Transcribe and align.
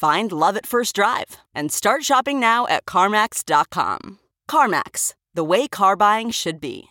Find 0.00 0.32
love 0.32 0.56
at 0.56 0.64
first 0.64 0.94
drive 0.94 1.36
and 1.54 1.70
start 1.70 2.04
shopping 2.04 2.40
now 2.40 2.66
at 2.68 2.86
CarMax.com. 2.86 4.18
CarMax, 4.48 5.12
the 5.34 5.44
way 5.44 5.68
car 5.68 5.94
buying 5.94 6.30
should 6.30 6.58
be. 6.58 6.84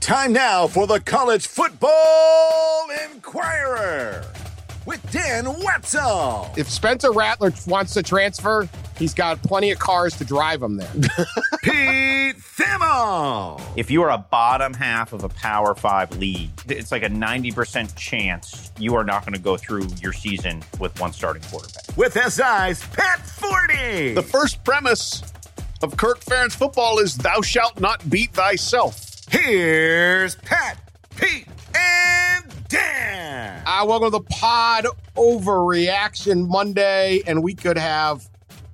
Time 0.00 0.32
now 0.32 0.66
for 0.66 0.88
the 0.88 0.98
College 0.98 1.46
Football 1.46 2.88
Inquirer 3.04 4.24
with 4.86 5.10
Dan 5.12 5.46
Wetzel. 5.62 6.50
If 6.56 6.68
Spencer 6.68 7.12
Rattler 7.12 7.52
wants 7.66 7.94
to 7.94 8.02
transfer, 8.02 8.68
he's 8.98 9.14
got 9.14 9.42
plenty 9.42 9.70
of 9.70 9.78
cars 9.78 10.16
to 10.18 10.24
drive 10.24 10.62
him 10.62 10.76
there. 10.76 10.90
Pete 11.62 12.36
Thamel. 12.36 13.60
If 13.76 13.90
you 13.90 14.02
are 14.02 14.10
a 14.10 14.18
bottom 14.18 14.74
half 14.74 15.12
of 15.12 15.24
a 15.24 15.28
Power 15.28 15.74
Five 15.74 16.16
league, 16.16 16.50
it's 16.68 16.92
like 16.92 17.02
a 17.02 17.08
90% 17.08 17.94
chance 17.96 18.70
you 18.78 18.94
are 18.94 19.04
not 19.04 19.22
going 19.22 19.34
to 19.34 19.40
go 19.40 19.56
through 19.56 19.86
your 20.00 20.12
season 20.12 20.62
with 20.78 20.98
one 21.00 21.12
starting 21.12 21.42
quarterback. 21.42 21.96
With 21.96 22.14
SI's 22.14 22.84
Pat 22.88 23.20
Forde. 23.20 24.14
The 24.14 24.22
first 24.22 24.62
premise 24.64 25.22
of 25.82 25.96
Kirk 25.96 26.20
Ferentz 26.20 26.52
football 26.52 26.98
is 26.98 27.16
thou 27.16 27.40
shalt 27.40 27.80
not 27.80 28.08
beat 28.10 28.32
thyself. 28.32 29.06
Here's 29.30 30.34
Pat, 30.36 30.78
Pete, 31.20 31.46
and 31.74 32.68
Dan. 32.68 33.62
Uh, 33.66 33.84
welcome 33.86 34.06
to 34.06 34.10
the 34.10 34.24
pod 34.30 34.86
overreaction 35.16 36.48
Monday, 36.48 37.20
and 37.26 37.42
we 37.42 37.54
could 37.54 37.76
have 37.76 38.26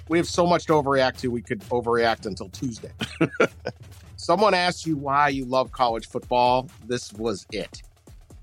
we 0.09 0.17
have 0.19 0.29
so 0.29 0.47
much 0.47 0.67
to 0.67 0.75
overreact 0.75 1.17
to. 1.19 1.31
We 1.33 1.43
could 1.43 1.61
overreact 1.63 2.27
until 2.27 2.49
Tuesday. 2.51 2.93
Someone 4.17 4.55
asked 4.55 4.87
you 4.87 4.97
why 4.97 5.31
you 5.31 5.45
love 5.45 5.73
college 5.73 6.07
football. 6.07 6.71
This 6.87 7.13
was 7.15 7.47
it. 7.51 7.83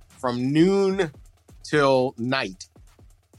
From 0.10 0.52
noon 0.52 1.10
till 1.64 2.14
night, 2.18 2.68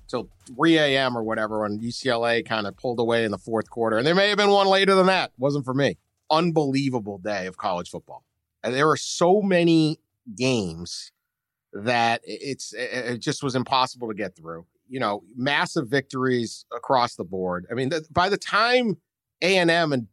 till 0.09 0.31
3 0.57 0.79
a.m. 0.79 1.17
or 1.17 1.23
whatever, 1.23 1.61
when 1.61 1.79
UCLA 1.79 2.47
kind 2.47 2.67
of 2.67 2.75
pulled 2.79 3.01
away 3.01 3.25
in 3.25 3.31
the 3.31 3.39
fourth 3.39 3.69
quarter. 3.69 3.99
And 3.99 4.07
there 4.07 4.15
may 4.15 4.31
have 4.31 4.39
been 4.39 4.51
one 4.51 4.67
later 4.67 4.95
than 4.95 5.07
that. 5.07 5.33
Wasn't 5.37 5.67
for 5.67 5.75
me. 5.75 5.99
Unbelievable 6.31 7.19
day 7.19 7.47
of 7.47 7.59
college 7.59 7.91
football. 7.91 8.25
And 8.63 8.75
there 8.75 8.87
were 8.87 8.97
so 8.97 9.43
many 9.43 9.99
games 10.37 11.13
that 11.73 12.21
it's 12.25 12.73
it 12.73 13.19
just 13.19 13.43
was 13.43 13.55
impossible 13.55 14.09
to 14.09 14.15
get 14.15 14.37
through. 14.37 14.67
You 14.89 15.01
know, 15.01 15.25
massive 15.35 15.89
victories 15.89 16.67
across 16.75 17.17
the 17.17 17.25
board. 17.25 17.67
I 17.71 17.75
mean, 17.75 17.89
the, 17.89 18.05
by 18.11 18.29
the 18.29 18.37
time 18.37 18.99
A 19.43 19.57
and 19.57 19.71
M 19.71 19.93
and 19.93 20.09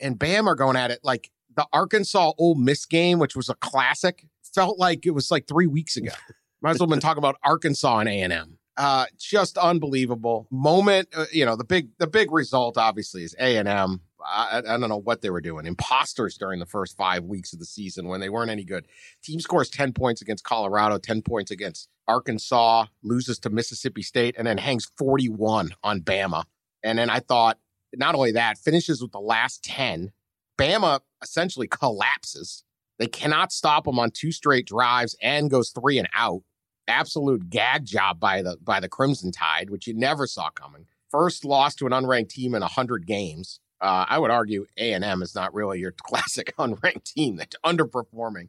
and 0.00 0.18
Bam 0.18 0.48
are 0.48 0.54
going 0.54 0.76
at 0.76 0.90
it, 0.90 1.00
like 1.02 1.30
the 1.56 1.66
Arkansas 1.72 2.32
Ole 2.38 2.54
Miss 2.54 2.86
game, 2.86 3.18
which 3.18 3.36
was 3.36 3.48
a 3.48 3.54
classic, 3.54 4.26
felt 4.54 4.78
like 4.78 5.06
it 5.06 5.12
was 5.12 5.30
like 5.30 5.46
three 5.46 5.66
weeks 5.66 5.96
ago. 5.96 6.12
Might 6.62 6.70
as 6.70 6.78
well 6.78 6.86
have 6.86 6.90
been 6.90 7.00
talking 7.00 7.18
about 7.18 7.36
Arkansas 7.42 7.98
and 7.98 8.08
A 8.08 8.20
and 8.22 8.32
M. 8.32 8.58
Uh, 8.76 9.06
just 9.18 9.58
unbelievable 9.58 10.48
moment. 10.50 11.08
Uh, 11.14 11.26
you 11.30 11.44
know, 11.44 11.56
the 11.56 11.64
big 11.64 11.90
the 11.98 12.06
big 12.06 12.32
result 12.32 12.78
obviously 12.78 13.22
is 13.22 13.34
A 13.38 13.56
and 13.56 13.68
M. 13.68 14.00
I, 14.24 14.58
I 14.58 14.78
don't 14.78 14.88
know 14.88 15.00
what 15.00 15.20
they 15.20 15.30
were 15.30 15.40
doing. 15.40 15.66
Imposters 15.66 16.36
during 16.36 16.60
the 16.60 16.66
first 16.66 16.96
five 16.96 17.24
weeks 17.24 17.52
of 17.52 17.58
the 17.58 17.64
season 17.64 18.08
when 18.08 18.20
they 18.20 18.28
weren't 18.28 18.50
any 18.50 18.64
good. 18.64 18.86
Team 19.22 19.40
scores 19.40 19.68
10 19.68 19.92
points 19.92 20.22
against 20.22 20.44
Colorado, 20.44 20.98
10 20.98 21.22
points 21.22 21.50
against 21.50 21.88
Arkansas, 22.08 22.86
loses 23.02 23.38
to 23.40 23.50
Mississippi 23.50 24.02
State, 24.02 24.34
and 24.38 24.46
then 24.46 24.58
hangs 24.58 24.90
41 24.96 25.74
on 25.82 26.00
Bama. 26.00 26.44
And 26.82 26.98
then 26.98 27.10
I 27.10 27.20
thought, 27.20 27.58
not 27.94 28.14
only 28.14 28.32
that, 28.32 28.58
finishes 28.58 29.00
with 29.00 29.12
the 29.12 29.20
last 29.20 29.62
10. 29.64 30.12
Bama 30.58 31.00
essentially 31.22 31.66
collapses. 31.66 32.64
They 32.98 33.06
cannot 33.06 33.52
stop 33.52 33.84
them 33.84 33.98
on 33.98 34.10
two 34.10 34.32
straight 34.32 34.66
drives 34.66 35.16
and 35.20 35.50
goes 35.50 35.70
three 35.70 35.98
and 35.98 36.08
out. 36.14 36.42
Absolute 36.86 37.48
gag 37.48 37.84
job 37.86 38.20
by 38.20 38.42
the 38.42 38.58
by 38.62 38.78
the 38.78 38.90
Crimson 38.90 39.32
Tide, 39.32 39.70
which 39.70 39.86
you 39.86 39.94
never 39.94 40.26
saw 40.26 40.50
coming. 40.50 40.86
First 41.10 41.44
loss 41.44 41.74
to 41.76 41.86
an 41.86 41.92
unranked 41.92 42.28
team 42.28 42.54
in 42.54 42.60
100 42.60 43.06
games. 43.06 43.58
Uh, 43.80 44.06
I 44.08 44.18
would 44.18 44.30
argue 44.30 44.66
A 44.76 44.92
and 44.92 45.04
M 45.04 45.22
is 45.22 45.34
not 45.34 45.52
really 45.54 45.78
your 45.78 45.92
classic 45.96 46.54
unranked 46.58 47.04
team 47.04 47.36
that's 47.36 47.56
underperforming. 47.64 48.48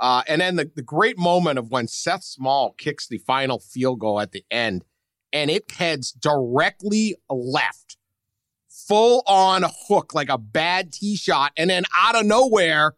Uh, 0.00 0.22
and 0.28 0.40
then 0.40 0.56
the, 0.56 0.70
the 0.76 0.82
great 0.82 1.18
moment 1.18 1.58
of 1.58 1.70
when 1.70 1.88
Seth 1.88 2.22
Small 2.22 2.72
kicks 2.72 3.06
the 3.06 3.18
final 3.18 3.58
field 3.58 3.98
goal 3.98 4.20
at 4.20 4.32
the 4.32 4.44
end, 4.50 4.84
and 5.32 5.50
it 5.50 5.72
heads 5.72 6.12
directly 6.12 7.16
left, 7.28 7.96
full 8.68 9.22
on 9.26 9.64
hook 9.88 10.14
like 10.14 10.28
a 10.28 10.38
bad 10.38 10.92
tee 10.92 11.16
shot, 11.16 11.52
and 11.56 11.68
then 11.68 11.84
out 11.96 12.14
of 12.14 12.26
nowhere, 12.26 12.94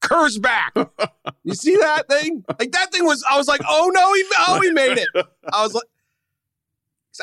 curves 0.00 0.38
back. 0.38 0.74
you 1.44 1.54
see 1.54 1.76
that 1.76 2.08
thing? 2.08 2.44
Like 2.58 2.72
that 2.72 2.92
thing 2.92 3.04
was. 3.04 3.24
I 3.30 3.38
was 3.38 3.46
like, 3.46 3.60
oh 3.68 3.90
no, 3.94 4.12
he 4.14 4.24
oh 4.48 4.60
he 4.60 4.70
made 4.70 4.98
it. 4.98 5.08
I 5.52 5.62
was 5.62 5.74
like, 5.74 5.84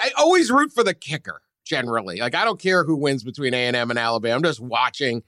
I 0.02 0.12
always 0.18 0.50
root 0.52 0.72
for 0.72 0.84
the 0.84 0.94
kicker 0.94 1.41
generally. 1.67 2.19
Like 2.19 2.35
I 2.35 2.45
don't 2.45 2.59
care 2.59 2.83
who 2.83 2.95
wins 2.95 3.23
between 3.23 3.53
A&M 3.53 3.89
and 3.89 4.00
Alabama. 4.00 4.35
I'm 4.35 4.44
just 4.44 4.59
watching 4.59 5.23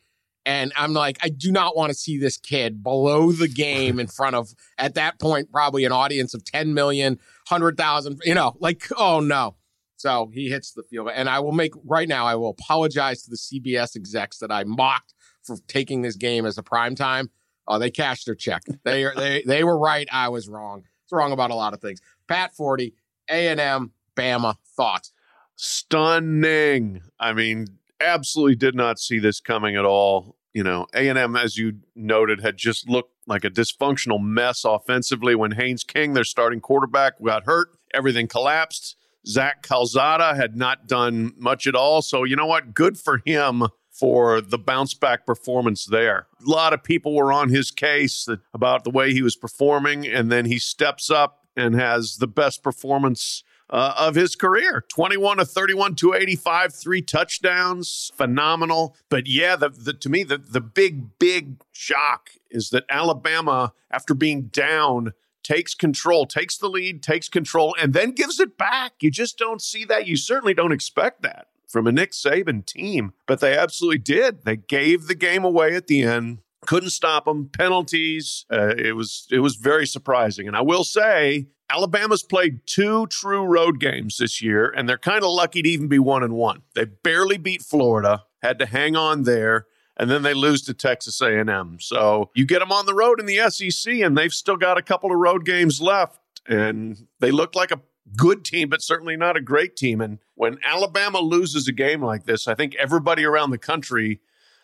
and 0.46 0.74
I'm 0.76 0.94
like 0.94 1.18
I 1.22 1.30
do 1.30 1.52
not 1.52 1.76
want 1.76 1.92
to 1.92 1.94
see 1.98 2.18
this 2.18 2.38
kid 2.38 2.82
below 2.84 3.32
the 3.32 3.48
game 3.48 4.00
in 4.00 4.08
front 4.08 4.36
of 4.36 4.54
at 4.78 4.96
that 4.96 5.20
point 5.20 5.52
probably 5.52 5.86
an 5.86 5.92
audience 5.92 6.34
of 6.34 6.44
10 6.44 6.74
million, 6.74 7.14
100,000, 7.48 8.22
you 8.24 8.34
know, 8.34 8.56
like 8.60 8.88
oh 8.98 9.20
no. 9.20 9.56
So 9.98 10.32
he 10.34 10.50
hits 10.50 10.72
the 10.72 10.84
field 10.84 11.10
and 11.14 11.30
I 11.30 11.40
will 11.40 11.52
make 11.52 11.74
right 11.86 12.08
now 12.08 12.26
I 12.26 12.36
will 12.36 12.50
apologize 12.50 13.24
to 13.24 13.30
the 13.30 13.38
CBS 13.38 13.96
execs 13.96 14.40
that 14.40 14.52
I 14.52 14.64
mocked 14.64 15.14
for 15.44 15.58
taking 15.68 16.02
this 16.02 16.16
game 16.16 16.46
as 16.46 16.58
a 16.58 16.64
prime 16.64 16.96
time. 16.96 17.30
Oh, 17.68 17.78
they 17.78 17.92
cashed 17.92 18.26
their 18.26 18.36
check. 18.36 18.64
They 18.84 19.06
they 19.16 19.44
they 19.46 19.64
were 19.64 19.78
right, 19.78 20.08
I 20.12 20.30
was 20.30 20.48
wrong. 20.48 20.84
It's 21.04 21.12
wrong 21.12 21.32
about 21.32 21.52
a 21.52 21.56
lot 21.56 21.74
of 21.74 21.82
things. 21.82 22.02
Pat 22.28 22.56
Forde, 22.56 22.94
A&M, 23.30 23.92
Bama, 24.16 24.56
thoughts 24.76 25.12
stunning. 25.60 27.02
I 27.20 27.34
mean, 27.34 27.68
absolutely 28.00 28.56
did 28.56 28.76
not 28.76 28.98
see 28.98 29.20
this 29.20 29.42
coming 29.42 29.76
at 29.76 29.84
all. 29.84 30.38
You 30.54 30.64
know, 30.64 30.88
A&M, 30.96 31.36
as 31.36 31.58
you 31.58 31.80
noted, 31.96 32.40
had 32.40 32.58
just 32.58 32.88
looked 32.88 33.14
like 33.28 33.44
a 33.44 33.50
dysfunctional 33.50 34.22
mess 34.22 34.64
offensively 34.64 35.36
when 35.36 35.52
Haynes 35.52 35.84
King, 35.84 36.14
their 36.14 36.24
starting 36.24 36.62
quarterback, 36.62 37.22
got 37.22 37.44
hurt. 37.46 37.70
Everything 37.94 38.28
collapsed. 38.28 38.96
Zach 39.28 39.62
Calzada 39.62 40.34
had 40.34 40.56
not 40.56 40.88
done 40.88 41.34
much 41.38 41.68
at 41.68 41.76
all. 41.76 42.02
So, 42.02 42.24
you 42.24 42.38
know 42.38 42.48
what? 42.48 42.74
Good 42.74 42.98
for 42.98 43.22
him 43.26 43.68
for 43.92 44.40
the 44.40 44.58
bounce 44.58 44.94
back 44.94 45.26
performance 45.26 45.86
there. 45.86 46.28
A 46.46 46.50
lot 46.50 46.72
of 46.72 46.84
people 46.84 47.14
were 47.14 47.34
on 47.34 47.50
his 47.50 47.70
case 47.70 48.28
about 48.54 48.86
the 48.86 48.92
way 48.92 49.12
he 49.12 49.22
was 49.22 49.36
performing, 49.36 50.08
and 50.08 50.32
then 50.32 50.46
he 50.46 50.58
steps 50.58 51.12
up 51.12 51.48
and 51.58 51.76
has 51.76 52.18
the 52.18 52.28
best 52.28 52.64
performance 52.64 53.44
uh, 53.70 53.94
of 53.98 54.16
his 54.16 54.36
career 54.36 54.84
21 54.90 55.38
to 55.38 55.46
31, 55.46 55.96
285, 55.96 56.74
three 56.74 57.02
touchdowns. 57.02 58.12
Phenomenal. 58.16 58.96
But 59.10 59.28
yeah, 59.28 59.56
the, 59.56 59.70
the, 59.70 59.94
to 59.94 60.10
me, 60.10 60.24
the, 60.24 60.38
the 60.38 60.62
big, 60.62 61.20
big 61.20 61.62
shock 61.72 62.32
is 62.50 62.70
that 62.72 62.86
Alabama, 62.90 63.74
after 63.92 64.14
being 64.14 64.44
down, 64.44 65.14
takes 65.44 65.74
control, 65.74 66.26
takes 66.26 66.58
the 66.58 66.70
lead, 66.70 67.02
takes 67.02 67.30
control, 67.30 67.76
and 67.80 67.94
then 67.94 68.12
gives 68.12 68.40
it 68.40 68.58
back. 68.58 68.94
You 69.02 69.12
just 69.12 69.38
don't 69.38 69.62
see 69.62 69.86
that. 69.86 70.08
You 70.08 70.16
certainly 70.16 70.54
don't 70.54 70.72
expect 70.72 71.22
that 71.24 71.48
from 71.68 71.88
a 71.88 71.92
Nick 71.92 72.12
Saban 72.12 72.66
team, 72.66 73.14
but 73.28 73.40
they 73.40 73.58
absolutely 73.58 74.00
did. 74.00 74.44
They 74.44 74.58
gave 74.58 75.08
the 75.08 75.16
game 75.16 75.44
away 75.44 75.76
at 75.76 75.88
the 75.88 76.02
end. 76.02 76.40
Couldn't 76.66 76.90
stop 76.90 77.26
them. 77.26 77.50
Penalties. 77.50 78.46
Uh, 78.52 78.74
it 78.78 78.96
was 78.96 79.28
it 79.32 79.40
was 79.40 79.56
very 79.56 79.88
surprising, 79.88 80.46
and 80.46 80.58
I 80.58 80.62
will 80.62 80.84
say 80.84 81.48
Alabama's 81.70 82.24
played 82.24 82.66
two 82.66 83.08
true 83.08 83.44
road 83.44 83.80
games 83.80 84.18
this 84.18 84.42
year, 84.42 84.70
and 84.70 84.90
they're 84.90 84.98
kind 84.98 85.24
of 85.24 85.30
lucky 85.30 85.62
to 85.62 85.70
even 85.70 85.88
be 85.88 86.00
one 86.00 86.24
and 86.24 86.34
one. 86.34 86.64
They 86.74 86.86
barely 86.86 87.38
beat 87.38 87.62
Florida, 87.62 88.26
had 88.42 88.60
to 88.60 88.66
hang 88.66 88.96
on 88.96 89.24
there, 89.24 89.68
and 89.96 90.10
then 90.10 90.24
they 90.24 90.34
lose 90.34 90.62
to 90.64 90.74
Texas 90.74 91.22
A&M. 91.22 91.78
So 91.80 92.32
you 92.34 92.46
get 92.46 92.60
them 92.60 92.72
on 92.72 92.86
the 92.86 92.94
road 92.96 93.20
in 93.20 93.26
the 93.26 93.50
SEC, 93.50 93.94
and 93.96 94.18
they've 94.18 94.34
still 94.34 94.58
got 94.58 94.78
a 94.78 94.82
couple 94.82 95.12
of 95.12 95.18
road 95.18 95.46
games 95.46 95.82
left, 95.82 96.20
and 96.48 97.06
they 97.20 97.32
look 97.32 97.54
like 97.56 97.72
a 97.72 97.82
good 98.16 98.44
team, 98.44 98.70
but 98.70 98.82
certainly 98.82 99.16
not 99.16 99.38
a 99.38 99.42
great 99.42 99.76
team. 99.76 100.02
And 100.02 100.20
when 100.36 100.58
Alabama 100.64 101.20
loses 101.20 101.68
a 101.68 101.72
game 101.72 102.02
like 102.02 102.26
this, 102.26 102.48
I 102.48 102.56
think 102.56 102.76
everybody 102.76 103.24
around 103.24 103.52
the 103.52 103.58
country 103.58 104.22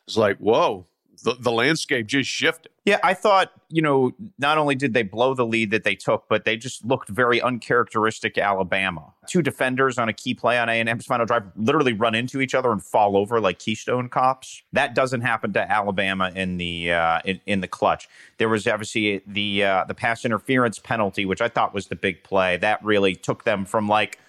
is 0.07 0.17
like, 0.17 0.37
"Whoa." 0.37 0.87
The, 1.23 1.35
the 1.39 1.51
landscape 1.51 2.07
just 2.07 2.29
shifted. 2.29 2.71
Yeah, 2.85 2.99
I 3.03 3.15
thought, 3.15 3.51
you 3.69 3.81
know, 3.81 4.11
not 4.37 4.59
only 4.59 4.75
did 4.75 4.93
they 4.93 5.01
blow 5.01 5.33
the 5.33 5.45
lead 5.45 5.71
that 5.71 5.83
they 5.83 5.95
took, 5.95 6.29
but 6.29 6.45
they 6.45 6.55
just 6.55 6.85
looked 6.85 7.09
very 7.09 7.41
uncharacteristic 7.41 8.37
Alabama. 8.37 9.13
Two 9.27 9.41
defenders 9.41 9.97
on 9.97 10.07
a 10.07 10.13
key 10.13 10.35
play 10.35 10.59
on 10.59 10.69
A&M's 10.69 11.05
final 11.05 11.25
drive 11.25 11.43
literally 11.55 11.93
run 11.93 12.13
into 12.13 12.41
each 12.41 12.53
other 12.53 12.71
and 12.71 12.83
fall 12.83 13.17
over 13.17 13.39
like 13.39 13.57
Keystone 13.57 14.07
cops. 14.07 14.61
That 14.71 14.93
doesn't 14.93 15.21
happen 15.21 15.51
to 15.53 15.71
Alabama 15.71 16.31
in 16.35 16.57
the 16.57 16.91
uh, 16.91 17.21
in, 17.25 17.41
in 17.47 17.61
the 17.61 17.67
clutch. 17.67 18.07
There 18.37 18.49
was 18.49 18.67
obviously 18.67 19.21
the 19.25 19.63
uh, 19.63 19.85
the 19.85 19.95
pass 19.95 20.23
interference 20.23 20.77
penalty, 20.77 21.25
which 21.25 21.41
I 21.41 21.49
thought 21.49 21.73
was 21.73 21.87
the 21.87 21.95
big 21.95 22.23
play. 22.23 22.57
That 22.57 22.83
really 22.83 23.15
took 23.15 23.45
them 23.45 23.65
from 23.65 23.87
like 23.87 24.19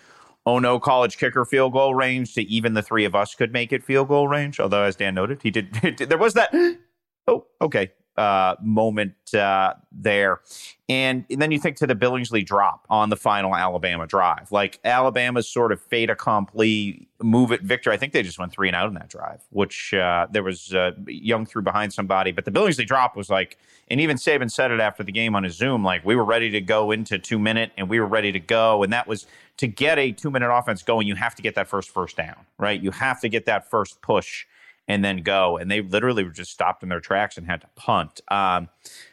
oh 0.46 0.58
no 0.58 0.78
college 0.78 1.18
kicker 1.18 1.44
field 1.44 1.72
goal 1.72 1.94
range 1.94 2.34
to 2.34 2.42
even 2.42 2.74
the 2.74 2.82
three 2.82 3.04
of 3.04 3.14
us 3.14 3.34
could 3.34 3.52
make 3.52 3.72
it 3.72 3.84
field 3.84 4.08
goal 4.08 4.28
range 4.28 4.58
although 4.58 4.82
as 4.82 4.96
dan 4.96 5.14
noted 5.14 5.42
he 5.42 5.50
did 5.50 5.72
there 5.98 6.18
was 6.18 6.34
that 6.34 6.54
oh 7.28 7.44
okay 7.60 7.90
uh, 8.16 8.56
moment 8.62 9.14
uh, 9.34 9.74
there. 9.92 10.40
And, 10.88 11.24
and, 11.30 11.42
then 11.42 11.50
you 11.50 11.58
think 11.58 11.76
to 11.78 11.86
the 11.86 11.94
Billingsley 11.94 12.46
drop 12.46 12.86
on 12.88 13.10
the 13.10 13.16
final 13.16 13.54
Alabama 13.54 14.06
drive. 14.06 14.52
Like 14.52 14.78
Alabama's 14.84 15.48
sort 15.48 15.72
of 15.72 15.80
fait 15.80 16.08
accompli 16.08 17.08
move 17.22 17.50
it 17.50 17.62
victor. 17.62 17.90
I 17.90 17.96
think 17.96 18.12
they 18.12 18.22
just 18.22 18.38
went 18.38 18.52
three 18.52 18.68
and 18.68 18.76
out 18.76 18.88
in 18.88 18.94
that 18.94 19.08
drive, 19.08 19.42
which 19.50 19.92
uh, 19.92 20.28
there 20.30 20.42
was 20.42 20.72
uh, 20.72 20.92
Young 21.06 21.44
threw 21.44 21.62
behind 21.62 21.92
somebody. 21.92 22.30
But 22.30 22.44
the 22.44 22.52
Billingsley 22.52 22.86
drop 22.86 23.16
was 23.16 23.28
like, 23.28 23.58
and 23.88 24.00
even 24.00 24.16
Saban 24.16 24.50
said 24.50 24.70
it 24.70 24.80
after 24.80 25.02
the 25.02 25.12
game 25.12 25.34
on 25.34 25.42
his 25.42 25.56
Zoom, 25.56 25.82
like 25.82 26.04
we 26.04 26.14
were 26.14 26.24
ready 26.24 26.50
to 26.50 26.60
go 26.60 26.92
into 26.92 27.18
two 27.18 27.38
minute 27.38 27.72
and 27.76 27.88
we 27.88 27.98
were 27.98 28.06
ready 28.06 28.30
to 28.32 28.40
go. 28.40 28.82
And 28.82 28.92
that 28.92 29.06
was 29.08 29.26
to 29.58 29.66
get 29.66 29.98
a 29.98 30.12
two 30.12 30.30
minute 30.30 30.52
offense 30.52 30.82
going, 30.82 31.06
you 31.06 31.14
have 31.14 31.34
to 31.34 31.42
get 31.42 31.54
that 31.54 31.68
first 31.68 31.90
first 31.90 32.16
down, 32.16 32.46
right? 32.58 32.80
You 32.80 32.90
have 32.90 33.20
to 33.20 33.28
get 33.28 33.46
that 33.46 33.70
first 33.70 34.00
push 34.02 34.46
and 34.88 35.04
then 35.04 35.18
go. 35.18 35.56
And 35.56 35.70
they 35.70 35.80
literally 35.80 36.24
were 36.24 36.30
just 36.30 36.52
stopped 36.52 36.82
in 36.82 36.88
their 36.88 37.00
tracks 37.00 37.36
and 37.36 37.46
had 37.46 37.60
to 37.62 37.68
punt. 37.74 38.20
Um, 38.28 38.68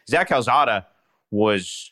Zach 0.08 0.30
Calzada 0.30 0.88
was 1.32 1.92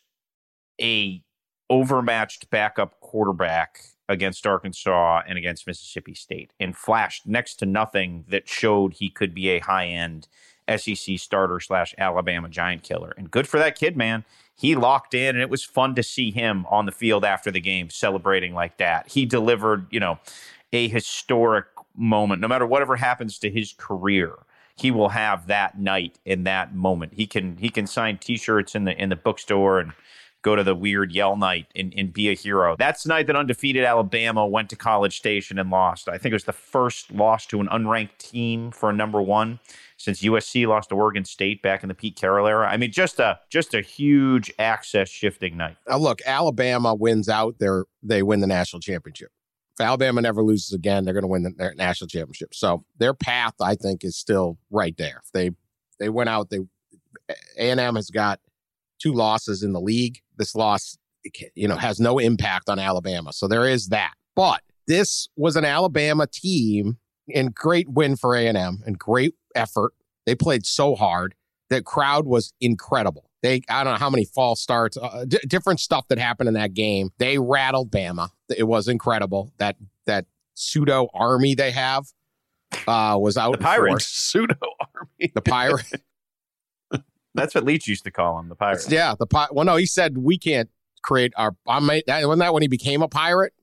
a 0.80 1.22
overmatched 1.70 2.50
backup 2.50 3.00
quarterback 3.00 3.80
against 4.08 4.46
Arkansas 4.46 5.22
and 5.26 5.38
against 5.38 5.66
Mississippi 5.66 6.14
State 6.14 6.52
and 6.60 6.76
flashed 6.76 7.26
next 7.26 7.54
to 7.56 7.66
nothing 7.66 8.24
that 8.28 8.48
showed 8.48 8.94
he 8.94 9.08
could 9.08 9.34
be 9.34 9.48
a 9.48 9.60
high 9.60 9.86
end 9.86 10.28
SEC 10.76 11.18
starter 11.18 11.60
slash 11.60 11.94
Alabama 11.98 12.48
giant 12.48 12.82
killer. 12.82 13.14
And 13.16 13.30
good 13.30 13.48
for 13.48 13.58
that 13.58 13.78
kid, 13.78 13.96
man. 13.96 14.24
He 14.62 14.76
locked 14.76 15.12
in, 15.12 15.34
and 15.34 15.40
it 15.40 15.50
was 15.50 15.64
fun 15.64 15.96
to 15.96 16.04
see 16.04 16.30
him 16.30 16.66
on 16.70 16.86
the 16.86 16.92
field 16.92 17.24
after 17.24 17.50
the 17.50 17.58
game 17.58 17.90
celebrating 17.90 18.54
like 18.54 18.76
that. 18.76 19.08
He 19.08 19.26
delivered, 19.26 19.88
you 19.90 19.98
know, 19.98 20.20
a 20.72 20.86
historic 20.86 21.66
moment, 21.96 22.40
no 22.40 22.46
matter 22.46 22.64
whatever 22.64 22.94
happens 22.94 23.40
to 23.40 23.50
his 23.50 23.74
career, 23.76 24.36
he 24.76 24.92
will 24.92 25.08
have 25.08 25.48
that 25.48 25.80
night 25.80 26.20
in 26.24 26.44
that 26.44 26.76
moment. 26.76 27.14
He 27.14 27.26
can 27.26 27.56
he 27.56 27.70
can 27.70 27.88
sign 27.88 28.18
T-shirts 28.18 28.76
in 28.76 28.84
the 28.84 28.96
in 28.96 29.08
the 29.08 29.16
bookstore 29.16 29.80
and 29.80 29.94
go 30.42 30.54
to 30.54 30.62
the 30.62 30.76
weird 30.76 31.10
yell 31.10 31.36
night 31.36 31.66
and, 31.74 31.92
and 31.96 32.12
be 32.12 32.28
a 32.28 32.34
hero. 32.34 32.76
That's 32.78 33.02
the 33.02 33.08
night 33.08 33.26
that 33.26 33.34
undefeated 33.34 33.84
Alabama 33.84 34.46
went 34.46 34.70
to 34.70 34.76
College 34.76 35.16
Station 35.16 35.58
and 35.58 35.70
lost. 35.70 36.08
I 36.08 36.18
think 36.18 36.30
it 36.32 36.36
was 36.36 36.44
the 36.44 36.52
first 36.52 37.10
loss 37.10 37.46
to 37.46 37.60
an 37.60 37.66
unranked 37.66 38.18
team 38.18 38.70
for 38.70 38.90
a 38.90 38.92
number 38.92 39.20
one 39.20 39.58
since 40.02 40.22
USC 40.22 40.66
lost 40.66 40.88
to 40.88 40.96
Oregon 40.96 41.24
State 41.24 41.62
back 41.62 41.84
in 41.84 41.88
the 41.88 41.94
Pete 41.94 42.16
Carroll 42.16 42.48
era. 42.48 42.68
I 42.68 42.76
mean, 42.76 42.90
just 42.90 43.20
a 43.20 43.38
just 43.50 43.72
a 43.72 43.80
huge 43.80 44.52
access 44.58 45.08
shifting 45.08 45.56
night. 45.56 45.76
Now 45.88 45.98
look, 45.98 46.18
Alabama 46.26 46.92
wins 46.92 47.28
out, 47.28 47.60
they 47.60 47.68
they 48.02 48.24
win 48.24 48.40
the 48.40 48.48
national 48.48 48.80
championship. 48.80 49.30
If 49.78 49.80
Alabama 49.80 50.20
never 50.20 50.42
loses 50.42 50.72
again, 50.72 51.04
they're 51.04 51.14
going 51.14 51.22
to 51.22 51.28
win 51.28 51.44
the, 51.44 51.72
national 51.76 52.08
championship. 52.08 52.52
So 52.52 52.84
their 52.98 53.14
path, 53.14 53.54
I 53.62 53.76
think, 53.76 54.02
is 54.02 54.16
still 54.16 54.58
right 54.70 54.96
there. 54.98 55.22
If 55.24 55.30
they 55.32 55.50
they 56.00 56.08
went 56.08 56.28
out, 56.28 56.50
they 56.50 56.58
A 57.56 57.70
and 57.70 57.78
M 57.78 57.94
has 57.94 58.10
got 58.10 58.40
two 59.00 59.12
losses 59.12 59.62
in 59.62 59.72
the 59.72 59.80
league. 59.80 60.18
This 60.36 60.56
loss, 60.56 60.98
you 61.54 61.68
know, 61.68 61.76
has 61.76 62.00
no 62.00 62.18
impact 62.18 62.68
on 62.68 62.80
Alabama. 62.80 63.32
So 63.32 63.46
there 63.46 63.68
is 63.68 63.88
that. 63.88 64.14
But 64.34 64.62
this 64.88 65.28
was 65.36 65.54
an 65.54 65.64
Alabama 65.64 66.26
team 66.26 66.98
and 67.34 67.54
great 67.54 67.88
win 67.88 68.16
for 68.16 68.34
A 68.34 68.46
and 68.46 68.56
M 68.56 68.82
and 68.86 68.98
great 68.98 69.34
effort. 69.54 69.92
They 70.26 70.34
played 70.34 70.66
so 70.66 70.94
hard. 70.94 71.34
The 71.68 71.82
crowd 71.82 72.26
was 72.26 72.52
incredible. 72.60 73.30
They, 73.42 73.62
I 73.68 73.82
don't 73.82 73.94
know 73.94 73.98
how 73.98 74.10
many 74.10 74.24
false 74.24 74.60
starts, 74.60 74.96
uh, 74.96 75.24
d- 75.26 75.40
different 75.48 75.80
stuff 75.80 76.06
that 76.08 76.18
happened 76.18 76.48
in 76.48 76.54
that 76.54 76.74
game. 76.74 77.10
They 77.18 77.38
rattled 77.38 77.90
Bama. 77.90 78.28
It 78.56 78.64
was 78.64 78.86
incredible. 78.86 79.52
That 79.58 79.76
that 80.06 80.26
pseudo 80.54 81.08
army 81.12 81.54
they 81.54 81.72
have 81.72 82.04
uh, 82.86 83.16
was 83.20 83.36
out. 83.36 83.52
The 83.52 83.58
Pirates 83.58 84.06
pseudo 84.06 84.56
army. 84.94 85.32
The 85.34 85.40
pirate. 85.40 85.90
That's 87.34 87.54
what 87.54 87.64
Leach 87.64 87.88
used 87.88 88.04
to 88.04 88.10
call 88.10 88.36
them, 88.36 88.48
the 88.48 88.54
pirates. 88.54 88.90
Yeah, 88.90 89.14
the 89.18 89.26
pi- 89.26 89.48
Well, 89.50 89.64
no, 89.64 89.76
he 89.76 89.86
said 89.86 90.18
we 90.18 90.38
can't 90.38 90.68
create 91.02 91.32
our. 91.36 91.56
I 91.66 91.80
made 91.80 92.04
that 92.06 92.24
wasn't 92.26 92.40
that 92.40 92.52
when 92.52 92.62
he 92.62 92.68
became 92.68 93.02
a 93.02 93.08
pirate. 93.08 93.54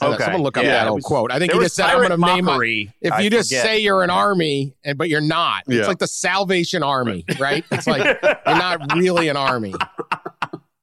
Okay. 0.00 0.24
Someone 0.24 0.42
look 0.42 0.56
up 0.56 0.64
yeah, 0.64 0.72
that 0.72 0.88
old 0.88 0.98
was, 0.98 1.04
quote. 1.04 1.30
I 1.30 1.38
think 1.38 1.52
he 1.52 1.58
just 1.58 1.76
said, 1.76 1.86
"I'm 1.86 1.98
going 1.98 2.10
to 2.10 2.16
name 2.16 2.44
my." 2.46 2.88
If 3.00 3.22
you 3.22 3.30
just 3.30 3.50
say 3.50 3.78
you're 3.80 4.02
an 4.02 4.10
army 4.10 4.74
and 4.84 4.96
but 4.96 5.08
you're 5.08 5.20
not, 5.20 5.64
yeah. 5.68 5.80
it's 5.80 5.88
like 5.88 5.98
the 5.98 6.06
Salvation 6.06 6.82
Army, 6.82 7.24
right? 7.38 7.64
It's 7.70 7.86
like 7.86 8.02
you're 8.22 8.56
not 8.56 8.96
really 8.96 9.28
an 9.28 9.36
army. 9.36 9.74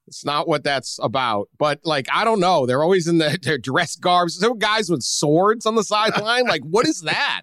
It's 0.07 0.25
not 0.25 0.47
what 0.47 0.63
that's 0.63 0.99
about. 1.01 1.49
But 1.57 1.81
like, 1.83 2.07
I 2.11 2.23
don't 2.23 2.39
know. 2.39 2.65
They're 2.65 2.83
always 2.83 3.07
in 3.07 3.19
the, 3.19 3.37
their 3.41 3.57
dress 3.57 3.95
garbs. 3.95 4.39
There 4.39 4.53
guys 4.55 4.89
with 4.89 5.03
swords 5.03 5.65
on 5.65 5.75
the 5.75 5.83
sideline. 5.83 6.45
Like, 6.45 6.63
what 6.63 6.87
is 6.87 7.01
that? 7.01 7.41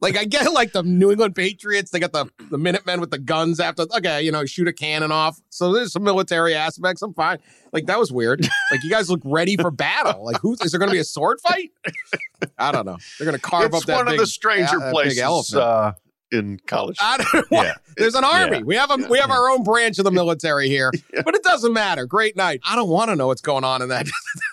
Like 0.00 0.16
I 0.16 0.24
get 0.24 0.52
like 0.52 0.72
the 0.72 0.82
New 0.82 1.10
England 1.10 1.34
Patriots, 1.34 1.90
they 1.90 1.98
got 1.98 2.12
the 2.12 2.26
the 2.50 2.58
Minutemen 2.58 3.00
with 3.00 3.10
the 3.10 3.18
guns 3.18 3.60
after. 3.60 3.86
Okay, 3.96 4.22
you 4.22 4.30
know, 4.30 4.44
shoot 4.44 4.68
a 4.68 4.72
cannon 4.72 5.10
off. 5.10 5.40
So 5.48 5.72
there's 5.72 5.92
some 5.92 6.02
military 6.02 6.54
aspects. 6.54 7.00
I'm 7.00 7.14
fine. 7.14 7.38
Like 7.72 7.86
that 7.86 7.98
was 7.98 8.12
weird. 8.12 8.46
Like 8.68 8.82
you 8.82 8.90
guys 8.90 9.08
look 9.08 9.20
ready 9.24 9.56
for 9.56 9.70
battle. 9.70 10.24
Like 10.24 10.40
who 10.40 10.54
is 10.60 10.72
there 10.72 10.80
going 10.80 10.88
to 10.88 10.92
be 10.92 10.98
a 10.98 11.04
sword 11.04 11.38
fight? 11.40 11.70
I 12.58 12.72
don't 12.72 12.84
know. 12.84 12.96
They're 13.16 13.26
going 13.26 13.38
to 13.38 13.40
carve 13.40 13.66
it's 13.66 13.76
up 13.76 13.82
that 13.84 13.94
one 13.94 14.06
big, 14.06 14.14
of 14.14 14.20
the 14.20 14.26
stranger 14.26 14.82
uh, 14.82 14.90
places. 14.90 15.54
Uh, 15.54 15.92
in 16.32 16.58
college. 16.66 16.96
I 17.00 17.24
don't 17.32 17.46
yeah. 17.50 17.74
There's 17.96 18.14
an 18.14 18.24
army. 18.24 18.58
Yeah. 18.58 18.62
We 18.64 18.76
have 18.76 18.90
a 18.90 18.96
we 19.08 19.18
have 19.18 19.30
our 19.30 19.48
own 19.50 19.62
branch 19.62 19.98
of 19.98 20.04
the 20.04 20.10
military 20.10 20.68
here, 20.68 20.92
yeah. 21.14 21.22
but 21.24 21.34
it 21.34 21.42
doesn't 21.42 21.72
matter. 21.72 22.06
Great 22.06 22.36
night. 22.36 22.60
I 22.64 22.76
don't 22.76 22.88
want 22.88 23.10
to 23.10 23.16
know 23.16 23.28
what's 23.28 23.40
going 23.40 23.64
on 23.64 23.82
in 23.82 23.88
that 23.88 24.06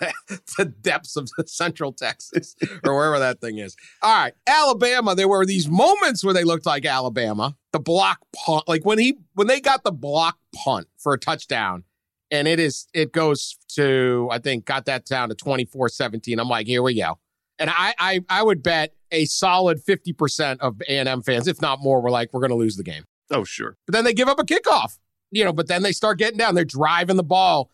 the 0.56 0.64
depths 0.64 1.16
of 1.16 1.28
Central 1.46 1.92
Texas 1.92 2.56
or 2.84 2.94
wherever 2.94 3.18
that 3.18 3.40
thing 3.40 3.58
is. 3.58 3.76
All 4.02 4.16
right, 4.16 4.34
Alabama. 4.46 5.14
There 5.14 5.28
were 5.28 5.44
these 5.44 5.68
moments 5.68 6.24
where 6.24 6.34
they 6.34 6.44
looked 6.44 6.66
like 6.66 6.84
Alabama. 6.84 7.56
The 7.72 7.80
block 7.80 8.20
punt, 8.34 8.68
like 8.68 8.84
when 8.84 8.98
he 8.98 9.18
when 9.34 9.46
they 9.46 9.60
got 9.60 9.84
the 9.84 9.92
block 9.92 10.38
punt 10.54 10.86
for 10.98 11.12
a 11.12 11.18
touchdown, 11.18 11.84
and 12.30 12.46
it 12.46 12.60
is 12.60 12.86
it 12.94 13.12
goes 13.12 13.56
to 13.74 14.28
I 14.30 14.38
think 14.38 14.64
got 14.64 14.86
that 14.86 15.06
down 15.06 15.28
to 15.28 15.34
24-17. 15.34 16.38
I'm 16.38 16.48
like, 16.48 16.66
here 16.66 16.82
we 16.82 16.94
go. 16.94 17.18
And 17.58 17.70
I, 17.70 17.94
I, 17.98 18.20
I 18.28 18.42
would 18.42 18.62
bet 18.62 18.94
a 19.10 19.24
solid 19.26 19.82
50% 19.84 20.58
of 20.58 20.80
A&M 20.88 21.22
fans, 21.22 21.46
if 21.46 21.60
not 21.60 21.80
more, 21.80 22.00
were 22.00 22.10
like, 22.10 22.30
we're 22.32 22.40
going 22.40 22.50
to 22.50 22.56
lose 22.56 22.76
the 22.76 22.82
game. 22.82 23.04
Oh, 23.30 23.44
sure. 23.44 23.76
But 23.86 23.92
then 23.92 24.04
they 24.04 24.12
give 24.12 24.28
up 24.28 24.38
a 24.38 24.44
kickoff, 24.44 24.98
you 25.30 25.44
know, 25.44 25.52
but 25.52 25.68
then 25.68 25.82
they 25.82 25.92
start 25.92 26.18
getting 26.18 26.38
down. 26.38 26.54
They're 26.54 26.64
driving 26.64 27.16
the 27.16 27.22
ball. 27.22 27.70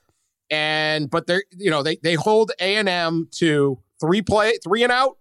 And, 0.50 1.08
but 1.08 1.26
they're, 1.26 1.44
you 1.56 1.70
know, 1.70 1.82
they, 1.82 1.96
they 2.02 2.14
hold 2.14 2.52
A&M 2.60 3.28
to 3.32 3.78
three 4.00 4.22
play, 4.22 4.58
three 4.62 4.82
and 4.82 4.92
out, 4.92 5.16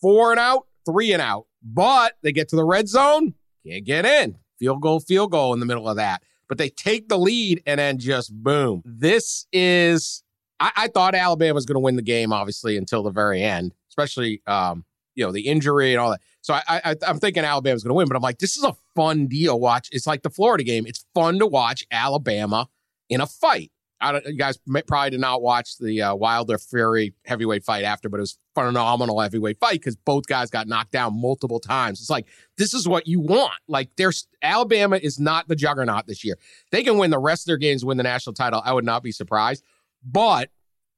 four 0.00 0.30
and 0.30 0.40
out, 0.40 0.66
three 0.86 1.12
and 1.12 1.22
out. 1.22 1.46
But 1.62 2.14
they 2.22 2.32
get 2.32 2.48
to 2.48 2.56
the 2.56 2.64
red 2.64 2.88
zone, 2.88 3.34
can't 3.66 3.84
get 3.84 4.04
in. 4.04 4.38
Field 4.58 4.80
goal, 4.80 5.00
field 5.00 5.30
goal 5.30 5.52
in 5.54 5.60
the 5.60 5.66
middle 5.66 5.88
of 5.88 5.96
that. 5.96 6.22
But 6.48 6.58
they 6.58 6.68
take 6.68 7.08
the 7.08 7.18
lead 7.18 7.62
and 7.66 7.78
then 7.78 7.98
just 7.98 8.32
boom. 8.32 8.82
This 8.84 9.46
is, 9.52 10.22
I, 10.58 10.72
I 10.76 10.88
thought 10.88 11.14
Alabama 11.14 11.54
was 11.54 11.66
going 11.66 11.76
to 11.76 11.80
win 11.80 11.96
the 11.96 12.02
game, 12.02 12.32
obviously, 12.32 12.76
until 12.76 13.02
the 13.02 13.10
very 13.10 13.42
end 13.42 13.74
especially 13.92 14.42
um, 14.46 14.84
you 15.14 15.24
know 15.24 15.32
the 15.32 15.42
injury 15.42 15.92
and 15.92 16.00
all 16.00 16.10
that. 16.10 16.20
So 16.40 16.54
I, 16.54 16.62
I 16.68 16.96
I'm 17.06 17.18
thinking 17.18 17.44
Alabama's 17.44 17.82
going 17.82 17.90
to 17.90 17.94
win, 17.94 18.08
but 18.08 18.16
I'm 18.16 18.22
like, 18.22 18.38
this 18.38 18.56
is 18.56 18.64
a 18.64 18.74
fun 18.96 19.26
deal. 19.26 19.60
Watch, 19.60 19.88
it's 19.92 20.06
like 20.06 20.22
the 20.22 20.30
Florida 20.30 20.64
game. 20.64 20.86
It's 20.86 21.04
fun 21.14 21.38
to 21.38 21.46
watch 21.46 21.84
Alabama 21.90 22.68
in 23.08 23.20
a 23.20 23.26
fight. 23.26 23.70
I 24.00 24.10
don't, 24.10 24.26
you 24.26 24.36
guys 24.36 24.58
probably 24.88 25.10
did 25.10 25.20
not 25.20 25.42
watch 25.42 25.78
the 25.78 26.02
uh, 26.02 26.14
Wilder 26.16 26.58
Fury 26.58 27.14
heavyweight 27.24 27.62
fight 27.62 27.84
after, 27.84 28.08
but 28.08 28.16
it 28.16 28.22
was 28.22 28.36
phenomenal 28.54 29.20
heavyweight 29.20 29.60
fight 29.60 29.74
because 29.74 29.94
both 29.94 30.26
guys 30.26 30.50
got 30.50 30.66
knocked 30.66 30.90
down 30.90 31.20
multiple 31.20 31.60
times. 31.60 32.00
It's 32.00 32.10
like 32.10 32.26
this 32.58 32.74
is 32.74 32.88
what 32.88 33.06
you 33.06 33.20
want. 33.20 33.54
Like 33.68 33.90
there's 33.96 34.26
Alabama 34.42 34.96
is 34.96 35.20
not 35.20 35.46
the 35.46 35.54
juggernaut 35.54 36.08
this 36.08 36.24
year. 36.24 36.36
They 36.72 36.82
can 36.82 36.98
win 36.98 37.12
the 37.12 37.18
rest 37.20 37.42
of 37.42 37.46
their 37.46 37.58
games, 37.58 37.84
win 37.84 37.96
the 37.96 38.02
national 38.02 38.34
title. 38.34 38.60
I 38.64 38.72
would 38.72 38.84
not 38.84 39.04
be 39.04 39.12
surprised, 39.12 39.62
but 40.04 40.50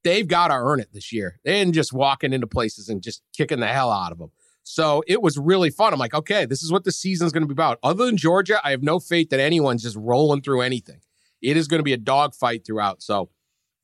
they've 0.04 0.28
got 0.28 0.48
to 0.48 0.54
earn 0.54 0.80
it 0.80 0.92
this 0.92 1.12
year. 1.12 1.40
They 1.44 1.52
didn't 1.52 1.74
just 1.74 1.92
walking 1.92 2.32
into 2.32 2.46
places 2.46 2.88
and 2.88 3.02
just 3.02 3.22
kicking 3.36 3.60
the 3.60 3.66
hell 3.66 3.90
out 3.90 4.12
of 4.12 4.18
them. 4.18 4.30
So 4.62 5.02
it 5.06 5.20
was 5.20 5.36
really 5.36 5.70
fun. 5.70 5.92
I'm 5.92 5.98
like, 5.98 6.14
okay, 6.14 6.46
this 6.46 6.62
is 6.62 6.72
what 6.72 6.84
the 6.84 6.92
season's 6.92 7.32
going 7.32 7.42
to 7.42 7.48
be 7.48 7.52
about. 7.52 7.78
Other 7.82 8.06
than 8.06 8.16
Georgia, 8.16 8.60
I 8.64 8.70
have 8.70 8.82
no 8.82 8.98
faith 8.98 9.30
that 9.30 9.40
anyone's 9.40 9.82
just 9.82 9.96
rolling 9.96 10.40
through 10.40 10.62
anything. 10.62 11.00
It 11.42 11.56
is 11.56 11.68
going 11.68 11.80
to 11.80 11.84
be 11.84 11.92
a 11.92 11.98
dogfight 11.98 12.64
throughout. 12.64 13.02
So 13.02 13.30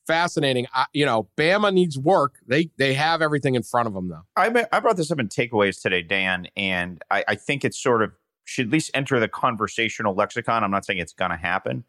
fascinating. 0.07 0.67
I, 0.73 0.87
you 0.95 1.05
know, 1.05 1.29
Bama 1.37 1.73
needs 1.73 1.99
work. 1.99 2.37
They 2.47 2.71
they 2.79 2.95
have 2.95 3.21
everything 3.21 3.55
in 3.55 3.62
front 3.62 3.89
of 3.89 3.95
them 3.95 4.09
though. 4.09 4.23
I 4.37 4.67
I 4.73 4.81
brought 4.81 4.97
this 4.97 5.11
up 5.11 5.21
in 5.21 5.29
takeaways 5.29 5.81
today, 5.83 6.03
Dan, 6.03 6.49
and 6.57 7.03
I, 7.11 7.25
I 7.29 7.35
think 7.35 7.65
it's 7.65 7.79
sort 7.79 8.03
of 8.03 8.12
should 8.45 8.67
at 8.67 8.73
least 8.73 8.91
enter 8.95 9.21
the 9.21 9.29
conversational 9.29 10.15
lexicon. 10.15 10.65
I'm 10.65 10.71
not 10.71 10.87
saying 10.87 10.99
it's 10.99 11.12
going 11.12 11.31
to 11.31 11.37
happen. 11.37 11.85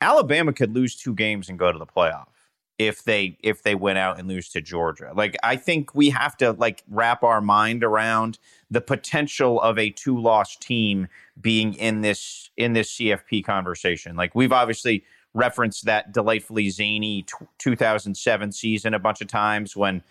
Alabama 0.00 0.52
could 0.52 0.74
lose 0.74 0.96
two 0.96 1.14
games 1.14 1.48
and 1.48 1.58
go 1.58 1.72
to 1.72 1.78
the 1.78 1.86
playoff 1.86 2.33
if 2.78 3.04
they 3.04 3.36
if 3.42 3.62
they 3.62 3.74
went 3.74 3.98
out 3.98 4.18
and 4.18 4.28
lose 4.28 4.48
to 4.50 4.60
Georgia. 4.60 5.12
Like 5.14 5.36
I 5.42 5.56
think 5.56 5.94
we 5.94 6.10
have 6.10 6.36
to 6.38 6.52
like 6.52 6.82
wrap 6.88 7.22
our 7.22 7.40
mind 7.40 7.84
around 7.84 8.38
the 8.70 8.80
potential 8.80 9.60
of 9.60 9.78
a 9.78 9.90
two 9.90 10.18
loss 10.18 10.56
team 10.56 11.08
being 11.40 11.74
in 11.74 12.00
this 12.00 12.50
in 12.56 12.72
this 12.72 12.96
CFP 12.96 13.44
conversation. 13.44 14.16
Like 14.16 14.34
we've 14.34 14.52
obviously 14.52 15.04
referenced 15.34 15.84
that 15.84 16.12
delightfully 16.12 16.70
zany 16.70 17.22
t- 17.22 17.46
2007 17.58 18.52
season 18.52 18.94
a 18.94 18.98
bunch 18.98 19.20
of 19.20 19.26
times 19.26 19.76
when 19.76 20.02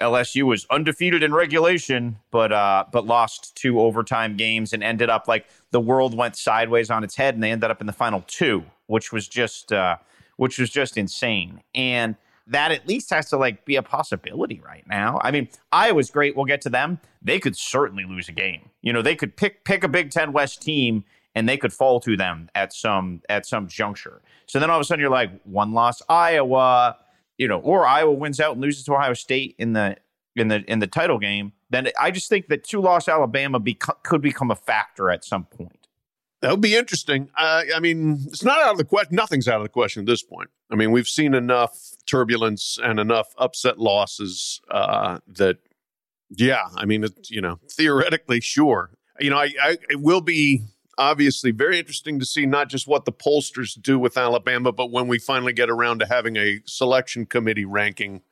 LSU 0.00 0.44
was 0.44 0.66
undefeated 0.70 1.22
in 1.22 1.34
regulation, 1.34 2.16
but 2.30 2.52
uh, 2.52 2.84
but 2.90 3.06
lost 3.06 3.54
two 3.54 3.80
overtime 3.80 4.36
games 4.36 4.72
and 4.72 4.82
ended 4.82 5.10
up 5.10 5.28
like 5.28 5.46
the 5.72 5.80
world 5.80 6.16
went 6.16 6.36
sideways 6.36 6.90
on 6.90 7.04
its 7.04 7.16
head, 7.16 7.34
and 7.34 7.42
they 7.42 7.50
ended 7.50 7.70
up 7.70 7.80
in 7.80 7.86
the 7.86 7.92
final 7.92 8.24
two, 8.26 8.64
which 8.86 9.12
was 9.12 9.28
just 9.28 9.72
uh, 9.72 9.96
which 10.40 10.58
was 10.58 10.70
just 10.70 10.96
insane. 10.96 11.60
And 11.74 12.16
that 12.46 12.72
at 12.72 12.88
least 12.88 13.10
has 13.10 13.28
to 13.28 13.36
like 13.36 13.66
be 13.66 13.76
a 13.76 13.82
possibility 13.82 14.58
right 14.64 14.84
now. 14.86 15.20
I 15.22 15.30
mean, 15.32 15.50
Iowa's 15.70 16.10
great. 16.10 16.34
We'll 16.34 16.46
get 16.46 16.62
to 16.62 16.70
them. 16.70 16.98
They 17.20 17.38
could 17.38 17.54
certainly 17.54 18.06
lose 18.06 18.26
a 18.30 18.32
game. 18.32 18.70
You 18.80 18.94
know, 18.94 19.02
they 19.02 19.14
could 19.14 19.36
pick 19.36 19.64
pick 19.64 19.84
a 19.84 19.88
Big 19.88 20.10
Ten 20.10 20.32
West 20.32 20.62
team 20.62 21.04
and 21.34 21.46
they 21.46 21.58
could 21.58 21.74
fall 21.74 22.00
to 22.00 22.16
them 22.16 22.48
at 22.54 22.72
some 22.72 23.20
at 23.28 23.44
some 23.44 23.68
juncture. 23.68 24.22
So 24.46 24.58
then 24.58 24.70
all 24.70 24.78
of 24.78 24.80
a 24.80 24.84
sudden 24.84 25.02
you're 25.02 25.10
like 25.10 25.30
one 25.44 25.74
loss 25.74 26.00
Iowa, 26.08 26.96
you 27.36 27.46
know, 27.46 27.58
or 27.58 27.86
Iowa 27.86 28.12
wins 28.12 28.40
out 28.40 28.52
and 28.52 28.62
loses 28.62 28.84
to 28.84 28.94
Ohio 28.94 29.12
State 29.12 29.56
in 29.58 29.74
the 29.74 29.98
in 30.36 30.48
the 30.48 30.64
in 30.66 30.78
the 30.78 30.86
title 30.86 31.18
game. 31.18 31.52
Then 31.68 31.90
I 32.00 32.10
just 32.10 32.30
think 32.30 32.48
that 32.48 32.64
two 32.64 32.80
loss 32.80 33.08
Alabama 33.08 33.60
beco- 33.60 34.02
could 34.04 34.22
become 34.22 34.50
a 34.50 34.56
factor 34.56 35.10
at 35.10 35.22
some 35.22 35.44
point. 35.44 35.79
That 36.40 36.50
would 36.52 36.62
be 36.62 36.74
interesting. 36.74 37.28
I 37.36 37.80
mean, 37.80 38.18
it's 38.28 38.42
not 38.42 38.62
out 38.62 38.72
of 38.72 38.78
the 38.78 38.84
question. 38.84 39.14
Nothing's 39.14 39.46
out 39.46 39.58
of 39.58 39.62
the 39.62 39.68
question 39.68 40.00
at 40.00 40.06
this 40.06 40.22
point. 40.22 40.48
I 40.70 40.74
mean, 40.74 40.90
we've 40.90 41.08
seen 41.08 41.34
enough 41.34 41.78
turbulence 42.06 42.78
and 42.82 42.98
enough 42.98 43.34
upset 43.36 43.78
losses 43.78 44.60
uh, 44.70 45.18
that, 45.26 45.58
yeah, 46.30 46.62
I 46.76 46.86
mean, 46.86 47.04
it, 47.04 47.28
you 47.28 47.42
know, 47.42 47.58
theoretically, 47.70 48.40
sure. 48.40 48.90
You 49.18 49.30
know, 49.30 49.36
I, 49.36 49.52
I, 49.62 49.76
it 49.90 50.00
will 50.00 50.22
be 50.22 50.62
obviously 50.96 51.50
very 51.50 51.78
interesting 51.78 52.18
to 52.20 52.24
see 52.24 52.46
not 52.46 52.68
just 52.68 52.86
what 52.86 53.04
the 53.04 53.12
pollsters 53.12 53.80
do 53.80 53.98
with 53.98 54.16
Alabama, 54.16 54.72
but 54.72 54.90
when 54.90 55.08
we 55.08 55.18
finally 55.18 55.52
get 55.52 55.68
around 55.68 55.98
to 55.98 56.06
having 56.06 56.36
a 56.36 56.60
selection 56.64 57.26
committee 57.26 57.64
ranking. 57.64 58.22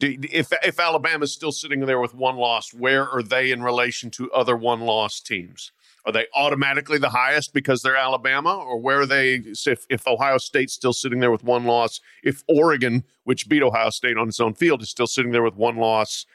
If 0.00 0.50
if 0.64 0.80
Alabama's 0.80 1.32
still 1.32 1.52
sitting 1.52 1.80
there 1.80 2.00
with 2.00 2.14
one 2.14 2.36
loss, 2.36 2.72
where 2.72 3.06
are 3.06 3.22
they 3.22 3.50
in 3.50 3.62
relation 3.62 4.10
to 4.12 4.32
other 4.32 4.56
one 4.56 4.80
loss 4.80 5.20
teams? 5.20 5.72
Are 6.10 6.12
they 6.12 6.26
automatically 6.34 6.98
the 6.98 7.10
highest 7.10 7.54
because 7.54 7.82
they're 7.82 7.96
Alabama, 7.96 8.56
or 8.56 8.80
where 8.80 9.02
are 9.02 9.06
they? 9.06 9.34
If, 9.34 9.86
if 9.88 10.08
Ohio 10.08 10.38
State's 10.38 10.72
still 10.72 10.92
sitting 10.92 11.20
there 11.20 11.30
with 11.30 11.44
one 11.44 11.66
loss, 11.66 12.00
if 12.24 12.42
Oregon, 12.48 13.04
which 13.22 13.48
beat 13.48 13.62
Ohio 13.62 13.90
State 13.90 14.16
on 14.16 14.26
its 14.26 14.40
own 14.40 14.54
field, 14.54 14.82
is 14.82 14.90
still 14.90 15.06
sitting 15.06 15.30
there 15.30 15.44
with 15.44 15.54
one 15.54 15.76
loss, 15.76 16.26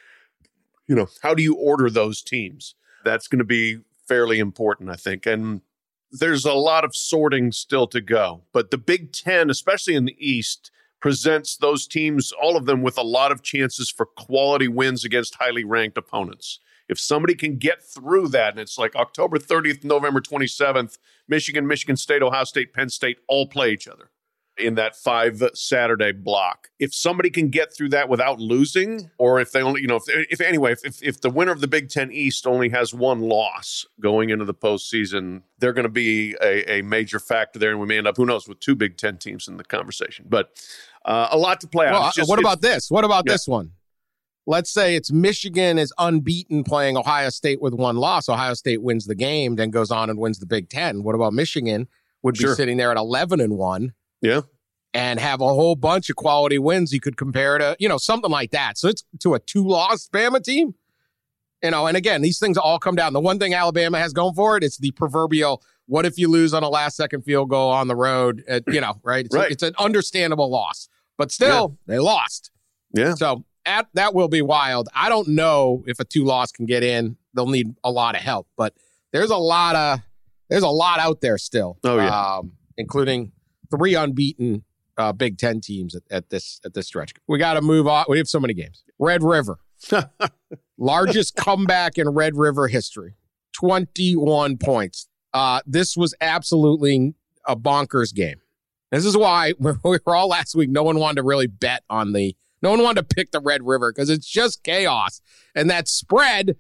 you 0.88 0.96
know, 0.96 1.10
how 1.24 1.34
do 1.34 1.44
you 1.44 1.56
order 1.56 1.90
those 1.90 2.22
teams? 2.22 2.76
That's 3.04 3.28
going 3.28 3.40
to 3.40 3.44
be 3.44 3.80
fairly 4.08 4.40
important, 4.40 4.90
I 4.90 4.96
think. 4.96 5.26
And 5.26 5.60
there's 6.10 6.46
a 6.46 6.54
lot 6.54 6.86
of 6.86 6.96
sorting 6.96 7.52
still 7.52 7.88
to 7.88 8.00
go. 8.00 8.44
But 8.54 8.72
the 8.72 8.78
Big 8.78 9.12
Ten, 9.12 9.50
especially 9.50 9.96
in 9.96 10.06
the 10.06 10.16
East, 10.18 10.72
presents 11.02 11.58
those 11.58 11.86
teams, 11.86 12.32
all 12.32 12.56
of 12.56 12.66
them, 12.66 12.82
with 12.82 12.98
a 12.98 13.04
lot 13.04 13.34
of 13.34 13.44
chances 13.44 13.90
for 13.90 14.06
quality 14.06 14.70
wins 14.70 15.04
against 15.04 15.36
highly 15.36 15.66
ranked 15.66 15.98
opponents. 15.98 16.60
If 16.88 17.00
somebody 17.00 17.36
can 17.36 17.58
get 17.58 17.84
through 17.84 18.30
that, 18.30 18.52
and 18.52 18.60
it's 18.60 18.78
like 18.78 18.96
October 18.96 19.40
30th, 19.40 19.84
November 19.84 20.22
27th, 20.22 20.98
Michigan, 21.28 21.68
Michigan 21.68 21.98
State, 21.98 22.22
Ohio 22.22 22.44
State, 22.44 22.74
Penn 22.74 22.90
State 22.90 23.18
all 23.28 23.48
play 23.48 23.72
each 23.72 23.88
other 23.88 24.12
in 24.58 24.76
that 24.76 24.96
five 24.96 25.42
Saturday 25.54 26.12
block. 26.12 26.70
If 26.80 26.94
somebody 26.94 27.30
can 27.30 27.50
get 27.50 27.76
through 27.76 27.90
that 27.90 28.10
without 28.10 28.40
losing, 28.40 29.10
or 29.18 29.40
if 29.40 29.52
they 29.52 29.62
only, 29.62 29.82
you 29.82 29.88
know, 29.88 29.98
if, 29.98 30.04
if 30.08 30.42
anyway, 30.42 30.76
if, 30.84 31.02
if 31.04 31.22
the 31.22 31.30
winner 31.30 31.52
of 31.52 31.62
the 31.62 31.68
Big 31.68 31.90
Ten 31.90 32.12
East 32.12 32.48
only 32.48 32.70
has 32.70 32.94
one 32.94 33.22
loss 33.22 33.86
going 34.00 34.30
into 34.30 34.46
the 34.46 34.54
postseason, 34.54 35.42
they're 35.60 35.74
going 35.74 35.84
to 35.84 35.90
be 35.90 36.36
a, 36.42 36.80
a, 36.80 36.82
major 36.82 37.20
factor 37.20 37.60
there. 37.60 37.72
And 37.72 37.80
we 37.80 37.88
may 37.88 37.98
end 37.98 38.08
up, 38.08 38.18
who 38.18 38.26
knows, 38.26 38.48
with 38.48 38.60
two 38.60 38.76
Big 38.76 38.98
Ten 38.98 39.18
teams 39.18 39.48
in 39.48 39.58
the 39.58 39.64
conversation. 39.64 40.26
But 40.30 40.52
uh, 41.04 41.30
a 41.32 41.38
lot 41.38 41.60
to 41.62 41.68
play 41.68 41.88
well, 41.88 42.04
out. 42.04 42.14
Just, 42.14 42.30
what 42.30 42.40
about 42.40 42.62
this? 42.62 42.90
What 42.90 43.04
about 43.04 43.24
yeah. 43.26 43.34
this 43.34 43.48
one? 43.48 43.72
Let's 44.46 44.70
say 44.70 44.96
it's 44.96 45.12
Michigan 45.12 45.78
is 45.78 45.94
unbeaten 45.98 46.64
playing 46.64 46.98
Ohio 46.98 47.30
State 47.30 47.62
with 47.62 47.74
one 47.74 47.98
loss. 47.98 48.30
Ohio 48.30 48.54
State 48.54 48.82
wins 48.82 49.06
the 49.06 49.16
game, 49.16 49.56
then 49.56 49.70
goes 49.70 49.92
on 49.92 50.10
and 50.10 50.20
wins 50.20 50.40
the 50.40 50.46
Big 50.46 50.70
Ten. 50.70 51.04
What 51.04 51.16
about 51.16 51.34
Michigan? 51.34 51.88
Would 52.24 52.36
be 52.36 52.42
sure. 52.42 52.56
sitting 52.56 52.78
there 52.78 52.92
at 52.92 52.98
11 52.98 53.40
and 53.40 53.58
1. 53.58 53.94
Yeah. 54.22 54.42
And 54.94 55.20
have 55.20 55.42
a 55.42 55.48
whole 55.48 55.76
bunch 55.76 56.10
of 56.10 56.16
quality 56.16 56.58
wins 56.58 56.94
you 56.94 57.02
could 57.02 57.18
compare 57.18 57.58
to, 57.58 57.76
you 57.80 57.90
know, 57.90 57.98
something 57.98 58.32
like 58.32 58.52
that. 58.52 58.78
So 58.78 58.88
it's 58.88 59.04
to 59.20 59.34
a 59.34 59.40
two 59.40 59.68
loss 59.68 60.08
Bama 60.08 60.42
team. 60.42 60.76
You 61.62 61.72
know, 61.72 61.88
and 61.88 61.98
again, 61.98 62.22
these 62.22 62.40
things 62.40 62.58
all 62.58 62.80
come 62.80 62.96
down. 62.96 63.14
The 63.14 63.20
one 63.20 63.40
thing 63.40 63.54
Alabama 63.54 63.98
has 64.00 64.14
going 64.14 64.36
for 64.36 64.56
it, 64.56 64.64
it's 64.64 64.78
the 64.78 64.92
proverbial 64.92 65.62
what 65.88 66.06
if 66.06 66.18
you 66.18 66.30
lose 66.30 66.54
on 66.54 66.64
a 66.64 66.70
last 66.70 66.96
second 66.96 67.22
field 67.22 67.50
goal 67.50 67.72
on 67.72 67.88
the 67.88 67.96
road? 67.96 68.44
At, 68.48 68.64
you 68.68 68.82
know, 68.82 69.00
right? 69.04 69.26
It's, 69.26 69.36
right. 69.36 69.50
A, 69.50 69.52
it's 69.52 69.64
an 69.64 69.74
understandable 69.78 70.50
loss, 70.50 70.90
but 71.18 71.32
still, 71.32 71.78
yeah. 71.88 71.96
they 71.96 72.00
lost. 72.00 72.52
Yeah. 72.94 73.14
So 73.14 73.46
at, 73.66 73.88
that 73.94 74.14
will 74.14 74.28
be 74.28 74.42
wild. 74.42 74.90
I 74.94 75.10
don't 75.10 75.30
know 75.30 75.84
if 75.88 76.00
a 76.00 76.06
two 76.06 76.24
loss 76.24 76.52
can 76.52 76.66
get 76.66 76.84
in. 76.84 77.18
They'll 77.34 77.48
need 77.48 77.76
a 77.84 77.92
lot 77.92 78.16
of 78.16 78.22
help, 78.22 78.48
but 78.58 78.74
there's 79.12 79.30
a 79.30 79.38
lot 79.38 79.76
of 79.76 80.00
there's 80.50 80.64
a 80.64 80.70
lot 80.70 81.00
out 81.00 81.22
there 81.22 81.38
still. 81.38 81.78
Oh 81.84 81.98
yeah, 81.98 82.38
um, 82.38 82.54
including 82.78 83.32
three 83.72 83.96
unbeaten 83.96 84.64
uh, 84.98 85.12
Big 85.12 85.38
Ten 85.38 85.62
teams 85.62 85.96
at, 85.96 86.04
at 86.10 86.30
this 86.30 86.60
at 86.66 86.74
this 86.74 86.88
stretch. 86.88 87.14
We 87.28 87.38
got 87.38 87.56
to 87.56 87.62
move 87.62 87.88
on. 87.88 88.06
We 88.08 88.18
have 88.18 88.28
so 88.28 88.40
many 88.40 88.54
games. 88.54 88.84
Red 89.00 89.24
River, 89.24 89.60
largest 90.78 91.36
comeback 91.36 91.98
in 91.98 92.10
Red 92.10 92.36
River 92.36 92.68
history, 92.68 93.16
twenty 93.54 94.16
one 94.16 94.58
points. 94.58 95.08
Uh, 95.34 95.62
this 95.66 95.98
was 95.98 96.14
absolutely 96.22 97.14
a 97.46 97.56
bonkers 97.56 98.14
game. 98.14 98.40
This 98.92 99.06
is 99.06 99.18
why 99.18 99.54
we 99.60 99.74
were 99.84 100.16
all 100.16 100.28
last 100.28 100.56
week. 100.56 100.70
No 100.70 100.84
one 100.84 101.00
wanted 101.00 101.18
to 101.18 101.24
really 101.24 101.48
bet 101.48 101.84
on 101.90 102.14
the 102.14 102.36
no 102.62 102.72
one 102.72 102.82
wanted 102.82 103.08
to 103.08 103.16
pick 103.16 103.32
the 103.32 103.40
Red 103.40 103.66
River 103.66 103.92
because 103.92 104.10
it's 104.10 104.28
just 104.28 104.64
chaos, 104.64 105.22
and 105.54 105.70
that 105.70 105.88
spread 105.88 106.58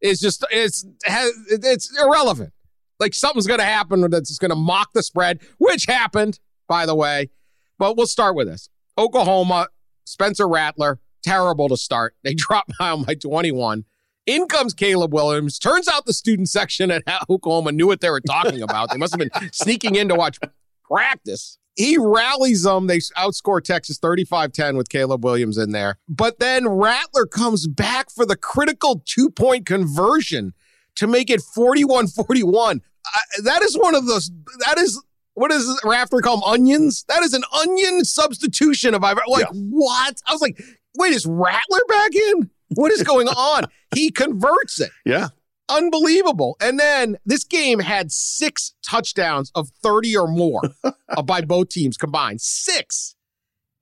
is 0.00 0.20
just 0.20 0.44
it's 0.50 0.84
it's 1.06 1.98
irrelevant. 2.00 2.52
Like 2.98 3.14
something's 3.14 3.46
going 3.46 3.60
to 3.60 3.66
happen 3.66 4.08
that's 4.10 4.38
going 4.38 4.50
to 4.50 4.56
mock 4.56 4.92
the 4.94 5.02
spread, 5.02 5.40
which 5.58 5.86
happened, 5.86 6.38
by 6.68 6.86
the 6.86 6.94
way. 6.94 7.30
But 7.78 7.96
we'll 7.96 8.06
start 8.06 8.34
with 8.34 8.48
this: 8.48 8.68
Oklahoma, 8.98 9.68
Spencer 10.04 10.48
Rattler, 10.48 10.98
terrible 11.22 11.68
to 11.68 11.76
start. 11.76 12.14
They 12.22 12.34
dropped 12.34 12.72
by 12.78 12.96
by 12.96 13.14
21. 13.14 13.84
In 14.26 14.48
comes 14.48 14.74
Caleb 14.74 15.14
Williams. 15.14 15.56
Turns 15.58 15.86
out 15.86 16.04
the 16.04 16.12
student 16.12 16.48
section 16.48 16.90
at 16.90 17.04
Oklahoma 17.30 17.70
knew 17.70 17.86
what 17.86 18.00
they 18.00 18.10
were 18.10 18.20
talking 18.20 18.60
about. 18.60 18.90
They 18.90 18.96
must 18.96 19.12
have 19.12 19.20
been 19.20 19.52
sneaking 19.52 19.94
in 19.94 20.08
to 20.08 20.16
watch 20.16 20.40
practice 20.84 21.58
he 21.76 21.98
rallies 21.98 22.62
them. 22.62 22.86
They 22.86 22.98
outscore 22.98 23.62
Texas 23.62 23.98
35 23.98 24.52
10 24.52 24.76
with 24.76 24.88
Caleb 24.88 25.24
Williams 25.24 25.58
in 25.58 25.72
there. 25.72 25.98
But 26.08 26.38
then 26.38 26.68
Rattler 26.68 27.26
comes 27.26 27.66
back 27.66 28.10
for 28.10 28.26
the 28.26 28.36
critical 28.36 29.02
two 29.04 29.30
point 29.30 29.66
conversion 29.66 30.54
to 30.96 31.06
make 31.06 31.30
it 31.30 31.42
41 31.42 32.08
41. 32.08 32.80
That 33.44 33.62
is 33.62 33.78
one 33.78 33.94
of 33.94 34.06
those, 34.06 34.30
that 34.66 34.78
is, 34.78 35.00
what 35.34 35.52
is 35.52 35.80
Rafter 35.84 36.20
call 36.20 36.40
them? 36.40 36.44
Onions? 36.44 37.04
That 37.08 37.22
is 37.22 37.34
an 37.34 37.44
onion 37.60 38.04
substitution 38.04 38.94
of 38.94 39.04
I've 39.04 39.18
like, 39.28 39.46
yeah. 39.52 39.60
what? 39.70 40.20
I 40.26 40.32
was 40.32 40.40
like, 40.40 40.60
wait, 40.96 41.12
is 41.12 41.26
Rattler 41.26 41.80
back 41.88 42.14
in? 42.14 42.50
What 42.74 42.90
is 42.90 43.02
going 43.02 43.28
on? 43.28 43.64
he 43.94 44.10
converts 44.10 44.80
it. 44.80 44.90
Yeah. 45.04 45.28
Unbelievable. 45.68 46.56
And 46.60 46.78
then 46.78 47.16
this 47.24 47.44
game 47.44 47.80
had 47.80 48.12
six 48.12 48.74
touchdowns 48.88 49.50
of 49.54 49.68
30 49.82 50.16
or 50.16 50.28
more 50.28 50.62
uh, 50.84 51.22
by 51.24 51.40
both 51.40 51.68
teams 51.70 51.96
combined. 51.96 52.40
Six. 52.40 53.14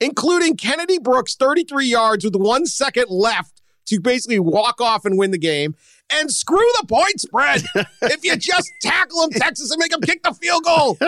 including 0.01 0.57
Kennedy 0.57 0.99
Brooks, 0.99 1.35
33 1.37 1.87
yards 1.87 2.25
with 2.25 2.37
one 2.37 2.67
second 2.67 3.07
left 3.11 3.61
to 3.87 4.01
basically 4.01 4.39
walk 4.39 4.81
off 4.81 5.05
and 5.05 5.19
win 5.19 5.31
the 5.31 5.39
game. 5.39 5.75
And 6.13 6.31
screw 6.31 6.67
the 6.81 6.87
point 6.87 7.19
spread. 7.21 7.65
if 8.03 8.25
you 8.25 8.37
just 8.37 8.71
tackle 8.83 9.23
them, 9.23 9.31
Texas, 9.31 9.71
and 9.71 9.79
make 9.79 9.91
them 9.91 10.03
kick 10.03 10.23
the 10.23 10.35
field 10.35 10.63
goal, 10.65 10.99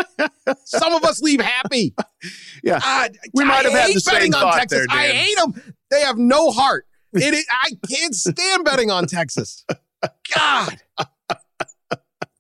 some 0.65 0.95
of 0.95 1.05
us 1.05 1.21
leave 1.21 1.41
happy. 1.41 1.95
Yeah. 2.65 2.81
God, 2.81 3.19
We 3.35 3.45
I 3.45 3.47
might 3.47 3.65
have 3.65 3.73
had 3.75 3.95
the 3.95 4.01
same 4.01 4.33
thought 4.33 4.59
Texas. 4.59 4.87
there, 4.89 4.99
I 4.99 5.09
hate 5.09 5.37
them. 5.37 5.75
They 5.91 6.01
have 6.01 6.17
no 6.17 6.51
heart. 6.51 6.87
It 7.13 7.35
is, 7.35 7.47
I 7.51 7.71
can't 7.89 8.15
stand 8.15 8.65
betting 8.65 8.91
on 8.91 9.07
Texas. 9.07 9.65
God. 10.35 10.77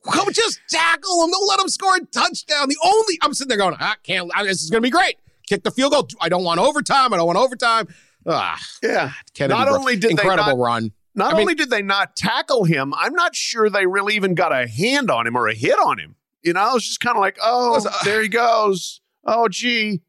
Come 0.08 0.32
just 0.32 0.60
tackle 0.68 1.24
him. 1.24 1.30
Don't 1.30 1.48
let 1.48 1.60
him 1.60 1.68
score 1.68 1.96
a 1.96 2.00
touchdown. 2.06 2.68
The 2.68 2.76
only 2.84 3.18
I'm 3.22 3.34
sitting 3.34 3.48
there 3.48 3.58
going, 3.58 3.74
I 3.78 3.94
can't. 4.04 4.30
I, 4.34 4.44
this 4.44 4.62
is 4.62 4.70
going 4.70 4.80
to 4.82 4.86
be 4.86 4.90
great. 4.90 5.16
Kick 5.48 5.64
the 5.64 5.70
field 5.72 5.92
goal. 5.92 6.08
I 6.20 6.28
don't 6.28 6.44
want 6.44 6.60
overtime. 6.60 7.12
I 7.12 7.16
don't 7.16 7.26
want 7.26 7.38
overtime. 7.38 7.88
Ah, 8.24 8.58
Yeah. 8.82 9.12
Kennedy 9.34 9.58
Not 9.58 9.66
Brooks, 9.68 9.78
only 9.80 9.94
did 9.96 10.02
they 10.02 10.10
incredible 10.10 10.56
not- 10.56 10.64
run. 10.64 10.92
Not 11.14 11.28
I 11.32 11.32
mean- 11.32 11.40
only 11.42 11.54
did 11.54 11.70
they 11.70 11.82
not 11.82 12.14
tackle 12.14 12.64
him, 12.64 12.92
I'm 12.94 13.14
not 13.14 13.34
sure 13.34 13.70
they 13.70 13.86
really 13.86 14.14
even 14.16 14.34
got 14.34 14.52
a 14.52 14.68
hand 14.68 15.10
on 15.10 15.26
him 15.26 15.34
or 15.36 15.48
a 15.48 15.54
hit 15.54 15.78
on 15.78 15.98
him. 15.98 16.16
You 16.42 16.52
know, 16.52 16.76
it's 16.76 16.86
just 16.86 17.00
kind 17.00 17.16
of 17.16 17.20
like, 17.20 17.38
oh, 17.42 17.70
was, 17.72 17.86
uh, 17.86 17.92
there 18.04 18.20
he 18.22 18.28
goes. 18.28 19.00
Oh, 19.24 19.48
gee. 19.48 20.02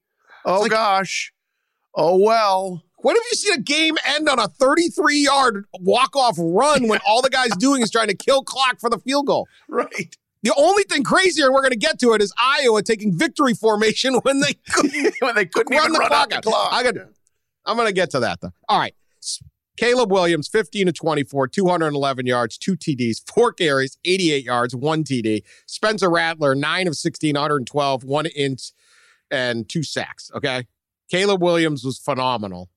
Oh, 0.45 0.61
like- 0.61 0.71
gosh. 0.71 1.31
Oh, 1.95 2.17
well. 2.17 2.83
When 2.99 3.15
have 3.15 3.23
you 3.31 3.35
seen 3.35 3.53
a 3.53 3.61
game 3.61 3.95
end 4.05 4.27
on 4.27 4.39
a 4.39 4.47
33 4.47 5.19
yard 5.19 5.65
walk 5.79 6.15
off 6.15 6.35
run 6.39 6.87
when 6.87 6.99
all 7.05 7.21
the 7.21 7.29
guy's 7.29 7.55
doing 7.57 7.81
is 7.81 7.91
trying 7.91 8.07
to 8.07 8.15
kill 8.15 8.41
clock 8.43 8.79
for 8.79 8.89
the 8.89 8.97
field 8.97 9.27
goal? 9.27 9.47
Right. 9.69 10.15
The 10.43 10.53
only 10.57 10.83
thing 10.83 11.03
crazier, 11.03 11.45
and 11.45 11.53
we're 11.53 11.61
going 11.61 11.71
to 11.71 11.77
get 11.77 11.99
to 11.99 12.13
it, 12.13 12.21
is 12.21 12.33
Iowa 12.41 12.81
taking 12.81 13.17
victory 13.17 13.53
formation 13.53 14.15
when 14.23 14.39
they 14.39 14.53
couldn't 14.71 15.13
when 15.19 15.35
they 15.35 15.45
couldn't 15.45 15.75
run 15.75 15.83
even 15.85 15.93
the 15.93 15.99
run 15.99 16.07
clock 16.09 16.21
out 16.21 16.29
the 16.29 16.35
out. 16.37 16.43
clock. 16.43 16.73
I 16.73 16.83
got. 16.83 16.95
I'm 17.65 17.75
going 17.75 17.87
to 17.87 17.93
get 17.93 18.11
to 18.11 18.19
that 18.21 18.41
though. 18.41 18.51
All 18.69 18.79
right. 18.79 18.93
Caleb 19.77 20.11
Williams, 20.11 20.47
15 20.47 20.87
to 20.87 20.91
24, 20.91 21.49
211 21.49 22.25
yards, 22.25 22.57
two 22.57 22.75
TDs, 22.75 23.21
four 23.31 23.53
carries, 23.53 23.99
88 24.05 24.43
yards, 24.43 24.75
one 24.75 25.03
TD. 25.03 25.43
Spencer 25.67 26.09
Rattler, 26.09 26.55
nine 26.55 26.87
of 26.87 26.95
16, 26.95 27.35
112, 27.35 28.03
one 28.03 28.25
inch, 28.25 28.71
and 29.29 29.69
two 29.69 29.83
sacks. 29.83 30.31
Okay. 30.33 30.65
Caleb 31.11 31.43
Williams 31.43 31.83
was 31.85 31.99
phenomenal. 31.99 32.69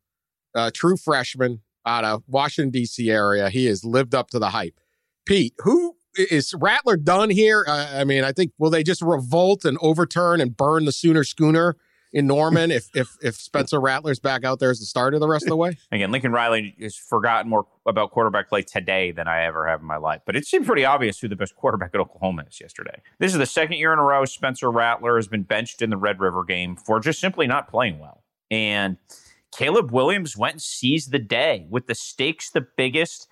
Uh, 0.54 0.70
true 0.72 0.96
freshman 0.96 1.60
out 1.86 2.04
of 2.04 2.22
Washington, 2.26 2.70
D.C. 2.70 3.10
area. 3.10 3.50
He 3.50 3.66
has 3.66 3.84
lived 3.84 4.14
up 4.14 4.30
to 4.30 4.38
the 4.38 4.50
hype. 4.50 4.78
Pete, 5.26 5.54
who 5.58 5.96
is 6.16 6.54
Rattler 6.54 6.96
done 6.96 7.30
here? 7.30 7.64
Uh, 7.66 7.88
I 7.94 8.04
mean, 8.04 8.24
I 8.24 8.32
think 8.32 8.52
will 8.58 8.70
they 8.70 8.82
just 8.82 9.02
revolt 9.02 9.64
and 9.64 9.78
overturn 9.80 10.40
and 10.40 10.56
burn 10.56 10.84
the 10.84 10.92
Sooner 10.92 11.24
schooner 11.24 11.76
in 12.12 12.26
Norman 12.26 12.70
if 12.70 12.88
if 12.94 13.16
if 13.22 13.36
Spencer 13.36 13.80
Rattler's 13.80 14.18
back 14.18 14.44
out 14.44 14.58
there 14.58 14.70
as 14.70 14.80
the 14.80 14.86
starter 14.86 15.18
the 15.18 15.28
rest 15.28 15.44
of 15.44 15.50
the 15.50 15.56
way? 15.56 15.78
Again, 15.92 16.10
Lincoln 16.10 16.32
Riley 16.32 16.74
has 16.80 16.96
forgotten 16.96 17.48
more 17.48 17.66
about 17.86 18.10
quarterback 18.10 18.48
play 18.48 18.62
today 18.62 19.12
than 19.12 19.28
I 19.28 19.44
ever 19.44 19.68
have 19.68 19.80
in 19.80 19.86
my 19.86 19.96
life. 19.96 20.22
But 20.26 20.36
it 20.36 20.46
seemed 20.46 20.66
pretty 20.66 20.84
obvious 20.84 21.20
who 21.20 21.28
the 21.28 21.36
best 21.36 21.54
quarterback 21.54 21.90
at 21.94 22.00
Oklahoma 22.00 22.44
is 22.50 22.60
yesterday. 22.60 23.00
This 23.18 23.32
is 23.32 23.38
the 23.38 23.46
second 23.46 23.76
year 23.76 23.92
in 23.92 23.98
a 23.98 24.02
row 24.02 24.24
Spencer 24.24 24.70
Rattler 24.70 25.16
has 25.16 25.28
been 25.28 25.42
benched 25.42 25.82
in 25.82 25.90
the 25.90 25.96
Red 25.96 26.20
River 26.20 26.44
game 26.44 26.76
for 26.76 26.98
just 27.00 27.20
simply 27.20 27.46
not 27.46 27.68
playing 27.68 27.98
well. 27.98 28.24
And 28.50 28.96
Caleb 29.52 29.90
Williams 29.90 30.36
went 30.36 30.54
and 30.54 30.62
seized 30.62 31.10
the 31.10 31.18
day 31.18 31.66
with 31.68 31.86
the 31.86 31.94
stakes 31.94 32.50
the 32.50 32.66
biggest, 32.76 33.28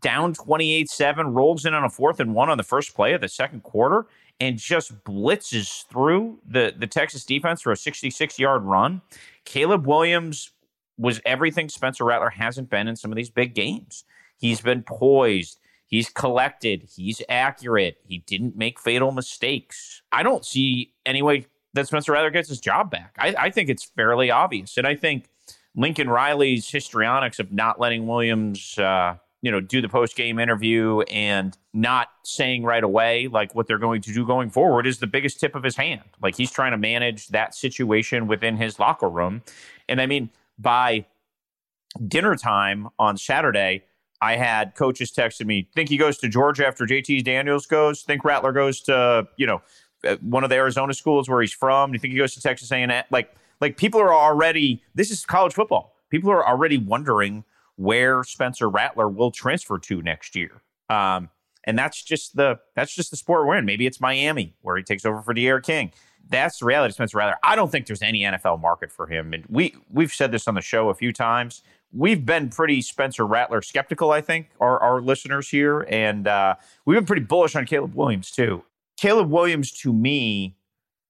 down 0.00 0.34
28 0.34 0.88
7, 0.88 1.26
rolls 1.28 1.64
in 1.64 1.74
on 1.74 1.84
a 1.84 1.90
fourth 1.90 2.20
and 2.20 2.34
one 2.34 2.50
on 2.50 2.58
the 2.58 2.64
first 2.64 2.94
play 2.94 3.12
of 3.12 3.20
the 3.20 3.28
second 3.28 3.62
quarter, 3.62 4.06
and 4.40 4.58
just 4.58 5.04
blitzes 5.04 5.86
through 5.86 6.38
the, 6.46 6.74
the 6.76 6.86
Texas 6.86 7.24
defense 7.24 7.62
for 7.62 7.72
a 7.72 7.76
66 7.76 8.38
yard 8.38 8.62
run. 8.64 9.00
Caleb 9.44 9.86
Williams 9.86 10.50
was 10.98 11.20
everything 11.24 11.68
Spencer 11.68 12.04
Rattler 12.04 12.30
hasn't 12.30 12.68
been 12.68 12.88
in 12.88 12.96
some 12.96 13.10
of 13.10 13.16
these 13.16 13.30
big 13.30 13.54
games. 13.54 14.04
He's 14.38 14.60
been 14.60 14.82
poised. 14.82 15.58
He's 15.86 16.08
collected. 16.08 16.88
He's 16.94 17.22
accurate. 17.28 17.98
He 18.06 18.18
didn't 18.18 18.56
make 18.56 18.80
fatal 18.80 19.12
mistakes. 19.12 20.02
I 20.10 20.22
don't 20.22 20.44
see 20.44 20.92
any 21.04 21.22
way 21.22 21.46
that 21.74 21.86
Spencer 21.86 22.12
Rattler 22.12 22.30
gets 22.30 22.48
his 22.48 22.60
job 22.60 22.90
back. 22.90 23.14
I, 23.18 23.34
I 23.38 23.50
think 23.50 23.68
it's 23.68 23.84
fairly 23.84 24.30
obvious. 24.30 24.76
And 24.76 24.86
I 24.86 24.94
think 24.94 25.28
Lincoln 25.74 26.08
Riley's 26.08 26.68
histrionics 26.70 27.38
of 27.38 27.52
not 27.52 27.80
letting 27.80 28.06
Williams, 28.06 28.78
uh, 28.78 29.16
you 29.40 29.50
know, 29.50 29.60
do 29.60 29.80
the 29.80 29.88
post 29.88 30.16
game 30.16 30.38
interview 30.38 31.00
and 31.02 31.56
not 31.72 32.08
saying 32.24 32.62
right 32.62 32.84
away 32.84 33.28
like 33.28 33.54
what 33.54 33.66
they're 33.66 33.78
going 33.78 34.02
to 34.02 34.12
do 34.12 34.26
going 34.26 34.50
forward 34.50 34.86
is 34.86 34.98
the 34.98 35.06
biggest 35.06 35.40
tip 35.40 35.54
of 35.54 35.62
his 35.62 35.76
hand. 35.76 36.02
Like 36.20 36.36
he's 36.36 36.50
trying 36.50 36.72
to 36.72 36.78
manage 36.78 37.28
that 37.28 37.54
situation 37.54 38.26
within 38.26 38.56
his 38.56 38.78
locker 38.78 39.08
room. 39.08 39.42
And 39.88 40.00
I 40.00 40.06
mean, 40.06 40.30
by 40.58 41.06
dinner 42.06 42.36
time 42.36 42.88
on 42.98 43.16
Saturday, 43.16 43.84
I 44.20 44.36
had 44.36 44.76
coaches 44.76 45.10
texting 45.10 45.46
me, 45.46 45.68
think 45.74 45.88
he 45.88 45.96
goes 45.96 46.18
to 46.18 46.28
Georgia 46.28 46.66
after 46.66 46.86
JT 46.86 47.24
Daniels 47.24 47.66
goes, 47.66 48.02
think 48.02 48.24
Rattler 48.24 48.52
goes 48.52 48.80
to, 48.82 49.26
you 49.36 49.46
know, 49.46 49.62
uh, 50.06 50.16
one 50.20 50.44
of 50.44 50.50
the 50.50 50.56
Arizona 50.56 50.94
schools 50.94 51.28
where 51.28 51.40
he's 51.40 51.52
from. 51.52 51.90
Do 51.90 51.96
you 51.96 51.98
think 51.98 52.12
he 52.12 52.18
goes 52.18 52.34
to 52.34 52.40
Texas 52.40 52.70
A&M? 52.70 53.04
Like, 53.10 53.34
like 53.62 53.76
people 53.76 54.00
are 54.00 54.12
already, 54.12 54.82
this 54.94 55.10
is 55.10 55.24
college 55.24 55.54
football. 55.54 55.94
People 56.10 56.30
are 56.30 56.46
already 56.46 56.76
wondering 56.76 57.44
where 57.76 58.24
Spencer 58.24 58.68
Rattler 58.68 59.08
will 59.08 59.30
transfer 59.30 59.78
to 59.78 60.02
next 60.02 60.36
year. 60.36 60.60
Um, 60.90 61.30
and 61.64 61.78
that's 61.78 62.02
just 62.02 62.34
the 62.34 62.58
that's 62.74 62.92
just 62.92 63.12
the 63.12 63.16
sport 63.16 63.46
we're 63.46 63.56
in. 63.56 63.64
Maybe 63.64 63.86
it's 63.86 64.00
Miami 64.00 64.56
where 64.62 64.76
he 64.76 64.82
takes 64.82 65.06
over 65.06 65.22
for 65.22 65.32
D'Eriq 65.32 65.62
King. 65.62 65.92
That's 66.28 66.58
the 66.58 66.66
reality, 66.66 66.90
of 66.90 66.94
Spencer 66.94 67.18
Rattler. 67.18 67.36
I 67.44 67.54
don't 67.54 67.70
think 67.70 67.86
there's 67.86 68.02
any 68.02 68.22
NFL 68.22 68.60
market 68.60 68.90
for 68.90 69.06
him. 69.06 69.32
And 69.32 69.44
we 69.48 69.76
we've 69.88 70.12
said 70.12 70.32
this 70.32 70.48
on 70.48 70.54
the 70.54 70.60
show 70.60 70.88
a 70.88 70.94
few 70.94 71.12
times. 71.12 71.62
We've 71.92 72.26
been 72.26 72.48
pretty 72.48 72.82
Spencer 72.82 73.24
Rattler 73.24 73.62
skeptical, 73.62 74.10
I 74.10 74.22
think, 74.22 74.48
our, 74.60 74.80
our 74.80 75.00
listeners 75.00 75.48
here. 75.48 75.86
And 75.88 76.26
uh, 76.26 76.56
we've 76.84 76.96
been 76.96 77.06
pretty 77.06 77.22
bullish 77.22 77.54
on 77.54 77.64
Caleb 77.66 77.94
Williams, 77.94 78.30
too. 78.30 78.64
Caleb 78.96 79.30
Williams, 79.30 79.70
to 79.82 79.92
me, 79.92 80.56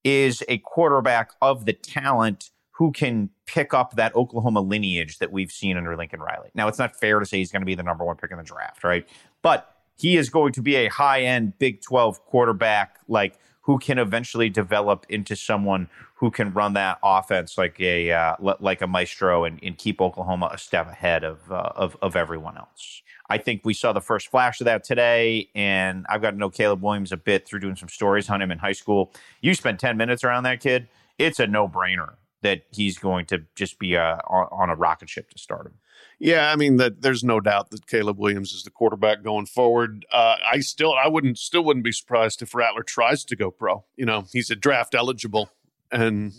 is 0.04 0.42
a 0.48 0.58
quarterback 0.58 1.32
of 1.40 1.64
the 1.64 1.72
talent 1.72 2.50
who 2.72 2.90
can 2.90 3.30
pick 3.46 3.74
up 3.74 3.96
that 3.96 4.14
Oklahoma 4.16 4.60
lineage 4.60 5.18
that 5.18 5.30
we've 5.30 5.52
seen 5.52 5.76
under 5.76 5.96
Lincoln 5.96 6.20
Riley. 6.20 6.50
Now, 6.54 6.68
it's 6.68 6.78
not 6.78 6.96
fair 6.96 7.20
to 7.20 7.26
say 7.26 7.38
he's 7.38 7.52
going 7.52 7.62
to 7.62 7.66
be 7.66 7.74
the 7.74 7.82
number 7.82 8.04
one 8.04 8.16
pick 8.16 8.30
in 8.30 8.38
the 8.38 8.42
draft, 8.42 8.82
right? 8.82 9.06
But 9.42 9.72
he 9.96 10.16
is 10.16 10.30
going 10.30 10.52
to 10.54 10.62
be 10.62 10.76
a 10.76 10.88
high 10.88 11.22
end 11.22 11.58
Big 11.58 11.82
12 11.82 12.24
quarterback, 12.24 12.98
like 13.08 13.38
who 13.62 13.78
can 13.78 13.98
eventually 13.98 14.48
develop 14.48 15.06
into 15.08 15.36
someone 15.36 15.88
who 16.16 16.30
can 16.30 16.52
run 16.52 16.72
that 16.72 16.98
offense 17.02 17.56
like 17.58 17.80
a 17.80 18.10
uh, 18.10 18.36
like 18.40 18.80
a 18.80 18.86
maestro 18.86 19.44
and, 19.44 19.58
and 19.62 19.76
keep 19.78 20.00
Oklahoma 20.00 20.50
a 20.52 20.58
step 20.58 20.88
ahead 20.88 21.24
of, 21.24 21.50
uh, 21.50 21.72
of 21.76 21.96
of 22.02 22.16
everyone 22.16 22.56
else. 22.56 23.02
I 23.28 23.38
think 23.38 23.62
we 23.64 23.74
saw 23.74 23.92
the 23.92 24.00
first 24.00 24.28
flash 24.28 24.61
of 24.61 24.66
that 24.66 24.85
today, 24.85 25.48
and 25.54 26.04
I've 26.08 26.22
got 26.22 26.32
to 26.32 26.37
know 26.37 26.50
Caleb 26.50 26.82
Williams 26.82 27.12
a 27.12 27.16
bit 27.16 27.46
through 27.46 27.61
doing 27.61 27.76
some 27.76 27.88
stories 27.88 28.28
on 28.28 28.42
him 28.42 28.50
in 28.50 28.58
high 28.58 28.72
school. 28.72 29.12
You 29.40 29.54
spent 29.54 29.80
ten 29.80 29.96
minutes 29.96 30.24
around 30.24 30.44
that 30.44 30.61
kid, 30.61 30.88
it's 31.18 31.40
a 31.40 31.46
no 31.46 31.68
brainer 31.68 32.14
that 32.42 32.62
he's 32.72 32.98
going 32.98 33.24
to 33.26 33.44
just 33.54 33.78
be 33.78 33.96
uh, 33.96 34.16
on, 34.28 34.48
on 34.50 34.70
a 34.70 34.74
rocket 34.74 35.08
ship 35.08 35.30
to 35.30 35.38
start 35.38 35.66
him. 35.66 35.74
Yeah, 36.18 36.52
I 36.52 36.56
mean 36.56 36.76
that 36.76 37.02
there's 37.02 37.24
no 37.24 37.40
doubt 37.40 37.70
that 37.70 37.87
Caleb 37.87 38.18
Williams 38.18 38.52
is 38.52 38.62
the 38.62 38.70
quarterback 38.70 39.22
going 39.22 39.46
forward. 39.46 40.04
Uh, 40.12 40.37
I 40.52 40.61
still 40.61 40.92
I 40.92 41.08
wouldn't 41.08 41.38
still 41.38 41.64
wouldn't 41.64 41.85
be 41.85 41.92
surprised 41.92 42.42
if 42.42 42.54
Rattler 42.54 42.82
tries 42.82 43.24
to 43.24 43.37
go 43.37 43.50
pro. 43.50 43.85
You 43.96 44.06
know, 44.06 44.26
he's 44.32 44.50
a 44.50 44.56
draft 44.56 44.94
eligible 44.94 45.50
and 45.90 46.32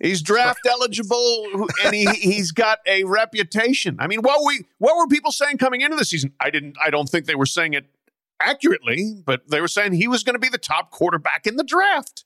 he's 0.00 0.22
draft 0.22 0.60
eligible 0.68 1.68
and 1.84 1.94
he 1.94 2.06
he's 2.06 2.52
got 2.52 2.78
a 2.86 3.04
reputation. 3.04 3.96
I 3.98 4.06
mean, 4.06 4.20
what 4.20 4.44
we 4.46 4.64
what 4.78 4.96
were 4.96 5.06
people 5.06 5.32
saying 5.32 5.58
coming 5.58 5.80
into 5.80 5.96
the 5.96 6.04
season? 6.04 6.32
I 6.40 6.50
didn't 6.50 6.76
I 6.82 6.90
don't 6.90 7.08
think 7.08 7.26
they 7.26 7.34
were 7.34 7.46
saying 7.46 7.74
it 7.74 7.86
accurately, 8.40 9.14
but 9.24 9.48
they 9.48 9.60
were 9.60 9.68
saying 9.68 9.92
he 9.92 10.08
was 10.08 10.22
going 10.22 10.34
to 10.34 10.40
be 10.40 10.48
the 10.48 10.58
top 10.58 10.90
quarterback 10.90 11.46
in 11.46 11.56
the 11.56 11.64
draft. 11.64 12.24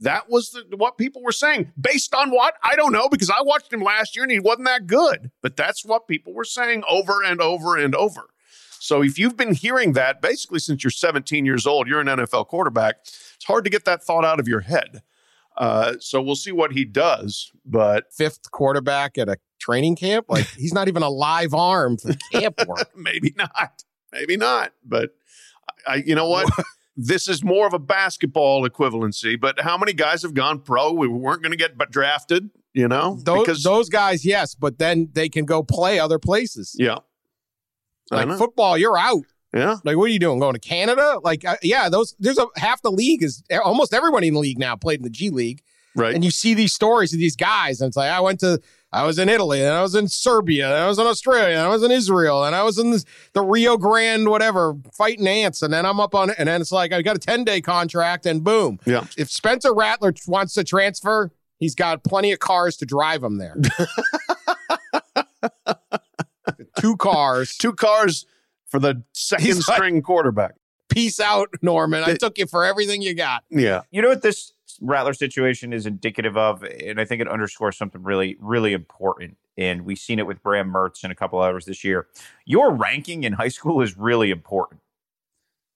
That 0.00 0.30
was 0.30 0.50
the, 0.50 0.76
what 0.76 0.96
people 0.96 1.22
were 1.22 1.32
saying. 1.32 1.72
Based 1.78 2.14
on 2.14 2.30
what? 2.30 2.54
I 2.62 2.74
don't 2.74 2.92
know 2.92 3.08
because 3.08 3.28
I 3.28 3.42
watched 3.42 3.72
him 3.72 3.82
last 3.82 4.16
year 4.16 4.22
and 4.22 4.32
he 4.32 4.40
wasn't 4.40 4.66
that 4.66 4.86
good. 4.86 5.30
But 5.42 5.56
that's 5.56 5.84
what 5.84 6.08
people 6.08 6.32
were 6.32 6.44
saying 6.44 6.84
over 6.88 7.22
and 7.22 7.40
over 7.40 7.76
and 7.76 7.94
over. 7.94 8.22
So 8.78 9.02
if 9.02 9.18
you've 9.18 9.36
been 9.36 9.54
hearing 9.54 9.92
that 9.92 10.22
basically 10.22 10.58
since 10.58 10.82
you're 10.82 10.90
17 10.90 11.44
years 11.44 11.66
old, 11.66 11.86
you're 11.86 12.00
an 12.00 12.06
NFL 12.06 12.48
quarterback, 12.48 13.00
it's 13.02 13.44
hard 13.44 13.64
to 13.64 13.70
get 13.70 13.84
that 13.84 14.02
thought 14.02 14.24
out 14.24 14.40
of 14.40 14.48
your 14.48 14.60
head. 14.60 15.02
Uh, 15.60 15.92
so 16.00 16.22
we'll 16.22 16.34
see 16.36 16.52
what 16.52 16.72
he 16.72 16.86
does. 16.86 17.52
But 17.66 18.12
Fifth 18.14 18.50
quarterback 18.50 19.18
at 19.18 19.28
a 19.28 19.36
training 19.60 19.94
camp, 19.94 20.24
like 20.28 20.46
he's 20.56 20.72
not 20.72 20.88
even 20.88 21.02
a 21.02 21.10
live 21.10 21.52
arm 21.52 21.98
for 21.98 22.14
camp 22.32 22.66
work. 22.66 22.90
maybe 22.96 23.34
not. 23.36 23.84
Maybe 24.10 24.38
not. 24.38 24.72
But 24.82 25.10
I, 25.86 25.96
you 25.96 26.14
know 26.14 26.28
what? 26.28 26.48
this 26.96 27.28
is 27.28 27.44
more 27.44 27.66
of 27.66 27.74
a 27.74 27.78
basketball 27.78 28.66
equivalency. 28.66 29.38
But 29.38 29.60
how 29.60 29.76
many 29.76 29.92
guys 29.92 30.22
have 30.22 30.32
gone 30.32 30.60
pro? 30.60 30.92
We 30.92 31.06
weren't 31.08 31.42
going 31.42 31.52
to 31.52 31.58
get 31.58 31.76
but 31.76 31.90
drafted. 31.90 32.48
You 32.72 32.88
know, 32.88 33.18
Those, 33.24 33.64
those 33.64 33.88
guys, 33.88 34.24
yes, 34.24 34.54
but 34.54 34.78
then 34.78 35.10
they 35.12 35.28
can 35.28 35.44
go 35.44 35.62
play 35.62 35.98
other 35.98 36.20
places. 36.20 36.76
yeah, 36.78 36.98
Like 38.12 38.28
football, 38.38 38.78
you're 38.78 38.96
out. 38.96 39.24
Yeah. 39.54 39.76
Like, 39.84 39.96
what 39.96 40.04
are 40.04 40.12
you 40.12 40.18
doing? 40.18 40.38
Going 40.38 40.54
to 40.54 40.60
Canada? 40.60 41.18
Like, 41.22 41.44
uh, 41.44 41.56
yeah, 41.62 41.88
those. 41.88 42.14
There's 42.18 42.38
a 42.38 42.46
half 42.56 42.82
the 42.82 42.90
league 42.90 43.22
is 43.22 43.42
almost 43.64 43.92
everybody 43.92 44.28
in 44.28 44.34
the 44.34 44.40
league 44.40 44.58
now 44.58 44.76
played 44.76 45.00
in 45.00 45.04
the 45.04 45.10
G 45.10 45.30
League. 45.30 45.62
Right. 45.96 46.14
And 46.14 46.24
you 46.24 46.30
see 46.30 46.54
these 46.54 46.72
stories 46.72 47.12
of 47.12 47.18
these 47.18 47.34
guys, 47.34 47.80
and 47.80 47.88
it's 47.88 47.96
like, 47.96 48.10
I 48.10 48.20
went 48.20 48.38
to, 48.40 48.60
I 48.92 49.04
was 49.04 49.18
in 49.18 49.28
Italy, 49.28 49.60
and 49.60 49.74
I 49.74 49.82
was 49.82 49.96
in 49.96 50.06
Serbia, 50.06 50.66
and 50.66 50.76
I 50.76 50.86
was 50.86 51.00
in 51.00 51.06
Australia, 51.06 51.56
and 51.56 51.66
I 51.66 51.68
was 51.68 51.82
in 51.82 51.90
Israel, 51.90 52.44
and 52.44 52.54
I 52.54 52.62
was 52.62 52.78
in 52.78 52.92
the, 52.92 53.04
the 53.32 53.42
Rio 53.42 53.76
Grande, 53.76 54.28
whatever, 54.28 54.76
fighting 54.92 55.26
ants. 55.26 55.62
And 55.62 55.72
then 55.72 55.84
I'm 55.84 55.98
up 55.98 56.14
on, 56.14 56.30
it, 56.30 56.36
and 56.38 56.48
then 56.48 56.60
it's 56.60 56.70
like, 56.70 56.92
I 56.92 57.02
got 57.02 57.16
a 57.16 57.18
10 57.18 57.42
day 57.44 57.60
contract, 57.60 58.24
and 58.24 58.44
boom. 58.44 58.78
Yeah. 58.86 59.04
If 59.18 59.30
Spencer 59.30 59.74
Rattler 59.74 60.14
wants 60.28 60.54
to 60.54 60.62
transfer, 60.62 61.32
he's 61.58 61.74
got 61.74 62.04
plenty 62.04 62.30
of 62.30 62.38
cars 62.38 62.76
to 62.78 62.86
drive 62.86 63.24
him 63.24 63.38
there. 63.38 63.56
Two 66.78 66.96
cars. 66.96 67.56
Two 67.56 67.72
cars 67.72 68.26
for 68.70 68.78
the 68.78 69.02
second 69.12 69.56
like- 69.66 69.76
string 69.76 70.02
quarterback. 70.02 70.54
Peace 70.88 71.20
out, 71.20 71.50
Norman. 71.62 72.02
I 72.02 72.14
took 72.14 72.36
you 72.36 72.46
for 72.46 72.64
everything 72.64 73.00
you 73.00 73.14
got. 73.14 73.44
Yeah. 73.48 73.82
You 73.92 74.02
know 74.02 74.08
what 74.08 74.22
this 74.22 74.52
Rattler 74.80 75.14
situation 75.14 75.72
is 75.72 75.86
indicative 75.86 76.36
of, 76.36 76.64
and 76.64 77.00
I 77.00 77.04
think 77.04 77.20
it 77.20 77.28
underscores 77.28 77.76
something 77.76 78.02
really, 78.02 78.36
really 78.40 78.72
important. 78.72 79.36
And 79.56 79.84
we've 79.84 79.98
seen 79.98 80.18
it 80.18 80.26
with 80.26 80.42
Graham 80.42 80.72
Mertz 80.72 81.04
and 81.04 81.12
a 81.12 81.14
couple 81.14 81.38
others 81.38 81.66
this 81.66 81.84
year. 81.84 82.08
Your 82.44 82.72
ranking 82.72 83.22
in 83.22 83.34
high 83.34 83.48
school 83.48 83.82
is 83.82 83.96
really 83.96 84.30
important 84.30 84.80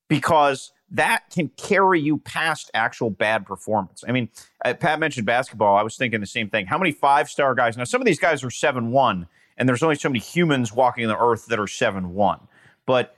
because 0.09 0.72
that 0.90 1.24
can 1.30 1.48
carry 1.57 2.00
you 2.00 2.18
past 2.18 2.70
actual 2.74 3.11
bad 3.11 3.46
performance. 3.46 4.04
I 4.07 4.12
mean, 4.12 4.28
uh, 4.64 4.74
Pat 4.74 5.00
mentioned 5.00 5.26
basketball. 5.26 5.76
I 5.76 5.83
was 5.83 5.96
thinking 5.96 6.20
the 6.20 6.26
same 6.26 6.48
thing. 6.50 6.66
How 6.66 6.78
many 6.78 6.92
five 6.92 7.28
star 7.28 7.54
guys? 7.54 7.76
Now, 7.76 7.85
some 7.85 8.00
of 8.00 8.07
these 8.07 8.18
guys 8.18 8.44
are 8.44 8.50
7 8.50 8.90
1, 8.90 9.26
and 9.57 9.68
there's 9.68 9.83
only 9.83 9.96
so 9.96 10.09
many 10.09 10.20
humans 10.20 10.72
walking 10.72 11.07
the 11.09 11.18
earth 11.18 11.46
that 11.46 11.59
are 11.59 11.66
7 11.66 12.14
1. 12.14 12.40
But 12.87 13.16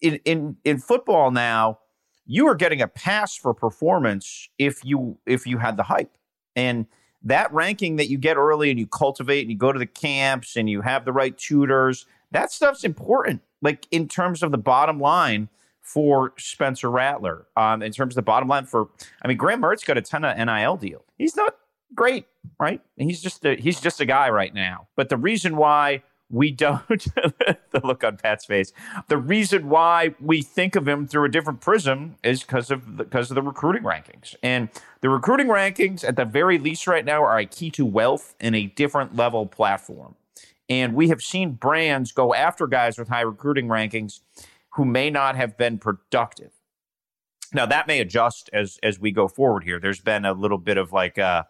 in, 0.00 0.16
in, 0.24 0.56
in 0.64 0.78
football 0.78 1.30
now, 1.30 1.78
you 2.26 2.46
are 2.46 2.54
getting 2.54 2.80
a 2.80 2.88
pass 2.88 3.36
for 3.36 3.52
performance 3.52 4.48
if 4.58 4.84
you 4.84 5.18
if 5.26 5.46
you 5.46 5.58
had 5.58 5.76
the 5.76 5.82
hype. 5.82 6.16
And 6.56 6.86
that 7.22 7.52
ranking 7.52 7.96
that 7.96 8.08
you 8.08 8.18
get 8.18 8.36
early 8.36 8.70
and 8.70 8.78
you 8.78 8.86
cultivate 8.86 9.42
and 9.42 9.50
you 9.50 9.56
go 9.56 9.72
to 9.72 9.78
the 9.78 9.86
camps 9.86 10.56
and 10.56 10.68
you 10.68 10.80
have 10.82 11.04
the 11.04 11.12
right 11.12 11.36
tutors 11.36 12.06
that 12.30 12.52
stuff's 12.52 12.84
important 12.84 13.40
like 13.62 13.86
in 13.90 14.08
terms 14.08 14.42
of 14.42 14.50
the 14.50 14.58
bottom 14.58 15.00
line 15.00 15.48
for 15.80 16.34
Spencer 16.38 16.90
Rattler 16.90 17.46
um, 17.56 17.82
in 17.82 17.92
terms 17.92 18.12
of 18.12 18.16
the 18.16 18.22
bottom 18.22 18.48
line 18.48 18.66
for 18.66 18.88
I 19.22 19.28
mean 19.28 19.36
Graham 19.36 19.62
Mertz 19.62 19.84
got 19.84 19.96
a 19.98 20.02
ton 20.02 20.24
of 20.24 20.36
NIL 20.36 20.76
deal. 20.76 21.04
He's 21.16 21.36
not 21.36 21.56
great 21.94 22.26
right? 22.58 22.80
He's 22.96 23.22
just 23.22 23.44
a 23.44 23.54
he's 23.56 23.80
just 23.80 24.00
a 24.00 24.06
guy 24.06 24.30
right 24.30 24.54
now. 24.54 24.88
But 24.96 25.08
the 25.08 25.16
reason 25.16 25.56
why 25.56 26.02
we 26.34 26.50
don't 26.50 26.86
the 26.88 27.80
look 27.84 28.02
on 28.02 28.16
Pat's 28.16 28.44
face. 28.44 28.72
The 29.06 29.16
reason 29.16 29.68
why 29.68 30.16
we 30.20 30.42
think 30.42 30.74
of 30.74 30.86
him 30.88 31.06
through 31.06 31.26
a 31.26 31.28
different 31.30 31.60
prism 31.60 32.16
is 32.24 32.42
because 32.42 32.72
of 32.72 32.96
because 32.96 33.30
of 33.30 33.36
the 33.36 33.42
recruiting 33.42 33.84
rankings. 33.84 34.34
And 34.42 34.68
the 35.00 35.08
recruiting 35.08 35.46
rankings 35.46 36.02
at 36.02 36.16
the 36.16 36.24
very 36.24 36.58
least 36.58 36.88
right 36.88 37.04
now 37.04 37.22
are 37.22 37.38
a 37.38 37.46
key 37.46 37.70
to 37.70 37.86
wealth 37.86 38.34
in 38.40 38.54
a 38.54 38.66
different 38.66 39.14
level 39.14 39.46
platform. 39.46 40.16
And 40.68 40.94
we 40.94 41.08
have 41.08 41.22
seen 41.22 41.52
brands 41.52 42.10
go 42.10 42.34
after 42.34 42.66
guys 42.66 42.98
with 42.98 43.08
high 43.08 43.20
recruiting 43.20 43.68
rankings 43.68 44.20
who 44.70 44.84
may 44.84 45.10
not 45.10 45.36
have 45.36 45.56
been 45.56 45.78
productive. 45.78 46.50
Now 47.52 47.66
that 47.66 47.86
may 47.86 48.00
adjust 48.00 48.50
as 48.52 48.80
as 48.82 48.98
we 48.98 49.12
go 49.12 49.28
forward 49.28 49.62
here. 49.62 49.78
There's 49.78 50.00
been 50.00 50.24
a 50.24 50.32
little 50.32 50.58
bit 50.58 50.78
of 50.78 50.92
like 50.92 51.16
a 51.16 51.46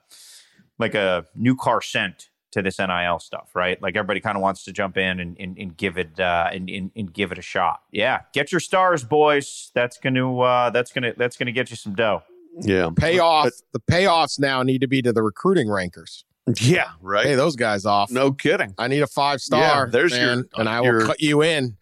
like 0.79 0.95
a 0.95 1.25
new 1.35 1.57
car 1.57 1.81
scent 1.81 2.29
to 2.55 2.63
this 2.63 2.79
NIL 2.79 3.19
stuff, 3.21 3.51
right? 3.55 3.81
Like 3.81 3.95
everybody 3.97 4.19
kind 4.21 4.37
of 4.37 4.43
wants 4.43 4.65
to 4.65 4.73
jump 4.73 4.97
in 4.97 5.21
and, 5.21 5.37
and, 5.39 5.57
and 5.59 5.77
give 5.77 5.99
it 5.99 6.19
uh, 6.19 6.49
and, 6.53 6.69
and, 6.69 6.91
and 6.97 7.13
give 7.13 7.31
it 7.31 7.39
a 7.39 7.43
shot. 7.43 7.83
Yeah, 7.93 8.21
get 8.33 8.51
your 8.51 8.61
stars, 8.61 9.05
boys. 9.05 9.71
That's 9.75 9.99
gonna 9.99 10.39
uh, 10.41 10.71
that's 10.71 10.91
gonna 10.93 11.13
that's 11.17 11.37
gonna 11.37 11.53
get 11.53 11.71
you 11.71 11.77
some 11.77 11.95
dough. 11.95 12.23
Yeah. 12.61 12.91
Payoff. 12.97 13.51
the 13.73 13.81
payoffs 13.81 14.39
now 14.41 14.63
need 14.63 14.81
to 14.81 14.87
be 14.87 15.03
to 15.03 15.13
the 15.13 15.23
recruiting 15.23 15.69
rankers. 15.71 16.25
Yeah. 16.61 16.91
Right. 17.01 17.25
Pay 17.25 17.35
those 17.37 17.57
guys 17.57 17.85
off. 17.87 18.11
no 18.11 18.31
kidding. 18.33 18.75
I 18.79 18.87
need 18.89 19.01
a 19.03 19.07
five 19.07 19.41
star. 19.41 19.61
Yeah, 19.61 19.87
there's 19.91 20.17
your- 20.17 20.45
and 20.57 20.69
I 20.69 20.81
will 20.81 20.87
your- 20.89 21.07
cut 21.07 21.21
you 21.21 21.43
in. 21.43 21.77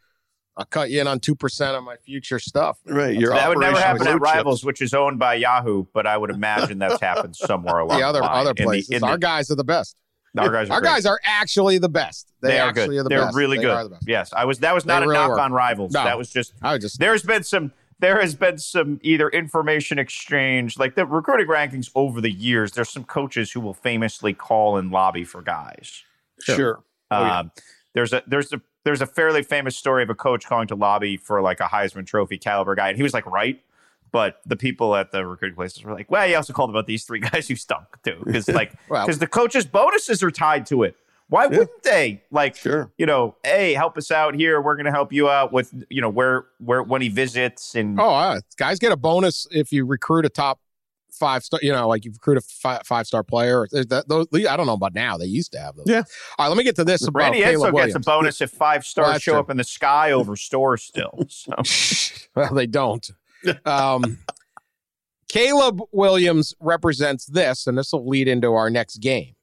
I'll 0.57 0.67
cut 0.67 0.91
you 0.91 1.01
in 1.01 1.07
on 1.09 1.19
two 1.19 1.35
percent 1.35 1.77
of 1.77 1.83
my 1.83 1.97
future 1.97 2.39
stuff. 2.39 2.79
Right. 2.87 3.19
Your 3.19 3.31
that 3.35 3.49
would 3.49 3.59
never 3.59 3.73
Operation 3.77 3.87
happen 3.89 4.07
at 4.07 4.19
Blue 4.19 4.27
Chips. 4.27 4.35
Rivals, 4.37 4.65
which 4.65 4.83
is 4.83 4.93
owned 4.95 5.19
by 5.19 5.35
Yahoo, 5.35 5.87
but 5.95 6.07
I 6.07 6.17
would 6.19 6.29
imagine 6.31 6.79
that's 6.79 7.01
happened 7.01 7.35
somewhere 7.37 7.79
along 7.79 7.99
The 8.01 8.07
other 8.07 8.21
line. 8.21 8.31
other 8.47 8.51
In 8.51 8.57
the- 8.57 8.63
places. 8.65 9.01
the- 9.01 9.07
our 9.07 9.17
guys 9.19 9.51
are 9.51 9.55
the 9.57 9.65
best. 9.65 9.97
Our 10.39 10.51
guys 10.51 10.71
are 10.71 10.73
Our 10.75 10.81
great. 10.81 10.91
guys 10.91 11.07
are 11.07 11.21
actually 11.25 11.79
the 11.79 11.89
best. 11.89 12.33
They, 12.41 12.49
They 12.49 12.61
are 12.61 12.69
actually 12.69 12.97
good. 12.97 13.01
are 13.01 13.03
the 13.05 13.09
They're 13.11 13.25
best. 13.27 13.37
really 13.37 13.59
They 13.59 13.65
are 13.67 13.83
the 13.85 13.89
good. 13.91 13.95
best. 13.97 14.09
Yes, 14.09 14.33
I 14.33 14.45
was. 14.45 14.59
That 14.61 14.75
was 14.75 14.85
They 14.85 14.93
not 14.93 15.03
a 15.03 15.07
really 15.07 15.15
knock 15.19 15.31
were. 15.31 15.41
on 15.41 15.53
Rivals. 15.53 15.93
No. 15.93 16.05
That 16.05 16.17
was 16.19 16.31
just 16.31 16.55
I 16.63 16.73
would 16.73 16.81
just 16.81 16.99
there's 16.99 17.23
been 17.23 17.43
some 17.45 17.73
there 18.01 18.21
has 18.21 18.35
been 18.35 18.59
some 18.59 18.99
either 19.03 19.29
information 19.29 19.99
exchange 19.99 20.79
like 20.79 20.95
the 20.97 21.07
recruiting 21.07 21.47
rankings 21.47 21.91
over 21.95 22.21
the 22.21 22.31
years 22.33 22.73
there's 22.73 22.89
some 22.89 23.05
coaches 23.05 23.53
who 23.53 23.61
will 23.61 23.75
famously 23.75 24.33
call 24.33 24.77
and 24.77 24.91
lobby 24.91 25.23
for 25.25 25.41
guys 25.43 26.03
Sure. 26.41 26.83
Oh, 27.13 27.21
yeah. 27.25 27.39
um, 27.41 27.53
there's 27.95 28.13
a 28.13 28.23
there's 28.27 28.53
a 28.53 28.61
there's 28.85 29.01
a 29.03 29.07
fairly 29.07 29.43
famous 29.45 29.77
story 29.77 30.03
of 30.03 30.11
a 30.11 30.15
coach 30.17 30.47
calling 30.47 30.67
to 30.69 30.75
lobby 30.75 31.17
for 31.17 31.41
like 31.43 31.61
a 31.61 31.65
heisman 31.67 32.05
trophy 32.07 32.39
caliber 32.39 32.75
guy 32.75 32.89
and 32.89 32.97
he 32.97 33.03
was 33.05 33.15
like 33.15 33.27
right 33.27 33.61
but 34.13 34.41
the 34.47 34.57
people 34.57 34.95
at 34.95 35.11
the 35.11 35.27
recruiting 35.27 35.57
places 35.57 35.83
were 35.83 35.93
like 35.93 36.11
well 36.11 36.27
you 36.27 36.37
also 36.37 36.53
called 36.53 36.71
about 36.71 36.87
these 36.87 37.05
three 37.05 37.19
guys 37.33 37.49
who 37.49 37.57
stunk 37.57 37.87
too 38.05 38.21
because 38.25 38.49
like 38.61 38.73
because 38.89 39.19
the 39.19 39.27
coaches 39.27 39.67
bonuses 39.67 40.23
are 40.23 40.31
tied 40.31 40.67
to 40.67 40.83
it 40.85 40.95
why 41.29 41.47
wouldn't 41.47 41.83
they 41.83 42.23
like 42.31 42.57
Sure. 42.57 42.93
you 42.99 43.07
know, 43.07 43.37
hey, 43.43 43.73
help 43.73 43.97
us 43.97 44.11
out 44.11 44.35
here. 44.35 44.61
We're 44.61 44.75
going 44.75 44.85
to 44.85 44.91
help 44.91 45.15
you 45.15 45.31
out 45.31 45.51
with, 45.51 45.73
you 45.89 46.03
know, 46.03 46.11
where 46.11 46.45
where 46.59 46.83
when 46.83 47.01
he 47.01 47.09
visits 47.09 47.75
and 47.75 47.99
Oh, 47.99 48.11
uh, 48.13 48.41
guys 48.59 48.79
get 48.79 48.93
a 48.93 48.99
bonus 48.99 49.47
if 49.51 49.73
you 49.73 49.87
recruit 49.87 50.27
a 50.27 50.29
top 50.29 50.61
five 51.11 51.43
star. 51.43 51.59
You 51.63 51.73
know, 51.73 51.89
like 51.89 52.05
you 52.05 52.11
recruit 52.11 52.37
a 52.37 52.43
fi- 52.43 52.83
five 52.85 53.07
star 53.07 53.23
player. 53.23 53.67
That, 53.73 54.09
those, 54.09 54.27
I 54.47 54.59
don't 54.59 54.67
know 54.67 54.75
about 54.75 54.93
now. 54.95 55.17
They 55.17 55.25
used 55.25 55.53
to 55.53 55.59
have 55.59 55.75
those. 55.77 55.87
Yeah. 55.87 56.03
All 56.39 56.45
right, 56.45 56.49
let 56.49 56.59
me 56.59 56.65
get 56.65 56.77
to 56.77 56.85
this 56.85 57.07
about 57.07 57.21
Randy 57.21 57.41
Caleb 57.41 57.73
Williams. 57.73 57.95
gets 57.95 58.07
a 58.07 58.11
bonus 58.11 58.41
if 58.43 58.51
five 58.51 58.85
stars 58.85 59.09
Well, 59.09 59.19
show 59.19 59.33
true. 59.33 59.41
up 59.41 59.49
in 59.49 59.57
the 59.57 59.65
sky 59.65 60.13
over 60.13 60.37
stores 60.37 60.83
still. 60.83 61.25
So 61.31 61.55
well, 62.37 62.53
they 62.53 62.67
don't. 62.67 63.11
Um, 63.65 64.19
Caleb 65.29 65.81
Williams 65.93 66.55
represents 66.61 67.27
this, 67.27 67.67
and 67.67 67.77
this 67.79 67.93
will 67.93 68.07
lead 68.07 68.29
into 68.29 68.53
our 68.53 68.69
next 68.71 68.99
game. 68.99 69.35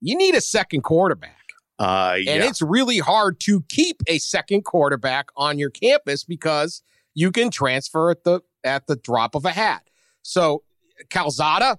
You 0.00 0.16
need 0.16 0.34
a 0.34 0.40
second 0.40 0.82
quarterback. 0.82 1.34
Uh, 1.78 2.16
And 2.18 2.42
it's 2.44 2.60
really 2.60 2.98
hard 2.98 3.40
to 3.40 3.62
keep 3.68 4.02
a 4.06 4.18
second 4.18 4.64
quarterback 4.64 5.28
on 5.36 5.58
your 5.58 5.70
campus 5.70 6.24
because 6.24 6.82
you 7.14 7.30
can 7.32 7.50
transfer 7.50 8.10
at 8.10 8.24
the 8.24 8.40
at 8.64 8.86
the 8.88 8.96
drop 8.96 9.34
of 9.34 9.44
a 9.44 9.50
hat. 9.50 9.82
So 10.22 10.64
Calzada, 11.08 11.78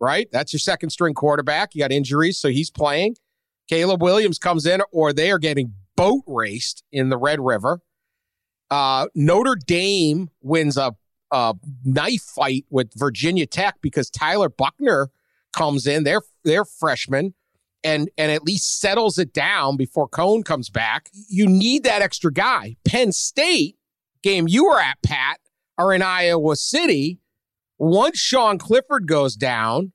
right? 0.00 0.28
That's 0.32 0.52
your 0.52 0.60
second 0.60 0.90
string 0.90 1.14
quarterback. 1.14 1.74
You 1.74 1.80
got 1.80 1.92
injuries, 1.92 2.38
so 2.38 2.48
he's 2.48 2.70
playing. 2.70 3.16
Caleb 3.68 4.02
Williams 4.02 4.38
comes 4.38 4.66
in, 4.66 4.80
or 4.92 5.12
they 5.12 5.30
are 5.30 5.38
getting 5.38 5.74
boat 5.96 6.22
raced 6.26 6.84
in 6.92 7.08
the 7.08 7.16
Red 7.18 7.40
River. 7.40 7.80
Uh, 8.70 9.06
Notre 9.14 9.56
Dame 9.56 10.30
wins 10.42 10.76
a, 10.76 10.94
knife 11.84 12.22
fight 12.22 12.64
with 12.70 12.92
Virginia 12.94 13.46
Tech 13.46 13.76
because 13.80 14.10
Tyler 14.10 14.48
Buchner 14.48 15.10
comes 15.54 15.86
in. 15.86 16.04
They're 16.04 16.22
they're 16.44 16.64
freshmen 16.64 17.34
and 17.84 18.08
and 18.16 18.32
at 18.32 18.42
least 18.42 18.80
settles 18.80 19.18
it 19.18 19.32
down 19.32 19.76
before 19.76 20.08
Coan 20.08 20.44
comes 20.44 20.70
back. 20.70 21.10
You 21.28 21.46
need 21.46 21.84
that 21.84 22.02
extra 22.02 22.32
guy. 22.32 22.76
Penn 22.84 23.12
State 23.12 23.76
game 24.22 24.48
you 24.48 24.64
were 24.64 24.80
at, 24.80 24.98
Pat, 25.02 25.38
are 25.78 25.92
in 25.92 26.02
Iowa 26.02 26.56
City. 26.56 27.20
Once 27.78 28.18
Sean 28.18 28.56
Clifford 28.56 29.06
goes 29.06 29.36
down, 29.36 29.92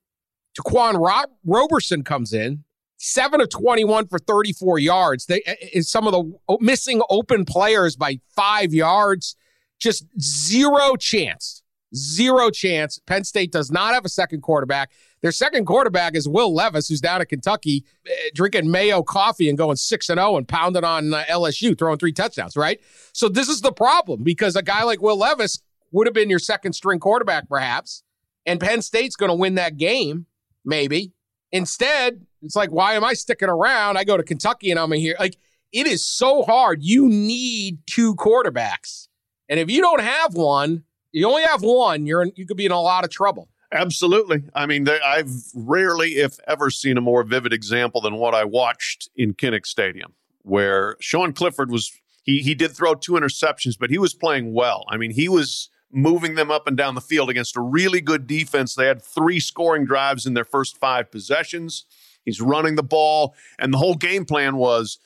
Ta'Quan 0.56 1.00
Rob- 1.04 1.32
Roberson 1.46 2.04
comes 2.04 2.34
in. 2.34 2.64
Seven 2.98 3.40
of 3.40 3.50
21 3.50 4.08
for 4.08 4.20
34 4.20 4.78
yards. 4.80 5.26
They 5.26 5.42
is 5.74 5.90
some 5.90 6.06
of 6.06 6.12
the 6.12 6.58
missing 6.60 7.02
open 7.10 7.46
players 7.46 7.96
by 7.96 8.20
five 8.36 8.74
yards. 8.74 9.38
Just 9.80 10.06
zero 10.20 10.96
chance. 10.96 11.64
Zero 11.96 12.52
chance. 12.52 13.00
Penn 13.06 13.24
State 13.24 13.52
does 13.52 13.72
not 13.72 13.94
have 13.94 14.06
a 14.06 14.10
second 14.10 14.42
quarterback. 14.42 14.92
Their 15.22 15.32
second 15.32 15.66
quarterback 15.66 16.16
is 16.16 16.28
Will 16.28 16.54
Levis, 16.54 16.88
who's 16.88 17.02
down 17.02 17.22
at 17.22 17.30
Kentucky 17.30 17.84
eh, 18.06 18.12
drinking 18.34 18.70
Mayo 18.70 19.02
coffee 19.02 19.50
and 19.50 19.58
going 19.58 19.76
6 19.76 20.10
and 20.10 20.20
0 20.20 20.38
and 20.38 20.48
pounding 20.48 20.84
on 20.84 21.14
uh, 21.14 21.24
LSU, 21.30 21.78
throwing 21.78 21.98
three 21.98 22.14
touchdowns, 22.14 22.56
right? 22.56 22.80
So 23.14 23.28
this 23.28 23.50
is 23.50 23.62
the 23.62 23.72
problem 23.72 24.24
because 24.24 24.56
a 24.56 24.62
guy 24.62 24.84
like 24.84 25.02
Will 25.02 25.18
Levis 25.18 25.62
would 25.92 26.08
have 26.08 26.14
been 26.14 26.30
your 26.30 26.40
second 26.40 26.74
string 26.74 27.00
quarterback, 27.00 27.50
perhaps, 27.50 28.04
and 28.46 28.60
Penn 28.60 28.82
State's 28.82 29.16
going 29.16 29.30
to 29.30 29.36
win 29.36 29.56
that 29.56 29.78
game, 29.78 30.28
maybe. 30.64 31.12
Instead, 31.52 32.26
it's 32.44 32.56
like, 32.56 32.72
why 32.72 32.94
am 32.94 33.04
I 33.04 33.14
sticking 33.14 33.50
around? 33.50 33.98
I 33.98 34.04
go 34.04 34.16
to 34.16 34.24
Kentucky 34.24 34.72
and 34.72 34.80
I'm 34.80 34.92
here. 34.92 35.16
Like, 35.20 35.38
it 35.72 35.88
is 35.88 36.06
so 36.06 36.44
hard. 36.44 36.82
You 36.82 37.10
need 37.10 37.80
two 37.88 38.16
quarterbacks. 38.16 39.09
And 39.50 39.60
if 39.60 39.70
you 39.70 39.82
don't 39.82 40.02
have 40.02 40.36
one, 40.36 40.84
you 41.12 41.28
only 41.28 41.44
have 41.44 41.64
one, 41.64 42.06
you're 42.06 42.22
in, 42.22 42.32
you 42.36 42.46
could 42.46 42.56
be 42.58 42.66
in 42.66 42.72
a 42.72 42.80
lot 42.80 43.04
of 43.04 43.10
trouble. 43.10 43.50
Absolutely. 43.72 44.44
I 44.56 44.66
mean, 44.66 44.86
they, 44.86 45.00
I've 45.00 45.32
rarely, 45.54 46.18
if 46.18 46.40
ever, 46.48 46.70
seen 46.70 46.98
a 46.98 47.02
more 47.02 47.24
vivid 47.24 47.54
example 47.54 48.02
than 48.02 48.16
what 48.16 48.34
I 48.34 48.44
watched 48.44 49.10
in 49.16 49.34
Kinnick 49.34 49.66
Stadium, 49.66 50.14
where 50.44 50.96
Sean 51.00 51.34
Clifford 51.34 51.72
was. 51.72 51.92
He 52.24 52.40
he 52.40 52.54
did 52.54 52.72
throw 52.72 52.94
two 52.94 53.14
interceptions, 53.14 53.76
but 53.80 53.90
he 53.90 53.98
was 53.98 54.14
playing 54.14 54.54
well. 54.54 54.86
I 54.90 54.98
mean, 54.98 55.12
he 55.12 55.30
was 55.30 55.70
moving 55.92 56.36
them 56.36 56.52
up 56.52 56.68
and 56.68 56.78
down 56.78 56.94
the 56.94 57.02
field 57.02 57.30
against 57.30 57.58
a 57.58 57.62
really 57.62 58.02
good 58.02 58.28
defense. 58.28 58.76
They 58.76 58.86
had 58.86 59.02
three 59.02 59.40
scoring 59.40 59.86
drives 59.86 60.26
in 60.26 60.34
their 60.34 60.46
first 60.46 60.78
five 60.78 61.12
possessions. 61.12 61.86
He's 62.26 62.42
running 62.42 62.76
the 62.76 62.84
ball, 62.84 63.34
and 63.58 63.74
the 63.74 63.78
whole 63.78 63.96
game 63.96 64.26
plan 64.26 64.58
was 64.58 65.00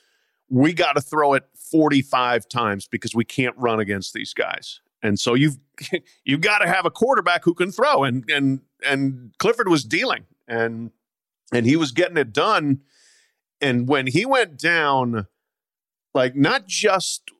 we 0.50 0.74
got 0.74 0.94
to 0.94 1.02
throw 1.02 1.34
it 1.34 1.46
45 1.74 2.48
times 2.48 2.88
because 2.88 3.16
we 3.16 3.26
can't 3.26 3.56
run 3.58 3.80
against 3.80 4.14
these 4.14 4.32
guys. 4.32 4.80
And 5.02 5.20
so 5.20 5.34
you've 5.34 5.58
you've 6.24 6.42
got 6.42 6.60
to 6.60 6.68
have 6.68 6.86
a 6.86 6.92
quarterback 6.92 7.44
who 7.44 7.56
can 7.56 7.72
throw 7.72 8.04
and 8.04 8.24
and 8.30 8.62
and 8.86 9.34
Clifford 9.40 9.68
was 9.68 9.84
dealing 9.84 10.26
and 10.48 10.92
and 11.52 11.66
he 11.66 11.76
was 11.76 11.92
getting 11.92 12.18
it 12.18 12.32
done 12.32 12.82
and 13.60 13.88
when 13.88 14.06
he 14.06 14.24
went 14.24 14.60
down 14.60 15.26
like 16.14 16.36
not 16.36 16.68
just 16.68 17.32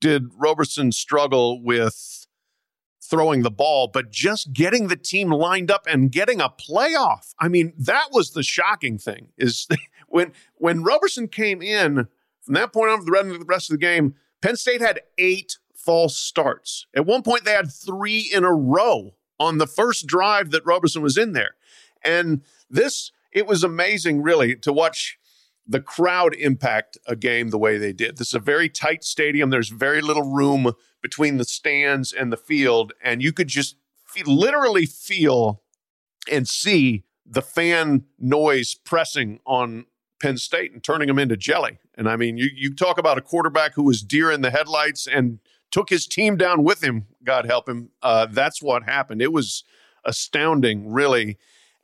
did 0.00 0.30
Roberson 0.38 0.92
struggle 0.92 1.60
with 1.60 2.20
throwing 3.02 3.42
the 3.42 3.50
ball, 3.50 3.88
but 3.88 4.12
just 4.12 4.52
getting 4.52 4.86
the 4.86 4.96
team 4.96 5.30
lined 5.30 5.68
up 5.70 5.84
and 5.88 6.12
getting 6.12 6.40
a 6.40 6.48
playoff. 6.48 7.34
I 7.40 7.48
mean, 7.48 7.72
that 7.76 8.08
was 8.12 8.30
the 8.30 8.44
shocking 8.44 8.98
thing 8.98 9.32
is 9.36 9.66
when 10.06 10.32
when 10.54 10.84
Roberson 10.84 11.26
came 11.26 11.60
in 11.60 12.06
from 12.42 12.54
that 12.54 12.72
point 12.72 12.90
on 12.90 12.98
for 13.00 13.04
the 13.04 13.44
rest 13.46 13.70
of 13.70 13.74
the 13.74 13.84
game, 13.84 14.14
Penn 14.42 14.56
State 14.56 14.80
had 14.80 15.00
eight 15.18 15.58
false 15.74 16.16
starts. 16.16 16.86
At 16.94 17.06
one 17.06 17.22
point, 17.22 17.44
they 17.44 17.52
had 17.52 17.72
three 17.72 18.30
in 18.32 18.44
a 18.44 18.52
row 18.52 19.14
on 19.38 19.58
the 19.58 19.66
first 19.66 20.06
drive 20.06 20.50
that 20.50 20.66
Roberson 20.66 21.02
was 21.02 21.16
in 21.16 21.32
there. 21.32 21.56
And 22.04 22.42
this, 22.68 23.12
it 23.32 23.46
was 23.46 23.64
amazing, 23.64 24.22
really, 24.22 24.56
to 24.56 24.72
watch 24.72 25.18
the 25.66 25.80
crowd 25.80 26.34
impact 26.34 26.98
a 27.06 27.14
game 27.14 27.50
the 27.50 27.58
way 27.58 27.78
they 27.78 27.92
did. 27.92 28.16
This 28.16 28.28
is 28.28 28.34
a 28.34 28.40
very 28.40 28.68
tight 28.68 29.04
stadium. 29.04 29.50
There's 29.50 29.68
very 29.68 30.00
little 30.00 30.30
room 30.30 30.72
between 31.02 31.36
the 31.36 31.44
stands 31.44 32.12
and 32.12 32.32
the 32.32 32.36
field. 32.36 32.92
And 33.02 33.22
you 33.22 33.32
could 33.32 33.48
just 33.48 33.76
literally 34.26 34.86
feel 34.86 35.62
and 36.30 36.48
see 36.48 37.04
the 37.24 37.42
fan 37.42 38.04
noise 38.18 38.74
pressing 38.74 39.38
on 39.46 39.86
Penn 40.20 40.36
State 40.36 40.72
and 40.72 40.82
turning 40.82 41.08
them 41.08 41.18
into 41.18 41.36
jelly. 41.36 41.78
And 42.00 42.08
I 42.08 42.16
mean, 42.16 42.38
you, 42.38 42.48
you 42.56 42.74
talk 42.74 42.96
about 42.96 43.18
a 43.18 43.20
quarterback 43.20 43.74
who 43.74 43.82
was 43.82 44.02
deer 44.02 44.30
in 44.30 44.40
the 44.40 44.50
headlights 44.50 45.06
and 45.06 45.38
took 45.70 45.90
his 45.90 46.06
team 46.06 46.38
down 46.38 46.64
with 46.64 46.82
him, 46.82 47.06
God 47.22 47.44
help 47.44 47.68
him. 47.68 47.90
Uh, 48.02 48.24
that's 48.24 48.62
what 48.62 48.84
happened. 48.84 49.20
It 49.20 49.34
was 49.34 49.64
astounding, 50.06 50.90
really. 50.90 51.36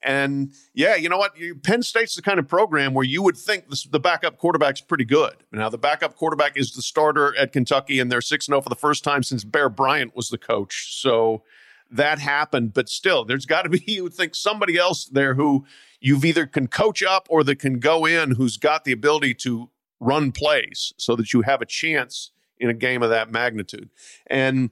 And 0.03 0.55
yeah, 0.73 0.95
you 0.95 1.11
know 1.11 1.19
what? 1.19 1.35
Penn 1.63 1.83
State's 1.83 2.15
the 2.15 2.23
kind 2.23 2.39
of 2.39 2.49
program 2.49 2.95
where 2.95 3.05
you 3.05 3.23
would 3.23 3.37
think 3.37 3.67
the 3.91 4.01
backup 4.01 4.39
quarterback's 4.39 4.81
pretty 4.81 5.05
good. 5.05 5.35
Now, 5.53 5.69
the 5.69 5.77
backup 5.77 6.17
quarterback 6.17 6.57
is 6.57 6.73
the 6.73 6.81
starter 6.81 7.37
at 7.37 7.53
Kentucky, 7.53 8.01
and 8.01 8.11
they're 8.11 8.23
6 8.23 8.47
0 8.47 8.63
for 8.63 8.71
the 8.71 8.75
first 8.75 9.05
time 9.05 9.23
since 9.23 9.45
Bear 9.45 9.69
Bryant 9.69 10.17
was 10.17 10.31
the 10.31 10.39
coach. 10.39 10.99
So 10.99 11.43
that 11.91 12.21
happened. 12.21 12.73
But 12.73 12.89
still, 12.89 13.27
there's 13.27 13.45
got 13.55 13.63
to 13.63 13.69
be, 13.69 13.85
you 13.87 14.05
would 14.05 14.15
think, 14.15 14.35
somebody 14.35 14.79
else 14.79 15.05
there 15.05 15.35
who 15.35 15.67
you've 16.01 16.25
either 16.25 16.47
can 16.47 16.69
coach 16.69 17.03
up 17.03 17.27
or 17.29 17.45
that 17.45 17.59
can 17.59 17.81
go 17.81 18.07
in 18.07 18.31
who's 18.31 18.57
got 18.57 18.85
the 18.85 18.93
ability 18.93 19.35
to 19.35 19.69
run 20.01 20.33
plays 20.33 20.93
so 20.97 21.17
that 21.17 21.33
you 21.33 21.43
have 21.43 21.63
a 21.63 21.67
chance 21.67 22.31
in 22.59 22.71
a 22.71 22.75
game 22.75 23.03
of 23.03 23.11
that 23.11 23.31
magnitude. 23.31 23.91
And 24.29 24.71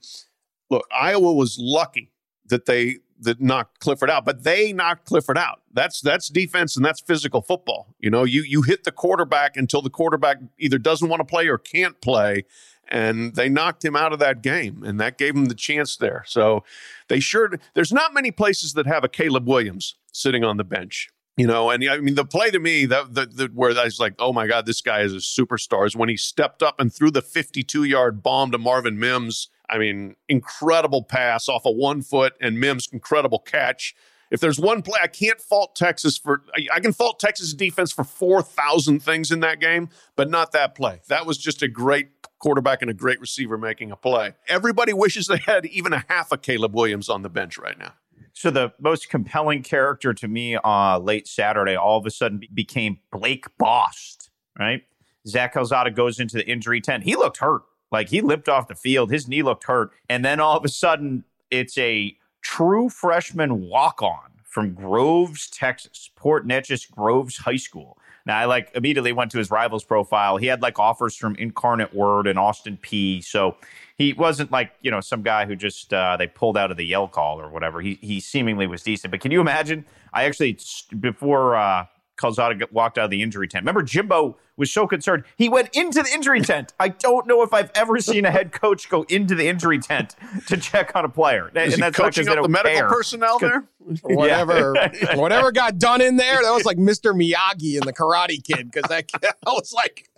look, 0.70 0.86
Iowa 0.94 1.32
was 1.32 1.56
lucky 1.58 2.10
that 2.46 2.66
they 2.66 2.98
that 3.20 3.40
knocked 3.40 3.80
Clifford 3.80 4.10
out, 4.10 4.24
but 4.24 4.42
they 4.44 4.72
knocked 4.72 5.06
Clifford 5.06 5.38
out. 5.38 5.62
That's 5.72 6.00
that's 6.00 6.28
defense 6.28 6.76
and 6.76 6.84
that's 6.84 7.00
physical 7.00 7.42
football. 7.42 7.94
You 7.98 8.10
know, 8.10 8.24
you 8.24 8.42
you 8.42 8.62
hit 8.62 8.84
the 8.84 8.92
quarterback 8.92 9.56
until 9.56 9.82
the 9.82 9.90
quarterback 9.90 10.38
either 10.58 10.78
doesn't 10.78 11.08
want 11.08 11.20
to 11.20 11.24
play 11.24 11.48
or 11.48 11.58
can't 11.58 12.00
play. 12.00 12.44
And 12.88 13.34
they 13.34 13.48
knocked 13.48 13.82
him 13.82 13.96
out 13.96 14.12
of 14.12 14.18
that 14.18 14.42
game, 14.42 14.82
and 14.84 15.00
that 15.00 15.16
gave 15.16 15.34
him 15.34 15.46
the 15.46 15.54
chance 15.54 15.96
there. 15.96 16.22
So 16.26 16.64
they 17.08 17.18
sure 17.18 17.50
there's 17.72 17.94
not 17.94 18.12
many 18.12 18.30
places 18.30 18.74
that 18.74 18.86
have 18.86 19.04
a 19.04 19.08
Caleb 19.08 19.48
Williams 19.48 19.94
sitting 20.12 20.44
on 20.44 20.58
the 20.58 20.64
bench. 20.64 21.08
You 21.36 21.48
know, 21.48 21.70
and 21.70 21.88
I 21.88 21.98
mean, 21.98 22.14
the 22.14 22.24
play 22.24 22.50
to 22.50 22.60
me 22.60 22.86
that, 22.86 23.14
that 23.14 23.54
where 23.54 23.76
I 23.76 23.84
was 23.84 23.98
like, 23.98 24.14
oh 24.20 24.32
my 24.32 24.46
God, 24.46 24.66
this 24.66 24.80
guy 24.80 25.00
is 25.00 25.12
a 25.12 25.16
superstar 25.16 25.84
is 25.84 25.96
when 25.96 26.08
he 26.08 26.16
stepped 26.16 26.62
up 26.62 26.78
and 26.78 26.94
threw 26.94 27.10
the 27.10 27.22
52 27.22 27.82
yard 27.82 28.22
bomb 28.22 28.52
to 28.52 28.58
Marvin 28.58 29.00
Mims. 29.00 29.48
I 29.68 29.78
mean, 29.78 30.14
incredible 30.28 31.02
pass 31.02 31.48
off 31.48 31.66
of 31.66 31.74
one 31.74 32.02
foot 32.02 32.34
and 32.40 32.60
Mims' 32.60 32.88
incredible 32.92 33.40
catch. 33.40 33.96
If 34.30 34.40
there's 34.40 34.60
one 34.60 34.82
play, 34.82 34.98
I 35.02 35.08
can't 35.08 35.40
fault 35.40 35.74
Texas 35.74 36.16
for, 36.18 36.42
I 36.72 36.80
can 36.80 36.92
fault 36.92 37.18
Texas 37.18 37.52
defense 37.52 37.92
for 37.92 38.04
4,000 38.04 39.00
things 39.00 39.30
in 39.30 39.40
that 39.40 39.60
game, 39.60 39.88
but 40.16 40.30
not 40.30 40.52
that 40.52 40.74
play. 40.74 41.02
That 41.08 41.26
was 41.26 41.36
just 41.38 41.62
a 41.62 41.68
great 41.68 42.08
quarterback 42.38 42.82
and 42.82 42.90
a 42.90 42.94
great 42.94 43.20
receiver 43.20 43.58
making 43.58 43.90
a 43.90 43.96
play. 43.96 44.34
Everybody 44.48 44.92
wishes 44.92 45.26
they 45.26 45.38
had 45.38 45.66
even 45.66 45.92
a 45.92 46.04
half 46.08 46.30
of 46.30 46.42
Caleb 46.42 46.74
Williams 46.74 47.08
on 47.08 47.22
the 47.22 47.30
bench 47.30 47.58
right 47.58 47.78
now. 47.78 47.94
So 48.34 48.50
the 48.50 48.72
most 48.80 49.08
compelling 49.08 49.62
character 49.62 50.12
to 50.12 50.28
me 50.28 50.56
uh, 50.56 50.98
late 50.98 51.26
Saturday 51.28 51.76
all 51.76 51.98
of 51.98 52.04
a 52.04 52.10
sudden 52.10 52.42
became 52.52 52.98
Blake 53.10 53.46
Bost, 53.58 54.30
right? 54.58 54.82
Zach 55.26 55.54
Calzada 55.54 55.90
goes 55.90 56.20
into 56.20 56.36
the 56.36 56.46
injury 56.46 56.80
tent. 56.80 57.04
He 57.04 57.14
looked 57.14 57.38
hurt. 57.38 57.62
Like 57.92 58.08
he 58.08 58.20
limped 58.20 58.48
off 58.48 58.66
the 58.66 58.74
field. 58.74 59.10
His 59.10 59.28
knee 59.28 59.42
looked 59.42 59.64
hurt. 59.64 59.92
And 60.08 60.24
then 60.24 60.40
all 60.40 60.56
of 60.56 60.64
a 60.64 60.68
sudden, 60.68 61.24
it's 61.50 61.78
a 61.78 62.16
true 62.42 62.88
freshman 62.88 63.68
walk 63.68 64.02
on 64.02 64.30
from 64.44 64.74
Groves, 64.74 65.48
Texas, 65.48 66.10
Port 66.16 66.46
Neches 66.46 66.90
Groves 66.90 67.38
High 67.38 67.56
School. 67.56 67.98
Now, 68.26 68.38
I 68.38 68.46
like 68.46 68.70
immediately 68.74 69.12
went 69.12 69.30
to 69.32 69.38
his 69.38 69.50
rivals 69.50 69.84
profile. 69.84 70.38
He 70.38 70.46
had 70.46 70.62
like 70.62 70.78
offers 70.78 71.14
from 71.14 71.36
Incarnate 71.36 71.94
Word 71.94 72.26
and 72.26 72.38
Austin 72.38 72.78
Peay. 72.82 73.22
So 73.22 73.56
he 73.96 74.12
wasn't 74.14 74.50
like 74.50 74.72
you 74.80 74.90
know 74.90 75.00
some 75.00 75.22
guy 75.22 75.44
who 75.44 75.54
just 75.56 75.92
uh, 75.92 76.16
they 76.16 76.26
pulled 76.26 76.56
out 76.56 76.70
of 76.70 76.76
the 76.76 76.86
yell 76.86 77.06
call 77.06 77.40
or 77.40 77.50
whatever. 77.50 77.80
He 77.80 77.98
he 78.00 78.20
seemingly 78.20 78.66
was 78.66 78.82
decent. 78.82 79.10
But 79.10 79.20
can 79.20 79.30
you 79.30 79.40
imagine? 79.40 79.84
I 80.12 80.24
actually 80.24 80.58
before 80.98 81.56
uh, 81.56 81.86
Calzada 82.16 82.66
walked 82.70 82.98
out 82.98 83.06
of 83.06 83.10
the 83.10 83.22
injury 83.22 83.48
tent. 83.48 83.62
Remember, 83.62 83.82
Jimbo 83.82 84.36
was 84.56 84.72
so 84.72 84.86
concerned. 84.86 85.24
He 85.36 85.48
went 85.48 85.74
into 85.74 86.02
the 86.02 86.10
injury 86.12 86.40
tent. 86.40 86.72
I 86.78 86.88
don't 86.88 87.26
know 87.26 87.42
if 87.42 87.52
I've 87.52 87.70
ever 87.74 87.98
seen 88.00 88.24
a 88.24 88.30
head 88.30 88.52
coach 88.52 88.88
go 88.88 89.02
into 89.08 89.34
the 89.34 89.48
injury 89.48 89.78
tent 89.78 90.14
to 90.46 90.56
check 90.56 90.94
on 90.94 91.04
a 91.04 91.08
player. 91.08 91.50
Is 91.54 91.74
and 91.74 91.82
that's 91.82 91.96
coaching 91.96 92.28
up 92.28 92.42
the 92.42 92.48
medical 92.48 92.78
care. 92.78 92.88
personnel 92.88 93.38
there? 93.38 93.64
Whatever, 94.02 94.74
yeah. 94.94 95.16
whatever 95.16 95.52
got 95.52 95.78
done 95.78 96.00
in 96.00 96.16
there, 96.16 96.42
that 96.42 96.52
was 96.52 96.64
like 96.64 96.78
Mr. 96.78 97.12
Miyagi 97.12 97.74
in 97.74 97.80
the 97.84 97.92
Karate 97.92 98.42
Kid 98.42 98.70
because 98.70 98.88
that 98.88 99.10
I 99.46 99.50
was 99.50 99.72
like. 99.72 100.08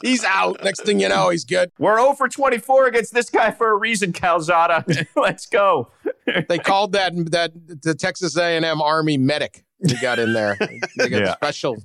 He's 0.00 0.22
out. 0.22 0.62
Next 0.62 0.84
thing 0.84 1.00
you 1.00 1.08
know, 1.08 1.30
he's 1.30 1.44
good. 1.44 1.72
We're 1.76 1.98
0 1.98 2.14
for 2.14 2.28
24 2.28 2.86
against 2.86 3.12
this 3.12 3.28
guy 3.28 3.50
for 3.50 3.68
a 3.70 3.76
reason, 3.76 4.12
Calzada. 4.12 4.84
Let's 5.16 5.46
go. 5.46 5.90
they 6.48 6.58
called 6.58 6.92
that 6.92 7.12
that 7.32 7.50
the 7.82 7.96
Texas 7.96 8.36
A&M 8.36 8.80
Army 8.80 9.18
medic. 9.18 9.64
He 9.84 9.94
got 10.00 10.18
in 10.18 10.32
there. 10.32 10.56
They 10.96 11.08
got 11.08 11.20
yeah. 11.20 11.34
special. 11.34 11.76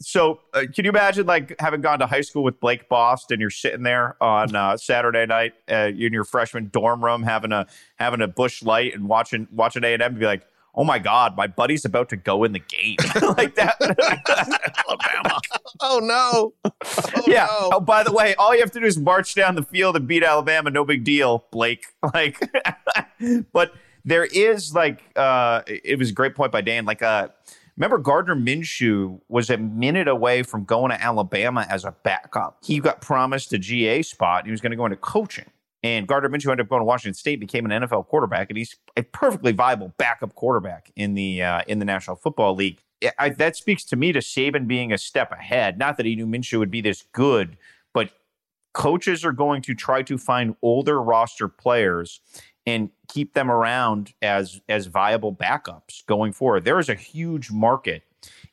so, 0.00 0.40
uh, 0.54 0.64
can 0.74 0.84
you 0.84 0.90
imagine 0.90 1.26
like 1.26 1.54
having 1.60 1.80
gone 1.80 2.00
to 2.00 2.06
high 2.06 2.20
school 2.20 2.42
with 2.42 2.58
Blake 2.60 2.88
Bost 2.88 3.30
and 3.30 3.40
you're 3.40 3.50
sitting 3.50 3.82
there 3.82 4.16
on 4.22 4.54
uh, 4.54 4.76
Saturday 4.76 5.26
night 5.26 5.54
uh, 5.70 5.90
in 5.96 6.12
your 6.12 6.24
freshman 6.24 6.68
dorm 6.72 7.04
room 7.04 7.22
having 7.22 7.52
a 7.52 7.66
having 7.96 8.20
a 8.20 8.28
Busch 8.28 8.62
Light 8.62 8.94
and 8.94 9.08
watching 9.08 9.46
watching 9.52 9.84
A 9.84 9.94
and 9.94 10.02
M 10.02 10.12
and 10.12 10.20
be 10.20 10.26
like, 10.26 10.42
oh 10.74 10.84
my 10.84 10.98
god, 10.98 11.36
my 11.36 11.46
buddy's 11.46 11.84
about 11.84 12.08
to 12.10 12.16
go 12.16 12.44
in 12.44 12.52
the 12.52 12.58
game 12.58 12.96
like 13.36 13.54
that. 13.56 13.76
Alabama. 14.88 15.40
Oh 15.80 16.00
no. 16.02 16.54
Oh, 16.74 17.22
yeah. 17.26 17.46
No. 17.46 17.70
Oh, 17.74 17.80
by 17.80 18.02
the 18.02 18.12
way, 18.12 18.34
all 18.36 18.54
you 18.54 18.60
have 18.60 18.70
to 18.72 18.80
do 18.80 18.86
is 18.86 18.98
march 18.98 19.34
down 19.34 19.54
the 19.54 19.62
field 19.62 19.96
and 19.96 20.06
beat 20.06 20.22
Alabama. 20.22 20.70
No 20.70 20.84
big 20.84 21.04
deal, 21.04 21.46
Blake. 21.50 21.86
Like, 22.12 22.40
but 23.52 23.72
there 24.04 24.24
is 24.24 24.74
like, 24.74 25.02
uh, 25.16 25.62
it 25.66 25.98
was 25.98 26.10
a 26.10 26.12
great 26.12 26.34
point 26.34 26.52
by 26.52 26.60
Dan. 26.60 26.84
Like, 26.84 27.02
uh, 27.02 27.28
remember 27.76 27.98
Gardner 27.98 28.36
Minshew 28.36 29.20
was 29.28 29.50
a 29.50 29.56
minute 29.56 30.08
away 30.08 30.42
from 30.42 30.64
going 30.64 30.90
to 30.90 31.02
Alabama 31.02 31.66
as 31.68 31.84
a 31.84 31.92
backup. 32.02 32.58
He 32.62 32.78
got 32.80 33.00
promised 33.00 33.52
a 33.52 33.58
GA 33.58 34.02
spot. 34.02 34.44
he 34.44 34.50
was 34.50 34.60
going 34.60 34.70
to 34.70 34.76
go 34.76 34.84
into 34.84 34.96
coaching. 34.96 35.46
And 35.82 36.06
Gardner 36.06 36.28
Minshew 36.28 36.50
ended 36.50 36.66
up 36.66 36.68
going 36.68 36.80
to 36.80 36.84
Washington 36.84 37.14
State, 37.14 37.40
became 37.40 37.64
an 37.64 37.82
NFL 37.82 38.06
quarterback, 38.08 38.50
and 38.50 38.58
he's 38.58 38.76
a 38.96 39.02
perfectly 39.02 39.52
viable 39.52 39.94
backup 39.96 40.34
quarterback 40.34 40.92
in 40.94 41.14
the 41.14 41.42
uh, 41.42 41.62
in 41.66 41.78
the 41.78 41.86
National 41.86 42.16
Football 42.16 42.54
League. 42.54 42.82
I, 43.18 43.30
that 43.30 43.56
speaks 43.56 43.84
to 43.86 43.96
me 43.96 44.12
to 44.12 44.18
Saban 44.18 44.66
being 44.66 44.92
a 44.92 44.98
step 44.98 45.32
ahead. 45.32 45.78
Not 45.78 45.96
that 45.96 46.04
he 46.04 46.16
knew 46.16 46.26
Minshew 46.26 46.58
would 46.58 46.70
be 46.70 46.82
this 46.82 47.04
good, 47.12 47.56
but 47.94 48.10
coaches 48.74 49.24
are 49.24 49.32
going 49.32 49.62
to 49.62 49.74
try 49.74 50.02
to 50.02 50.18
find 50.18 50.54
older 50.62 51.02
roster 51.02 51.48
players 51.48 52.20
and 52.70 52.90
keep 53.08 53.34
them 53.34 53.50
around 53.50 54.12
as 54.22 54.60
as 54.68 54.86
viable 54.86 55.34
backups 55.34 56.04
going 56.06 56.32
forward. 56.32 56.64
There 56.64 56.78
is 56.78 56.88
a 56.88 56.94
huge 56.94 57.50
market 57.50 58.02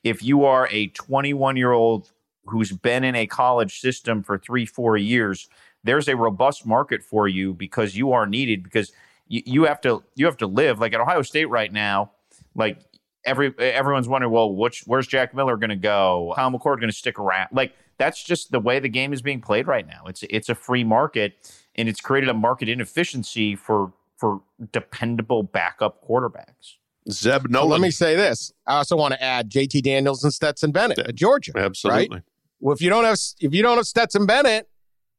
if 0.04 0.24
you 0.24 0.46
are 0.46 0.68
a 0.72 0.88
21 0.88 1.58
year 1.58 1.72
old 1.72 2.12
who's 2.46 2.72
been 2.72 3.04
in 3.04 3.16
a 3.16 3.28
college 3.28 3.80
system 3.80 4.24
for 4.24 4.38
three 4.38 4.66
four 4.66 4.96
years 4.98 5.50
there's 5.84 6.08
a 6.08 6.16
robust 6.16 6.66
market 6.66 7.02
for 7.04 7.28
you 7.28 7.54
because 7.54 7.96
you 7.96 8.12
are 8.12 8.26
needed 8.26 8.64
because 8.64 8.92
you, 9.28 9.42
you 9.46 9.64
have 9.64 9.82
to 9.82 10.04
you 10.16 10.26
have 10.26 10.38
to 10.38 10.48
live 10.48 10.80
like 10.80 10.94
at 10.94 11.00
Ohio 11.00 11.22
State 11.22 11.46
right 11.46 11.72
now. 11.72 12.12
Like 12.56 12.80
every 13.26 13.54
everyone's 13.58 14.08
wondering, 14.08 14.32
well, 14.32 14.54
which 14.54 14.84
where's 14.86 15.08
Jack 15.08 15.34
Miller 15.34 15.58
going 15.58 15.70
to 15.70 15.76
go? 15.76 16.34
Kyle 16.36 16.52
McCord 16.52 16.80
going 16.80 16.90
to 16.90 16.92
stick 16.92 17.20
around? 17.20 17.50
Like 17.52 17.74
that's 17.98 18.24
just 18.24 18.52
the 18.52 18.60
way 18.60 18.80
the 18.80 18.90
game 18.90 19.14
is 19.14 19.22
being 19.22 19.42
played 19.42 19.68
right 19.68 19.88
now. 19.88 20.04
It's 20.08 20.24
it's 20.30 20.50
a 20.50 20.56
free 20.56 20.84
market, 20.84 21.54
and 21.76 21.88
it's 21.88 22.02
created 22.02 22.30
a 22.30 22.34
market 22.34 22.70
inefficiency 22.70 23.56
for 23.56 23.94
for 24.18 24.42
dependable 24.72 25.44
backup 25.44 26.04
quarterbacks. 26.08 26.76
Zeb 27.10 27.44
So 27.44 27.48
Nolan. 27.50 27.70
let 27.70 27.82
me 27.82 27.92
say 27.92 28.16
this. 28.16 28.52
I 28.66 28.78
also 28.78 28.98
want 28.98 29.14
to 29.14 29.24
add 29.24 29.50
JT 29.50 29.82
Daniels 29.84 30.24
and 30.24 30.34
Stetson 30.34 30.72
Bennett 30.72 31.00
at 31.00 31.16
Georgia. 31.16 31.54
Absolutely. 31.56 32.22
Well, 32.60 32.74
if 32.76 32.82
you 32.82 32.90
don't 32.90 33.04
have 33.06 33.20
if 33.40 33.54
you 33.54 33.62
don't 33.62 33.78
have 33.78 33.88
Stetson 33.88 34.26
Bennett, 34.26 34.68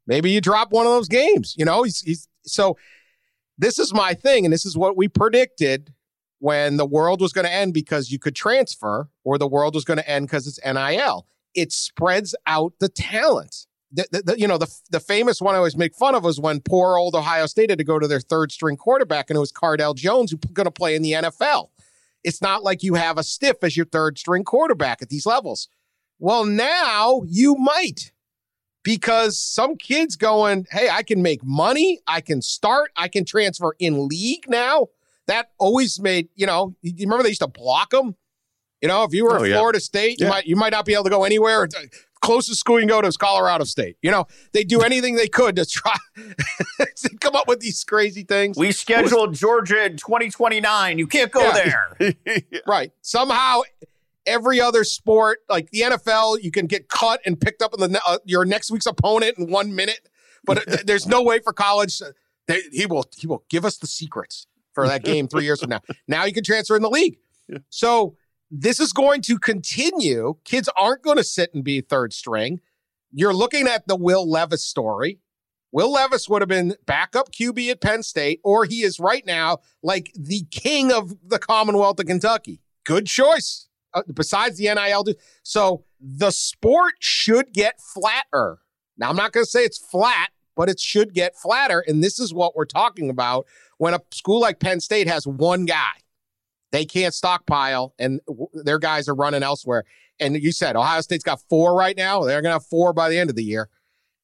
maybe 0.07 0.31
you 0.31 0.41
drop 0.41 0.73
one 0.73 0.87
of 0.87 0.93
those 0.93 1.09
games. 1.09 1.55
You 1.57 1.65
know, 1.65 1.85
he's 1.85 2.01
he's 2.01 2.29
so 2.45 2.77
this 3.57 3.79
is 3.79 3.95
my 3.95 4.13
thing, 4.15 4.45
and 4.45 4.53
this 4.53 4.67
is 4.67 4.77
what 4.77 4.97
we 4.97 5.09
predicted 5.09 5.95
when 6.41 6.77
the 6.77 6.87
world 6.87 7.21
was 7.21 7.33
going 7.33 7.45
to 7.47 7.53
end 7.53 7.75
because 7.75 8.11
you 8.11 8.19
could 8.19 8.35
transfer, 8.37 9.09
or 9.25 9.39
the 9.39 9.47
world 9.49 9.75
was 9.75 9.85
going 9.85 9.97
to 9.99 10.09
end 10.09 10.27
because 10.27 10.47
it's 10.47 10.61
NIL. 10.65 11.27
It 11.55 11.73
spreads 11.73 12.35
out 12.47 12.75
the 12.81 12.89
talent. 12.89 13.67
The, 13.91 14.07
the, 14.25 14.39
you 14.39 14.47
know, 14.47 14.59
the 14.59 14.71
the 14.91 15.01
famous 15.01 15.41
one 15.41 15.55
I 15.55 15.59
always 15.59 15.77
make 15.77 15.95
fun 15.95 16.15
of 16.15 16.23
was 16.25 16.39
when 16.39 16.61
poor 16.61 16.97
old 16.99 17.15
Ohio 17.15 17.47
State 17.47 17.71
had 17.71 17.79
to 17.79 17.85
go 17.85 17.99
to 17.99 18.07
their 18.07 18.21
third 18.21 18.53
string 18.53 18.77
quarterback, 18.77 19.31
and 19.31 19.37
it 19.37 19.41
was 19.41 19.51
Cardale 19.53 19.95
Jones 19.97 20.31
who's 20.31 20.41
going 20.53 20.67
to 20.67 20.71
play 20.71 20.95
in 20.95 21.03
the 21.03 21.13
NFL. 21.13 21.69
It's 22.23 22.43
not 22.43 22.63
like 22.63 22.83
you 22.83 22.95
have 22.95 23.17
a 23.17 23.23
stiff 23.23 23.57
as 23.63 23.77
your 23.77 23.87
third 23.87 24.19
string 24.19 24.45
quarterback 24.45 25.01
at 25.01 25.09
these 25.09 25.25
levels. 25.25 25.69
Well, 26.19 26.45
now 26.45 27.23
you 27.27 27.55
might 27.55 28.13
because 28.85 29.39
some 29.39 29.77
kids 29.77 30.17
going, 30.17 30.67
hey, 30.71 30.89
I 30.91 31.03
can 31.03 31.23
make 31.23 31.45
money, 31.45 32.01
I 32.07 32.21
can 32.21 32.43
start, 32.43 32.91
I 32.97 33.09
can 33.09 33.25
transfer 33.25 33.75
in 33.79 34.09
league 34.09 34.49
now. 34.49 34.89
That 35.29 35.51
always 35.59 36.01
made, 36.01 36.29
you 36.35 36.47
know, 36.47 36.75
you 36.83 36.95
remember 37.07 37.23
they 37.23 37.29
used 37.31 37.43
to 37.43 37.49
block 37.49 37.91
them? 37.91 38.17
You 38.81 38.89
know, 38.89 39.03
if 39.05 39.13
you 39.13 39.25
were 39.25 39.39
Oh, 39.39 39.43
at 39.45 39.51
yeah. 39.51 39.57
Florida 39.57 39.81
State, 39.81 40.21
you 40.21 40.27
Yeah. 40.27 40.31
might 40.31 40.47
you 40.47 40.57
might 40.57 40.71
not 40.73 40.85
be 40.87 40.95
able 40.95 41.05
to 41.05 41.11
go 41.11 41.25
anywhere. 41.25 41.69
Closest 42.21 42.61
school 42.61 42.77
you 42.77 42.83
can 42.83 42.89
go 42.89 43.01
to 43.01 43.09
is 43.09 43.17
Colorado 43.17 43.65
State. 43.65 43.97
You 44.03 44.11
know, 44.11 44.27
they 44.53 44.65
do 44.65 44.81
anything 44.83 45.15
they 45.17 45.29
could 45.29 45.57
to 45.57 45.65
try 45.67 45.97
to 46.17 47.17
come 47.21 47.35
up 47.37 47.49
with 47.49 47.61
these 47.61 47.83
crazy 47.85 48.23
things. 48.25 48.57
We 48.57 48.73
scheduled 48.73 49.35
Georgia 49.35 49.85
in 49.87 49.97
2029. 49.97 50.99
You 50.99 51.07
can't 51.07 51.31
go 51.33 51.43
Yeah. 51.43 51.85
there. 51.99 52.15
Right. 52.67 52.93
Somehow, 53.03 53.63
every 54.27 54.61
other 54.61 54.85
sport, 54.85 55.39
like 55.49 55.71
the 55.71 55.81
NFL, 55.83 56.43
you 56.43 56.51
can 56.51 56.67
get 56.67 56.89
cut 56.89 57.21
and 57.25 57.41
picked 57.41 57.63
up 57.63 57.73
in 57.79 57.93
the 57.93 58.01
uh, 58.07 58.19
your 58.25 58.45
next 58.45 58.71
week's 58.71 58.87
opponent 58.87 59.39
in 59.39 59.51
one 59.51 59.75
minute. 59.75 60.09
But 60.45 60.67
th- 60.67 60.83
there's 60.85 61.07
no 61.07 61.23
way 61.23 61.39
for 61.41 61.53
college. 61.53 62.01
They, 62.47 62.61
he 62.73 62.87
will 62.87 63.05
he 63.17 63.27
will 63.27 63.45
give 63.51 63.65
us 63.65 63.77
the 63.79 63.87
secrets 63.87 64.47
for 64.73 64.87
that 64.87 65.03
game 65.03 65.29
three 65.29 65.45
years 65.45 65.61
from 65.61 65.71
now. 65.71 65.81
Now 66.09 66.25
you 66.25 66.33
can 66.33 66.45
transfer 66.45 66.77
in 66.77 66.83
the 66.83 66.91
league. 66.91 67.19
So 67.71 68.17
this 68.51 68.81
is 68.81 68.93
going 68.93 69.23
to 69.23 69.39
continue. 69.39 70.37
Kids 70.45 70.69
aren't 70.77 71.03
going 71.03 71.17
to 71.17 71.25
sit 71.25 71.53
and 71.55 71.63
be 71.63 71.81
third 71.81 72.13
string. 72.13 72.61
You're 73.13 73.35
looking 73.35 73.67
at 73.67 73.87
the 73.87 73.97
Will 73.97 74.29
Levis 74.29 74.65
story. 74.65 75.21
Will 75.71 75.93
Levis 75.93 76.29
would 76.29 76.41
have 76.41 76.49
been 76.49 76.75
backup 76.87 77.31
QB 77.31 77.71
at 77.71 77.81
Penn 77.81 78.03
State, 78.03 78.41
or 78.43 78.65
he 78.65 78.83
is 78.83 78.99
right 78.99 79.25
now 79.27 79.59
like 79.83 80.11
the 80.15 80.45
king 80.51 80.91
of 80.91 81.15
the 81.27 81.39
Commonwealth 81.39 82.01
of 82.01 82.07
Kentucky. 82.07 82.61
Good 82.85 83.07
choice. 83.07 83.69
Uh, 83.95 84.03
besides 84.15 84.59
the 84.59 84.73
NIL, 84.75 85.03
do- 85.03 85.15
so 85.43 85.85
the 86.01 86.31
sport 86.31 86.95
should 87.01 87.53
get 87.53 87.81
flatter. 87.81 88.59
Now, 88.97 89.11
I'm 89.11 89.17
not 89.17 89.33
going 89.33 89.45
to 89.45 89.51
say 89.51 89.65
it's 89.65 89.79
flat, 89.79 90.31
but 90.57 90.69
it 90.69 90.81
should 90.81 91.15
get 91.15 91.37
flatter. 91.37 91.85
And 91.87 92.03
this 92.03 92.19
is 92.19 92.35
what 92.35 92.57
we're 92.57 92.67
talking 92.67 93.09
about 93.11 93.47
when 93.79 93.95
a 93.95 94.01
school 94.11 94.41
like 94.41 94.61
Penn 94.61 94.81
State 94.81 95.07
has 95.07 95.27
one 95.27 95.65
guy. 95.65 95.93
They 96.71 96.85
can't 96.85 97.15
stockpile, 97.15 97.95
and 97.99 98.21
w- 98.27 98.49
their 98.53 98.79
guys 98.79 99.09
are 99.09 99.15
running 99.15 99.43
elsewhere. 99.43 99.85
And 100.21 100.37
you 100.37 100.53
said 100.53 100.77
Ohio 100.77 101.01
State's 101.01 101.25
got 101.25 101.41
four 101.49 101.75
right 101.75 101.97
now. 101.97 102.23
They're 102.25 102.43
going 102.43 102.51
to 102.51 102.57
have 102.57 102.67
four 102.67 102.93
by 102.93 103.09
the 103.09 103.19
end 103.19 103.31
of 103.31 103.37
the 103.37 103.45
year. 103.45 103.69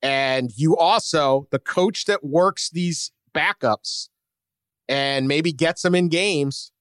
And 0.02 0.50
you 0.56 0.76
also, 0.76 1.46
the 1.50 1.58
coach 1.58 2.04
that 2.04 2.22
works 2.22 2.68
these 2.68 3.10
backups 3.34 4.08
and 4.88 5.26
maybe 5.26 5.52
gets 5.52 5.82
them 5.82 5.94
in 5.94 6.08
games, 6.08 6.72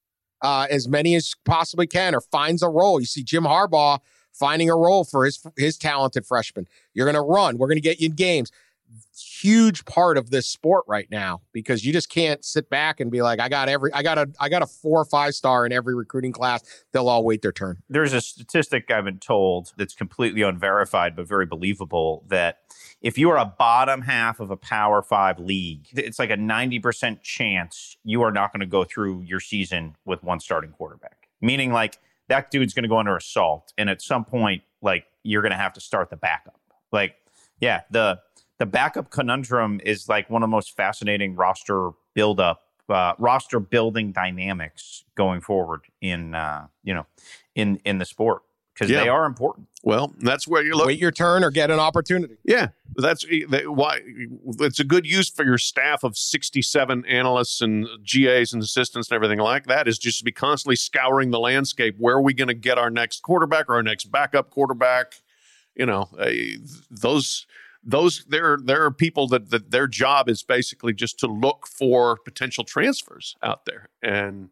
uh, 0.42 0.68
as 0.70 0.90
many 0.90 1.16
as 1.16 1.34
possibly 1.46 1.88
can, 1.88 2.14
or 2.14 2.22
finds 2.22 2.62
a 2.62 2.68
role. 2.68 3.00
You 3.00 3.06
see 3.06 3.24
Jim 3.24 3.44
Harbaugh 3.44 4.00
finding 4.34 4.70
a 4.70 4.76
role 4.76 5.06
for 5.06 5.24
his 5.24 5.42
his 5.56 5.78
talented 5.78 6.26
freshman. 6.26 6.68
You're 6.94 7.06
going 7.06 7.16
to 7.16 7.22
run. 7.22 7.58
We're 7.58 7.68
going 7.68 7.78
to 7.78 7.82
get 7.82 8.02
you 8.02 8.08
in 8.08 8.16
games. 8.16 8.52
Huge 9.44 9.84
part 9.84 10.18
of 10.18 10.30
this 10.30 10.48
sport 10.48 10.86
right 10.88 11.08
now 11.12 11.42
because 11.52 11.86
you 11.86 11.92
just 11.92 12.10
can't 12.10 12.46
sit 12.46 12.70
back 12.70 13.02
and 13.02 13.12
be 13.12 13.22
like, 13.22 13.42
I 13.42 13.50
got 13.50 13.68
every, 13.68 13.92
I 13.92 14.02
got 14.02 14.18
a, 14.18 14.32
I 14.40 14.48
got 14.48 14.62
a 14.62 14.66
four 14.66 15.02
or 15.02 15.06
five 15.06 15.34
star 15.34 15.66
in 15.66 15.74
every 15.74 15.96
recruiting 15.96 16.32
class. 16.32 16.64
They'll 16.94 17.10
all 17.10 17.26
wait 17.26 17.42
their 17.42 17.52
turn. 17.52 17.84
There's 17.90 18.14
a 18.14 18.22
statistic 18.22 18.90
I've 18.90 19.04
been 19.04 19.20
told 19.20 19.74
that's 19.76 19.96
completely 19.96 20.44
unverified 20.44 21.18
but 21.18 21.28
very 21.28 21.46
believable 21.46 22.24
that 22.30 22.60
if 23.02 23.18
you 23.18 23.30
are 23.32 23.38
a 23.38 23.46
bottom 23.46 24.04
half 24.04 24.40
of 24.40 24.50
a 24.50 24.56
Power 24.56 25.02
Five 25.02 25.38
league, 25.40 25.88
it's 25.92 26.18
like 26.18 26.30
a 26.30 26.38
90% 26.38 27.22
chance 27.22 27.98
you 28.06 28.22
are 28.22 28.32
not 28.32 28.54
going 28.54 28.62
to 28.62 28.66
go 28.66 28.86
through 28.86 29.24
your 29.24 29.42
season 29.42 29.98
with 30.06 30.24
one 30.24 30.40
starting 30.40 30.72
quarterback. 30.72 31.28
Meaning, 31.42 31.74
like, 31.74 32.00
that 32.30 32.50
dude's 32.50 32.74
going 32.74 32.84
to 32.84 32.90
go 32.90 32.98
under 32.98 33.18
assault. 33.18 33.74
And 33.78 33.90
at 33.90 34.02
some 34.02 34.24
point, 34.24 34.64
like, 34.82 35.06
you're 35.22 35.42
going 35.42 35.52
to 35.52 35.58
have 35.58 35.74
to 35.74 35.82
start 35.82 36.10
the 36.10 36.16
backup. 36.16 36.60
Like, 36.94 37.16
yeah, 37.60 37.82
the 37.92 38.20
the 38.60 38.66
backup 38.66 39.10
conundrum 39.10 39.82
is 39.84 40.08
like 40.08 40.30
one 40.30 40.44
of 40.44 40.48
the 40.48 40.52
most 40.52 40.76
fascinating 40.76 41.36
roster 41.36 41.92
buildup, 42.14 42.62
uh, 42.90 43.14
roster 43.18 43.60
building 43.60 44.12
dynamics 44.12 45.04
going 45.16 45.42
forward 45.42 45.82
in 46.02 46.36
uh, 46.36 46.68
you 46.84 46.94
know 46.94 47.06
in 47.56 47.78
in 47.86 47.98
the 47.98 48.06
sport 48.06 48.44
because 48.74 48.90
Yeah. 48.90 49.04
they 49.04 49.10
are 49.10 49.26
important. 49.26 49.68
Well, 49.84 50.14
that's 50.20 50.48
where 50.48 50.64
you 50.64 50.76
look. 50.76 50.88
wait 50.88 50.98
your 51.00 51.12
turn 51.12 51.44
or 51.44 51.52
get 51.52 51.70
an 51.70 51.80
opportunity. 51.80 52.38
Yeah, 52.44 52.70
that's 52.96 53.26
that- 53.50 53.66
why 53.74 54.00
it's 54.60 54.80
a 54.80 54.84
good 54.84 55.06
use 55.06 55.30
for 55.30 55.44
your 55.44 55.58
staff 55.58 56.04
of 56.04 56.18
67 56.18 57.06
analysts 57.06 57.62
and 57.62 57.88
GAs 58.04 58.54
and 58.54 58.64
assistants 58.64 59.10
and 59.12 59.16
everything 59.16 59.40
like 59.40 59.66
that 59.68 59.88
is 59.88 59.98
just 60.00 60.20
to 60.20 60.24
be 60.24 60.32
constantly 60.32 60.76
scouring 60.78 61.32
the 61.32 61.40
landscape. 61.40 61.96
Where 62.00 62.16
are 62.16 62.22
we 62.22 62.34
going 62.34 62.48
to 62.48 62.54
get 62.54 62.78
our 62.78 62.90
next 62.90 63.22
quarterback 63.24 63.70
or 63.70 63.76
our 63.76 63.84
next 63.84 64.06
backup 64.06 64.50
quarterback? 64.52 65.16
You 65.76 65.86
know, 65.86 66.10
eh, 66.20 66.58
those 66.90 67.46
those 67.84 68.26
there 68.28 68.58
there 68.64 68.84
are 68.84 68.92
people 68.92 69.28
that, 69.28 69.50
that 69.50 69.72
their 69.72 69.88
job 69.88 70.30
is 70.30 70.44
basically 70.44 70.94
just 70.94 71.20
to 71.20 71.28
look 71.28 71.68
for 71.68 72.18
potential 72.18 72.64
transfers 72.64 73.36
out 73.44 73.66
there, 73.66 73.90
and 74.02 74.50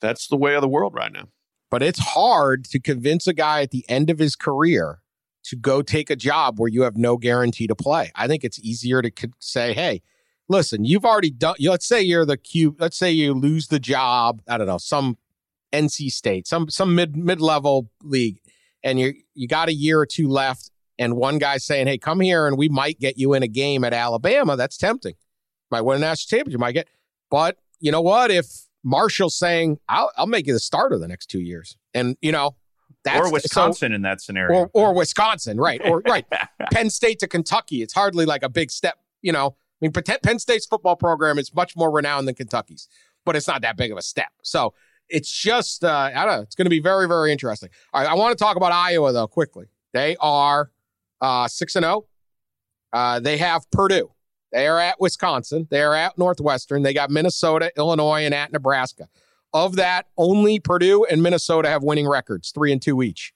that's 0.00 0.26
the 0.26 0.36
way 0.36 0.54
of 0.54 0.62
the 0.62 0.68
world 0.68 0.94
right 0.94 1.12
now. 1.12 1.28
But 1.70 1.82
it's 1.82 2.00
hard 2.00 2.64
to 2.66 2.80
convince 2.80 3.26
a 3.26 3.32
guy 3.32 3.62
at 3.62 3.70
the 3.70 3.84
end 3.88 4.10
of 4.10 4.18
his 4.18 4.36
career 4.36 5.00
to 5.44 5.56
go 5.56 5.82
take 5.82 6.10
a 6.10 6.16
job 6.16 6.58
where 6.58 6.68
you 6.68 6.82
have 6.82 6.96
no 6.96 7.16
guarantee 7.16 7.66
to 7.66 7.74
play. 7.74 8.12
I 8.14 8.26
think 8.28 8.44
it's 8.44 8.60
easier 8.60 9.02
to 9.02 9.10
say, 9.38 9.72
hey, 9.72 10.02
listen, 10.48 10.84
you've 10.84 11.04
already 11.04 11.30
done, 11.30 11.56
let's 11.60 11.86
say 11.86 12.02
you're 12.02 12.26
the 12.26 12.36
QB. 12.36 12.76
let's 12.78 12.96
say 12.96 13.10
you 13.10 13.34
lose 13.34 13.68
the 13.68 13.80
job, 13.80 14.42
I 14.46 14.58
don't 14.58 14.66
know, 14.66 14.78
some 14.78 15.16
NC 15.72 16.10
State, 16.12 16.46
some 16.46 16.68
some 16.68 16.94
mid 16.94 17.16
mid 17.16 17.40
level 17.40 17.90
league, 18.02 18.38
and 18.84 19.00
you 19.00 19.14
you 19.34 19.48
got 19.48 19.68
a 19.68 19.74
year 19.74 19.98
or 19.98 20.06
two 20.06 20.28
left, 20.28 20.70
and 21.02 21.16
one 21.16 21.38
guy 21.38 21.58
saying, 21.58 21.86
hey, 21.86 21.98
come 21.98 22.20
here 22.20 22.46
and 22.46 22.56
we 22.56 22.68
might 22.68 22.98
get 23.00 23.18
you 23.18 23.34
in 23.34 23.42
a 23.42 23.48
game 23.48 23.84
at 23.84 23.92
Alabama. 23.92 24.56
That's 24.56 24.76
tempting. 24.76 25.14
Might 25.70 25.82
win 25.82 25.96
a 25.96 26.00
national 26.00 26.28
championship, 26.38 26.52
You 26.52 26.58
might 26.58 26.72
get, 26.72 26.88
but 27.30 27.56
you 27.80 27.90
know 27.90 28.00
what? 28.00 28.30
If 28.30 28.46
Marshall's 28.84 29.36
saying, 29.36 29.78
I'll, 29.88 30.10
I'll 30.16 30.26
make 30.26 30.46
you 30.46 30.52
the 30.52 30.60
starter 30.60 30.98
the 30.98 31.08
next 31.08 31.26
two 31.26 31.40
years, 31.40 31.76
and 31.94 32.16
you 32.20 32.32
know, 32.32 32.56
that's 33.04 33.20
or 33.20 33.26
so- 33.26 33.32
Wisconsin 33.32 33.92
in 33.92 34.02
that 34.02 34.20
scenario. 34.20 34.56
or 34.58 34.70
or 34.72 34.94
Wisconsin, 34.94 35.58
right? 35.58 35.80
Or 35.84 36.00
right, 36.06 36.26
Penn 36.72 36.90
State 36.90 37.18
to 37.20 37.28
Kentucky. 37.28 37.82
It's 37.82 37.94
hardly 37.94 38.24
like 38.26 38.42
a 38.42 38.48
big 38.48 38.70
step, 38.70 38.98
you 39.22 39.32
know. 39.32 39.46
I 39.48 39.54
mean, 39.80 39.92
Penn 39.92 40.18
Penn 40.22 40.38
State's 40.38 40.66
football 40.66 40.96
program 40.96 41.38
is 41.38 41.54
much 41.54 41.74
more 41.76 41.90
renowned 41.90 42.28
than 42.28 42.34
Kentucky's, 42.34 42.86
but 43.24 43.34
it's 43.34 43.48
not 43.48 43.62
that 43.62 43.76
big 43.76 43.90
of 43.90 43.98
a 43.98 44.02
step. 44.02 44.28
So 44.42 44.74
it's 45.08 45.30
just, 45.30 45.84
uh, 45.84 46.10
I 46.14 46.24
don't 46.24 46.36
know. 46.36 46.42
It's 46.42 46.54
going 46.54 46.66
to 46.66 46.70
be 46.70 46.80
very, 46.80 47.08
very 47.08 47.32
interesting. 47.32 47.68
All 47.92 48.00
right, 48.02 48.10
I 48.10 48.14
want 48.14 48.36
to 48.36 48.42
talk 48.42 48.56
about 48.56 48.72
Iowa 48.72 49.12
though 49.12 49.26
quickly. 49.28 49.66
They 49.92 50.16
are 50.20 50.70
six 51.48 51.76
and 51.76 51.84
zero. 51.84 52.06
Uh, 52.92 53.20
They 53.20 53.38
have 53.38 53.70
Purdue. 53.70 54.12
They 54.52 54.66
are 54.66 54.78
at 54.78 55.00
Wisconsin. 55.00 55.66
They 55.70 55.80
are 55.82 55.94
at 55.94 56.18
Northwestern. 56.18 56.82
They 56.82 56.92
got 56.92 57.10
Minnesota, 57.10 57.72
Illinois, 57.76 58.24
and 58.24 58.34
at 58.34 58.52
Nebraska. 58.52 59.08
Of 59.54 59.76
that, 59.76 60.06
only 60.16 60.60
Purdue 60.60 61.04
and 61.04 61.22
Minnesota 61.22 61.68
have 61.68 61.82
winning 61.82 62.08
records, 62.08 62.50
three 62.52 62.72
and 62.72 62.80
two 62.80 63.02
each. 63.02 63.32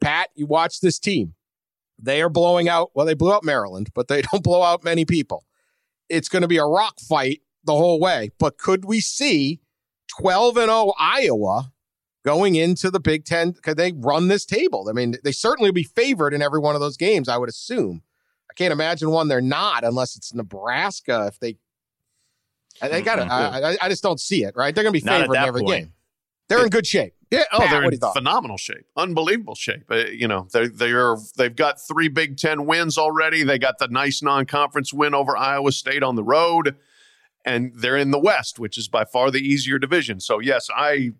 Pat, 0.00 0.30
you 0.34 0.46
watch 0.46 0.80
this 0.80 0.98
team. 0.98 1.34
They 1.98 2.20
are 2.22 2.28
blowing 2.28 2.68
out, 2.68 2.90
well, 2.94 3.06
they 3.06 3.14
blew 3.14 3.32
out 3.32 3.44
Maryland, 3.44 3.90
but 3.94 4.08
they 4.08 4.22
don't 4.32 4.42
blow 4.42 4.62
out 4.62 4.84
many 4.84 5.04
people. 5.04 5.44
It's 6.08 6.28
going 6.28 6.42
to 6.42 6.48
be 6.48 6.58
a 6.58 6.64
rock 6.64 7.00
fight 7.00 7.40
the 7.64 7.72
whole 7.74 7.98
way. 7.98 8.30
But 8.38 8.58
could 8.58 8.84
we 8.84 9.00
see 9.00 9.60
12 10.18 10.56
and 10.58 10.68
0 10.68 10.92
Iowa 10.98 11.72
going 12.26 12.56
into 12.56 12.90
the 12.90 12.98
Big 12.98 13.24
Ten? 13.24 13.52
Could 13.52 13.76
they 13.76 13.92
run 13.92 14.26
this 14.28 14.44
table? 14.44 14.88
I 14.90 14.92
mean, 14.92 15.14
they 15.22 15.32
certainly 15.32 15.70
be 15.70 15.84
favored 15.84 16.34
in 16.34 16.42
every 16.42 16.58
one 16.58 16.74
of 16.74 16.80
those 16.80 16.96
games, 16.96 17.28
I 17.28 17.38
would 17.38 17.48
assume. 17.48 18.02
I 18.50 18.54
can't 18.54 18.72
imagine 18.72 19.10
one 19.10 19.28
they're 19.28 19.40
not 19.40 19.84
unless 19.84 20.16
it's 20.16 20.34
Nebraska. 20.34 21.26
If 21.28 21.38
they, 21.38 21.56
they 22.82 23.00
got 23.00 23.20
it. 23.20 23.30
I, 23.30 23.76
I, 23.80 23.88
just 23.88 24.02
don't 24.02 24.20
see 24.20 24.42
it. 24.42 24.54
Right? 24.56 24.74
They're 24.74 24.82
going 24.82 24.92
to 24.92 25.00
be 25.00 25.06
favored 25.06 25.36
in 25.36 25.42
every 25.42 25.62
point. 25.62 25.84
game. 25.84 25.92
They're 26.48 26.64
in 26.64 26.70
good 26.70 26.86
shape. 26.86 27.14
Yeah, 27.30 27.42
oh, 27.52 27.58
Pat, 27.58 27.70
they're 27.70 27.82
in 27.84 27.98
phenomenal 28.12 28.56
shape, 28.56 28.86
unbelievable 28.96 29.56
shape. 29.56 29.90
Uh, 29.90 29.96
you 29.96 30.28
know, 30.28 30.46
they 30.52 30.68
they 30.68 30.92
are 30.92 31.16
they've 31.36 31.54
got 31.54 31.80
three 31.80 32.06
Big 32.06 32.36
Ten 32.36 32.66
wins 32.66 32.96
already. 32.96 33.42
They 33.42 33.58
got 33.58 33.78
the 33.78 33.88
nice 33.88 34.22
non-conference 34.22 34.92
win 34.92 35.12
over 35.12 35.36
Iowa 35.36 35.72
State 35.72 36.04
on 36.04 36.14
the 36.14 36.22
road, 36.22 36.76
and 37.44 37.72
they're 37.74 37.96
in 37.96 38.12
the 38.12 38.20
West, 38.20 38.60
which 38.60 38.78
is 38.78 38.86
by 38.86 39.04
far 39.04 39.32
the 39.32 39.40
easier 39.40 39.76
division. 39.80 40.20
So 40.20 40.38
yes, 40.38 40.68
I 40.72 41.14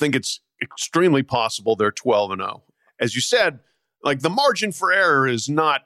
think 0.00 0.16
it's 0.16 0.40
extremely 0.60 1.22
possible 1.22 1.76
they're 1.76 1.92
twelve 1.92 2.32
and 2.32 2.40
zero. 2.40 2.64
As 2.98 3.14
you 3.14 3.20
said, 3.20 3.60
like 4.02 4.20
the 4.20 4.30
margin 4.30 4.72
for 4.72 4.92
error 4.92 5.28
is 5.28 5.48
not 5.48 5.82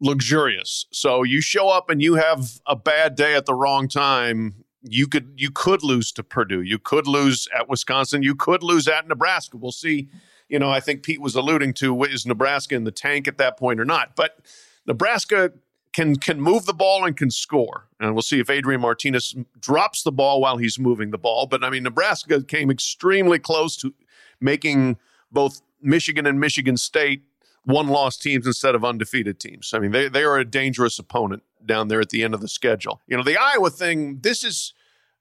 luxurious. 0.00 0.86
So 0.92 1.22
you 1.22 1.40
show 1.40 1.68
up 1.68 1.88
and 1.88 2.02
you 2.02 2.14
have 2.16 2.60
a 2.66 2.76
bad 2.76 3.14
day 3.14 3.34
at 3.34 3.46
the 3.46 3.54
wrong 3.54 3.88
time, 3.88 4.64
you 4.82 5.06
could 5.06 5.32
you 5.36 5.50
could 5.50 5.82
lose 5.82 6.12
to 6.12 6.22
Purdue. 6.22 6.62
You 6.62 6.78
could 6.78 7.06
lose 7.06 7.48
at 7.56 7.68
Wisconsin. 7.68 8.22
You 8.22 8.34
could 8.34 8.62
lose 8.62 8.86
at 8.88 9.08
Nebraska. 9.08 9.56
We'll 9.56 9.72
see. 9.72 10.08
You 10.48 10.58
know, 10.58 10.70
I 10.70 10.80
think 10.80 11.02
Pete 11.02 11.20
was 11.20 11.34
alluding 11.34 11.74
to 11.74 12.04
is 12.04 12.26
Nebraska 12.26 12.74
in 12.74 12.84
the 12.84 12.92
tank 12.92 13.26
at 13.26 13.38
that 13.38 13.58
point 13.58 13.80
or 13.80 13.84
not. 13.84 14.14
But 14.14 14.38
Nebraska 14.86 15.52
can 15.96 16.14
can 16.16 16.38
move 16.38 16.66
the 16.66 16.74
ball 16.74 17.06
and 17.06 17.16
can 17.16 17.30
score. 17.30 17.88
And 17.98 18.12
we'll 18.12 18.20
see 18.20 18.38
if 18.38 18.50
Adrian 18.50 18.82
Martinez 18.82 19.34
drops 19.58 20.02
the 20.02 20.12
ball 20.12 20.42
while 20.42 20.58
he's 20.58 20.78
moving 20.78 21.10
the 21.10 21.18
ball. 21.18 21.46
But 21.46 21.64
I 21.64 21.70
mean, 21.70 21.84
Nebraska 21.84 22.42
came 22.42 22.70
extremely 22.70 23.38
close 23.38 23.76
to 23.78 23.94
making 24.38 24.98
both 25.32 25.62
Michigan 25.80 26.26
and 26.26 26.38
Michigan 26.38 26.76
State 26.76 27.22
one 27.64 27.88
loss 27.88 28.18
teams 28.18 28.46
instead 28.46 28.74
of 28.74 28.84
undefeated 28.84 29.40
teams. 29.40 29.72
I 29.72 29.78
mean, 29.78 29.90
they, 29.90 30.08
they 30.08 30.22
are 30.22 30.36
a 30.36 30.44
dangerous 30.44 30.98
opponent 30.98 31.42
down 31.64 31.88
there 31.88 32.00
at 32.00 32.10
the 32.10 32.22
end 32.22 32.34
of 32.34 32.42
the 32.42 32.48
schedule. 32.48 33.00
You 33.06 33.16
know, 33.16 33.24
the 33.24 33.38
Iowa 33.38 33.70
thing, 33.70 34.18
this 34.20 34.44
is 34.44 34.74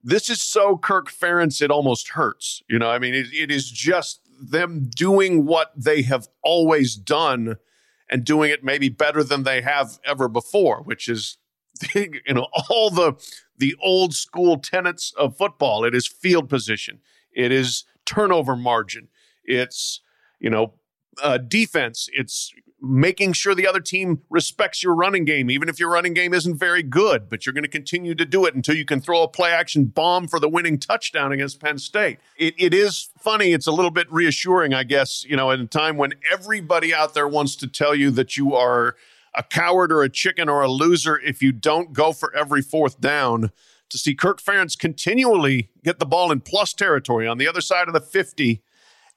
this 0.03 0.29
is 0.29 0.41
so 0.41 0.75
Kirk 0.75 1.09
Ferentz, 1.09 1.61
it 1.61 1.71
almost 1.71 2.09
hurts. 2.09 2.61
You 2.69 2.79
know, 2.79 2.89
I 2.89 2.99
mean, 2.99 3.13
it, 3.13 3.27
it 3.31 3.49
is 3.49 3.71
just 3.71 4.19
them 4.41 4.89
doing 4.93 5.45
what 5.45 5.71
they 5.73 6.01
have 6.01 6.27
always 6.43 6.95
done 6.95 7.55
and 8.09 8.23
doing 8.23 8.51
it 8.51 8.63
maybe 8.63 8.89
better 8.89 9.23
than 9.23 9.43
they 9.43 9.61
have 9.61 9.99
ever 10.05 10.27
before, 10.27 10.81
which 10.83 11.07
is 11.07 11.37
you 11.95 12.21
know 12.29 12.47
all 12.69 12.89
the 12.89 13.13
the 13.57 13.75
old 13.81 14.13
school 14.13 14.57
tenets 14.57 15.13
of 15.17 15.37
football. 15.37 15.83
It 15.83 15.95
is 15.95 16.07
field 16.07 16.49
position. 16.49 16.99
It 17.31 17.51
is 17.51 17.85
turnover 18.05 18.55
margin. 18.55 19.09
It's 19.43 20.01
you 20.39 20.49
know 20.49 20.73
uh, 21.21 21.37
defense. 21.37 22.09
It's 22.13 22.53
making 22.85 23.33
sure 23.33 23.55
the 23.55 23.67
other 23.67 23.79
team 23.79 24.21
respects 24.29 24.83
your 24.83 24.93
running 24.93 25.25
game, 25.25 25.49
even 25.49 25.67
if 25.67 25.79
your 25.79 25.89
running 25.89 26.13
game 26.13 26.33
isn't 26.33 26.55
very 26.55 26.83
good, 26.83 27.29
but 27.29 27.45
you're 27.45 27.53
going 27.53 27.63
to 27.63 27.69
continue 27.69 28.15
to 28.15 28.25
do 28.25 28.45
it 28.45 28.55
until 28.55 28.75
you 28.75 28.85
can 28.85 29.01
throw 29.01 29.23
a 29.23 29.27
play 29.27 29.51
action 29.51 29.85
bomb 29.85 30.27
for 30.27 30.39
the 30.39 30.49
winning 30.49 30.77
touchdown 30.77 31.31
against 31.31 31.59
Penn 31.59 31.77
State. 31.77 32.19
It, 32.37 32.53
it 32.57 32.73
is 32.73 33.09
funny. 33.19 33.51
It's 33.53 33.67
a 33.67 33.71
little 33.71 33.91
bit 33.91 34.11
reassuring, 34.11 34.73
I 34.73 34.83
guess, 34.83 35.25
you 35.25 35.35
know, 35.35 35.51
in 35.51 35.61
a 35.61 35.65
time 35.65 35.97
when 35.97 36.13
everybody 36.31 36.93
out 36.93 37.13
there 37.13 37.27
wants 37.27 37.55
to 37.57 37.67
tell 37.67 37.95
you 37.95 38.11
that 38.11 38.37
you 38.37 38.53
are 38.53 38.95
a 39.33 39.43
coward 39.43 39.91
or 39.91 40.03
a 40.03 40.09
chicken 40.09 40.47
or 40.47 40.61
a 40.61 40.69
loser 40.69 41.19
if 41.19 41.41
you 41.41 41.51
don't 41.51 41.93
go 41.93 42.13
for 42.13 42.35
every 42.35 42.61
fourth 42.61 43.01
down. 43.01 43.51
To 43.89 43.99
see 43.99 44.15
Kirk 44.15 44.41
Ferentz 44.41 44.77
continually 44.77 45.69
get 45.83 45.99
the 45.99 46.07
ball 46.07 46.31
in 46.31 46.41
plus 46.41 46.73
territory 46.73 47.27
on 47.27 47.37
the 47.37 47.47
other 47.47 47.61
side 47.61 47.87
of 47.87 47.93
the 47.93 48.01
50 48.01 48.63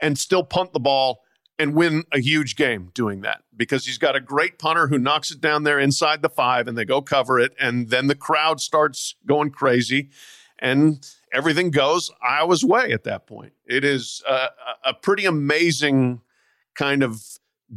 and 0.01 0.19
still 0.19 0.45
punt 0.45 0.73
the 0.73 0.81
ball 0.81 1.23
and 1.59 1.75
win 1.75 2.05
a 2.13 2.21
huge 2.21 2.57
game 2.57 2.91
doing 2.95 3.23
that 3.23 3.43
because 3.57 3.85
he's 3.87 3.99
got 3.99 4.15
a 4.15 4.21
great 4.21 4.59
punter 4.59 4.87
who 4.87 4.99
knocks 4.99 5.31
it 5.31 5.41
down 5.41 5.65
there 5.65 5.79
inside 5.79 6.23
the 6.23 6.29
five 6.29 6.69
and 6.69 6.79
they 6.79 6.85
go 6.85 7.03
cover 7.03 7.39
it. 7.41 7.53
And 7.59 7.91
then 7.91 8.07
the 8.07 8.15
crowd 8.15 8.61
starts 8.61 9.17
going 9.27 9.51
crazy 9.51 10.11
and 10.59 11.09
everything 11.33 11.71
goes 11.71 12.11
Iowa's 12.23 12.65
way 12.65 12.93
at 12.93 13.05
that 13.05 13.27
point. 13.27 13.53
It 13.67 13.85
is 13.85 14.23
a, 14.29 14.49
a 14.85 14.95
pretty 14.95 15.25
amazing 15.25 16.21
kind 16.75 17.03
of 17.03 17.23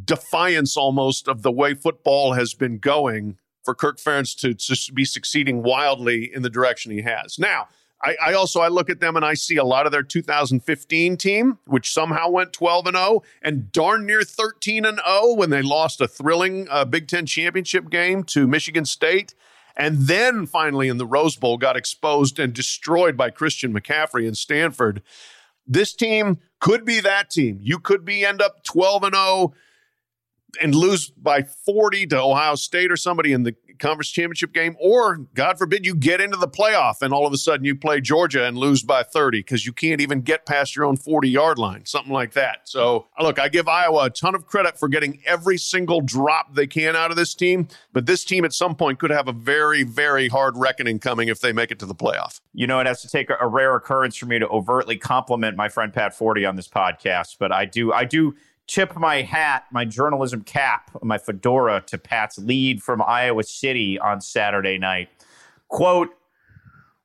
defiance 0.06 0.78
almost 0.78 1.28
of 1.28 1.42
the 1.42 1.52
way 1.52 1.74
football 1.74 2.34
has 2.34 2.54
been 2.54 2.78
going 2.78 3.38
for 3.64 3.76
Kirk 3.76 3.98
Ferentz 3.98 4.36
to, 4.40 4.54
to 4.54 4.94
be 4.94 5.06
succeeding 5.06 5.64
wildly 5.64 6.32
in 6.34 6.44
the 6.44 6.50
direction 6.50 6.92
he 6.92 7.02
has. 7.02 7.38
Now, 7.38 7.68
I, 8.04 8.16
I, 8.28 8.34
also 8.34 8.62
I 8.62 8.68
look 8.68 8.90
at 8.90 9.00
them 9.00 9.16
and 9.16 9.24
I 9.24 9.36
see 9.36 9.58
a 9.58 9.64
lot 9.64 9.86
of 9.86 9.92
their 9.92 10.04
2015 10.04 11.18
team, 11.18 11.60
which 11.66 11.92
somehow 11.92 12.30
went 12.30 12.54
12 12.54 12.88
and 12.88 12.98
0 12.98 13.24
and 13.42 13.72
darn 13.72 14.06
near 14.06 14.24
13 14.24 14.86
and 14.86 15.00
0 15.06 15.34
when 15.36 15.50
they 15.52 15.62
lost 15.62 16.02
a 16.02 16.08
thrilling 16.08 16.68
uh, 16.70 16.86
Big 16.86 17.08
Ten 17.08 17.26
championship 17.26 17.90
game 17.90 18.24
to 18.26 18.48
Michigan 18.48 18.86
State, 18.86 19.36
and 19.78 20.00
then 20.00 20.46
finally 20.46 20.88
in 20.88 20.98
the 20.98 21.06
Rose 21.06 21.36
Bowl 21.36 21.58
got 21.58 21.78
exposed 21.78 22.40
and 22.40 22.54
destroyed 22.54 23.16
by 23.16 23.30
Christian 23.30 23.74
McCaffrey 23.74 24.28
in 24.28 24.36
Stanford. 24.36 25.02
This 25.68 25.94
team 25.94 26.40
could 26.60 26.86
be 26.86 27.00
that 27.02 27.30
team. 27.30 27.60
You 27.62 27.80
could 27.80 28.04
be 28.04 28.26
end 28.26 28.42
up 28.42 28.64
12 28.64 29.04
and 29.04 29.16
0 29.16 29.54
and 30.60 30.76
lose 30.76 31.10
by 31.10 31.44
40 31.44 32.08
to 32.08 32.22
Ohio 32.22 32.56
State 32.56 32.92
or 32.92 32.98
somebody 32.98 33.32
in 33.34 33.44
the 33.44 33.56
conference 33.82 34.10
championship 34.10 34.54
game, 34.54 34.78
or 34.80 35.18
God 35.34 35.58
forbid 35.58 35.86
you 35.86 35.96
get 35.96 36.22
into 36.22 36.38
the 36.38 36.48
playoff 36.48 37.02
and 37.02 37.14
all 37.14 37.26
of 37.26 37.34
a 37.34 37.38
sudden 37.38 37.66
you 37.66 37.76
play 37.76 38.00
Georgia 38.00 38.46
and 38.46 38.58
lose 38.58 38.84
by 38.84 39.04
30 39.04 39.40
because 39.40 39.66
you 39.66 39.74
can't 39.74 40.00
even 40.00 40.22
get 40.22 40.46
past 40.46 40.76
your 40.76 40.86
own 40.86 40.96
40 40.96 41.30
yard 41.30 41.58
line, 41.58 41.86
something 41.86 42.14
like 42.14 42.34
that. 42.34 42.70
So, 42.70 43.08
look, 43.20 43.40
I 43.40 43.50
give 43.50 43.68
Iowa 43.68 44.06
a 44.06 44.10
ton 44.10 44.36
of 44.36 44.46
credit 44.46 44.80
for 44.80 44.88
getting 44.88 45.22
every 45.26 45.58
single 45.58 46.00
drop 46.00 46.56
they 46.56 46.68
can 46.68 46.96
out 46.96 47.12
of 47.12 47.18
this 47.18 47.34
team, 47.34 47.68
but 47.92 48.06
this 48.06 48.24
team 48.24 48.46
at 48.46 48.54
some 48.54 48.76
point 48.76 49.00
could 49.00 49.12
have 49.12 49.28
a 49.28 49.34
very, 49.34 49.84
very 49.84 50.28
hard 50.28 50.56
reckoning 50.56 51.00
coming 51.00 51.28
if 51.28 51.42
they 51.42 51.52
make 51.52 51.72
it 51.72 51.80
to 51.80 51.86
the 51.86 51.96
playoff. 51.96 52.40
You 52.54 52.68
know, 52.68 52.80
it 52.80 52.88
has 52.88 53.02
to 53.02 53.10
take 53.10 53.30
a, 53.30 53.52
rare 53.52 53.76
occurrence 53.76 54.16
for 54.16 54.28
me 54.28 54.40
to 54.40 54.48
overtly 54.48 54.98
compliment 54.98 55.58
my 55.58 55.68
friend 55.68 55.94
Pat 55.94 56.18
Forde 56.18 56.48
on 56.48 56.56
this 56.56 56.70
podcast, 56.70 57.36
but 57.38 57.52
I 57.52 57.66
do, 57.66 57.92
I 57.92 58.06
do 58.06 58.36
tip 58.68 58.96
my 58.96 59.22
hat, 59.22 59.66
my 59.72 59.86
journalism 59.86 60.42
cap, 60.42 60.92
my 61.02 61.18
fedora 61.18 61.84
to 61.88 61.98
Pat's 61.98 62.38
lead 62.38 62.82
from 62.82 63.02
Iowa 63.02 63.44
City 63.44 64.00
on 64.00 64.22
Saturday 64.22 64.78
night. 64.78 65.10
Quote, 65.68 66.10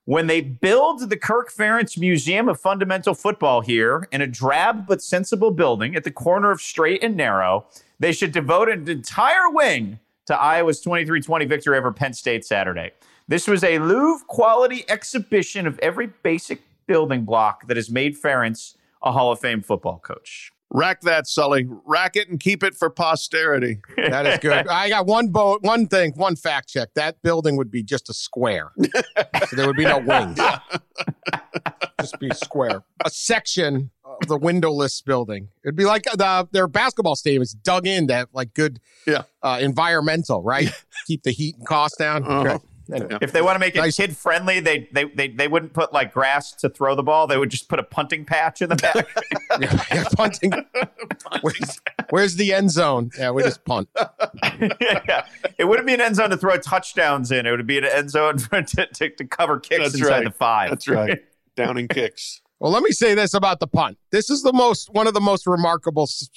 when 0.05 0.29
they 0.29 0.41
build 0.41 1.11
the 1.11 1.17
Kirk 1.17 1.53
Ferentz 1.53 1.99
Museum 1.99 2.49
of 2.49 2.61
Fundamental 2.61 3.13
Football 3.13 3.61
here 3.63 4.07
in 4.13 4.21
a 4.21 4.27
drab 4.29 4.87
but 4.87 5.03
sensible 5.03 5.51
building 5.51 5.97
at 5.97 6.05
the 6.05 6.13
corner 6.13 6.53
of 6.53 6.61
Straight 6.61 7.03
and 7.03 7.17
Narrow, 7.17 7.67
they 7.99 8.13
should 8.13 8.31
devote 8.31 8.69
an 8.69 8.89
entire 8.89 9.51
wing 9.51 9.99
to 10.27 10.39
Iowa's 10.39 10.81
23 10.81 11.21
20 11.21 11.45
victory 11.47 11.77
over 11.77 11.93
Penn 11.93 12.13
State 12.13 12.45
Saturday. 12.45 12.93
This 13.27 13.49
was 13.49 13.65
a 13.65 13.81
Louvre 13.81 14.25
quality 14.29 14.85
exhibition 14.89 15.67
of 15.67 15.77
every 15.81 16.09
basic 16.23 16.63
building 16.87 17.25
block 17.25 17.67
that 17.67 17.77
has 17.77 17.91
made 17.91 18.21
Ferentz 18.21 18.77
a 19.03 19.11
Hall 19.11 19.33
of 19.33 19.41
Fame 19.41 19.63
football 19.63 19.99
coach. 19.99 20.53
Rack 20.71 21.03
that, 21.03 21.27
Sully. 21.27 21.67
Rack 21.85 22.17
it 22.17 22.29
and 22.29 22.41
keep 22.41 22.63
it 22.63 22.75
for 22.75 22.91
posterity. 22.91 23.79
That 23.97 24.27
is 24.27 24.39
good. 24.41 24.67
I 24.71 24.89
got 24.89 25.07
one 25.07 25.29
boat, 25.29 25.63
one 25.63 25.87
thing, 25.87 26.13
one 26.17 26.37
fact 26.37 26.69
check. 26.69 26.89
That 26.95 27.23
building 27.23 27.57
would 27.57 27.71
be 27.71 27.83
just 27.83 28.11
a 28.11 28.15
square. 28.15 28.73
so 28.79 29.57
there 29.57 29.67
would 29.67 29.77
be 29.77 29.85
no 29.85 29.99
wings. 29.99 30.39
just 32.01 32.19
be 32.19 32.31
square. 32.31 32.83
A 33.05 33.11
section 33.11 33.91
of 34.05 34.29
the 34.29 34.37
windowless 34.37 35.01
building. 35.03 35.49
It'd 35.65 35.77
be 35.77 35.85
like 35.85 36.05
the, 36.05 36.49
their 36.51 36.67
basketball 36.67 37.17
stadium 37.17 37.43
is 37.43 37.53
dug 37.53 37.87
in 37.87 38.09
that 38.09 38.29
like 38.33 38.53
good 38.55 38.81
yeah. 39.07 39.23
uh, 39.43 39.59
environmental, 39.61 40.43
right? 40.43 40.71
Keep 41.07 41.23
the 41.23 41.31
heat 41.31 41.57
and 41.57 41.67
cost 41.67 41.99
down. 41.99 42.25
Uh-huh. 42.25 42.41
Okay. 42.41 42.65
Anyway. 42.93 43.19
If 43.21 43.33
they 43.33 43.43
want 43.43 43.57
to 43.57 43.59
make 43.59 43.75
it 43.75 43.81
Nice. 43.81 43.97
kid 43.97 44.17
friendly, 44.17 44.61
they, 44.61 44.89
they 44.93 45.05
they 45.05 45.29
they 45.29 45.49
wouldn't 45.49 45.73
put 45.73 45.93
like 45.93 46.13
grass 46.13 46.53
to 46.53 46.69
throw 46.69 46.95
the 46.95 47.03
ball. 47.03 47.27
They 47.27 47.37
would 47.37 47.51
just 47.51 47.69
put 47.69 47.79
a 47.79 47.83
punting 47.83 48.25
patch 48.25 48.63
in 48.63 48.69
the 48.69 48.77
back. 48.77 49.09
yeah, 49.61 49.83
yeah, 49.93 50.05
punting. 50.15 50.53
Where's, 51.41 51.81
where's 52.11 52.37
the 52.37 52.53
end 52.55 52.71
zone? 52.71 53.11
Yeah, 53.19 53.31
we 53.33 53.43
just 53.43 53.65
punt. 53.65 53.89
yeah. 54.61 55.27
It 55.59 55.65
wouldn't 55.65 55.87
be 55.87 55.95
an 55.95 56.01
end 56.01 56.17
zone 56.17 56.31
to 56.31 56.37
throw 56.37 56.57
touchdowns 56.59 57.33
in. 57.33 57.47
It 57.47 57.51
would 57.51 57.67
be 57.67 57.79
an 57.79 57.85
end 57.85 58.11
zone 58.11 58.39
for, 58.39 58.63
to, 58.63 58.87
to, 58.87 59.11
to 59.11 59.25
cover 59.25 59.59
kicks 59.59 59.83
That's 59.83 59.95
inside 59.95 60.09
right. 60.11 60.25
the 60.25 60.31
five. 60.31 60.71
That's 60.71 60.89
right. 60.89 61.19
Downing 61.57 61.89
kicks. 61.89 62.41
Well, 62.61 62.71
let 62.73 62.83
me 62.83 62.91
say 62.93 63.15
this 63.15 63.35
about 63.35 63.61
the 63.61 63.67
punt. 63.67 63.99
This 64.13 64.31
is 64.31 64.43
the 64.43 64.53
most 64.53 64.91
one 64.91 65.07
of 65.07 65.15
the 65.15 65.21
most 65.21 65.47
remarkable 65.47 66.05
s- 66.05 66.29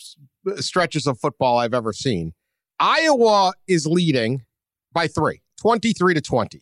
s- 0.48 0.66
stretches 0.66 1.08
of 1.08 1.20
football 1.20 1.58
I've 1.58 1.74
ever 1.74 1.94
seen. 1.94 2.34
Iowa 2.80 3.54
is 3.68 3.86
leading 3.86 4.44
by 4.94 5.08
3, 5.08 5.42
23 5.60 6.14
to 6.16 6.22
20. 6.22 6.62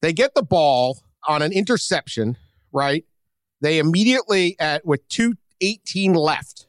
They 0.00 0.12
get 0.12 0.34
the 0.34 0.42
ball 0.42 0.98
on 1.26 1.42
an 1.42 1.52
interception, 1.52 2.36
right? 2.72 3.04
They 3.60 3.78
immediately 3.78 4.56
at 4.58 4.84
with 4.84 5.06
218 5.08 6.14
left. 6.14 6.66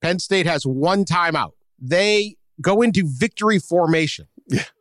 Penn 0.00 0.18
State 0.18 0.46
has 0.46 0.66
one 0.66 1.04
timeout. 1.04 1.52
They 1.78 2.36
go 2.60 2.82
into 2.82 3.04
victory 3.06 3.58
formation. 3.58 4.26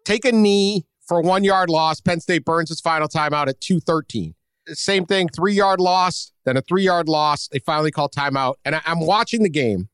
Take 0.05 0.25
a 0.25 0.31
knee 0.31 0.85
for 1.07 1.21
1 1.21 1.43
yard 1.43 1.69
loss. 1.69 2.01
Penn 2.01 2.19
State 2.19 2.45
burns 2.45 2.71
its 2.71 2.81
final 2.81 3.07
timeout 3.07 3.47
at 3.47 3.61
213 3.61 4.35
same 4.73 5.05
thing, 5.05 5.29
three 5.29 5.53
yard 5.53 5.79
loss, 5.79 6.31
then 6.45 6.57
a 6.57 6.61
three 6.61 6.83
yard 6.83 7.07
loss. 7.07 7.47
They 7.47 7.59
finally 7.59 7.91
call 7.91 8.09
timeout. 8.09 8.55
And 8.65 8.75
I, 8.75 8.81
I'm 8.85 8.99
watching 8.99 9.43
the 9.43 9.49
game 9.49 9.89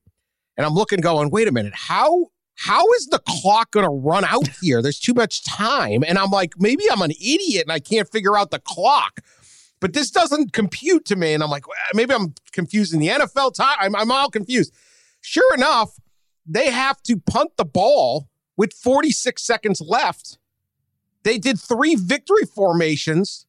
and 0.55 0.65
I'm 0.65 0.73
looking, 0.73 0.99
going, 0.99 1.29
wait 1.29 1.47
a 1.47 1.51
minute, 1.51 1.73
how 1.75 2.27
how 2.57 2.83
is 2.93 3.07
the 3.07 3.19
clock 3.19 3.71
gonna 3.71 3.89
run 3.89 4.25
out 4.25 4.47
here? 4.61 4.81
There's 4.81 4.99
too 4.99 5.13
much 5.13 5.43
time. 5.43 6.03
And 6.05 6.17
I'm 6.17 6.31
like, 6.31 6.59
maybe 6.59 6.83
I'm 6.91 7.01
an 7.01 7.11
idiot 7.11 7.63
and 7.63 7.71
I 7.71 7.79
can't 7.79 8.11
figure 8.11 8.37
out 8.37 8.51
the 8.51 8.59
clock. 8.59 9.21
But 9.79 9.93
this 9.93 10.09
doesn't 10.09 10.53
compute 10.53 11.05
to 11.05 11.15
me. 11.15 11.33
And 11.33 11.43
I'm 11.43 11.51
like, 11.51 11.67
well, 11.67 11.77
maybe 11.93 12.13
I'm 12.13 12.33
confusing 12.51 12.99
the 12.99 13.09
NFL 13.09 13.53
time. 13.53 13.77
I'm, 13.79 13.95
I'm 13.95 14.11
all 14.11 14.31
confused. 14.31 14.73
Sure 15.21 15.53
enough, 15.53 15.99
they 16.47 16.71
have 16.71 17.01
to 17.03 17.17
punt 17.17 17.51
the 17.57 17.65
ball 17.65 18.27
with 18.55 18.73
46 18.73 19.41
seconds 19.43 19.79
left. 19.79 20.39
They 21.23 21.37
did 21.37 21.59
three 21.59 21.93
victory 21.93 22.45
formations 22.45 23.45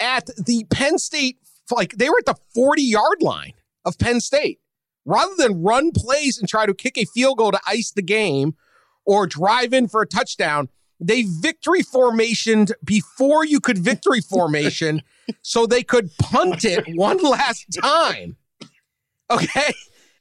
at 0.00 0.30
the 0.36 0.64
Penn 0.68 0.98
State, 0.98 1.38
like 1.70 1.92
they 1.92 2.08
were 2.08 2.18
at 2.18 2.26
the 2.26 2.40
40 2.54 2.82
yard 2.82 3.22
line 3.22 3.52
of 3.84 3.98
Penn 3.98 4.20
State. 4.20 4.58
Rather 5.04 5.34
than 5.36 5.62
run 5.62 5.90
plays 5.90 6.38
and 6.38 6.48
try 6.48 6.66
to 6.66 6.74
kick 6.74 6.96
a 6.96 7.04
field 7.04 7.38
goal 7.38 7.52
to 7.52 7.60
ice 7.66 7.90
the 7.90 8.02
game 8.02 8.54
or 9.04 9.26
drive 9.26 9.72
in 9.72 9.88
for 9.88 10.02
a 10.02 10.06
touchdown, 10.06 10.68
they 11.00 11.22
victory 11.22 11.82
formationed 11.82 12.72
before 12.84 13.44
you 13.44 13.60
could 13.60 13.78
victory 13.78 14.20
formation 14.28 15.02
so 15.42 15.66
they 15.66 15.82
could 15.82 16.16
punt 16.18 16.64
it 16.64 16.84
one 16.94 17.18
last 17.22 17.66
time. 17.80 18.36
Okay. 19.30 19.72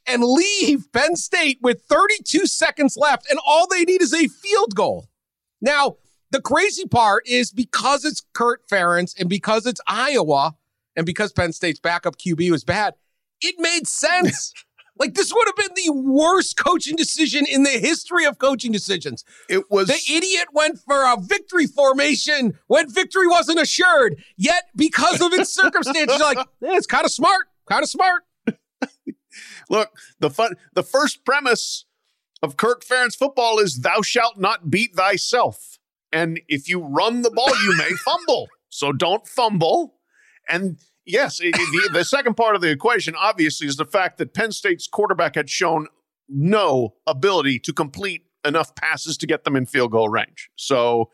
And 0.07 0.23
leave 0.23 0.91
Penn 0.91 1.15
State 1.15 1.59
with 1.61 1.83
32 1.83 2.47
seconds 2.47 2.97
left, 2.97 3.29
and 3.29 3.39
all 3.45 3.67
they 3.67 3.83
need 3.83 4.01
is 4.01 4.13
a 4.13 4.27
field 4.27 4.73
goal. 4.73 5.07
Now, 5.61 5.97
the 6.31 6.41
crazy 6.41 6.85
part 6.85 7.27
is 7.27 7.51
because 7.51 8.03
it's 8.03 8.23
Kirk 8.33 8.67
Ferentz 8.67 9.19
and 9.19 9.29
because 9.29 9.67
it's 9.67 9.81
Iowa 9.85 10.55
and 10.95 11.05
because 11.05 11.31
Penn 11.33 11.53
State's 11.53 11.79
backup 11.79 12.17
QB 12.17 12.49
was 12.49 12.63
bad, 12.63 12.95
it 13.41 13.55
made 13.59 13.87
sense. 13.87 14.53
like 15.01 15.15
this 15.15 15.33
would 15.33 15.47
have 15.47 15.55
been 15.55 15.83
the 15.83 15.91
worst 15.91 16.57
coaching 16.57 16.95
decision 16.95 17.45
in 17.47 17.63
the 17.63 17.71
history 17.71 18.23
of 18.23 18.37
coaching 18.37 18.71
decisions. 18.71 19.25
It 19.49 19.69
was 19.71 19.87
The 19.87 19.99
idiot 20.13 20.49
went 20.53 20.77
for 20.77 21.03
a 21.03 21.17
victory 21.19 21.65
formation 21.65 22.59
when 22.67 22.87
victory 22.87 23.27
wasn't 23.27 23.59
assured. 23.59 24.23
Yet, 24.37 24.65
because 24.75 25.19
of 25.19 25.33
its 25.33 25.51
circumstances, 25.51 26.19
you're 26.19 26.35
like, 26.35 26.47
yeah, 26.61 26.69
it's 26.77 26.85
kind 26.85 27.03
of 27.03 27.11
smart, 27.11 27.47
kind 27.67 27.81
of 27.81 27.89
smart. 27.89 28.21
look 29.69 29.89
the 30.19 30.29
fun. 30.29 30.53
The 30.75 30.83
first 30.83 31.25
premise 31.25 31.85
of 32.43 32.55
Kirk 32.55 32.85
Ferentz 32.85 33.17
football 33.17 33.57
is 33.57 33.79
"Thou 33.79 34.03
shalt 34.03 34.39
not 34.39 34.69
beat 34.69 34.95
thyself," 34.95 35.79
and 36.11 36.39
if 36.47 36.69
you 36.69 36.79
run 36.79 37.23
the 37.23 37.31
ball, 37.31 37.49
you 37.63 37.75
may 37.75 37.89
fumble. 38.05 38.49
So 38.69 38.91
don't 38.91 39.27
fumble. 39.27 39.95
And 40.47 40.77
yes, 41.05 41.39
it- 41.39 41.55
it- 41.55 41.83
the, 41.93 41.99
the 41.99 42.05
second 42.05 42.35
part 42.35 42.55
of 42.55 42.61
the 42.61 42.69
equation 42.69 43.15
obviously 43.15 43.67
is 43.67 43.75
the 43.77 43.85
fact 43.85 44.17
that 44.17 44.33
Penn 44.33 44.51
State's 44.51 44.87
quarterback 44.87 45.35
had 45.35 45.49
shown 45.49 45.87
no 46.29 46.95
ability 47.07 47.59
to 47.59 47.73
complete 47.73 48.23
enough 48.45 48.73
passes 48.75 49.17
to 49.17 49.27
get 49.27 49.43
them 49.43 49.55
in 49.55 49.65
field 49.65 49.91
goal 49.91 50.09
range. 50.09 50.49
So 50.55 51.09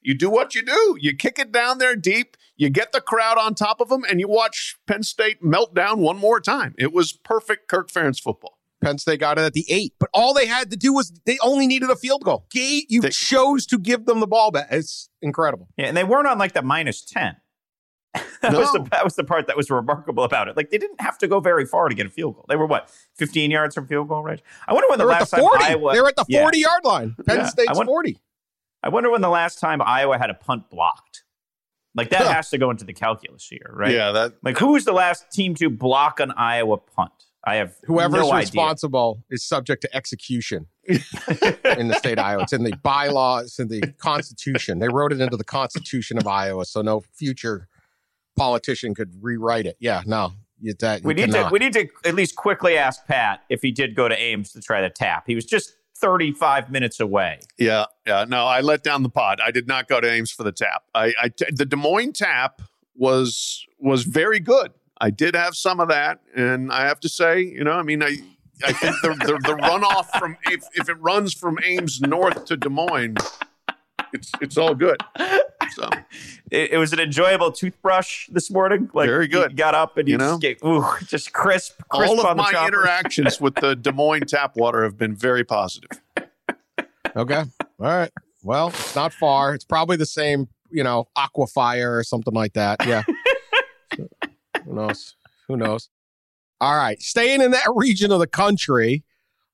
you 0.00 0.14
do 0.14 0.30
what 0.30 0.54
you 0.54 0.62
do. 0.62 0.96
You 1.00 1.14
kick 1.16 1.38
it 1.38 1.52
down 1.52 1.78
there 1.78 1.94
deep. 1.96 2.36
You 2.56 2.70
get 2.70 2.92
the 2.92 3.00
crowd 3.00 3.38
on 3.38 3.54
top 3.54 3.80
of 3.80 3.88
them, 3.88 4.04
and 4.08 4.20
you 4.20 4.28
watch 4.28 4.76
Penn 4.86 5.02
State 5.02 5.42
melt 5.42 5.74
down 5.74 6.00
one 6.00 6.16
more 6.18 6.40
time. 6.40 6.74
It 6.78 6.92
was 6.92 7.12
perfect 7.12 7.68
Kirk 7.68 7.90
Ferentz 7.90 8.20
football. 8.20 8.58
Penn 8.82 8.98
State 8.98 9.20
got 9.20 9.38
it 9.38 9.42
at 9.42 9.52
the 9.52 9.64
eight, 9.68 9.94
but 10.00 10.10
all 10.12 10.34
they 10.34 10.46
had 10.46 10.70
to 10.72 10.76
do 10.76 10.92
was 10.92 11.12
they 11.24 11.38
only 11.42 11.66
needed 11.66 11.88
a 11.88 11.96
field 11.96 12.24
goal. 12.24 12.46
Gate, 12.50 12.86
you 12.88 13.00
They- 13.00 13.10
chose 13.10 13.64
to 13.66 13.78
give 13.78 14.06
them 14.06 14.20
the 14.20 14.26
ball 14.26 14.50
back. 14.50 14.68
It's 14.70 15.08
incredible. 15.20 15.68
Yeah, 15.76 15.86
and 15.86 15.96
they 15.96 16.04
weren't 16.04 16.26
on 16.26 16.38
like 16.38 16.52
the 16.52 16.62
minus 16.62 17.04
10. 17.04 17.36
That, 18.14 18.52
was 18.52 18.70
the, 18.72 18.86
that 18.90 19.04
was 19.04 19.16
the 19.16 19.24
part 19.24 19.46
that 19.46 19.56
was 19.56 19.70
remarkable 19.70 20.24
about 20.24 20.48
it. 20.48 20.56
Like 20.56 20.70
they 20.70 20.78
didn't 20.78 21.00
have 21.00 21.16
to 21.18 21.28
go 21.28 21.40
very 21.40 21.64
far 21.64 21.88
to 21.88 21.94
get 21.94 22.06
a 22.06 22.10
field 22.10 22.34
goal. 22.34 22.44
They 22.48 22.56
were 22.56 22.66
what, 22.66 22.90
15 23.16 23.50
yards 23.50 23.74
from 23.74 23.86
field 23.86 24.08
goal 24.08 24.22
range? 24.22 24.42
I 24.68 24.72
wonder 24.74 24.88
when 24.90 24.98
the 24.98 25.04
at 25.04 25.08
last 25.08 25.30
the 25.30 25.36
time 25.38 25.46
40. 25.46 25.64
Iowa 25.64 25.92
they 25.94 26.00
were 26.00 26.08
at 26.08 26.16
the 26.16 26.24
Yeah. 26.28 26.42
40 26.42 26.58
yard 26.58 26.84
line. 26.84 27.16
Penn 27.26 27.38
Yeah. 27.38 27.44
I 27.44 27.48
State's 27.48 27.76
want- 27.76 27.86
40. 27.86 28.18
I 28.82 28.88
wonder 28.88 29.10
when 29.10 29.20
the 29.20 29.28
last 29.30 29.60
time 29.60 29.80
Iowa 29.80 30.18
had 30.18 30.28
a 30.30 30.34
punt 30.34 30.68
blocked. 30.70 31.22
Like 31.94 32.10
that 32.10 32.22
Huh. 32.22 32.32
has 32.32 32.50
to 32.50 32.58
go 32.58 32.70
into 32.70 32.84
the 32.84 32.92
calculus 32.94 33.46
here, 33.48 33.70
right? 33.72 33.92
Yeah, 33.92 34.12
that 34.12 34.32
Like 34.42 34.58
who 34.58 34.72
was 34.72 34.84
the 34.84 34.92
last 34.92 35.30
team 35.30 35.54
to 35.56 35.70
block 35.70 36.20
an 36.20 36.32
Iowa 36.32 36.78
punt? 36.78 37.12
I 37.44 37.56
have 37.56 37.74
Whoever's 37.84 38.20
no 38.20 38.26
idea. 38.32 38.38
responsible 38.40 39.24
is 39.30 39.42
subject 39.44 39.82
to 39.82 39.96
execution 39.96 40.66
in 40.86 41.88
the 41.88 41.94
state 41.98 42.18
of 42.18 42.24
Iowa. 42.24 42.42
It's 42.44 42.52
in 42.52 42.62
the 42.62 42.76
bylaws, 42.82 43.58
in 43.58 43.68
the 43.68 43.80
Constitution. 43.98 44.78
They 44.78 44.88
wrote 44.88 45.12
it 45.12 45.20
into 45.20 45.36
the 45.36 45.44
Constitution 45.44 46.18
of 46.18 46.26
Iowa, 46.26 46.64
so 46.66 46.82
no 46.82 47.02
future 47.14 47.68
politician 48.36 48.94
could 48.94 49.12
rewrite 49.20 49.66
it. 49.66 49.76
Yeah, 49.78 50.02
no, 50.06 50.32
you, 50.60 50.74
that, 50.80 51.02
We 51.02 51.14
you 51.14 51.26
need 51.26 51.32
to 51.32 51.48
we 51.50 51.58
need 51.58 51.72
to 51.74 51.88
at 52.04 52.14
least 52.14 52.36
quickly 52.36 52.76
ask 52.76 53.06
Pat 53.06 53.42
if 53.48 53.62
he 53.62 53.72
did 53.72 53.94
go 53.94 54.08
to 54.08 54.16
Ames 54.16 54.52
to 54.52 54.60
try 54.60 54.80
the 54.80 54.90
tap. 54.90 55.24
He 55.26 55.34
was 55.34 55.44
just 55.44 55.74
35 55.96 56.70
minutes 56.70 57.00
away. 57.00 57.40
Yeah, 57.58 57.86
yeah. 58.06 58.24
No, 58.28 58.44
I 58.44 58.60
let 58.60 58.82
down 58.82 59.02
the 59.02 59.08
pod. 59.08 59.40
I 59.44 59.50
did 59.50 59.66
not 59.68 59.88
go 59.88 60.00
to 60.00 60.10
Ames 60.10 60.30
for 60.30 60.42
the 60.42 60.52
tap. 60.52 60.82
I, 60.94 61.14
I 61.20 61.30
the 61.50 61.66
Des 61.66 61.76
Moines 61.76 62.12
tap 62.12 62.62
was 62.94 63.66
was 63.78 64.04
very 64.04 64.40
good. 64.40 64.72
I 65.00 65.10
did 65.10 65.34
have 65.34 65.56
some 65.56 65.80
of 65.80 65.88
that, 65.88 66.20
and 66.36 66.70
I 66.70 66.86
have 66.86 67.00
to 67.00 67.08
say, 67.08 67.40
you 67.40 67.64
know, 67.64 67.72
I 67.72 67.82
mean, 67.82 68.02
I 68.02 68.18
I 68.64 68.72
think 68.72 68.96
the 69.02 69.08
the, 69.10 69.32
the 69.42 69.56
runoff 69.62 70.16
from 70.18 70.36
if 70.44 70.64
if 70.74 70.88
it 70.88 70.94
runs 71.00 71.34
from 71.34 71.58
Ames 71.64 72.00
north 72.00 72.44
to 72.46 72.56
Des 72.56 72.68
Moines, 72.68 73.16
it's 74.12 74.30
it's 74.40 74.56
all 74.56 74.74
good. 74.74 74.98
So 75.74 75.88
It, 76.50 76.72
it 76.72 76.78
was 76.78 76.92
an 76.92 77.00
enjoyable 77.00 77.50
toothbrush 77.52 78.28
this 78.28 78.50
morning. 78.50 78.90
Like 78.92 79.08
Very 79.08 79.26
good. 79.28 79.52
You 79.52 79.56
got 79.56 79.74
up 79.74 79.96
and 79.96 80.06
you, 80.08 80.12
You 80.12 80.18
know? 80.18 80.38
just 80.38 80.40
get 80.40 80.64
ooh, 80.64 80.84
just 81.06 81.32
crisp, 81.32 81.80
crisp 81.88 82.10
all 82.10 82.20
of 82.20 82.26
on 82.26 82.36
the 82.36 82.42
my 82.42 82.50
chopper. 82.52 82.68
interactions 82.68 83.40
with 83.40 83.54
the 83.56 83.74
Des 83.76 83.92
Moines 83.92 84.26
tap 84.26 84.56
water 84.56 84.82
have 84.82 84.98
been 84.98 85.14
very 85.16 85.44
positive. 85.44 85.90
Okay. 87.16 87.40
All 87.40 87.46
right. 87.78 88.10
Well, 88.42 88.68
it's 88.68 88.94
not 88.96 89.12
far. 89.12 89.54
It's 89.54 89.64
probably 89.64 89.96
the 89.96 90.06
same, 90.06 90.48
you 90.70 90.82
know, 90.82 91.06
aquifer 91.16 91.98
or 91.98 92.02
something 92.04 92.34
like 92.34 92.54
that. 92.54 92.84
Yeah. 92.86 93.02
Who 94.64 94.74
knows? 94.74 95.14
Who 95.48 95.56
knows? 95.56 95.88
All 96.60 96.76
right. 96.76 97.00
Staying 97.02 97.40
in 97.40 97.50
that 97.50 97.66
region 97.74 98.10
of 98.12 98.18
the 98.20 98.26
country, 98.26 99.04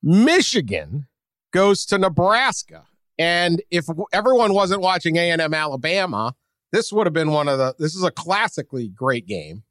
Michigan 0.02 1.06
goes 1.52 1.84
to 1.86 1.98
Nebraska. 1.98 2.84
And 3.18 3.62
if 3.70 3.86
everyone 4.12 4.54
wasn't 4.54 4.80
watching 4.80 5.16
A&M 5.16 5.52
Alabama, 5.52 6.34
this 6.72 6.92
would 6.92 7.06
have 7.06 7.14
been 7.14 7.30
one 7.30 7.48
of 7.48 7.58
the 7.58 7.74
this 7.78 7.94
is 7.94 8.04
a 8.04 8.10
classically 8.10 8.88
great 8.88 9.26
game. 9.26 9.64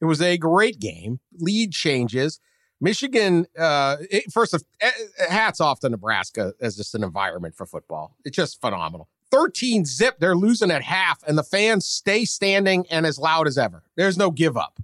It 0.00 0.06
was 0.06 0.20
a 0.20 0.36
great 0.36 0.80
game. 0.80 1.20
Lead 1.38 1.72
changes. 1.72 2.40
Michigan, 2.80 3.46
uh, 3.56 3.98
it, 4.10 4.32
first, 4.32 4.52
of, 4.52 4.64
eh, 4.80 4.90
eh, 5.18 5.32
hats 5.32 5.60
off 5.60 5.78
to 5.80 5.88
Nebraska 5.88 6.52
as 6.60 6.76
just 6.76 6.96
an 6.96 7.04
environment 7.04 7.54
for 7.54 7.64
football. 7.64 8.16
It's 8.24 8.34
just 8.34 8.60
phenomenal. 8.60 9.08
13 9.30 9.84
zip, 9.84 10.18
they're 10.18 10.36
losing 10.36 10.72
at 10.72 10.82
half, 10.82 11.22
and 11.22 11.38
the 11.38 11.44
fans 11.44 11.86
stay 11.86 12.24
standing 12.24 12.84
and 12.90 13.06
as 13.06 13.18
loud 13.18 13.46
as 13.46 13.56
ever. 13.56 13.84
There's 13.96 14.18
no 14.18 14.32
give 14.32 14.56
up. 14.56 14.80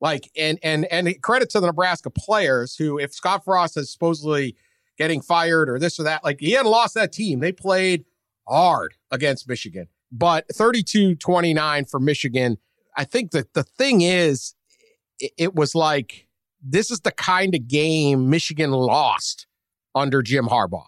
Like, 0.00 0.30
and 0.36 0.58
and 0.62 0.86
and 0.86 1.20
credit 1.22 1.50
to 1.50 1.60
the 1.60 1.66
Nebraska 1.66 2.10
players 2.10 2.76
who, 2.76 2.98
if 2.98 3.12
Scott 3.12 3.44
Frost 3.44 3.76
has 3.76 3.90
supposedly 3.90 4.56
getting 4.98 5.20
fired 5.20 5.68
or 5.68 5.78
this 5.78 5.98
or 5.98 6.04
that, 6.04 6.24
like 6.24 6.40
he 6.40 6.52
hadn't 6.52 6.70
lost 6.70 6.94
that 6.94 7.12
team. 7.12 7.40
They 7.40 7.52
played 7.52 8.04
hard 8.48 8.94
against 9.10 9.48
Michigan. 9.48 9.88
But 10.12 10.48
32-29 10.48 11.90
for 11.90 12.00
Michigan. 12.00 12.58
I 12.96 13.04
think 13.04 13.32
that 13.32 13.54
the 13.54 13.64
thing 13.64 14.00
is, 14.00 14.54
it, 15.18 15.32
it 15.36 15.54
was 15.54 15.74
like 15.74 16.28
this 16.62 16.90
is 16.90 17.00
the 17.00 17.10
kind 17.12 17.54
of 17.54 17.68
game 17.68 18.30
Michigan 18.30 18.70
lost 18.70 19.46
under 19.94 20.22
Jim 20.22 20.46
Harbaugh. 20.46 20.86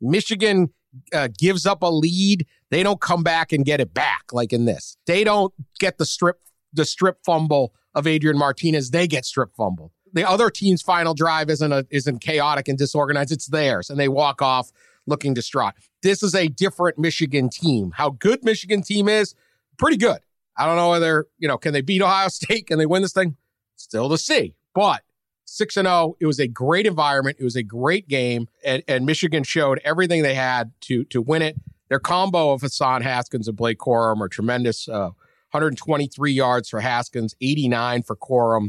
Michigan 0.00 0.70
uh, 1.12 1.28
gives 1.38 1.66
up 1.66 1.82
a 1.82 1.90
lead, 1.90 2.46
they 2.70 2.82
don't 2.82 3.00
come 3.00 3.22
back 3.22 3.52
and 3.52 3.64
get 3.64 3.80
it 3.80 3.94
back 3.94 4.24
like 4.32 4.52
in 4.52 4.64
this. 4.64 4.96
They 5.06 5.24
don't 5.24 5.52
get 5.78 5.98
the 5.98 6.06
strip 6.06 6.40
the 6.72 6.84
strip 6.84 7.18
fumble 7.24 7.72
of 7.94 8.06
Adrian 8.06 8.36
Martinez. 8.36 8.90
They 8.90 9.06
get 9.06 9.24
strip 9.24 9.54
fumble. 9.56 9.92
The 10.12 10.28
other 10.28 10.50
team's 10.50 10.82
final 10.82 11.14
drive 11.14 11.50
isn't 11.50 11.72
a, 11.72 11.86
isn't 11.90 12.20
chaotic 12.20 12.68
and 12.68 12.78
disorganized. 12.78 13.32
It's 13.32 13.46
theirs, 13.46 13.90
and 13.90 13.98
they 13.98 14.08
walk 14.08 14.42
off 14.42 14.70
looking 15.06 15.34
distraught. 15.34 15.74
This 16.02 16.22
is 16.22 16.34
a 16.34 16.48
different 16.48 16.98
Michigan 16.98 17.48
team. 17.48 17.92
How 17.92 18.10
good 18.10 18.44
Michigan 18.44 18.82
team 18.82 19.08
is, 19.08 19.34
pretty 19.78 19.96
good. 19.96 20.18
I 20.56 20.66
don't 20.66 20.76
know 20.76 20.90
whether 20.90 21.26
you 21.38 21.48
know 21.48 21.58
can 21.58 21.72
they 21.72 21.80
beat 21.80 22.02
Ohio 22.02 22.28
State? 22.28 22.66
Can 22.66 22.78
they 22.78 22.86
win 22.86 23.02
this 23.02 23.12
thing? 23.12 23.36
Still 23.76 24.08
to 24.10 24.18
see. 24.18 24.54
But 24.74 25.02
six 25.44 25.76
and 25.76 25.86
zero. 25.86 26.16
It 26.20 26.26
was 26.26 26.38
a 26.38 26.46
great 26.46 26.86
environment. 26.86 27.38
It 27.40 27.44
was 27.44 27.56
a 27.56 27.62
great 27.62 28.08
game, 28.08 28.48
and, 28.64 28.82
and 28.86 29.06
Michigan 29.06 29.44
showed 29.44 29.80
everything 29.84 30.22
they 30.22 30.34
had 30.34 30.72
to 30.82 31.04
to 31.04 31.20
win 31.22 31.42
it. 31.42 31.56
Their 31.88 32.00
combo 32.00 32.52
of 32.52 32.60
Hassan 32.60 33.02
Haskins 33.02 33.48
and 33.48 33.56
Blake 33.56 33.78
Corum 33.78 34.20
are 34.20 34.28
tremendous. 34.28 34.88
Uh, 34.88 35.10
123 35.52 36.30
yards 36.30 36.68
for 36.68 36.80
Haskins, 36.80 37.34
89 37.40 38.02
for 38.02 38.14
Corum, 38.16 38.68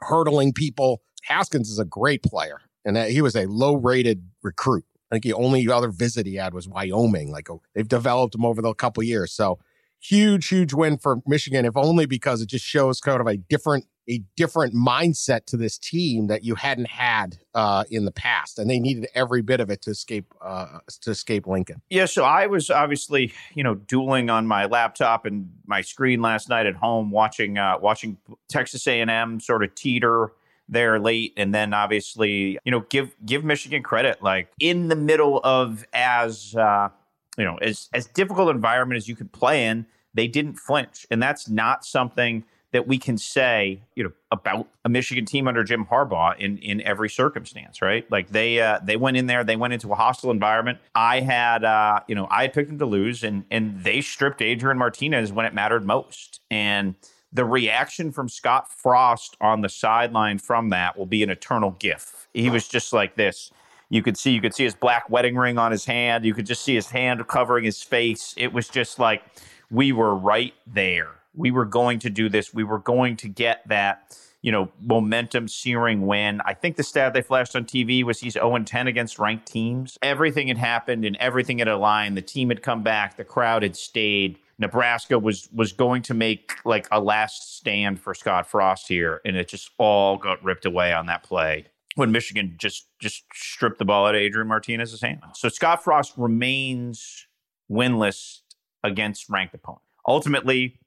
hurdling 0.00 0.52
people. 0.52 1.02
Haskins 1.24 1.70
is 1.70 1.78
a 1.78 1.84
great 1.84 2.22
player, 2.22 2.60
and 2.84 2.96
he 2.96 3.20
was 3.20 3.34
a 3.36 3.46
low 3.46 3.74
rated 3.74 4.28
recruit. 4.42 4.84
I 5.10 5.14
think 5.14 5.24
the 5.24 5.34
only 5.34 5.68
other 5.68 5.90
visit 5.90 6.26
he 6.26 6.34
had 6.34 6.54
was 6.54 6.68
Wyoming. 6.68 7.30
Like 7.30 7.50
oh, 7.50 7.62
they've 7.74 7.88
developed 7.88 8.34
him 8.34 8.44
over 8.44 8.62
the 8.62 8.74
couple 8.74 9.02
years. 9.02 9.32
So 9.32 9.58
huge, 10.00 10.48
huge 10.48 10.72
win 10.72 10.98
for 10.98 11.18
Michigan, 11.26 11.64
if 11.64 11.76
only 11.76 12.06
because 12.06 12.40
it 12.42 12.48
just 12.48 12.64
shows 12.64 13.00
kind 13.00 13.20
of 13.20 13.26
a 13.26 13.36
different 13.36 13.86
a 14.08 14.22
different 14.36 14.74
mindset 14.74 15.46
to 15.46 15.56
this 15.56 15.78
team 15.78 16.28
that 16.28 16.44
you 16.44 16.54
hadn't 16.54 16.88
had 16.88 17.38
uh, 17.54 17.84
in 17.90 18.04
the 18.04 18.12
past, 18.12 18.58
and 18.58 18.70
they 18.70 18.78
needed 18.78 19.08
every 19.14 19.42
bit 19.42 19.60
of 19.60 19.70
it 19.70 19.82
to 19.82 19.90
escape 19.90 20.32
uh, 20.40 20.78
to 21.00 21.10
escape 21.10 21.46
Lincoln. 21.46 21.82
Yeah, 21.90 22.06
so 22.06 22.24
I 22.24 22.46
was 22.46 22.70
obviously, 22.70 23.32
you 23.54 23.64
know, 23.64 23.74
dueling 23.74 24.30
on 24.30 24.46
my 24.46 24.66
laptop 24.66 25.26
and 25.26 25.50
my 25.66 25.80
screen 25.80 26.22
last 26.22 26.48
night 26.48 26.66
at 26.66 26.76
home, 26.76 27.10
watching 27.10 27.58
uh, 27.58 27.78
watching 27.80 28.16
Texas 28.48 28.86
A 28.86 29.00
and 29.00 29.10
M 29.10 29.40
sort 29.40 29.64
of 29.64 29.74
teeter 29.74 30.32
there 30.68 30.98
late, 30.98 31.32
and 31.36 31.54
then 31.54 31.72
obviously, 31.74 32.58
you 32.64 32.70
know, 32.70 32.80
give 32.88 33.14
give 33.24 33.44
Michigan 33.44 33.82
credit, 33.82 34.22
like 34.22 34.48
in 34.60 34.88
the 34.88 34.96
middle 34.96 35.40
of 35.42 35.84
as 35.92 36.54
uh, 36.54 36.88
you 37.36 37.44
know 37.44 37.56
as 37.56 37.88
as 37.92 38.06
difficult 38.06 38.50
environment 38.50 38.96
as 38.96 39.08
you 39.08 39.16
could 39.16 39.32
play 39.32 39.66
in, 39.66 39.86
they 40.14 40.28
didn't 40.28 40.54
flinch, 40.54 41.06
and 41.10 41.22
that's 41.22 41.48
not 41.48 41.84
something 41.84 42.44
that 42.76 42.86
we 42.86 42.98
can 42.98 43.16
say, 43.16 43.80
you 43.94 44.04
know, 44.04 44.12
about 44.30 44.68
a 44.84 44.88
Michigan 44.90 45.24
team 45.24 45.48
under 45.48 45.64
Jim 45.64 45.86
Harbaugh 45.86 46.38
in 46.38 46.58
in 46.58 46.82
every 46.82 47.08
circumstance, 47.08 47.80
right? 47.80 48.04
Like 48.10 48.28
they 48.28 48.60
uh, 48.60 48.80
they 48.84 48.98
went 48.98 49.16
in 49.16 49.28
there, 49.28 49.44
they 49.44 49.56
went 49.56 49.72
into 49.72 49.90
a 49.92 49.94
hostile 49.94 50.30
environment. 50.30 50.78
I 50.94 51.20
had, 51.20 51.64
uh, 51.64 52.00
you 52.06 52.14
know, 52.14 52.28
I 52.30 52.48
picked 52.48 52.68
them 52.68 52.78
to 52.80 52.84
lose, 52.84 53.24
and 53.24 53.44
and 53.50 53.82
they 53.82 54.02
stripped 54.02 54.42
Adrian 54.42 54.76
Martinez 54.76 55.32
when 55.32 55.46
it 55.46 55.54
mattered 55.54 55.86
most, 55.86 56.40
and 56.50 56.96
the 57.32 57.46
reaction 57.46 58.12
from 58.12 58.28
Scott 58.28 58.70
Frost 58.70 59.38
on 59.40 59.62
the 59.62 59.70
sideline 59.70 60.38
from 60.38 60.68
that 60.68 60.98
will 60.98 61.06
be 61.06 61.22
an 61.22 61.30
eternal 61.30 61.70
gif. 61.78 62.28
He 62.34 62.50
was 62.50 62.68
just 62.68 62.92
like 62.92 63.14
this. 63.14 63.50
You 63.88 64.02
could 64.02 64.18
see 64.18 64.32
you 64.32 64.42
could 64.42 64.52
see 64.52 64.64
his 64.64 64.74
black 64.74 65.08
wedding 65.08 65.36
ring 65.36 65.56
on 65.56 65.72
his 65.72 65.86
hand. 65.86 66.26
You 66.26 66.34
could 66.34 66.44
just 66.44 66.62
see 66.62 66.74
his 66.74 66.90
hand 66.90 67.26
covering 67.26 67.64
his 67.64 67.82
face. 67.82 68.34
It 68.36 68.52
was 68.52 68.68
just 68.68 68.98
like 68.98 69.22
we 69.70 69.92
were 69.92 70.14
right 70.14 70.52
there 70.66 71.15
we 71.36 71.50
were 71.50 71.64
going 71.64 71.98
to 72.00 72.10
do 72.10 72.28
this. 72.28 72.52
We 72.52 72.64
were 72.64 72.78
going 72.78 73.16
to 73.18 73.28
get 73.28 73.66
that, 73.68 74.16
you 74.42 74.50
know, 74.50 74.70
momentum 74.80 75.48
searing 75.48 76.06
win. 76.06 76.40
I 76.44 76.54
think 76.54 76.76
the 76.76 76.82
stat 76.82 77.12
they 77.14 77.22
flashed 77.22 77.54
on 77.54 77.64
TV 77.64 78.02
was 78.02 78.20
he's 78.20 78.34
0 78.34 78.58
10 78.58 78.86
against 78.86 79.18
ranked 79.18 79.46
teams. 79.46 79.98
Everything 80.02 80.48
had 80.48 80.58
happened 80.58 81.04
and 81.04 81.16
everything 81.16 81.58
had 81.58 81.68
aligned. 81.68 82.16
The 82.16 82.22
team 82.22 82.48
had 82.48 82.62
come 82.62 82.82
back. 82.82 83.16
The 83.16 83.24
crowd 83.24 83.62
had 83.62 83.76
stayed. 83.76 84.38
Nebraska 84.58 85.18
was 85.18 85.48
was 85.52 85.72
going 85.72 86.02
to 86.02 86.14
make 86.14 86.54
like 86.64 86.88
a 86.90 86.98
last 86.98 87.56
stand 87.56 88.00
for 88.00 88.14
Scott 88.14 88.46
Frost 88.46 88.88
here, 88.88 89.20
and 89.24 89.36
it 89.36 89.48
just 89.48 89.70
all 89.76 90.16
got 90.16 90.42
ripped 90.42 90.64
away 90.64 90.92
on 90.94 91.06
that 91.06 91.22
play 91.22 91.66
when 91.96 92.12
Michigan 92.12 92.54
just 92.56 92.86
just 92.98 93.24
stripped 93.34 93.78
the 93.78 93.84
ball 93.84 94.06
out 94.06 94.14
of 94.14 94.20
Adrian 94.20 94.48
Martinez's 94.48 95.02
hand. 95.02 95.20
So 95.34 95.48
Scott 95.48 95.84
Frost 95.84 96.14
remains 96.16 97.26
winless 97.70 98.40
against 98.82 99.28
ranked 99.28 99.54
opponents. 99.54 99.84
Ultimately, 100.06 100.78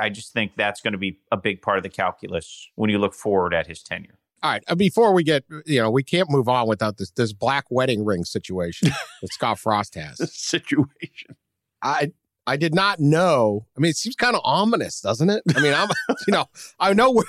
I 0.00 0.08
just 0.08 0.32
think 0.32 0.52
that's 0.56 0.80
going 0.80 0.92
to 0.92 0.98
be 0.98 1.18
a 1.30 1.36
big 1.36 1.62
part 1.62 1.78
of 1.78 1.82
the 1.82 1.88
calculus 1.88 2.68
when 2.74 2.90
you 2.90 2.98
look 2.98 3.14
forward 3.14 3.54
at 3.54 3.66
his 3.66 3.82
tenure. 3.82 4.18
All 4.42 4.52
right. 4.52 4.62
Uh, 4.68 4.74
before 4.74 5.12
we 5.12 5.24
get, 5.24 5.44
you 5.66 5.80
know, 5.80 5.90
we 5.90 6.02
can't 6.02 6.30
move 6.30 6.48
on 6.48 6.68
without 6.68 6.96
this 6.96 7.10
this 7.10 7.32
black 7.32 7.64
wedding 7.70 8.04
ring 8.04 8.24
situation 8.24 8.90
that 9.22 9.32
Scott 9.32 9.58
Frost 9.58 9.94
has. 9.96 10.32
situation. 10.32 11.36
I 11.82 12.12
I 12.46 12.56
did 12.56 12.74
not 12.74 13.00
know. 13.00 13.66
I 13.76 13.80
mean, 13.80 13.90
it 13.90 13.96
seems 13.96 14.16
kind 14.16 14.34
of 14.34 14.40
ominous, 14.44 15.00
doesn't 15.00 15.28
it? 15.28 15.42
I 15.54 15.60
mean, 15.60 15.74
I'm, 15.74 15.88
you 16.26 16.32
know, 16.32 16.46
I 16.80 16.94
know 16.94 17.10
we're, 17.10 17.24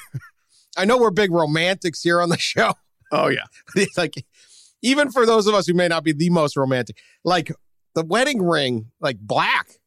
I 0.78 0.86
know 0.86 0.98
we're 0.98 1.12
big 1.12 1.32
romantics 1.32 2.02
here 2.02 2.22
on 2.22 2.30
the 2.30 2.38
show. 2.38 2.74
Oh 3.12 3.28
yeah, 3.28 3.46
it's 3.76 3.98
like 3.98 4.26
even 4.82 5.12
for 5.12 5.26
those 5.26 5.48
of 5.48 5.56
us 5.56 5.68
who 5.68 5.74
may 5.74 5.88
not 5.88 6.04
be 6.04 6.14
the 6.14 6.30
most 6.30 6.56
romantic, 6.56 6.98
like 7.24 7.52
the 7.96 8.06
wedding 8.06 8.42
ring, 8.42 8.92
like 9.02 9.18
black 9.20 9.79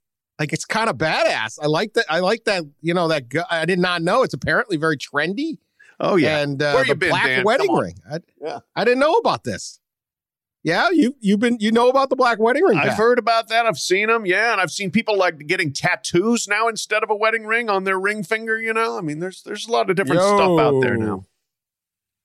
like 0.43 0.53
it's 0.53 0.65
kind 0.65 0.91
of 0.91 0.99
badass. 0.99 1.57
I 1.63 1.67
like 1.67 1.95
that. 1.95 2.05
I 2.09 2.19
like 2.19 2.45
that. 2.45 2.65
You 2.81 2.95
know 2.95 3.07
that. 3.09 3.27
I 3.49 3.65
did 3.65 3.79
not 3.79 4.03
know 4.03 4.25
it's 4.25 4.35
apparently 4.35 4.77
very 4.77 4.99
trendy. 4.99 5.59
Oh 6.01 6.17
yeah, 6.17 6.41
and 6.41 6.61
uh, 6.61 6.73
Where 6.73 6.85
you 6.85 6.95
the 6.95 6.97
been, 6.97 7.11
black 7.11 7.27
Dan? 7.27 7.45
wedding 7.45 7.73
ring. 7.73 7.95
I, 8.11 8.19
yeah, 8.41 8.59
I 8.75 8.85
didn't 8.85 8.99
know 8.99 9.15
about 9.15 9.45
this. 9.45 9.79
Yeah, 10.65 10.91
you 10.91 11.15
you've 11.21 11.39
been 11.39 11.59
you 11.61 11.71
know 11.71 11.89
about 11.89 12.11
the 12.11 12.17
black 12.17 12.41
wedding 12.41 12.65
ring. 12.65 12.77
I've 12.77 12.97
heard 12.97 13.21
about 13.21 13.49
that. 13.51 13.67
I've 13.67 13.79
seen 13.79 14.09
them. 14.09 14.27
Yeah, 14.27 14.51
and 14.51 14.61
I've 14.61 14.73
seen 14.73 14.91
people 14.91 15.17
like 15.17 15.47
getting 15.47 15.73
tattoos 15.73 16.49
now 16.49 16.67
instead 16.67 17.05
of 17.05 17.11
a 17.11 17.15
wedding 17.15 17.45
ring 17.45 17.71
on 17.71 17.85
their 17.85 18.01
ring 18.01 18.25
finger. 18.25 18.59
You 18.59 18.75
know, 18.75 18.99
I 18.99 19.01
mean, 19.01 19.21
there's 19.21 19.45
there's 19.45 19.69
a 19.69 19.71
lot 19.71 19.91
of 19.91 19.97
different 19.97 20.23
Yo. 20.23 20.37
stuff 20.37 20.59
out 20.59 20.81
there 20.81 20.97
now. 20.97 21.25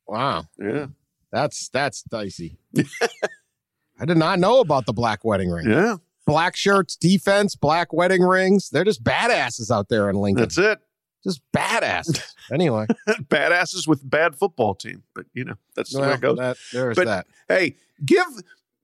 Wow. 0.07 0.45
Yeah, 0.57 0.87
that's 1.31 1.69
that's 1.69 2.01
dicey. 2.01 2.57
I 3.99 4.05
did 4.05 4.17
not 4.17 4.39
know 4.39 4.59
about 4.59 4.87
the 4.87 4.93
black 4.93 5.23
wedding 5.23 5.51
ring. 5.51 5.69
Yeah 5.69 5.97
black 6.27 6.55
shirts, 6.55 6.95
defense, 6.95 7.55
black 7.55 7.91
wedding 7.91 8.21
rings. 8.21 8.69
They're 8.69 8.83
just 8.83 9.03
badasses 9.03 9.71
out 9.71 9.89
there 9.89 10.09
in 10.11 10.17
Lincoln. 10.17 10.43
That's 10.43 10.57
it. 10.59 10.79
Just 11.23 11.41
badasses. 11.51 12.21
anyway, 12.51 12.85
badasses 13.09 13.87
with 13.87 14.07
bad 14.07 14.35
football 14.35 14.75
team. 14.75 15.03
But 15.15 15.25
you 15.33 15.45
know 15.45 15.55
that's 15.75 15.95
well, 15.95 16.03
the 16.03 16.07
way 16.09 16.13
it 16.13 16.21
goes. 16.21 16.37
That, 16.37 16.57
there's 16.71 16.95
but, 16.95 17.05
that. 17.05 17.27
Hey, 17.47 17.77
give 18.05 18.27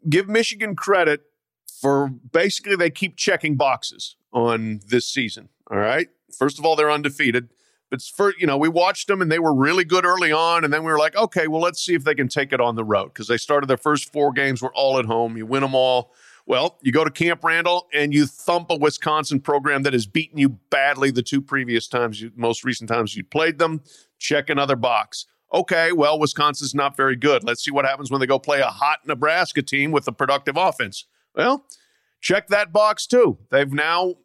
give 0.09 0.27
Michigan 0.27 0.75
credit 0.75 1.21
for 1.79 2.07
basically 2.07 2.75
they 2.75 2.89
keep 2.89 3.17
checking 3.17 3.55
boxes 3.55 4.15
on 4.31 4.79
this 4.87 5.05
season. 5.05 5.49
All 5.69 5.77
right. 5.77 6.07
First 6.35 6.57
of 6.57 6.65
all, 6.65 6.75
they're 6.75 6.91
undefeated. 6.91 7.49
But 7.91 8.01
for 8.01 8.33
you 8.39 8.47
know, 8.47 8.57
we 8.57 8.69
watched 8.69 9.07
them 9.07 9.21
and 9.21 9.31
they 9.31 9.37
were 9.37 9.53
really 9.53 9.83
good 9.83 10.03
early 10.03 10.31
on, 10.31 10.63
and 10.63 10.73
then 10.73 10.83
we 10.83 10.91
were 10.91 10.97
like, 10.97 11.15
okay, 11.15 11.47
well, 11.47 11.61
let's 11.61 11.79
see 11.79 11.93
if 11.93 12.03
they 12.03 12.15
can 12.15 12.27
take 12.27 12.51
it 12.51 12.59
on 12.59 12.75
the 12.75 12.83
road 12.83 13.09
because 13.09 13.27
they 13.27 13.37
started 13.37 13.67
their 13.67 13.77
first 13.77 14.11
four 14.11 14.33
games 14.33 14.63
were 14.63 14.73
all 14.73 14.97
at 14.97 15.05
home. 15.05 15.37
You 15.37 15.45
win 15.45 15.61
them 15.61 15.75
all. 15.75 16.11
Well, 16.45 16.77
you 16.81 16.91
go 16.91 17.05
to 17.05 17.11
Camp 17.11 17.43
Randall 17.43 17.87
and 17.93 18.13
you 18.13 18.25
thump 18.25 18.69
a 18.69 18.75
Wisconsin 18.75 19.39
program 19.39 19.83
that 19.83 19.93
has 19.93 20.05
beaten 20.05 20.37
you 20.37 20.49
badly 20.49 21.09
the 21.09 21.21
two 21.21 21.41
previous 21.41 21.87
times, 21.87 22.21
you, 22.21 22.31
most 22.35 22.65
recent 22.65 22.89
times 22.89 23.15
you 23.15 23.23
played 23.23 23.59
them. 23.59 23.81
Check 24.19 24.49
another 24.49 24.75
box. 24.75 25.25
Okay, 25.53 25.91
well, 25.91 26.19
Wisconsin's 26.19 26.75
not 26.75 26.97
very 26.97 27.15
good. 27.15 27.43
Let's 27.43 27.63
see 27.63 27.71
what 27.71 27.85
happens 27.85 28.11
when 28.11 28.19
they 28.19 28.27
go 28.27 28.39
play 28.39 28.59
a 28.59 28.67
hot 28.67 28.99
Nebraska 29.05 29.61
team 29.61 29.91
with 29.91 30.07
a 30.07 30.11
productive 30.11 30.57
offense. 30.57 31.05
Well, 31.35 31.65
check 32.19 32.47
that 32.47 32.73
box 32.73 33.05
too. 33.05 33.37
They've 33.51 33.71
now, 33.71 34.15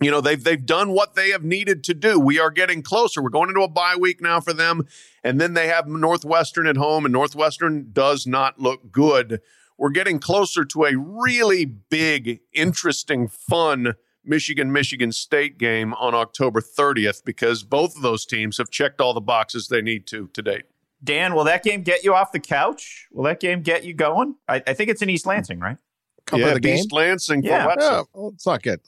you 0.00 0.10
know, 0.10 0.20
they've 0.20 0.42
they've 0.42 0.64
done 0.64 0.90
what 0.90 1.14
they 1.14 1.30
have 1.30 1.42
needed 1.42 1.82
to 1.84 1.94
do. 1.94 2.20
We 2.20 2.38
are 2.38 2.50
getting 2.50 2.82
closer. 2.82 3.22
We're 3.22 3.30
going 3.30 3.48
into 3.48 3.62
a 3.62 3.68
bye 3.68 3.96
week 3.98 4.20
now 4.20 4.40
for 4.40 4.52
them, 4.52 4.86
and 5.24 5.40
then 5.40 5.54
they 5.54 5.66
have 5.68 5.88
Northwestern 5.88 6.66
at 6.66 6.76
home, 6.76 7.06
and 7.06 7.12
Northwestern 7.12 7.88
does 7.92 8.26
not 8.26 8.60
look 8.60 8.92
good 8.92 9.40
we're 9.80 9.88
getting 9.88 10.18
closer 10.18 10.66
to 10.66 10.84
a 10.84 10.94
really 10.94 11.64
big, 11.64 12.40
interesting, 12.52 13.28
fun 13.28 13.94
Michigan 14.22 14.70
Michigan 14.70 15.10
State 15.10 15.56
game 15.56 15.94
on 15.94 16.14
October 16.14 16.60
30th 16.60 17.24
because 17.24 17.64
both 17.64 17.96
of 17.96 18.02
those 18.02 18.26
teams 18.26 18.58
have 18.58 18.68
checked 18.68 19.00
all 19.00 19.14
the 19.14 19.22
boxes 19.22 19.68
they 19.68 19.80
need 19.80 20.06
to 20.08 20.28
to 20.34 20.42
date. 20.42 20.64
Dan, 21.02 21.34
will 21.34 21.44
that 21.44 21.64
game 21.64 21.82
get 21.82 22.04
you 22.04 22.14
off 22.14 22.30
the 22.30 22.38
couch? 22.38 23.08
Will 23.10 23.24
that 23.24 23.40
game 23.40 23.62
get 23.62 23.84
you 23.84 23.94
going? 23.94 24.34
I, 24.46 24.62
I 24.66 24.74
think 24.74 24.90
it's 24.90 25.00
in 25.00 25.08
East 25.08 25.24
Lansing, 25.24 25.58
right? 25.58 25.78
Cover 26.26 26.42
yeah, 26.42 26.58
the 26.58 26.74
East 26.74 26.92
Lansing. 26.92 27.42
Yeah, 27.42 27.74
yeah. 27.78 28.02
Well, 28.12 28.32
let's 28.32 28.46
not 28.46 28.62
get 28.62 28.80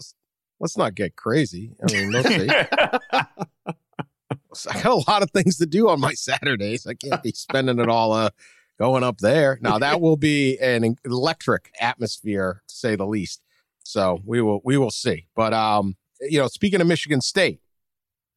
let's 0.61 0.77
not 0.77 0.95
get 0.95 1.17
crazy. 1.17 1.73
I 1.83 1.91
mean, 1.91 2.13
let's 2.13 2.29
see. 2.29 2.49
I 4.71 4.83
got 4.83 4.93
a 4.93 5.11
lot 5.11 5.23
of 5.23 5.31
things 5.31 5.57
to 5.57 5.65
do 5.65 5.89
on 5.89 6.01
my 6.01 6.13
Saturdays. 6.13 6.87
I 6.87 6.93
can't 6.93 7.23
be 7.23 7.33
spending 7.33 7.79
it 7.79 7.89
all 7.89 8.13
uh, 8.13 8.29
going 8.83 9.05
up 9.05 9.19
there. 9.19 9.59
Now 9.61 9.79
that 9.79 10.01
will 10.05 10.17
be 10.17 10.59
an 10.59 10.97
electric 11.05 11.71
atmosphere 11.81 12.63
to 12.67 12.75
say 12.75 12.97
the 12.97 13.07
least. 13.07 13.41
So 13.85 14.19
we 14.25 14.43
will 14.43 14.61
we 14.65 14.77
will 14.77 14.91
see. 14.91 15.29
But 15.37 15.55
um, 15.55 15.95
you 16.21 16.39
know, 16.39 16.49
speaking 16.49 16.81
of 16.81 16.89
Michigan 16.89 17.21
State, 17.21 17.61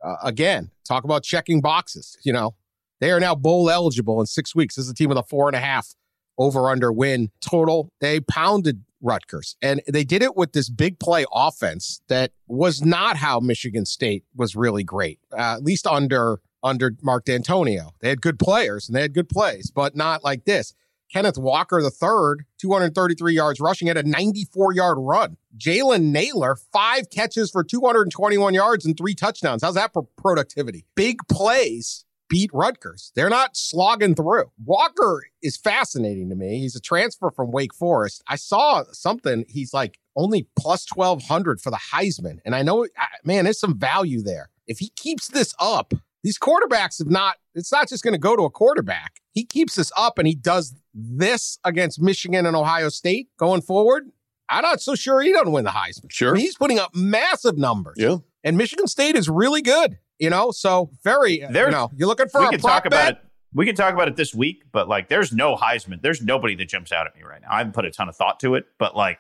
uh, 0.04 0.18
again, 0.24 0.70
talk 0.88 1.04
about 1.04 1.24
checking 1.24 1.62
boxes. 1.62 2.18
You 2.24 2.34
know, 2.34 2.56
they 3.00 3.12
are 3.12 3.20
now 3.20 3.34
bowl 3.34 3.72
eligible 3.72 4.20
in 4.20 4.28
six 4.28 4.56
weeks. 4.56 4.76
This 4.76 4.86
is 4.86 4.92
a 4.92 4.94
team 4.94 5.10
with 5.10 5.18
a 5.18 5.24
four 5.24 5.48
and 5.48 5.56
a 5.56 5.60
half 5.60 5.96
over 6.38 6.70
under 6.70 6.92
win 6.92 7.32
total. 7.42 7.90
They 8.00 8.20
pounded 8.20 8.84
Rutgers 9.02 9.56
and 9.62 9.82
they 9.88 10.04
did 10.04 10.22
it 10.22 10.36
with 10.36 10.54
this 10.54 10.70
big 10.70 11.00
play 11.00 11.26
offense 11.34 12.02
that 12.08 12.32
was 12.48 12.84
not 12.84 13.18
how 13.18 13.40
Michigan 13.40 13.86
State 13.86 14.24
was 14.36 14.56
really 14.56 14.84
great, 14.84 15.20
uh, 15.32 15.56
at 15.58 15.64
least 15.64 15.88
under 15.88 16.40
under 16.66 16.96
Mark 17.02 17.26
Dantonio. 17.26 17.92
They 18.02 18.10
had 18.10 18.22
good 18.22 18.40
players 18.40 18.90
and 18.90 18.96
they 18.96 19.02
had 19.02 19.14
good 19.14 19.30
plays, 19.30 19.72
but 19.72 19.96
not 19.96 20.24
like 20.24 20.44
this. 20.46 20.74
Kenneth 21.14 21.38
Walker 21.38 21.82
the 21.82 21.92
third, 21.92 22.46
233 22.60 23.34
yards 23.36 23.60
rushing, 23.60 23.88
had 23.88 23.96
a 23.96 24.04
94 24.04 24.74
yard 24.74 24.98
run. 25.00 25.38
Jalen 25.56 26.12
Nailor, 26.12 26.58
five 26.74 27.10
catches 27.12 27.52
for 27.52 27.64
221 27.64 28.54
yards 28.54 28.86
and 28.86 28.98
three 28.98 29.14
touchdowns. 29.14 29.62
How's 29.62 29.76
that 29.76 29.94
for 29.94 30.04
productivity? 30.18 30.86
Big 30.96 31.20
plays 31.30 32.06
beat 32.28 32.50
Rutgers. 32.54 33.12
They're 33.16 33.30
not 33.30 33.56
slogging 33.56 34.16
through. 34.16 34.52
Walker 34.64 35.24
is 35.42 35.58
fascinating 35.58 36.30
to 36.30 36.36
me. 36.36 36.60
He's 36.60 36.76
a 36.76 36.82
transfer 36.82 37.32
from 37.32 37.52
Wake 37.52 37.74
Forest. 37.74 38.24
I 38.28 38.36
saw 38.36 38.84
something. 38.92 39.46
He's 39.48 39.74
like 39.74 40.00
only 40.16 40.48
plus 40.58 40.86
1200 40.94 41.62
for 41.62 41.70
the 41.70 41.80
Heisman. 41.94 42.40
And 42.46 42.56
I 42.56 42.64
know, 42.64 42.88
man, 43.24 43.44
there's 43.44 43.60
some 43.60 43.78
value 43.78 44.22
there. 44.22 44.50
If 44.68 44.80
he 44.80 44.90
keeps 44.96 45.28
this 45.28 45.54
up, 45.60 45.94
these 46.26 46.40
quarterbacks 46.40 46.98
have 46.98 47.08
not, 47.08 47.36
it's 47.54 47.72
not 47.72 47.88
just 47.88 48.04
going 48.04 48.16
to 48.16 48.20
go 48.20 48.36
to 48.36 48.46
a 48.46 48.50
quarterback. 48.50 49.22
He 49.32 49.46
keeps 49.46 49.76
this 49.76 49.92
up 49.96 50.18
and 50.18 50.28
he 50.28 50.34
does 50.34 50.74
this 50.92 51.60
against 51.64 52.02
Michigan 52.02 52.48
and 52.48 52.56
Ohio 52.56 52.90
State 52.90 53.30
going 53.38 53.62
forward. 53.62 54.10
I'm 54.50 54.64
not 54.64 54.82
so 54.82 54.96
sure 54.96 55.22
he 55.22 55.32
doesn't 55.32 55.52
win 55.52 55.66
the 55.66 55.70
Heisman. 55.70 56.12
Sure. 56.12 56.32
I 56.32 56.34
mean, 56.34 56.42
he's 56.42 56.56
putting 56.56 56.80
up 56.80 56.96
massive 56.96 57.60
numbers. 57.60 57.98
Yeah. 58.00 58.18
And 58.44 58.58
Michigan 58.58 58.88
State 58.88 59.16
is 59.16 59.30
really 59.30 59.62
good. 59.62 60.00
You 60.18 60.32
know, 60.32 60.50
so 60.50 60.90
very. 61.04 61.44
Uh, 61.44 61.50
you 61.50 61.72
know, 61.72 61.92
you're 61.96 62.08
looking 62.08 62.28
for 62.28 62.42
we 62.42 62.48
a 62.48 62.50
can 62.50 62.60
talk 62.60 62.88
about 62.88 63.06
bet? 63.06 63.14
it. 63.14 63.20
We 63.54 63.68
can 63.68 63.76
talk 63.76 63.94
about 63.94 64.08
it 64.08 64.16
this 64.16 64.34
week, 64.34 64.64
but 64.72 64.90
like, 64.90 65.10
there's 65.10 65.32
no 65.32 65.56
Heisman. 65.56 66.02
There's 66.02 66.24
nobody 66.24 66.56
that 66.56 66.68
jumps 66.68 66.92
out 66.92 67.06
at 67.06 67.16
me 67.16 67.22
right 67.22 67.42
now. 67.42 67.50
I 67.52 67.60
haven't 67.60 67.74
put 67.74 67.86
a 67.86 67.92
ton 67.92 68.10
of 68.10 68.16
thought 68.16 68.40
to 68.40 68.56
it, 68.56 68.66
but 68.80 68.96
like, 68.96 69.20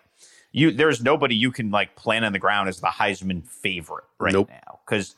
you, 0.51 0.71
there's 0.71 1.03
nobody 1.03 1.35
you 1.35 1.51
can 1.51 1.69
like 1.69 1.95
plant 1.95 2.25
on 2.25 2.33
the 2.33 2.39
ground 2.39 2.67
as 2.67 2.79
the 2.79 2.87
Heisman 2.87 3.45
favorite 3.47 4.05
right 4.19 4.33
Nope. 4.33 4.49
now 4.49 4.79
because 4.87 5.15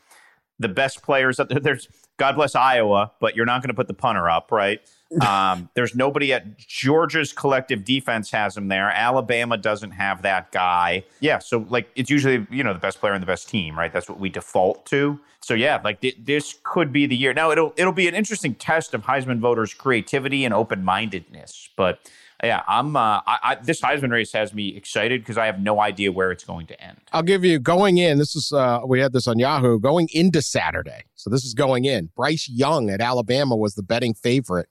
the 0.59 0.67
best 0.67 1.03
players 1.03 1.39
up 1.39 1.49
there. 1.49 1.59
There's 1.59 1.87
God 2.17 2.35
bless 2.35 2.55
Iowa, 2.55 3.11
but 3.19 3.35
you're 3.35 3.45
not 3.45 3.61
going 3.61 3.69
to 3.69 3.75
put 3.75 3.87
the 3.87 3.93
punter 3.93 4.29
up, 4.29 4.51
right? 4.51 4.81
Um, 5.21 5.69
there's 5.73 5.95
nobody 5.95 6.33
at 6.33 6.57
Georgia's 6.57 7.31
collective 7.31 7.85
defense 7.85 8.29
has 8.31 8.57
him 8.57 8.67
there. 8.67 8.91
Alabama 8.91 9.55
doesn't 9.55 9.91
have 9.91 10.23
that 10.23 10.51
guy. 10.51 11.05
Yeah, 11.21 11.39
so 11.39 11.65
like 11.69 11.89
it's 11.95 12.09
usually 12.09 12.45
you 12.51 12.61
know 12.61 12.73
the 12.73 12.79
best 12.79 12.99
player 12.99 13.13
in 13.13 13.21
the 13.21 13.25
best 13.25 13.47
team, 13.47 13.79
right? 13.79 13.93
That's 13.93 14.09
what 14.09 14.19
we 14.19 14.27
default 14.27 14.85
to. 14.87 15.17
So 15.39 15.53
yeah, 15.53 15.79
like 15.81 16.01
th- 16.01 16.17
this 16.21 16.59
could 16.63 16.91
be 16.91 17.05
the 17.05 17.15
year. 17.15 17.33
Now 17.33 17.51
it'll 17.51 17.73
it'll 17.77 17.93
be 17.93 18.09
an 18.09 18.15
interesting 18.15 18.53
test 18.53 18.93
of 18.93 19.03
Heisman 19.03 19.39
voters' 19.39 19.73
creativity 19.73 20.43
and 20.43 20.53
open 20.53 20.83
mindedness, 20.83 21.69
but. 21.77 21.99
Yeah, 22.43 22.61
I'm. 22.67 22.95
Uh, 22.95 23.21
I, 23.25 23.37
I, 23.43 23.55
this 23.55 23.81
Heisman 23.81 24.11
race 24.11 24.31
has 24.33 24.53
me 24.53 24.75
excited 24.75 25.21
because 25.21 25.37
I 25.39 25.47
have 25.47 25.59
no 25.59 25.79
idea 25.79 26.11
where 26.11 26.31
it's 26.31 26.43
going 26.43 26.67
to 26.67 26.79
end. 26.79 26.97
I'll 27.11 27.23
give 27.23 27.43
you 27.43 27.57
going 27.57 27.97
in. 27.97 28.19
This 28.19 28.35
is 28.35 28.51
uh 28.51 28.81
we 28.85 28.99
had 28.99 29.11
this 29.11 29.27
on 29.27 29.39
Yahoo 29.39 29.79
going 29.79 30.07
into 30.13 30.41
Saturday. 30.43 31.03
So 31.15 31.29
this 31.31 31.43
is 31.43 31.53
going 31.55 31.85
in. 31.85 32.11
Bryce 32.15 32.47
Young 32.47 32.89
at 32.91 33.01
Alabama 33.01 33.55
was 33.55 33.73
the 33.73 33.81
betting 33.81 34.13
favorite 34.13 34.69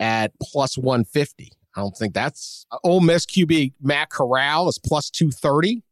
at 0.00 0.32
plus 0.40 0.78
150. 0.78 1.52
I 1.76 1.80
don't 1.80 1.94
think 1.94 2.14
that's 2.14 2.64
uh, 2.70 2.78
Ole 2.82 3.00
Miss 3.02 3.26
QB 3.26 3.74
Matt 3.82 4.08
Corral 4.08 4.66
is 4.68 4.78
plus 4.78 5.10
230. 5.10 5.82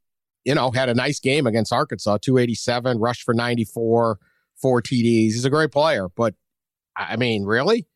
You 0.47 0.55
know, 0.55 0.71
had 0.71 0.89
a 0.89 0.95
nice 0.95 1.21
game 1.21 1.47
against 1.47 1.71
Arkansas, 1.73 2.19
287, 2.23 2.99
rushed 2.99 3.23
for 3.23 3.35
94, 3.35 4.19
four 4.57 4.83
TDs. 4.83 5.33
He's 5.33 5.45
a 5.45 5.51
great 5.51 5.71
player, 5.71 6.09
but 6.17 6.35
I 6.97 7.17
mean, 7.17 7.45
really? 7.45 7.87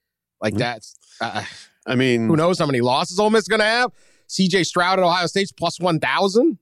Like 0.43 0.55
Mhm. 0.55 0.59
that's 0.59 0.95
uh, 1.23 1.45
I 1.89 1.95
mean, 1.95 2.29
who 2.29 2.37
knows 2.37 2.59
how 2.59 2.67
many 2.67 2.81
losses 2.81 3.19
Ole 3.19 3.31
Miss 3.31 3.43
is 3.43 3.49
going 3.49 3.61
to 3.61 3.67
have? 3.67 3.91
CJ 4.29 4.67
Stroud 4.67 4.99
at 4.99 5.05
Ohio 5.05 5.27
State's 5.27 5.53
plus 5.53 5.81
1,000. 5.81 6.59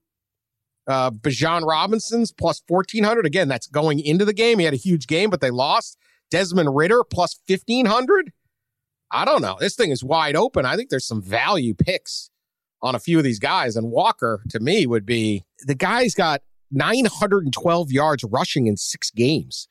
Uh, 0.88 1.10
Bijan 1.10 1.66
Robinson's 1.66 2.32
plus 2.32 2.62
1,400. 2.68 3.26
Again, 3.26 3.48
that's 3.48 3.66
going 3.66 3.98
into 3.98 4.24
the 4.24 4.32
game. 4.32 4.60
He 4.60 4.64
had 4.64 4.74
a 4.74 4.78
huge 4.78 5.06
game, 5.08 5.30
but 5.30 5.40
they 5.40 5.50
lost. 5.50 5.98
Desmond 6.30 6.74
Ridder 6.74 7.02
plus 7.04 7.38
1,500. 7.46 8.32
I 9.10 9.24
don't 9.24 9.42
know. 9.42 9.56
This 9.58 9.74
thing 9.74 9.90
is 9.90 10.02
wide 10.02 10.36
open. 10.36 10.64
I 10.64 10.76
think 10.76 10.90
there's 10.90 11.06
some 11.06 11.22
value 11.22 11.74
picks 11.74 12.30
on 12.82 12.94
a 12.94 12.98
few 12.98 13.18
of 13.18 13.24
these 13.24 13.38
guys. 13.38 13.76
And 13.76 13.90
Walker, 13.90 14.42
to 14.50 14.60
me, 14.60 14.86
would 14.86 15.06
be 15.06 15.44
the 15.66 15.74
guy's 15.74 16.14
got 16.14 16.42
912 16.70 17.92
yards 17.92 18.24
rushing 18.24 18.66
in 18.66 18.76
six 18.76 19.10
games. 19.10 19.68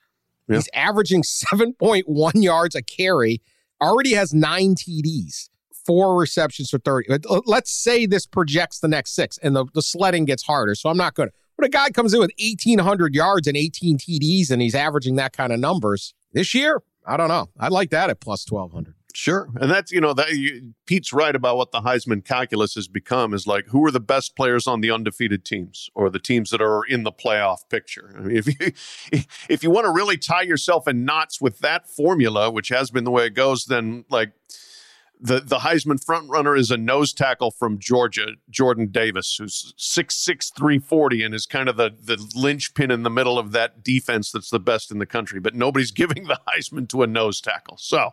Yeah. 0.47 0.55
He's 0.55 0.69
averaging 0.73 1.23
7.1 1.23 2.43
yards 2.43 2.75
a 2.75 2.81
carry, 2.81 3.41
already 3.85 4.13
has 4.13 4.33
nine 4.33 4.75
TDs, 4.75 5.49
four 5.85 6.19
receptions 6.19 6.69
for 6.69 6.79
30. 6.79 7.19
Let's 7.45 7.71
say 7.71 8.05
this 8.05 8.25
projects 8.25 8.79
the 8.79 8.87
next 8.87 9.15
six 9.15 9.37
and 9.39 9.55
the, 9.55 9.65
the 9.73 9.81
sledding 9.81 10.25
gets 10.25 10.43
harder. 10.43 10.75
So 10.75 10.89
I'm 10.89 10.97
not 10.97 11.13
going 11.13 11.29
to. 11.29 11.35
But 11.57 11.67
a 11.67 11.69
guy 11.69 11.89
comes 11.91 12.13
in 12.13 12.19
with 12.19 12.31
1,800 12.37 13.15
yards 13.15 13.47
and 13.47 13.55
18 13.55 13.97
TDs 13.97 14.51
and 14.51 14.61
he's 14.61 14.75
averaging 14.75 15.15
that 15.15 15.31
kind 15.31 15.53
of 15.53 15.59
numbers 15.59 16.13
this 16.33 16.53
year. 16.53 16.81
I 17.05 17.17
don't 17.17 17.29
know. 17.29 17.49
I 17.59 17.69
like 17.69 17.91
that 17.91 18.09
at 18.09 18.19
plus 18.19 18.45
1,200. 18.49 18.94
Sure, 19.15 19.49
and 19.61 19.71
that's 19.71 19.93
you 19.93 20.01
know 20.01 20.13
that 20.13 20.33
you, 20.33 20.73
Pete's 20.85 21.13
right 21.13 21.33
about 21.33 21.55
what 21.55 21.71
the 21.71 21.79
Heisman 21.79 22.25
calculus 22.25 22.75
has 22.75 22.89
become 22.89 23.33
is 23.33 23.47
like 23.47 23.65
who 23.67 23.85
are 23.85 23.91
the 23.91 24.01
best 24.01 24.35
players 24.35 24.67
on 24.67 24.81
the 24.81 24.91
undefeated 24.91 25.45
teams 25.45 25.89
or 25.95 26.09
the 26.09 26.19
teams 26.19 26.49
that 26.49 26.61
are 26.61 26.83
in 26.83 27.03
the 27.03 27.13
playoff 27.13 27.59
picture. 27.69 28.13
I 28.17 28.19
mean, 28.19 28.35
if 28.35 28.47
you 28.47 29.21
if 29.49 29.63
you 29.63 29.71
want 29.71 29.85
to 29.85 29.91
really 29.91 30.17
tie 30.17 30.41
yourself 30.41 30.85
in 30.85 31.05
knots 31.05 31.39
with 31.39 31.59
that 31.59 31.87
formula, 31.87 32.51
which 32.51 32.67
has 32.67 32.91
been 32.91 33.05
the 33.05 33.11
way 33.11 33.27
it 33.27 33.35
goes, 33.35 33.65
then 33.65 34.03
like 34.09 34.33
the 35.17 35.39
the 35.39 35.59
Heisman 35.59 36.03
front 36.03 36.29
runner 36.29 36.53
is 36.53 36.69
a 36.69 36.77
nose 36.77 37.13
tackle 37.13 37.51
from 37.51 37.79
Georgia, 37.79 38.33
Jordan 38.49 38.87
Davis, 38.91 39.37
who's 39.39 39.73
six 39.77 40.17
six 40.17 40.49
three 40.49 40.77
forty 40.77 41.23
and 41.23 41.33
is 41.33 41.45
kind 41.45 41.69
of 41.69 41.77
the 41.77 41.95
the 42.03 42.21
linchpin 42.35 42.91
in 42.91 43.03
the 43.03 43.09
middle 43.09 43.39
of 43.39 43.53
that 43.53 43.81
defense 43.81 44.31
that's 44.33 44.49
the 44.49 44.59
best 44.59 44.91
in 44.91 44.99
the 44.99 45.05
country. 45.05 45.39
But 45.39 45.55
nobody's 45.55 45.91
giving 46.03 46.25
the 46.25 46.41
Heisman 46.49 46.89
to 46.89 47.03
a 47.03 47.07
nose 47.07 47.39
tackle, 47.39 47.77
so 47.77 48.11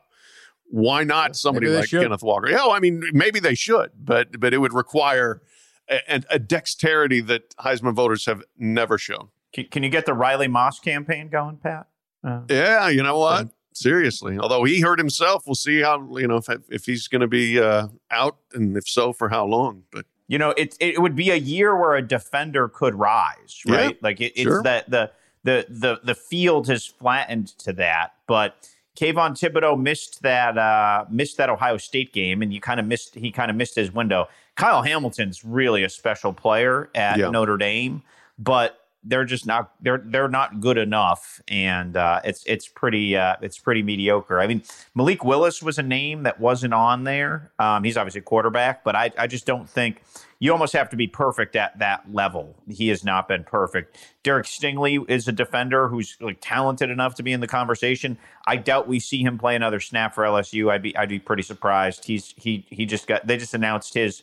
why 0.72 1.04
not 1.04 1.36
somebody 1.36 1.68
like 1.68 1.86
should. 1.88 2.02
Kenneth 2.02 2.22
Walker? 2.22 2.48
Yeah, 2.48 2.56
well, 2.56 2.70
I 2.72 2.80
mean, 2.80 3.02
maybe 3.12 3.38
they 3.40 3.54
should, 3.54 3.90
but 4.02 4.40
but 4.40 4.54
it 4.54 4.58
would 4.58 4.72
require 4.72 5.42
a, 5.90 6.00
a- 6.08 6.22
a 6.30 6.38
dexterity 6.38 7.20
that 7.20 7.54
Heisman 7.56 7.94
voters 7.94 8.24
have 8.24 8.42
never 8.56 8.96
shown. 8.96 9.28
Can, 9.52 9.66
can 9.66 9.82
you 9.82 9.90
get 9.90 10.06
the 10.06 10.14
Riley 10.14 10.48
Moss 10.48 10.80
campaign 10.80 11.28
going, 11.28 11.58
Pat? 11.58 11.88
Uh, 12.24 12.40
Yeah, 12.48 12.88
you 12.88 13.02
know 13.02 13.18
what? 13.18 13.48
Seriously, 13.74 14.38
although 14.38 14.64
he 14.64 14.80
hurt 14.80 14.98
himself, 14.98 15.44
we'll 15.46 15.54
see 15.54 15.80
how 15.82 16.16
you 16.18 16.26
know 16.26 16.36
if 16.36 16.46
if 16.70 16.86
he's 16.86 17.06
going 17.08 17.20
to 17.20 17.26
be 17.28 17.60
uh, 17.60 17.88
out, 18.10 18.36
and 18.54 18.74
if 18.76 18.88
so, 18.88 19.12
for 19.12 19.28
how 19.28 19.44
long. 19.44 19.82
But 19.90 20.06
you 20.26 20.38
know, 20.38 20.50
it 20.56 20.74
it 20.80 21.02
would 21.02 21.14
be 21.16 21.30
a 21.30 21.36
year 21.36 21.76
where 21.76 21.94
a 21.96 22.02
defender 22.02 22.68
could 22.68 22.94
rise, 22.94 23.60
Yeah, 23.66 23.76
right? 23.76 24.02
like 24.02 24.20
it, 24.22 24.32
it's 24.36 24.42
sure. 24.42 24.62
that 24.62 24.88
the 24.90 25.10
the 25.44 25.66
the 25.68 26.00
the 26.04 26.14
field 26.14 26.68
has 26.68 26.86
flattened 26.86 27.48
to 27.58 27.74
that, 27.74 28.14
but. 28.26 28.68
Kayvon 28.98 29.32
Thibodeaux 29.32 29.80
missed 29.80 30.22
that 30.22 30.58
uh, 30.58 31.06
missed 31.10 31.36
that 31.38 31.48
Ohio 31.48 31.76
State 31.78 32.12
game, 32.12 32.42
and 32.42 32.52
you 32.52 32.60
kind 32.60 32.78
of 32.78 32.86
missed 32.86 33.14
he 33.14 33.30
kind 33.32 33.50
of 33.50 33.56
missed 33.56 33.74
his 33.74 33.92
window. 33.92 34.28
Kyle 34.56 34.82
Hamilton's 34.82 35.44
really 35.44 35.82
a 35.82 35.88
special 35.88 36.32
player 36.32 36.90
at 36.94 37.18
Yeah. 37.18 37.30
Notre 37.30 37.56
Dame, 37.56 38.02
but 38.38 38.81
they're 39.04 39.24
just 39.24 39.46
not 39.46 39.72
they're 39.80 40.02
they're 40.04 40.28
not 40.28 40.60
good 40.60 40.78
enough, 40.78 41.40
and 41.48 41.96
uh, 41.96 42.20
it's 42.24 42.44
it's 42.46 42.68
pretty 42.68 43.16
uh, 43.16 43.36
it's 43.42 43.58
pretty 43.58 43.82
mediocre. 43.82 44.40
I 44.40 44.46
mean, 44.46 44.62
Malik 44.94 45.24
Willis 45.24 45.62
was 45.62 45.78
a 45.78 45.82
name 45.82 46.22
that 46.22 46.38
wasn't 46.40 46.74
on 46.74 47.04
there. 47.04 47.50
Um, 47.58 47.84
he's 47.84 47.96
obviously 47.96 48.20
a 48.20 48.24
quarterback, 48.24 48.84
but 48.84 48.94
I 48.94 49.10
I 49.18 49.26
just 49.26 49.46
don't 49.46 49.68
think 49.68 50.02
you 50.38 50.52
almost 50.52 50.72
have 50.72 50.88
to 50.90 50.96
be 50.96 51.06
perfect 51.06 51.56
at 51.56 51.78
that 51.78 52.12
level. 52.12 52.56
He 52.68 52.88
has 52.88 53.04
not 53.04 53.28
been 53.28 53.44
perfect. 53.44 53.96
Derek 54.22 54.46
Stingley 54.46 55.08
is 55.08 55.28
a 55.28 55.32
defender 55.32 55.88
who's 55.88 56.16
like 56.20 56.38
talented 56.40 56.90
enough 56.90 57.14
to 57.16 57.22
be 57.22 57.32
in 57.32 57.40
the 57.40 57.46
conversation. 57.46 58.18
I 58.46 58.56
doubt 58.56 58.88
we 58.88 59.00
see 59.00 59.22
him 59.22 59.38
play 59.38 59.56
another 59.56 59.80
snap 59.80 60.14
for 60.14 60.24
LSU. 60.24 60.70
I'd 60.70 60.82
be 60.82 60.96
I'd 60.96 61.08
be 61.08 61.18
pretty 61.18 61.42
surprised. 61.42 62.04
He's 62.04 62.34
he 62.36 62.66
he 62.70 62.86
just 62.86 63.06
got 63.06 63.26
they 63.26 63.36
just 63.36 63.54
announced 63.54 63.94
his 63.94 64.22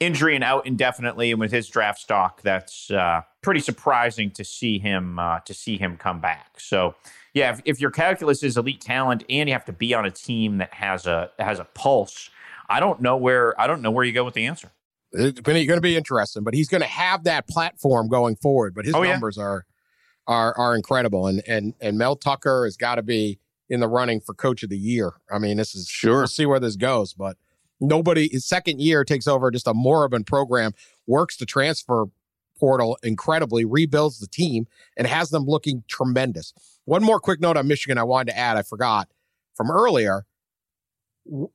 injury 0.00 0.34
and 0.34 0.44
out 0.44 0.66
indefinitely, 0.66 1.30
and 1.30 1.40
with 1.40 1.52
his 1.52 1.68
draft 1.68 1.98
stock, 2.00 2.42
that's 2.42 2.90
uh, 2.90 3.22
pretty 3.42 3.60
surprising 3.60 4.30
to 4.32 4.44
see 4.44 4.78
him 4.78 5.18
uh, 5.18 5.40
to 5.40 5.54
see 5.54 5.76
him 5.78 5.96
come 5.96 6.20
back. 6.20 6.58
So 6.58 6.94
yeah, 7.34 7.52
if, 7.52 7.62
if 7.64 7.80
your 7.80 7.90
calculus 7.90 8.42
is 8.42 8.56
elite 8.56 8.80
talent 8.80 9.24
and 9.28 9.48
you 9.48 9.52
have 9.52 9.64
to 9.66 9.72
be 9.72 9.94
on 9.94 10.04
a 10.06 10.10
team 10.10 10.58
that 10.58 10.74
has 10.74 11.06
a 11.06 11.30
has 11.38 11.58
a 11.58 11.64
pulse, 11.64 12.30
I 12.68 12.80
don't 12.80 13.00
know 13.00 13.16
where 13.16 13.58
I 13.60 13.66
don't 13.66 13.82
know 13.82 13.90
where 13.90 14.04
you 14.04 14.12
go 14.12 14.24
with 14.24 14.34
the 14.34 14.46
answer. 14.46 14.70
It's 15.12 15.40
going 15.40 15.66
to 15.66 15.80
be 15.80 15.96
interesting, 15.96 16.42
but 16.42 16.52
he's 16.52 16.68
going 16.68 16.82
to 16.82 16.88
have 16.88 17.24
that 17.24 17.48
platform 17.48 18.08
going 18.08 18.36
forward. 18.36 18.74
But 18.74 18.84
his 18.84 18.94
Oh, 18.94 19.02
yeah. 19.02 19.12
numbers 19.12 19.38
are 19.38 19.64
are 20.26 20.56
are 20.58 20.74
incredible, 20.74 21.26
and 21.26 21.42
and 21.46 21.74
and 21.80 21.96
Mel 21.96 22.16
Tucker 22.16 22.64
has 22.64 22.76
got 22.76 22.96
to 22.96 23.02
be 23.02 23.38
in 23.68 23.80
the 23.80 23.88
running 23.88 24.20
for 24.20 24.34
Coach 24.34 24.62
of 24.62 24.68
the 24.68 24.78
Year. 24.78 25.14
I 25.30 25.38
mean, 25.38 25.56
this 25.56 25.74
is 25.74 25.88
Sure. 25.88 26.18
We'll 26.18 26.26
see 26.26 26.46
where 26.46 26.60
this 26.60 26.76
goes, 26.76 27.14
but 27.14 27.36
nobody 27.80 28.28
his 28.30 28.46
second 28.46 28.80
year 28.80 29.04
takes 29.04 29.26
over 29.26 29.50
just 29.50 29.66
a 29.66 29.74
moribund 29.74 30.26
program, 30.26 30.72
works 31.06 31.36
the 31.36 31.46
transfer 31.46 32.06
portal 32.58 32.98
incredibly, 33.02 33.64
rebuilds 33.64 34.18
the 34.18 34.26
team, 34.26 34.66
and 34.96 35.06
has 35.06 35.30
them 35.30 35.44
looking 35.44 35.84
tremendous. 35.88 36.52
One 36.84 37.02
more 37.02 37.20
quick 37.20 37.40
note 37.40 37.56
on 37.56 37.68
Michigan 37.68 37.98
I 37.98 38.04
wanted 38.04 38.32
to 38.32 38.38
add. 38.38 38.56
I 38.56 38.62
forgot 38.62 39.08
from 39.54 39.70
earlier 39.70 40.24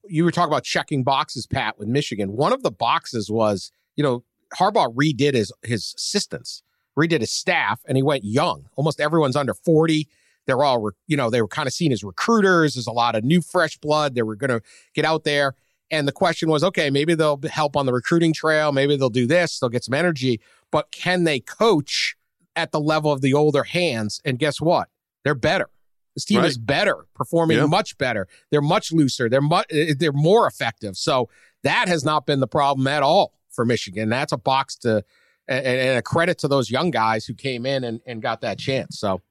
you 0.07 0.23
were 0.23 0.31
talking 0.31 0.51
about 0.51 0.63
checking 0.63 1.03
boxes, 1.03 1.47
Pat, 1.47 1.77
with 1.77 1.87
Michigan. 1.87 2.35
One 2.35 2.53
of 2.53 2.63
the 2.63 2.71
boxes 2.71 3.29
was, 3.29 3.71
you 3.95 4.03
know, 4.03 4.23
Harbaugh 4.55 4.93
redid 4.93 5.33
his 5.33 5.51
his 5.63 5.93
assistants, 5.97 6.61
redid 6.97 7.21
his 7.21 7.31
staff, 7.31 7.81
and 7.87 7.95
he 7.95 8.03
went 8.03 8.23
young. 8.23 8.65
Almost 8.75 8.99
everyone's 8.99 9.35
under 9.35 9.53
40. 9.53 10.07
They're 10.47 10.63
all, 10.63 10.91
you 11.07 11.15
know, 11.15 11.29
they 11.29 11.41
were 11.41 11.47
kind 11.47 11.67
of 11.67 11.73
seen 11.73 11.91
as 11.91 12.03
recruiters. 12.03 12.73
There's 12.73 12.87
a 12.87 12.91
lot 12.91 13.15
of 13.15 13.23
new, 13.23 13.41
fresh 13.41 13.77
blood. 13.77 14.15
They 14.15 14.23
were 14.23 14.35
going 14.35 14.49
to 14.49 14.61
get 14.93 15.05
out 15.05 15.23
there. 15.23 15.55
And 15.91 16.07
the 16.07 16.11
question 16.11 16.49
was, 16.49 16.63
okay, 16.63 16.89
maybe 16.89 17.13
they'll 17.13 17.39
help 17.49 17.75
on 17.75 17.85
the 17.85 17.93
recruiting 17.93 18.33
trail. 18.33 18.71
Maybe 18.71 18.95
they'll 18.97 19.09
do 19.09 19.27
this. 19.27 19.59
They'll 19.59 19.69
get 19.69 19.83
some 19.83 19.93
energy. 19.93 20.39
But 20.71 20.91
can 20.91 21.25
they 21.25 21.39
coach 21.41 22.15
at 22.55 22.71
the 22.71 22.79
level 22.79 23.11
of 23.11 23.21
the 23.21 23.33
older 23.33 23.63
hands? 23.63 24.21
And 24.23 24.39
guess 24.39 24.59
what? 24.61 24.87
They're 25.23 25.35
better. 25.35 25.69
This 26.15 26.25
team 26.25 26.39
Right. 26.39 26.47
is 26.49 26.57
better, 26.57 27.05
performing 27.13 27.57
Yeah. 27.57 27.65
much 27.65 27.97
better. 27.97 28.27
They're 28.49 28.61
much 28.61 28.91
looser. 28.91 29.29
They're 29.29 29.41
much. 29.41 29.67
They're 29.97 30.11
more 30.13 30.47
effective. 30.47 30.97
So 30.97 31.29
that 31.63 31.87
has 31.87 32.03
not 32.03 32.25
been 32.25 32.39
the 32.39 32.47
problem 32.47 32.87
at 32.87 33.03
all 33.03 33.33
for 33.49 33.65
Michigan. 33.65 34.09
That's 34.09 34.31
a 34.31 34.37
box 34.37 34.75
to 34.77 35.03
and, 35.47 35.65
and 35.65 35.97
a 35.97 36.01
credit 36.01 36.37
to 36.39 36.47
those 36.47 36.69
young 36.69 36.91
guys 36.91 37.25
who 37.25 37.33
came 37.33 37.65
in 37.65 37.83
and, 37.83 37.99
and 38.05 38.21
got 38.21 38.41
that 38.41 38.57
chance. 38.57 38.97
So 38.99 39.21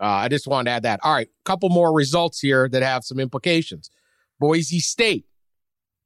uh, 0.00 0.04
I 0.06 0.28
just 0.28 0.46
wanted 0.46 0.66
to 0.66 0.70
add 0.72 0.82
that. 0.84 1.00
All 1.02 1.12
right, 1.12 1.28
couple 1.44 1.68
more 1.70 1.92
results 1.92 2.38
here 2.40 2.68
that 2.68 2.82
have 2.82 3.02
some 3.04 3.18
implications. 3.18 3.90
Boise 4.38 4.78
State 4.80 5.24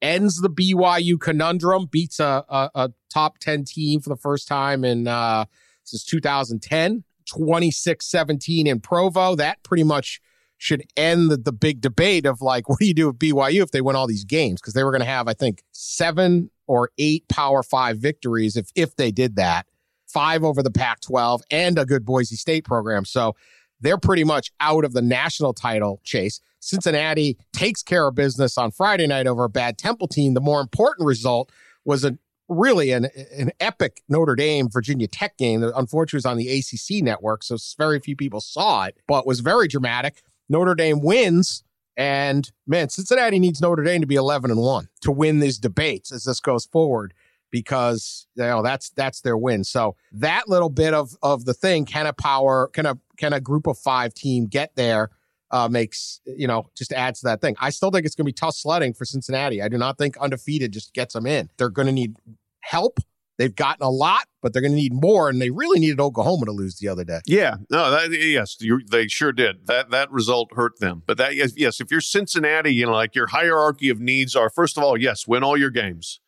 ends 0.03 0.41
the 0.41 0.51
BYU 0.51 1.21
conundrum, 1.21 1.87
beats 1.91 2.21
a, 2.21 2.45
a, 2.49 2.71
a 2.75 2.91
top 3.13 3.39
10 3.39 3.65
team 3.65 4.01
for 4.01 4.09
the 4.09 4.17
first 4.17 4.49
time 4.49 4.85
in 4.85 5.09
uh, 5.09 5.45
since 5.85 6.05
2010. 6.05 7.05
26 7.29 8.07
17 8.07 8.67
in 8.67 8.81
Provo. 8.81 9.37
That 9.37 9.63
pretty 9.63 9.85
much 9.85 10.21
should 10.57 10.83
end 10.97 11.31
the, 11.31 11.37
the 11.37 11.53
big 11.53 11.81
debate 11.81 12.27
of 12.27 12.41
like, 12.41 12.69
what 12.69 12.81
do 12.81 12.87
you 12.87 12.95
do 12.95 13.07
with 13.09 13.19
BYU 13.19 13.63
if 13.63 13.71
they 13.71 13.81
win 13.81 13.97
all 13.97 14.07
these 14.07 14.25
games? 14.25 14.61
Because 14.61 14.75
they 14.75 14.83
were 14.83 14.91
going 14.91 15.01
to 15.01 15.07
have, 15.07 15.29
I 15.29 15.35
think, 15.35 15.63
seven 15.73 16.51
or 16.67 16.91
eight 16.99 17.29
Power 17.29 17.63
Five 17.63 17.99
victories 17.99 18.57
if 18.57 18.71
if 18.75 18.97
they 18.97 19.11
did 19.11 19.37
that, 19.37 19.67
five 20.07 20.43
over 20.43 20.63
the 20.63 20.71
Pac 20.71 21.01
12 21.01 21.43
and 21.51 21.79
a 21.79 21.87
good 21.87 22.05
Boise 22.05 22.37
State 22.37 22.65
program. 22.65 23.05
So 23.05 23.37
they're 23.81 23.99
pretty 23.99 24.25
much 24.25 24.51
out 24.61 24.85
of 24.85 24.93
the 24.93 25.03
national 25.03 25.53
title 25.53 26.01
chase. 26.05 26.41
Cincinnati 26.61 27.39
takes 27.53 27.83
care 27.83 28.09
of 28.09 28.15
business 28.15 28.59
on 28.59 28.71
Friday 28.71 29.07
night 29.07 29.27
over 29.27 29.45
a 29.45 29.49
bad 29.49 29.79
Temple 29.79 30.09
team. 30.09 30.35
The 30.35 30.41
more 30.41 30.61
important 30.61 31.07
result 31.07 31.53
was 31.85 32.05
a 32.05 32.19
really 32.49 32.93
an 32.93 33.09
an 33.37 33.51
epic 33.61 34.03
Notre 34.09 34.35
Dame 34.35 34.69
Virginia 34.71 35.07
Tech 35.07 35.37
game 35.37 35.61
that 35.61 35.77
unfortunately 35.77 36.19
was 36.19 36.27
on 36.27 36.39
the 36.39 36.49
ACC 36.49 37.03
network, 37.05 37.43
so 37.43 37.57
very 37.77 38.01
few 38.01 38.17
people 38.17 38.41
saw 38.41 38.85
it, 38.85 38.97
but 39.07 39.27
was 39.27 39.41
very 39.41 39.69
dramatic. 39.69 40.23
Notre 40.49 40.75
Dame 40.75 41.01
wins, 41.01 41.63
and 41.97 42.51
man, 42.67 42.89
Cincinnati 42.89 43.39
needs 43.39 43.61
Notre 43.61 43.85
Dame 43.85 44.01
to 44.01 44.07
be 44.07 44.17
eleven 44.17 44.51
and 44.51 44.61
one 44.61 44.89
to 45.03 45.13
win 45.13 45.41
these 45.41 45.59
debates 45.59 46.11
as 46.11 46.25
this 46.25 46.41
goes 46.41 46.65
forward 46.65 47.13
because 47.51 48.27
you 48.35 48.45
know 48.45 48.63
that's 48.63 48.91
that's 48.91 49.21
their 49.21 49.37
win. 49.37 49.65
So 49.65 49.97
that 50.13 50.49
little 50.49 50.71
bit 50.71 50.95
of 50.95 51.17
of 51.23 51.45
the 51.45 51.55
thing 51.55 51.85
can 51.85 52.07
a 52.07 52.13
power 52.13 52.69
can 52.73 52.87
a 52.87 52.99
can 53.17 53.33
a 53.33 53.41
group 53.41 53.67
of 53.67 53.79
five 53.79 54.15
team 54.15 54.47
get 54.47 54.75
there 54.77 55.11
uh, 55.51 55.69
makes 55.69 56.21
you 56.25 56.47
know 56.47 56.71
just 56.77 56.93
adds 56.93 57.21
to 57.21 57.27
that 57.27 57.41
thing. 57.41 57.57
I 57.61 57.71
still 57.71 57.91
think 57.91 58.07
it's 58.07 58.15
going 58.15 58.25
to 58.25 58.29
be 58.29 58.33
tough 58.33 58.55
sledding 58.55 58.95
for 58.95 59.05
Cincinnati. 59.05 59.63
I 59.63 59.69
do 59.69 59.79
not 59.79 59.99
think 59.99 60.17
undefeated 60.19 60.73
just 60.73 60.93
gets 60.95 61.15
them 61.15 61.27
in. 61.27 61.51
They're 61.57 61.71
going 61.71 61.87
to 61.87 61.93
need 61.93 62.17
help. 62.61 63.01
They've 63.39 63.55
gotten 63.55 63.85
a 63.85 63.91
lot, 63.91 64.27
but 64.43 64.53
they're 64.53 64.63
going 64.63 64.73
to 64.73 64.77
need 64.77 64.93
more, 64.93 65.29
and 65.29 65.41
they 65.41 65.51
really 65.51 65.79
needed 65.79 66.01
Oklahoma 66.01 66.47
to 66.47 66.53
lose 66.53 66.79
the 66.79 66.89
other 66.89 67.05
day. 67.05 67.21
Yeah, 67.25 67.55
no, 67.71 67.89
that, 67.93 68.11
yes, 68.11 68.57
they 68.91 69.07
sure 69.07 69.31
did. 69.33 69.69
That 69.69 69.91
that 69.91 70.11
result 70.11 70.51
hurt 70.55 70.81
them. 70.81 71.05
But 71.07 71.19
that 71.19 71.37
yes, 71.37 71.53
yes, 71.57 71.81
if 71.81 71.93
you're 71.93 72.01
Cincinnati, 72.01 72.75
you 72.75 72.87
know, 72.87 72.93
like 72.93 73.15
your 73.15 73.29
hierarchy 73.29 73.91
of 73.91 74.01
needs 74.01 74.35
are 74.35 74.51
first 74.51 74.77
of 74.77 74.83
all, 74.83 75.01
yes, 75.01 75.29
win 75.29 75.45
all 75.45 75.57
your 75.57 75.71
games. 75.71 76.21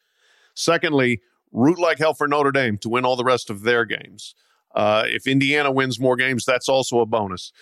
Secondly, 0.61 1.21
root 1.53 1.79
like 1.79 1.99
hell 1.99 2.15
for 2.15 2.29
Notre 2.29 2.53
Dame 2.53 2.79
to 2.79 2.89
win 2.89 3.05
all 3.05 3.17
the 3.17 3.25
rest 3.25 3.51
of 3.51 3.63
their 3.63 3.85
games. 3.85 4.35
Uh, 4.75 5.05
if 5.07 5.27
Indiana 5.27 5.71
wins 5.73 5.99
more 5.99 6.17
games, 6.17 6.45
that's 6.45 6.69
also 6.69 7.01
a 7.01 7.07
bonus. 7.07 7.53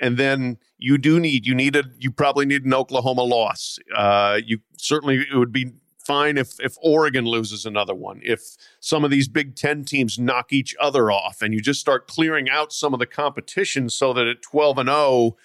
And 0.00 0.16
then 0.16 0.58
you 0.78 0.98
do 0.98 1.20
need 1.20 1.46
you 1.46 1.54
need 1.54 1.76
a 1.76 1.84
you 1.98 2.10
probably 2.10 2.46
need 2.46 2.64
an 2.64 2.74
Oklahoma 2.74 3.22
loss. 3.22 3.78
Uh, 3.94 4.40
you 4.44 4.58
certainly 4.76 5.26
it 5.32 5.36
would 5.36 5.52
be 5.52 5.72
fine 6.04 6.36
if 6.36 6.58
if 6.60 6.74
Oregon 6.82 7.24
loses 7.24 7.64
another 7.64 7.94
one. 7.94 8.20
If 8.24 8.56
some 8.80 9.04
of 9.04 9.10
these 9.10 9.28
Big 9.28 9.56
Ten 9.56 9.84
teams 9.84 10.18
knock 10.18 10.52
each 10.52 10.74
other 10.80 11.10
off, 11.10 11.42
and 11.42 11.54
you 11.54 11.60
just 11.60 11.80
start 11.80 12.08
clearing 12.08 12.48
out 12.50 12.72
some 12.72 12.92
of 12.92 12.98
the 12.98 13.06
competition, 13.06 13.88
so 13.88 14.12
that 14.14 14.26
at 14.26 14.42
twelve 14.42 14.78
and 14.78 14.88
zero, 14.88 15.36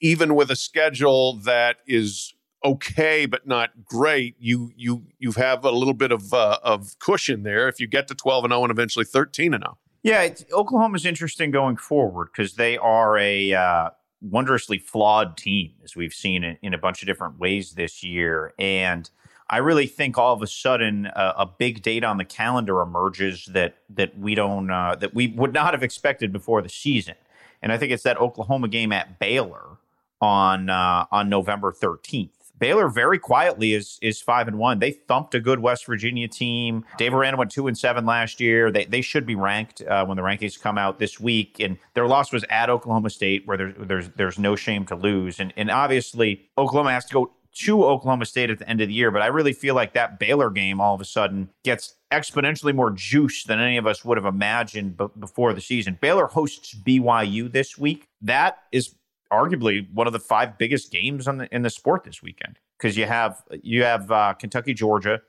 even 0.00 0.34
with 0.34 0.50
a 0.50 0.56
schedule 0.56 1.34
that 1.34 1.76
is 1.86 2.32
okay 2.64 3.26
but 3.26 3.46
not 3.46 3.84
great, 3.84 4.36
you 4.38 4.72
you 4.76 5.04
you 5.18 5.32
have 5.32 5.64
a 5.64 5.70
little 5.70 5.94
bit 5.94 6.12
of 6.12 6.32
uh, 6.32 6.58
of 6.62 6.98
cushion 6.98 7.42
there. 7.42 7.68
If 7.68 7.80
you 7.80 7.86
get 7.86 8.08
to 8.08 8.14
twelve 8.14 8.44
and 8.44 8.52
zero, 8.52 8.60
oh 8.60 8.64
and 8.64 8.70
eventually 8.70 9.04
thirteen 9.04 9.54
and 9.54 9.62
zero. 9.62 9.78
Yeah, 10.02 10.28
Oklahoma's 10.52 11.04
interesting 11.04 11.50
going 11.50 11.76
forward 11.76 12.30
because 12.32 12.54
they 12.54 12.78
are 12.78 13.18
a 13.18 13.52
uh, 13.52 13.90
wondrously 14.22 14.78
flawed 14.78 15.36
team, 15.36 15.72
as 15.84 15.94
we've 15.94 16.14
seen 16.14 16.42
in, 16.42 16.56
in, 16.62 16.72
a 16.72 16.78
bunch 16.78 17.02
of 17.02 17.06
different 17.06 17.38
ways 17.38 17.72
this 17.72 18.02
year. 18.02 18.54
And 18.58 19.10
I 19.50 19.58
really 19.58 19.86
think 19.86 20.16
all 20.16 20.32
of 20.32 20.42
a 20.42 20.46
sudden 20.46 21.06
uh, 21.06 21.34
a 21.36 21.46
big 21.46 21.82
date 21.82 22.04
on 22.04 22.16
the 22.16 22.24
calendar 22.24 22.80
emerges 22.80 23.46
that 23.46 23.76
that 23.90 24.18
we 24.18 24.34
don't 24.34 24.70
uh, 24.70 24.96
that 24.96 25.14
we 25.14 25.28
would 25.28 25.52
not 25.52 25.74
have 25.74 25.82
expected 25.82 26.32
before 26.32 26.62
the 26.62 26.68
season. 26.68 27.14
And 27.62 27.72
I 27.72 27.76
think 27.76 27.92
it's 27.92 28.04
that 28.04 28.18
Oklahoma 28.18 28.68
game 28.68 28.92
at 28.92 29.18
Baylor 29.18 29.78
on 30.20 30.70
uh, 30.70 31.06
on 31.10 31.28
November 31.28 31.72
thirteenth. 31.72 32.39
Baylor 32.60 32.88
very 32.88 33.18
quietly 33.18 33.72
is 33.72 33.98
is 34.00 34.20
five 34.20 34.46
and 34.46 34.58
one. 34.58 34.78
They 34.78 34.92
thumped 34.92 35.34
a 35.34 35.40
good 35.40 35.58
West 35.60 35.86
Virginia 35.86 36.28
team. 36.28 36.84
Dave 36.98 37.14
Aranda 37.14 37.38
went 37.38 37.50
two 37.50 37.66
and 37.66 37.76
seven 37.76 38.06
last 38.06 38.40
year. 38.40 38.70
They 38.70 38.84
they 38.84 39.00
should 39.00 39.26
be 39.26 39.34
ranked 39.34 39.82
uh, 39.82 40.04
when 40.06 40.16
the 40.16 40.22
rankings 40.22 40.60
come 40.60 40.78
out 40.78 40.98
this 40.98 41.18
week. 41.18 41.58
And 41.58 41.78
their 41.94 42.06
loss 42.06 42.32
was 42.32 42.44
at 42.50 42.70
Oklahoma 42.70 43.10
State, 43.10 43.46
where 43.46 43.56
there's 43.56 43.74
there's 43.78 44.08
there's 44.10 44.38
no 44.38 44.54
shame 44.54 44.86
to 44.86 44.94
lose. 44.94 45.40
And 45.40 45.52
and 45.56 45.70
obviously 45.70 46.50
Oklahoma 46.56 46.92
has 46.92 47.06
to 47.06 47.14
go 47.14 47.32
to 47.52 47.84
Oklahoma 47.84 48.26
State 48.26 48.50
at 48.50 48.58
the 48.58 48.68
end 48.68 48.80
of 48.80 48.88
the 48.88 48.94
year. 48.94 49.10
But 49.10 49.22
I 49.22 49.26
really 49.26 49.52
feel 49.52 49.74
like 49.74 49.94
that 49.94 50.18
Baylor 50.18 50.50
game 50.50 50.80
all 50.80 50.94
of 50.94 51.00
a 51.00 51.04
sudden 51.04 51.50
gets 51.64 51.94
exponentially 52.12 52.74
more 52.74 52.90
juice 52.90 53.44
than 53.44 53.60
any 53.60 53.76
of 53.76 53.86
us 53.86 54.04
would 54.04 54.16
have 54.16 54.26
imagined 54.26 54.96
b- 54.96 55.06
before 55.18 55.52
the 55.52 55.60
season. 55.60 55.98
Baylor 56.00 56.26
hosts 56.26 56.74
BYU 56.74 57.50
this 57.50 57.78
week. 57.78 58.06
That 58.20 58.58
is 58.72 58.94
arguably 59.32 59.90
one 59.92 60.06
of 60.06 60.12
the 60.12 60.20
five 60.20 60.58
biggest 60.58 60.90
games 60.90 61.28
on 61.28 61.38
the, 61.38 61.54
in 61.54 61.62
the 61.62 61.70
sport 61.70 62.04
this 62.04 62.22
weekend 62.22 62.58
because 62.78 62.96
you 62.96 63.06
have 63.06 63.42
you 63.62 63.82
have 63.82 64.10
uh, 64.10 64.34
Kentucky 64.34 64.74
Georgia. 64.74 65.20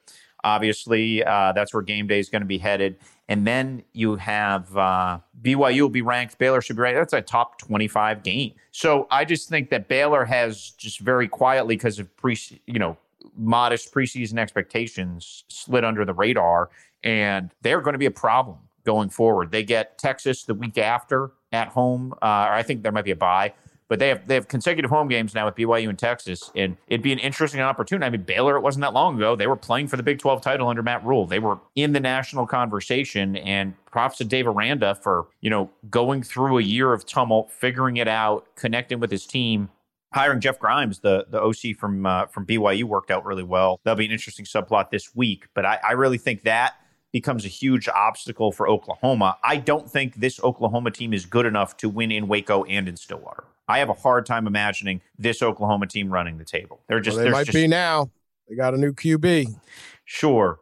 Obviously, 0.44 1.24
uh, 1.24 1.52
that's 1.52 1.72
where 1.74 1.84
game 1.84 2.08
day 2.08 2.18
is 2.18 2.30
going 2.30 2.42
to 2.42 2.48
be 2.48 2.58
headed. 2.58 2.98
And 3.30 3.46
then 3.46 3.84
you 3.94 4.16
have 4.16 4.76
uh, 4.76 5.20
BYU 5.42 5.82
will 5.82 5.90
be 5.90 6.02
ranked. 6.02 6.38
Baylor 6.40 6.62
should 6.62 6.76
be 6.76 6.82
ranked. 6.82 6.98
That's 6.98 7.14
a 7.14 7.22
top 7.22 7.60
25 7.60 8.24
game. 8.24 8.54
So 8.72 9.08
I 9.12 9.24
just 9.24 9.50
think 9.50 9.70
that 9.70 9.88
Baylor 9.88 10.26
has 10.26 10.72
just 10.72 11.00
very 11.00 11.28
quietly, 11.28 11.76
because 11.76 12.00
of 12.00 12.16
pre, 12.18 12.38
you 12.66 12.80
know, 12.80 12.98
modest 13.38 13.94
preseason 13.94 14.40
expectations, 14.40 15.44
slid 15.48 15.84
under 15.84 16.06
the 16.06 16.14
radar, 16.14 16.72
and 17.04 17.52
they're 17.62 17.82
going 17.82 17.94
to 17.94 18.00
be 18.00 18.08
a 18.08 18.12
problem 18.12 18.58
going 18.84 19.10
forward. 19.10 19.52
They 19.52 19.64
get 19.64 19.98
Texas 19.98 20.44
the 20.44 20.54
week 20.54 20.78
after 20.78 21.32
at 21.52 21.68
home, 21.68 22.14
uh, 22.22 22.48
or 22.50 22.54
I 22.54 22.64
think 22.64 22.84
there 22.84 22.92
might 22.92 23.06
be 23.06 23.12
a 23.12 23.16
bye. 23.16 23.54
But 23.92 24.00
they 24.00 24.08
have 24.08 24.26
they 24.26 24.36
have 24.36 24.48
consecutive 24.48 24.90
home 24.90 25.10
games 25.10 25.36
now 25.36 25.44
with 25.44 25.56
BYU 25.56 25.90
and 25.90 26.00
Texas, 26.00 26.50
and 26.56 26.78
it'd 26.88 27.02
be 27.02 27.12
an 27.12 27.20
interesting 27.20 27.60
opportunity. 27.60 28.06
I 28.06 28.10
mean, 28.10 28.22
Baylor, 28.22 28.56
it 28.56 28.62
wasn't 28.62 28.84
that 28.84 28.94
long 28.94 29.18
ago. 29.18 29.36
They 29.36 29.48
were 29.48 29.58
playing 29.58 29.90
for 29.90 29.98
the 29.98 30.04
Big 30.04 30.18
12 30.18 30.42
title 30.42 30.70
under 30.70 30.82
Matt 30.82 31.04
Rhule. 31.04 31.26
They 31.26 31.40
were 31.40 31.60
in 31.76 31.92
the 31.92 32.00
national 32.00 32.48
conversation, 32.48 33.36
and 33.36 33.74
props 33.88 34.16
to 34.20 34.24
Dave 34.24 34.48
Aranda 34.48 34.96
for 34.96 35.28
you 35.42 35.50
know 35.50 35.70
going 35.90 36.24
through 36.24 36.60
a 36.60 36.62
year 36.62 36.94
of 36.94 37.06
tumult, 37.06 37.52
figuring 37.52 37.98
it 37.98 38.08
out, 38.08 38.46
connecting 38.56 39.02
with 39.02 39.12
his 39.12 39.26
team, 39.26 39.68
hiring 40.14 40.40
Jeff 40.40 40.58
Grimes, 40.58 41.00
the 41.00 41.26
the 41.30 41.42
OC 41.42 41.76
from 41.78 42.06
uh, 42.06 42.28
from 42.28 42.46
BYU, 42.46 42.86
worked 42.86 43.12
out 43.12 43.26
really 43.26 43.44
well. 43.44 43.82
That'll 43.84 43.98
be 43.98 44.06
an 44.06 44.12
interesting 44.14 44.46
subplot 44.46 44.92
this 44.92 45.14
week. 45.14 45.48
But 45.54 45.66
I, 45.66 45.80
I 45.90 45.92
really 45.92 46.18
think 46.18 46.44
that 46.44 46.76
becomes 47.12 47.44
a 47.44 47.50
huge 47.50 47.90
obstacle 47.90 48.54
for 48.54 48.70
Oklahoma. 48.70 49.38
I 49.44 49.58
don't 49.58 49.92
think 49.92 50.16
this 50.16 50.42
Oklahoma 50.42 50.92
team 50.92 51.14
is 51.14 51.26
good 51.26 51.46
enough 51.46 51.76
to 51.78 51.90
win 51.90 52.10
in 52.10 52.30
Waco 52.30 52.64
and 52.64 52.88
in 52.88 52.96
Stillwater. 52.96 53.44
I 53.72 53.80
have 53.80 53.90
a 53.90 53.94
hard 53.94 54.26
time 54.26 54.48
imagining 54.48 55.02
this 55.18 55.42
Oklahoma 55.42 55.88
team 55.88 56.12
running 56.12 56.38
the 56.38 56.44
table. 56.44 56.82
They're 56.90 57.00
just 57.00 57.16
well, 57.16 57.26
they 57.26 57.32
might 57.32 57.46
just, 57.46 57.56
be 57.56 57.68
now. 57.68 58.12
They 58.50 58.56
got 58.56 58.74
a 58.74 58.78
new 58.78 58.92
QB. 58.92 59.56
Sure, 60.04 60.60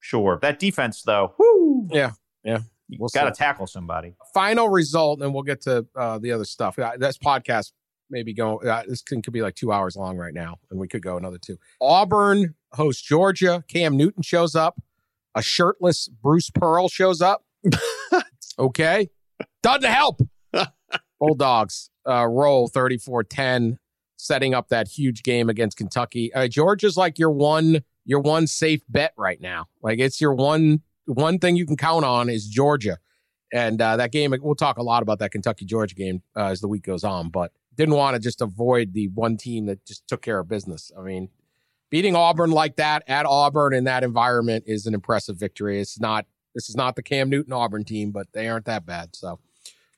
sure. 0.00 0.40
That 0.42 0.58
defense, 0.58 1.02
though, 1.02 1.34
whoo, 1.38 1.88
yeah, 1.92 2.12
yeah. 2.42 2.60
You 2.88 2.96
we'll 2.98 3.10
got 3.14 3.24
to 3.24 3.30
tackle 3.30 3.68
somebody. 3.68 4.16
Final 4.34 4.68
result, 4.68 5.22
and 5.22 5.32
we'll 5.32 5.44
get 5.44 5.60
to 5.62 5.86
uh, 5.94 6.18
the 6.18 6.32
other 6.32 6.44
stuff. 6.44 6.76
This 6.96 7.16
podcast 7.16 7.70
maybe 8.10 8.34
going. 8.34 8.66
Uh, 8.66 8.82
this 8.88 9.02
can, 9.02 9.22
could 9.22 9.32
be 9.32 9.42
like 9.42 9.54
two 9.54 9.70
hours 9.70 9.94
long 9.94 10.16
right 10.16 10.34
now, 10.34 10.56
and 10.72 10.80
we 10.80 10.88
could 10.88 11.02
go 11.02 11.16
another 11.16 11.38
two. 11.38 11.58
Auburn 11.80 12.56
hosts 12.72 13.02
Georgia. 13.02 13.62
Cam 13.68 13.96
Newton 13.96 14.22
shows 14.22 14.56
up. 14.56 14.80
A 15.36 15.42
shirtless 15.42 16.08
Bruce 16.08 16.50
Pearl 16.50 16.88
shows 16.88 17.22
up. 17.22 17.44
okay, 18.58 19.10
doesn't 19.62 19.84
help. 19.84 20.20
Bulldogs 21.20 21.90
uh, 22.08 22.26
roll 22.26 22.68
34 22.68 23.24
10, 23.24 23.78
setting 24.16 24.54
up 24.54 24.68
that 24.68 24.88
huge 24.88 25.22
game 25.22 25.48
against 25.48 25.76
Kentucky. 25.76 26.32
Uh, 26.32 26.48
Georgia's 26.48 26.96
like 26.96 27.18
your 27.18 27.30
one 27.30 27.82
your 28.04 28.20
one 28.20 28.46
safe 28.46 28.80
bet 28.88 29.12
right 29.16 29.40
now. 29.40 29.66
Like 29.82 29.98
it's 29.98 30.20
your 30.20 30.34
one 30.34 30.82
one 31.04 31.38
thing 31.38 31.56
you 31.56 31.66
can 31.66 31.76
count 31.76 32.04
on 32.04 32.28
is 32.28 32.46
Georgia. 32.46 32.98
And 33.52 33.80
uh, 33.80 33.96
that 33.96 34.12
game, 34.12 34.34
we'll 34.42 34.54
talk 34.54 34.76
a 34.76 34.82
lot 34.82 35.02
about 35.02 35.20
that 35.20 35.30
Kentucky 35.30 35.64
Georgia 35.64 35.94
game 35.94 36.22
uh, 36.36 36.46
as 36.46 36.60
the 36.60 36.68
week 36.68 36.82
goes 36.82 37.02
on, 37.02 37.30
but 37.30 37.52
didn't 37.76 37.94
want 37.94 38.14
to 38.14 38.20
just 38.20 38.42
avoid 38.42 38.92
the 38.92 39.08
one 39.08 39.36
team 39.36 39.66
that 39.66 39.84
just 39.86 40.06
took 40.06 40.20
care 40.20 40.38
of 40.38 40.48
business. 40.48 40.90
I 40.98 41.02
mean, 41.02 41.30
beating 41.90 42.14
Auburn 42.14 42.50
like 42.50 42.76
that 42.76 43.04
at 43.06 43.24
Auburn 43.24 43.72
in 43.72 43.84
that 43.84 44.04
environment 44.04 44.64
is 44.66 44.86
an 44.86 44.94
impressive 44.94 45.36
victory. 45.36 45.80
It's 45.80 45.98
not, 45.98 46.26
this 46.54 46.68
is 46.68 46.76
not 46.76 46.96
the 46.96 47.02
Cam 47.02 47.30
Newton 47.30 47.52
Auburn 47.52 47.84
team, 47.84 48.10
but 48.10 48.26
they 48.32 48.48
aren't 48.48 48.66
that 48.66 48.84
bad. 48.84 49.16
So 49.16 49.38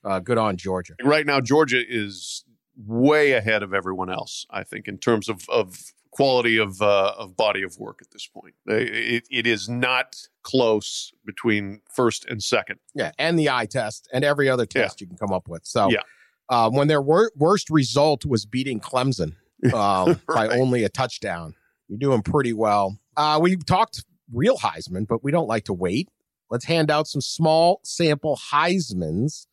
uh, 0.03 0.19
good 0.19 0.37
on 0.37 0.57
Georgia. 0.57 0.95
Right 1.03 1.25
now, 1.25 1.39
Georgia 1.39 1.81
is 1.87 2.43
way 2.77 3.33
ahead 3.33 3.63
of 3.63 3.73
everyone 3.73 4.09
else. 4.09 4.45
I 4.49 4.63
think 4.63 4.87
in 4.87 4.97
terms 4.97 5.29
of 5.29 5.47
of 5.49 5.77
quality 6.11 6.57
of 6.57 6.81
uh, 6.81 7.13
of 7.17 7.35
body 7.35 7.63
of 7.63 7.77
work 7.79 7.99
at 8.01 8.11
this 8.11 8.27
point. 8.27 8.53
It, 8.67 9.25
it 9.31 9.47
is 9.47 9.67
not 9.67 10.15
close 10.43 11.11
between 11.25 11.81
first 11.93 12.25
and 12.25 12.43
second. 12.43 12.79
Yeah, 12.93 13.11
and 13.17 13.39
the 13.39 13.49
eye 13.49 13.65
test 13.65 14.07
and 14.13 14.23
every 14.23 14.49
other 14.49 14.65
test 14.65 15.01
yeah. 15.01 15.05
you 15.05 15.07
can 15.07 15.17
come 15.17 15.33
up 15.33 15.47
with. 15.47 15.65
So, 15.65 15.89
yeah. 15.89 16.01
Uh, 16.49 16.69
when 16.69 16.89
their 16.89 17.01
wor- 17.01 17.31
worst 17.37 17.69
result 17.69 18.25
was 18.25 18.45
beating 18.45 18.81
Clemson 18.81 19.35
uh, 19.73 20.15
right. 20.27 20.49
by 20.49 20.59
only 20.59 20.83
a 20.83 20.89
touchdown, 20.89 21.55
you're 21.87 21.97
doing 21.97 22.21
pretty 22.21 22.51
well. 22.51 22.99
Uh, 23.15 23.39
we 23.41 23.55
talked 23.55 24.03
real 24.33 24.57
Heisman, 24.57 25.07
but 25.07 25.23
we 25.23 25.31
don't 25.31 25.47
like 25.47 25.65
to 25.65 25.73
wait. 25.73 26.09
Let's 26.49 26.65
hand 26.65 26.91
out 26.91 27.07
some 27.07 27.21
small 27.21 27.79
sample 27.83 28.37
Heisman's 28.51 29.47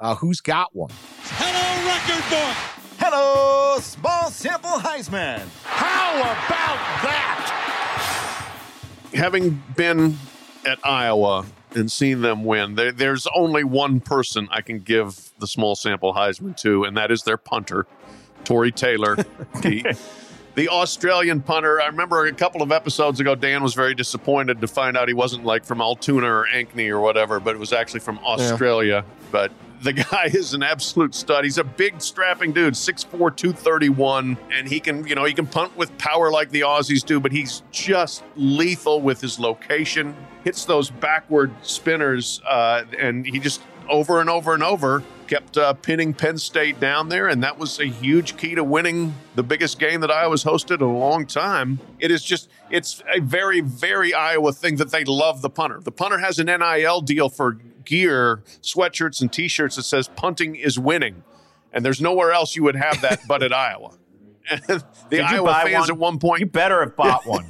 Uh, 0.00 0.14
who's 0.14 0.40
got 0.40 0.74
one? 0.74 0.88
Hello, 1.24 1.86
record 1.86 2.30
book. 2.30 2.56
Hello, 2.98 3.78
small 3.80 4.30
sample 4.30 4.70
Heisman. 4.70 5.46
How 5.64 6.14
about 6.20 6.78
that? 7.02 8.46
Having 9.12 9.62
been 9.76 10.16
at 10.64 10.78
Iowa 10.84 11.44
and 11.74 11.92
seen 11.92 12.22
them 12.22 12.44
win, 12.44 12.76
there, 12.76 12.92
there's 12.92 13.26
only 13.36 13.62
one 13.62 14.00
person 14.00 14.48
I 14.50 14.62
can 14.62 14.78
give 14.78 15.32
the 15.38 15.46
small 15.46 15.76
sample 15.76 16.14
Heisman 16.14 16.56
to, 16.62 16.84
and 16.84 16.96
that 16.96 17.10
is 17.10 17.24
their 17.24 17.36
punter, 17.36 17.86
Tory 18.44 18.72
Taylor. 18.72 19.16
the, 19.60 19.98
the 20.54 20.70
Australian 20.70 21.42
punter. 21.42 21.78
I 21.78 21.88
remember 21.88 22.24
a 22.24 22.32
couple 22.32 22.62
of 22.62 22.72
episodes 22.72 23.20
ago, 23.20 23.34
Dan 23.34 23.62
was 23.62 23.74
very 23.74 23.94
disappointed 23.94 24.62
to 24.62 24.66
find 24.66 24.96
out 24.96 25.08
he 25.08 25.14
wasn't 25.14 25.44
like 25.44 25.66
from 25.66 25.82
Altoona 25.82 26.26
or 26.26 26.46
Ankeny 26.50 26.88
or 26.88 27.00
whatever, 27.00 27.38
but 27.38 27.54
it 27.54 27.58
was 27.58 27.74
actually 27.74 28.00
from 28.00 28.18
Australia. 28.20 29.04
But 29.30 29.52
the 29.82 29.92
guy 29.92 30.24
is 30.32 30.54
an 30.54 30.62
absolute 30.62 31.14
stud. 31.14 31.44
He's 31.44 31.58
a 31.58 31.64
big, 31.64 32.00
strapping 32.00 32.52
dude, 32.52 32.74
6'4, 32.74 33.10
231, 33.36 34.36
and 34.52 34.68
he 34.68 34.80
can, 34.80 35.06
you 35.06 35.14
know, 35.14 35.24
he 35.24 35.34
can 35.34 35.46
punt 35.46 35.76
with 35.76 35.96
power 35.98 36.30
like 36.30 36.50
the 36.50 36.62
Aussies 36.62 37.04
do, 37.04 37.20
but 37.20 37.32
he's 37.32 37.62
just 37.70 38.22
lethal 38.36 39.00
with 39.00 39.20
his 39.20 39.38
location. 39.38 40.14
Hits 40.44 40.64
those 40.64 40.90
backward 40.90 41.52
spinners, 41.62 42.40
uh, 42.48 42.84
and 42.98 43.26
he 43.26 43.38
just 43.38 43.60
over 43.88 44.20
and 44.20 44.30
over 44.30 44.54
and 44.54 44.62
over 44.62 45.02
kept 45.30 45.56
uh, 45.56 45.72
pinning 45.74 46.12
Penn 46.12 46.36
State 46.36 46.80
down 46.80 47.08
there, 47.08 47.28
and 47.28 47.40
that 47.44 47.56
was 47.56 47.78
a 47.78 47.86
huge 47.86 48.36
key 48.36 48.56
to 48.56 48.64
winning 48.64 49.14
the 49.36 49.44
biggest 49.44 49.78
game 49.78 50.00
that 50.00 50.10
Iowa's 50.10 50.42
hosted 50.42 50.76
in 50.76 50.82
a 50.82 50.98
long 50.98 51.24
time. 51.24 51.78
It 52.00 52.10
is 52.10 52.24
just, 52.24 52.48
it's 52.68 53.00
a 53.14 53.20
very, 53.20 53.60
very 53.60 54.12
Iowa 54.12 54.52
thing 54.52 54.74
that 54.76 54.90
they 54.90 55.04
love 55.04 55.40
the 55.40 55.48
punter. 55.48 55.78
The 55.80 55.92
punter 55.92 56.18
has 56.18 56.40
an 56.40 56.46
NIL 56.46 57.00
deal 57.02 57.28
for 57.28 57.58
gear, 57.84 58.42
sweatshirts, 58.62 59.20
and 59.20 59.32
T-shirts 59.32 59.76
that 59.76 59.82
says 59.84 60.08
"punting 60.08 60.56
is 60.56 60.78
winning," 60.78 61.22
and 61.72 61.84
there's 61.84 62.00
nowhere 62.00 62.32
else 62.32 62.56
you 62.56 62.62
would 62.64 62.76
have 62.76 63.00
that 63.02 63.20
but 63.28 63.42
at 63.42 63.52
Iowa. 63.52 63.92
And 64.50 64.60
the 64.66 64.84
Did 65.10 65.20
Iowa 65.20 65.52
fans 65.64 65.82
one? 65.82 65.90
at 65.90 65.96
one 65.98 66.18
point, 66.18 66.40
You 66.40 66.46
better 66.46 66.80
have 66.80 66.96
bought 66.96 67.26
one. 67.26 67.46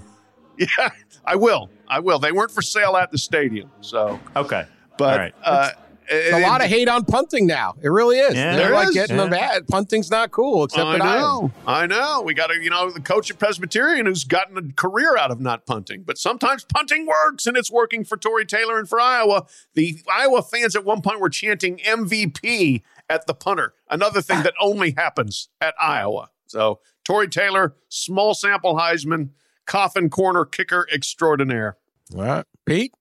yeah, 0.59 0.91
I 1.25 1.37
will, 1.37 1.71
I 1.89 2.01
will. 2.01 2.19
They 2.19 2.33
weren't 2.33 2.51
for 2.51 2.63
sale 2.63 2.97
at 2.97 3.11
the 3.11 3.19
stadium, 3.19 3.71
so 3.81 4.19
Okay. 4.37 4.65
but 4.99 5.13
All 5.13 5.19
right. 5.19 5.35
uh, 5.45 5.71
It's 6.13 6.37
a 6.37 6.41
lot 6.41 6.61
of 6.61 6.67
hate 6.69 6.89
on 6.89 7.05
punting 7.05 7.47
now. 7.47 7.75
It 7.81 7.89
really 7.89 8.19
is. 8.19 8.35
Yeah, 8.35 8.57
They're 8.57 8.73
like 8.73 8.89
is. 8.89 8.95
getting 8.95 9.17
Yeah. 9.17 9.23
them 9.23 9.31
bad. 9.31 9.69
Punting's 9.69 10.11
not 10.11 10.31
cool, 10.33 10.65
except 10.65 10.85
I 10.85 10.95
at 10.97 11.03
Iowa. 11.03 11.19
know, 11.21 11.53
I 11.67 11.87
know. 11.87 12.23
We 12.23 12.35
got 12.35 12.51
a 12.51 12.61
you 12.61 12.69
know, 12.71 12.91
the 12.91 13.01
coach 13.01 13.31
at 13.31 13.39
Presbyterian 13.39 14.07
who's 14.07 14.25
gotten 14.25 14.59
a 14.59 14.73
career 14.75 15.17
out 15.17 15.31
of 15.31 15.41
not 15.41 15.67
punting, 15.67 16.03
but 16.03 16.19
sometimes 16.19 16.65
punting 16.65 17.07
works, 17.07 17.47
and 17.47 17.57
it's 17.57 17.71
working 17.71 18.05
for 18.05 18.17
Tory 18.17 18.45
Taylor 18.45 18.79
and 18.79 18.89
for 18.89 19.01
Iowa. 19.01 19.47
The 19.75 20.01
Iowa 20.13 20.43
fans 20.43 20.75
at 20.75 20.85
one 20.85 21.01
point 21.01 21.21
were 21.21 21.31
chanting 21.31 21.79
MVP 21.79 22.83
at 23.09 23.27
the 23.27 23.35
punter, 23.35 23.75
another 23.89 24.21
thing 24.21 24.43
that 24.43 24.55
only 24.61 24.93
happens 24.97 25.49
at 25.61 25.75
Iowa. 25.81 26.31
So 26.47 26.81
Tory 27.05 27.29
Taylor, 27.29 27.75
small 27.89 28.35
sample 28.35 28.75
Heisman, 28.77 29.31
coffin 29.67 30.11
corner 30.11 30.45
kicker 30.45 30.87
extraordinaire. 30.93 31.77
All 32.17 32.23
right. 32.23 32.45
Pete? 32.67 32.93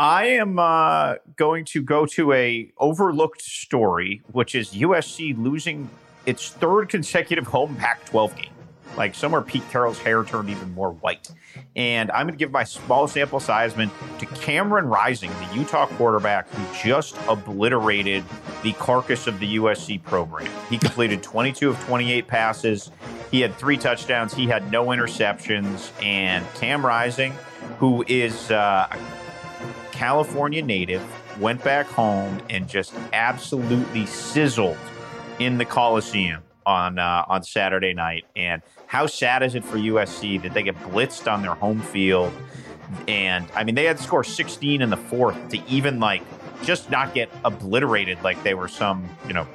I 0.00 0.28
am 0.28 0.58
uh, 0.58 1.16
going 1.36 1.66
to 1.66 1.82
go 1.82 2.06
to 2.06 2.32
a 2.32 2.72
overlooked 2.78 3.42
story, 3.42 4.22
which 4.32 4.54
is 4.54 4.70
USC 4.70 5.36
losing 5.36 5.90
its 6.24 6.48
third 6.48 6.88
consecutive 6.88 7.46
home 7.48 7.76
Pac-12 7.76 8.34
game. 8.34 8.50
Like 8.96 9.14
somewhere, 9.14 9.42
Pete 9.42 9.62
Carroll's 9.70 9.98
hair 9.98 10.24
turned 10.24 10.48
even 10.48 10.72
more 10.72 10.92
white. 10.92 11.30
And 11.76 12.10
I'm 12.12 12.26
going 12.26 12.32
to 12.32 12.38
give 12.38 12.50
my 12.50 12.64
small 12.64 13.08
sample 13.08 13.40
sizeman 13.40 13.90
to 14.20 14.24
Cameron 14.24 14.86
Rising, 14.86 15.30
the 15.32 15.54
Utah 15.54 15.86
quarterback 15.86 16.48
who 16.48 16.82
just 16.82 17.18
obliterated 17.28 18.24
the 18.62 18.72
carcass 18.72 19.26
of 19.26 19.38
the 19.38 19.56
USC 19.56 20.02
program. 20.02 20.50
He 20.70 20.78
completed 20.78 21.22
22 21.22 21.68
of 21.68 21.80
28 21.84 22.26
passes. 22.26 22.90
He 23.30 23.42
had 23.42 23.54
three 23.56 23.76
touchdowns. 23.76 24.32
He 24.32 24.46
had 24.46 24.72
no 24.72 24.86
interceptions. 24.86 25.92
And 26.02 26.46
Cam 26.54 26.84
Rising, 26.84 27.34
who 27.78 28.02
is 28.08 28.50
uh, 28.50 28.88
California 30.00 30.62
native, 30.62 31.02
went 31.38 31.62
back 31.62 31.84
home 31.84 32.40
and 32.48 32.66
just 32.66 32.94
absolutely 33.12 34.06
sizzled 34.06 34.78
in 35.38 35.58
the 35.58 35.64
Coliseum 35.66 36.42
on 36.64 36.98
uh, 36.98 37.26
on 37.28 37.42
Saturday 37.42 37.92
night. 37.92 38.24
And 38.34 38.62
how 38.86 39.04
sad 39.04 39.42
is 39.42 39.54
it 39.54 39.62
for 39.62 39.76
USC 39.76 40.40
that 40.40 40.54
they 40.54 40.62
get 40.62 40.74
blitzed 40.84 41.30
on 41.30 41.42
their 41.42 41.52
home 41.52 41.82
field? 41.82 42.32
And 43.08 43.46
I 43.54 43.62
mean, 43.62 43.74
they 43.74 43.84
had 43.84 43.98
to 43.98 44.02
score 44.02 44.24
16 44.24 44.80
in 44.80 44.88
the 44.88 44.96
fourth 44.96 45.50
to 45.50 45.62
even 45.68 46.00
like 46.00 46.22
just 46.62 46.90
not 46.90 47.12
get 47.12 47.28
obliterated 47.44 48.22
like 48.24 48.42
they 48.42 48.54
were 48.54 48.68
some 48.68 49.06
you 49.26 49.34
know 49.34 49.46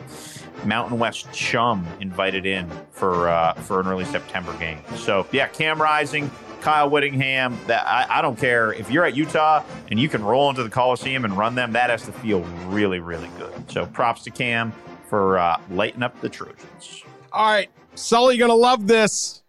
Mountain 0.63 0.99
West 0.99 1.31
chum 1.33 1.87
invited 1.99 2.45
in 2.45 2.69
for 2.91 3.29
uh, 3.29 3.53
for 3.53 3.79
an 3.79 3.87
early 3.87 4.05
September 4.05 4.55
game. 4.59 4.77
So 4.95 5.25
yeah, 5.31 5.47
Cam 5.47 5.81
Rising, 5.81 6.29
Kyle 6.65 6.89
Whittingham. 6.89 7.57
That 7.67 7.85
I, 7.87 8.19
I 8.19 8.21
don't 8.23 8.37
care 8.37 8.73
if 8.73 8.89
you're 8.89 9.05
at 9.05 9.15
Utah 9.15 9.63
and 9.91 9.99
you 9.99 10.09
can 10.09 10.23
roll 10.23 10.49
into 10.49 10.63
the 10.63 10.69
Coliseum 10.69 11.23
and 11.23 11.37
run 11.37 11.53
them. 11.53 11.71
That 11.73 11.91
has 11.91 12.05
to 12.05 12.11
feel 12.11 12.41
really 12.67 12.99
really 12.99 13.29
good. 13.37 13.71
So 13.71 13.85
props 13.85 14.23
to 14.23 14.31
Cam 14.31 14.73
for 15.07 15.37
uh, 15.37 15.61
lighting 15.69 16.01
up 16.01 16.19
the 16.21 16.29
Trojans. 16.29 17.03
All 17.31 17.45
right. 17.45 17.69
Sully, 17.93 18.35
you're 18.35 18.47
going 18.47 18.57
to 18.57 18.61
love 18.61 18.87
this. 18.87 19.43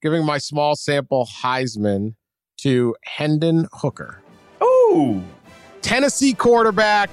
Giving 0.00 0.24
my 0.24 0.38
small 0.38 0.74
sample 0.74 1.28
Heisman 1.42 2.14
to 2.62 2.96
Hendon 3.04 3.68
Hooker. 3.70 4.22
Ooh, 4.62 5.22
Tennessee 5.82 6.32
quarterback, 6.32 7.10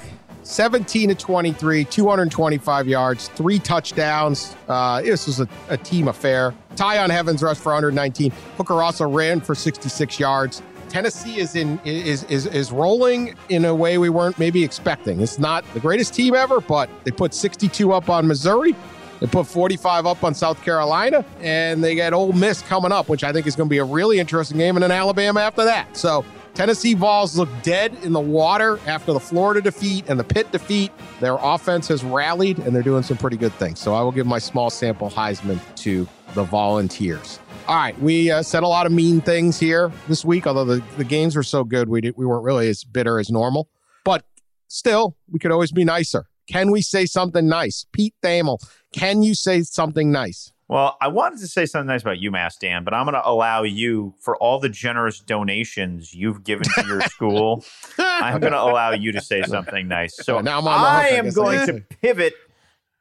17 0.47 1.09
to 1.09 1.15
23, 1.15 1.83
225 1.83 2.87
yards, 2.87 3.27
three 3.29 3.59
touchdowns. 3.59 4.55
Uh, 4.67 5.01
this 5.01 5.27
was 5.27 5.41
a, 5.41 5.47
a 5.69 5.77
team 5.77 6.07
affair. 6.07 6.53
Tiyon 6.75 7.09
Evans 7.09 7.43
rushed 7.43 7.61
for 7.61 7.73
119. 7.73 8.31
Hooker 8.55 8.81
also 8.81 9.07
ran 9.07 9.41
for 9.41 9.53
66 9.53 10.19
yards. 10.19 10.61
Tennessee 10.87 11.39
is 11.39 11.55
in 11.57 11.79
is 11.83 12.23
is 12.25 12.45
is 12.45 12.71
rolling 12.71 13.35
in 13.49 13.65
a 13.65 13.75
way 13.75 13.97
we 13.97 14.07
weren't 14.07 14.39
maybe 14.39 14.63
expecting. 14.63 15.19
It's 15.19 15.37
not 15.37 15.65
the 15.73 15.81
greatest 15.81 16.13
team 16.13 16.33
ever, 16.33 16.61
but 16.61 16.89
they 17.03 17.11
put 17.11 17.33
62 17.33 17.91
up 17.91 18.09
on 18.09 18.25
Missouri. 18.25 18.73
They 19.19 19.27
put 19.27 19.47
45 19.47 20.05
up 20.05 20.23
on 20.23 20.33
South 20.33 20.61
Carolina, 20.63 21.25
and 21.41 21.83
they 21.83 21.95
got 21.95 22.13
Ole 22.13 22.31
Miss 22.33 22.61
coming 22.61 22.91
up, 22.93 23.09
which 23.09 23.23
I 23.23 23.33
think 23.33 23.47
is 23.47 23.55
going 23.55 23.67
to 23.67 23.71
be 23.71 23.79
a 23.79 23.83
really 23.83 24.19
interesting 24.19 24.59
game, 24.59 24.77
and 24.77 24.83
then 24.83 24.91
Alabama 24.91 25.41
after 25.41 25.65
that. 25.65 25.97
So 25.97 26.23
Tennessee 26.57 26.95
Vols 26.95 27.37
look 27.37 27.49
dead 27.61 27.95
in 28.01 28.13
the 28.13 28.19
water 28.19 28.79
after 28.87 29.13
the 29.13 29.19
Florida 29.19 29.61
defeat 29.61 30.05
and 30.09 30.19
the 30.19 30.23
Pitt 30.23 30.51
defeat. 30.51 30.91
Their 31.19 31.37
offense 31.39 31.87
has 31.89 32.03
rallied, 32.03 32.57
and 32.57 32.75
they're 32.75 32.81
doing 32.81 33.03
some 33.03 33.15
pretty 33.15 33.37
good 33.37 33.53
things. 33.53 33.79
So 33.79 33.93
I 33.93 34.01
will 34.01 34.11
give 34.11 34.25
my 34.25 34.39
small 34.39 34.71
sample 34.71 35.07
Heisman 35.07 35.59
to 35.75 36.07
the 36.33 36.43
Volunteers. 36.45 37.39
All 37.67 37.75
right, 37.75 37.95
we 38.01 38.31
uh, 38.31 38.41
said 38.41 38.63
a 38.63 38.67
lot 38.67 38.87
of 38.87 38.91
mean 38.91 39.21
things 39.21 39.59
here 39.59 39.91
this 40.07 40.25
week, 40.25 40.47
although 40.47 40.65
the, 40.65 40.83
the 40.97 41.03
games 41.03 41.35
were 41.35 41.43
so 41.43 41.63
good, 41.63 41.89
we, 41.89 42.01
did, 42.01 42.15
we 42.17 42.25
weren't 42.25 42.43
really 42.43 42.67
as 42.69 42.83
bitter 42.83 43.19
as 43.19 43.29
normal. 43.29 43.69
But 44.03 44.25
still, 44.67 45.15
we 45.29 45.37
could 45.37 45.51
always 45.51 45.71
be 45.71 45.85
nicer. 45.85 46.25
Can 46.47 46.71
we 46.71 46.81
say 46.81 47.05
something 47.05 47.47
nice? 47.47 47.85
Pete 47.91 48.15
Thamel, 48.23 48.57
can 48.93 49.21
you 49.21 49.35
say 49.35 49.61
something 49.61 50.11
nice? 50.11 50.51
Well, 50.69 50.97
I 50.99 51.07
wanted 51.07 51.39
to 51.39 51.47
say 51.47 51.65
something 51.65 51.87
nice 51.87 52.01
about 52.01 52.17
UMass, 52.17 52.59
Dan, 52.59 52.83
but 52.83 52.93
I'm 52.93 53.05
going 53.05 53.13
to 53.13 53.27
allow 53.27 53.63
you, 53.63 54.13
for 54.19 54.35
all 54.37 54.59
the 54.59 54.67
generous 54.67 55.19
donations 55.19 56.13
you've 56.13 56.43
given 56.43 56.67
to 56.75 56.85
your 56.85 57.01
school, 57.01 57.63
I'm 57.97 58.41
going 58.41 58.51
to 58.51 58.61
allow 58.61 58.91
you 58.91 59.13
to 59.13 59.21
say 59.21 59.43
something 59.43 59.87
nice. 59.87 60.17
So 60.17 60.41
Now 60.41 60.59
I'm 60.59 60.67
I 60.67 61.09
am 61.09 61.29
going 61.29 61.65
to 61.67 61.79
pivot 62.01 62.33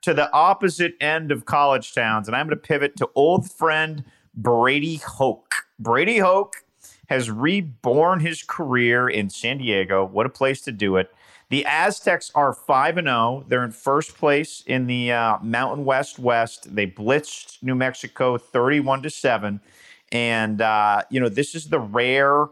to 0.03 0.15
the 0.15 0.33
opposite 0.33 0.95
end 1.01 1.33
of 1.33 1.45
college 1.45 1.93
towns, 1.93 2.29
and 2.29 2.37
I'm 2.37 2.47
going 2.47 2.57
to 2.57 2.63
pivot 2.63 2.97
to 2.99 3.09
old 3.17 3.51
friend 3.51 4.05
Brady 4.35 4.97
Hoke. 4.97 5.53
Brady 5.81 6.19
Hoke 6.19 6.57
has 7.09 7.31
reborn 7.31 8.21
his 8.21 8.43
career 8.43 9.09
in 9.09 9.29
San 9.31 9.59
Diego. 9.59 10.05
What 10.05 10.27
a 10.27 10.29
place 10.29 10.61
to 10.63 10.73
do 10.73 10.97
it. 10.97 11.11
The 11.49 11.65
Aztecs 11.65 12.33
are 12.35 12.53
5 12.53 12.99
and 12.99 13.07
0. 13.07 13.45
They're 13.47 13.65
in 13.65 13.71
first 13.71 14.17
place 14.17 14.65
in 14.67 14.87
the 14.87 15.13
uh, 15.13 15.39
Mountain 15.43 15.85
West 15.85 16.19
West. 16.19 16.75
They 16.75 16.87
blitzed 16.87 17.63
New 17.63 17.77
Mexico 17.77 18.37
31 18.37 19.03
to 19.03 19.11
7. 19.11 19.61
And 20.11 20.61
uh, 20.61 21.03
you 21.11 21.21
know, 21.21 21.29
this 21.29 21.55
is 21.55 21.69
the 21.69 21.79
rare 21.79 22.47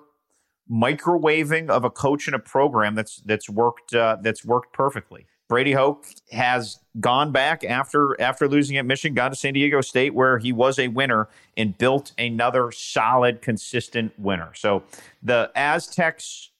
microwaving 0.70 1.68
of 1.68 1.84
a 1.84 1.90
coach 1.90 2.26
and 2.26 2.34
a 2.34 2.38
program 2.38 2.94
that's 2.94 3.16
that's 3.18 3.50
worked 3.50 3.94
uh, 3.94 4.16
that's 4.20 4.44
worked 4.44 4.72
perfectly. 4.72 5.26
Brady 5.48 5.72
Hoke 5.72 6.06
has 6.32 6.78
gone 7.00 7.30
back 7.30 7.64
after 7.64 8.18
after 8.20 8.48
losing 8.48 8.76
at 8.76 8.86
Michigan, 8.86 9.14
gone 9.14 9.30
to 9.30 9.36
San 9.36 9.54
Diego 9.54 9.80
State 9.80 10.14
where 10.14 10.38
he 10.38 10.52
was 10.52 10.78
a 10.78 10.88
winner 10.88 11.28
and 11.56 11.76
built 11.76 12.12
another 12.16 12.72
solid, 12.72 13.42
consistent 13.42 14.18
winner. 14.18 14.52
So 14.54 14.84
the 15.22 15.50
Aztecs 15.54 16.50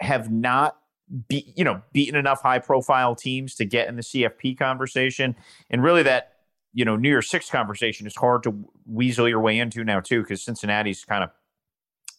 have 0.00 0.30
not 0.30 0.78
you 1.28 1.64
know 1.64 1.82
beaten 1.92 2.16
enough 2.16 2.42
high 2.42 2.58
profile 2.58 3.14
teams 3.14 3.54
to 3.56 3.64
get 3.64 3.88
in 3.88 3.96
the 3.96 4.02
CFP 4.02 4.58
conversation, 4.58 5.36
and 5.70 5.82
really 5.82 6.02
that 6.02 6.32
you 6.72 6.84
know 6.84 6.96
New 6.96 7.08
Year's 7.08 7.28
Six 7.28 7.50
conversation 7.50 8.06
is 8.06 8.16
hard 8.16 8.42
to 8.44 8.64
weasel 8.86 9.28
your 9.28 9.40
way 9.40 9.58
into 9.58 9.84
now 9.84 10.00
too 10.00 10.22
because 10.22 10.42
Cincinnati's 10.42 11.04
kind 11.04 11.24
of 11.24 11.30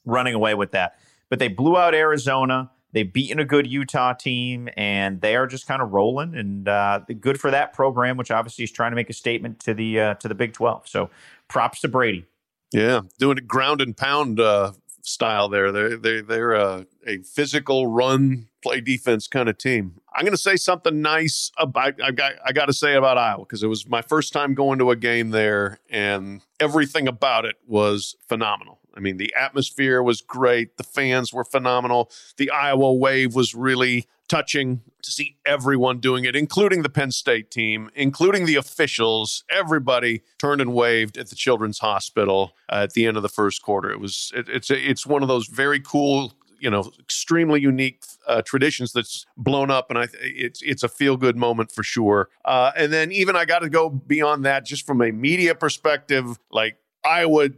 running 0.05 0.33
away 0.33 0.53
with 0.53 0.71
that. 0.71 0.97
But 1.29 1.39
they 1.39 1.47
blew 1.47 1.77
out 1.77 1.95
Arizona. 1.95 2.69
They've 2.91 3.11
beaten 3.11 3.39
a 3.39 3.45
good 3.45 3.65
Utah 3.65 4.13
team, 4.13 4.69
and 4.77 5.19
they 5.19 5.35
are 5.35 5.47
just 5.47 5.65
kind 5.65 5.81
of 5.81 5.91
rolling. 5.91 6.35
And 6.35 6.67
uh, 6.67 6.99
good 7.19 7.39
for 7.39 7.49
that 7.49 7.73
program, 7.73 8.17
which 8.17 8.29
obviously 8.29 8.63
is 8.63 8.71
trying 8.71 8.91
to 8.91 8.95
make 8.95 9.09
a 9.09 9.13
statement 9.13 9.59
to 9.61 9.73
the 9.73 9.99
uh, 9.99 10.13
to 10.15 10.27
the 10.27 10.35
Big 10.35 10.53
Twelve. 10.53 10.87
So, 10.87 11.09
props 11.47 11.81
to 11.81 11.87
Brady. 11.87 12.27
Yeah, 12.71 13.01
doing 13.17 13.39
a 13.39 13.41
ground 13.41 13.81
and 13.81 13.97
pound 13.97 14.39
uh, 14.39 14.73
style 15.01 15.49
there. 15.49 15.71
They're 15.71 15.97
they 15.97 16.21
they're 16.21 16.55
uh, 16.55 16.83
a 17.07 17.17
physical 17.19 17.87
run 17.87 18.47
play 18.64 18.82
defense 18.82 19.28
kind 19.28 19.49
of 19.49 19.57
team. 19.57 19.99
I'm 20.16 20.24
going 20.24 20.32
to 20.32 20.38
say 20.38 20.55
something 20.55 21.01
nice 21.01 21.51
about 21.57 22.01
I 22.01 22.11
got 22.11 22.34
I 22.45 22.51
got 22.51 22.66
to 22.66 22.74
say 22.74 22.95
about 22.95 23.18
Iowa 23.18 23.43
because 23.43 23.64
it 23.64 23.68
was 23.68 23.88
my 23.88 24.01
first 24.01 24.34
time 24.34 24.53
going 24.53 24.80
to 24.80 24.91
a 24.91 24.95
game 24.95 25.32
there, 25.32 25.80
and 25.89 26.41
everything 26.59 27.07
about 27.07 27.45
it 27.45 27.57
was 27.68 28.16
phenomenal. 28.28 28.80
I 28.95 28.99
mean, 28.99 29.18
the 29.18 29.34
atmosphere 29.34 30.03
was 30.03 30.22
great. 30.22 30.78
The 30.78 30.84
fans 30.84 31.34
were 31.34 31.43
phenomenal. 31.43 32.11
The 32.38 32.51
Iowa 32.51 32.93
wave 32.93 33.34
was 33.34 33.55
really 33.55 34.07
touching 34.28 34.82
to 35.01 35.11
see 35.11 35.38
everyone 35.45 35.99
doing 35.99 36.26
it, 36.26 36.36
including 36.36 36.82
the 36.82 36.89
Penn 36.89 37.11
State 37.11 37.51
team, 37.51 37.89
including 37.93 38.45
the 38.45 38.55
officials. 38.55 39.43
Everybody 39.49 40.22
turned 40.38 40.61
and 40.61 40.74
waved 40.74 41.18
at 41.18 41.30
the 41.30 41.36
Children's 41.36 41.80
Hospital 41.80 42.53
uh, 42.72 42.84
at 42.84 42.93
the 42.93 43.05
end 43.05 43.18
of 43.18 43.24
the 43.24 43.30
first 43.30 43.61
quarter. 43.61 43.91
It 43.91 43.99
was 43.99 44.32
it, 44.36 44.47
it's 44.47 44.72
it's 44.72 45.05
one 45.05 45.22
of 45.22 45.28
those 45.28 45.47
very 45.47 45.80
cool 45.80 46.34
you 46.64 46.70
know 46.70 46.89
extremely 46.97 47.59
unique 47.59 48.03
uh, 48.26 48.41
traditions 48.41 48.93
that's 48.93 49.26
blown 49.36 49.70
up, 49.70 49.89
and 49.89 49.99
I 49.99 50.07
it's 50.22 50.61
it's 50.64 50.82
a 50.82 50.88
feel 50.88 51.18
good 51.18 51.36
moment 51.36 51.72
for 51.72 51.84
sure. 51.84 52.30
Uh, 52.45 52.72
and 52.78 52.91
then 52.91 53.11
even 53.11 53.36
I 53.36 53.43
got 53.43 53.59
to 53.59 53.70
go 53.70 53.89
beyond 53.89 54.45
that, 54.45 54.66
just 54.66 54.86
from 54.86 55.01
a 55.01 55.11
media 55.11 55.53
perspective, 55.53 56.39
like 56.49 56.78
Iowa. 57.03 57.49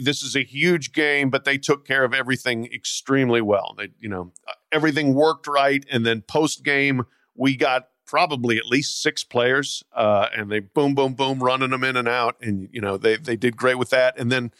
This 0.00 0.22
is 0.22 0.34
a 0.34 0.42
huge 0.42 0.92
game, 0.92 1.28
but 1.28 1.44
they 1.44 1.58
took 1.58 1.86
care 1.86 2.04
of 2.04 2.14
everything 2.14 2.72
extremely 2.72 3.42
well. 3.42 3.74
They, 3.76 3.90
you 4.00 4.08
know, 4.08 4.32
everything 4.72 5.12
worked 5.12 5.46
right, 5.46 5.84
and 5.90 6.06
then 6.06 6.22
post 6.22 6.64
game 6.64 7.04
we 7.34 7.56
got 7.56 7.88
probably 8.06 8.56
at 8.56 8.66
least 8.66 9.02
six 9.02 9.24
players, 9.24 9.82
uh, 9.94 10.28
and 10.34 10.50
they 10.50 10.60
boom, 10.60 10.94
boom, 10.94 11.14
boom, 11.14 11.42
running 11.42 11.70
them 11.70 11.84
in 11.84 11.96
and 11.96 12.08
out, 12.08 12.36
and 12.40 12.68
you 12.72 12.80
know 12.80 12.96
they 12.96 13.16
they 13.16 13.36
did 13.36 13.56
great 13.56 13.78
with 13.78 13.90
that. 13.90 14.18
And 14.18 14.30
then 14.30 14.52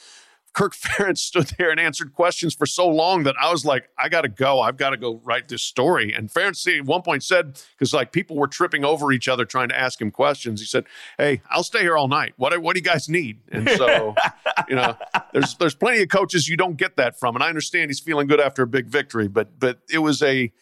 Kirk 0.55 0.73
Ferentz 0.77 1.19
stood 1.19 1.49
there 1.59 1.71
and 1.71 1.79
answered 1.79 2.15
questions 2.15 2.55
for 2.55 2.65
so 2.65 2.89
long 2.89 3.25
that 3.25 3.35
I 3.41 3.51
was 3.51 3.65
like, 3.65 3.89
I 3.99 4.09
got 4.09 4.23
to 4.23 4.29
go. 4.29 4.61
I've 4.61 4.77
got 4.77 4.91
to 4.91 4.97
go 4.97 5.21
write 5.25 5.49
this 5.49 5.63
story. 5.63 6.13
And 6.13 6.31
Ferentz 6.31 6.67
at 6.67 6.87
one 6.87 7.03
point 7.03 7.23
said, 7.23 7.61
because 7.77 7.93
like 7.93 8.13
people 8.13 8.37
were 8.37 8.47
tripping 8.47 8.85
over 8.85 9.13
each 9.13 9.29
other 9.29 9.45
trying 9.45 9.69
to 9.69 9.79
ask 9.79 10.01
him 10.01 10.11
questions, 10.11 10.61
he 10.61 10.67
said, 10.67 10.85
"Hey, 11.19 11.43
I'll 11.51 11.65
stay 11.65 11.81
here 11.81 11.97
all 11.97 12.09
night. 12.09 12.35
What 12.37 12.57
what 12.63 12.75
do 12.75 12.79
you 12.79 12.85
guys 12.85 13.09
need?" 13.09 13.41
And 13.51 13.69
so, 13.71 14.15
you 14.69 14.77
know, 14.77 14.97
there's 15.33 15.55
there's 15.57 15.75
plenty 15.75 16.03
of 16.03 16.09
coaches 16.09 16.49
you 16.49 16.57
don't 16.57 16.77
get 16.77 16.97
that 16.97 17.19
from, 17.19 17.35
and 17.35 17.43
I 17.43 17.49
understand 17.49 17.91
he's 17.91 18.01
feeling 18.01 18.27
good 18.27 18.41
after 18.41 18.63
a 18.63 18.67
big 18.67 18.87
victory, 18.87 19.29
but 19.29 19.59
but 19.59 19.81
it 19.91 19.99
was 19.99 20.23
a 20.23 20.53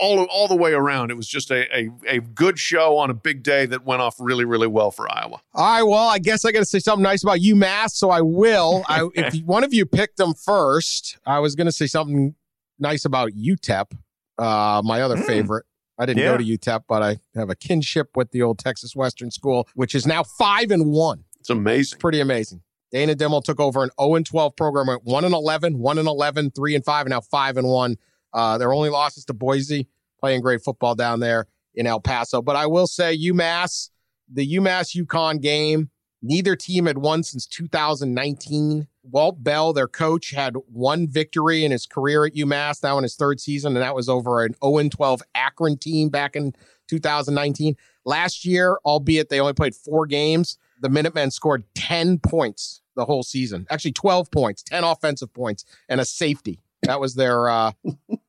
all 0.00 0.24
all 0.24 0.48
the 0.48 0.56
way 0.56 0.72
around, 0.72 1.10
it 1.10 1.16
was 1.16 1.26
just 1.26 1.50
a, 1.50 1.66
a, 1.76 1.90
a 2.06 2.20
good 2.20 2.58
show 2.58 2.96
on 2.96 3.10
a 3.10 3.14
big 3.14 3.42
day 3.42 3.66
that 3.66 3.84
went 3.84 4.02
off 4.02 4.16
really 4.18 4.44
really 4.44 4.66
well 4.66 4.90
for 4.90 5.10
Iowa. 5.10 5.40
All 5.54 5.64
right, 5.64 5.82
well, 5.82 6.08
I 6.08 6.18
guess 6.18 6.44
I 6.44 6.52
got 6.52 6.60
to 6.60 6.64
say 6.66 6.78
something 6.78 7.02
nice 7.02 7.22
about 7.22 7.38
UMass, 7.38 7.90
so 7.90 8.10
I 8.10 8.20
will. 8.20 8.84
I, 8.88 9.08
if 9.14 9.34
one 9.44 9.64
of 9.64 9.72
you 9.72 9.86
picked 9.86 10.16
them 10.16 10.34
first, 10.34 11.18
I 11.26 11.38
was 11.38 11.54
going 11.54 11.66
to 11.66 11.72
say 11.72 11.86
something 11.86 12.34
nice 12.78 13.04
about 13.04 13.32
UTEP, 13.32 13.92
uh, 14.38 14.82
my 14.84 15.02
other 15.02 15.16
mm. 15.16 15.24
favorite. 15.24 15.64
I 15.98 16.06
didn't 16.06 16.22
yeah. 16.22 16.32
go 16.32 16.38
to 16.38 16.44
UTEP, 16.44 16.84
but 16.88 17.02
I 17.02 17.18
have 17.34 17.50
a 17.50 17.56
kinship 17.56 18.16
with 18.16 18.30
the 18.30 18.42
old 18.42 18.58
Texas 18.58 18.94
Western 18.94 19.32
School, 19.32 19.68
which 19.74 19.94
is 19.94 20.06
now 20.06 20.22
five 20.22 20.70
and 20.70 20.86
one. 20.86 21.24
It's 21.40 21.50
amazing. 21.50 21.80
It's 21.80 21.94
pretty 21.94 22.20
amazing. 22.20 22.62
Dana 22.90 23.14
Dimel 23.14 23.42
took 23.42 23.60
over 23.60 23.82
an 23.82 23.90
0 24.00 24.14
and 24.14 24.24
12 24.24 24.56
program, 24.56 24.86
went 24.86 25.04
1 25.04 25.24
and 25.24 25.34
11, 25.34 25.78
1 25.78 25.98
and 25.98 26.08
11, 26.08 26.52
3 26.52 26.74
and 26.74 26.84
5, 26.84 27.06
and 27.06 27.10
now 27.10 27.20
5 27.20 27.56
and 27.56 27.68
1. 27.68 27.96
Uh, 28.32 28.58
their 28.58 28.72
only 28.72 28.90
losses 28.90 29.24
to 29.26 29.32
Boise, 29.32 29.88
playing 30.20 30.40
great 30.40 30.62
football 30.62 30.94
down 30.94 31.20
there 31.20 31.46
in 31.74 31.86
El 31.86 32.00
Paso. 32.00 32.42
But 32.42 32.56
I 32.56 32.66
will 32.66 32.86
say 32.86 33.16
UMass, 33.16 33.90
the 34.32 34.56
UMass 34.56 34.94
UConn 35.00 35.40
game, 35.40 35.90
neither 36.22 36.56
team 36.56 36.86
had 36.86 36.98
won 36.98 37.22
since 37.22 37.46
2019. 37.46 38.88
Walt 39.04 39.42
Bell, 39.42 39.72
their 39.72 39.88
coach, 39.88 40.32
had 40.32 40.54
one 40.66 41.08
victory 41.08 41.64
in 41.64 41.70
his 41.70 41.86
career 41.86 42.26
at 42.26 42.34
UMass, 42.34 42.82
now 42.82 42.98
in 42.98 43.04
his 43.04 43.16
third 43.16 43.40
season, 43.40 43.74
and 43.74 43.82
that 43.82 43.94
was 43.94 44.08
over 44.08 44.44
an 44.44 44.54
0 44.62 44.88
12 44.88 45.22
Akron 45.34 45.78
team 45.78 46.10
back 46.10 46.36
in 46.36 46.52
2019. 46.88 47.76
Last 48.04 48.44
year, 48.44 48.78
albeit 48.84 49.28
they 49.28 49.40
only 49.40 49.54
played 49.54 49.74
four 49.74 50.06
games, 50.06 50.58
the 50.80 50.88
Minutemen 50.88 51.30
scored 51.30 51.64
10 51.74 52.18
points 52.18 52.82
the 52.96 53.04
whole 53.04 53.22
season. 53.22 53.66
Actually, 53.70 53.92
12 53.92 54.30
points, 54.30 54.62
10 54.62 54.84
offensive 54.84 55.32
points, 55.32 55.64
and 55.88 56.00
a 56.00 56.04
safety. 56.04 56.60
That 56.82 57.00
was 57.00 57.14
their 57.14 57.48
uh, 57.48 57.72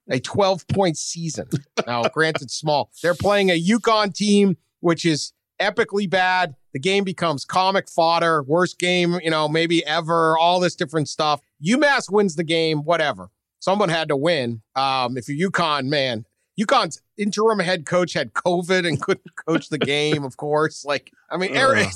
a 0.09 0.19
12 0.19 0.67
point 0.67 0.97
season. 0.97 1.47
Now, 1.85 2.03
granted, 2.03 2.51
small. 2.51 2.91
They're 3.01 3.13
playing 3.13 3.49
a 3.49 3.61
UConn 3.61 4.13
team, 4.13 4.57
which 4.79 5.05
is 5.05 5.33
epically 5.59 6.09
bad. 6.09 6.55
The 6.73 6.79
game 6.79 7.03
becomes 7.03 7.45
comic 7.45 7.89
fodder, 7.89 8.43
worst 8.43 8.79
game, 8.79 9.19
you 9.23 9.31
know, 9.31 9.47
maybe 9.47 9.85
ever, 9.85 10.37
all 10.37 10.59
this 10.59 10.75
different 10.75 11.09
stuff. 11.09 11.41
UMass 11.65 12.11
wins 12.11 12.35
the 12.35 12.43
game, 12.43 12.79
whatever. 12.79 13.29
Someone 13.59 13.89
had 13.89 14.07
to 14.09 14.15
win. 14.15 14.61
Um, 14.75 15.17
if 15.17 15.27
you're 15.27 15.51
UConn, 15.51 15.87
man, 15.87 16.25
UConn's 16.59 17.01
interim 17.17 17.59
head 17.59 17.85
coach 17.85 18.13
had 18.13 18.33
COVID 18.33 18.87
and 18.87 19.01
couldn't 19.01 19.35
coach 19.47 19.69
the 19.69 19.77
game, 19.79 20.23
of 20.23 20.37
course. 20.37 20.85
Like, 20.85 21.11
I 21.29 21.37
mean, 21.37 21.55
Eric 21.55 21.87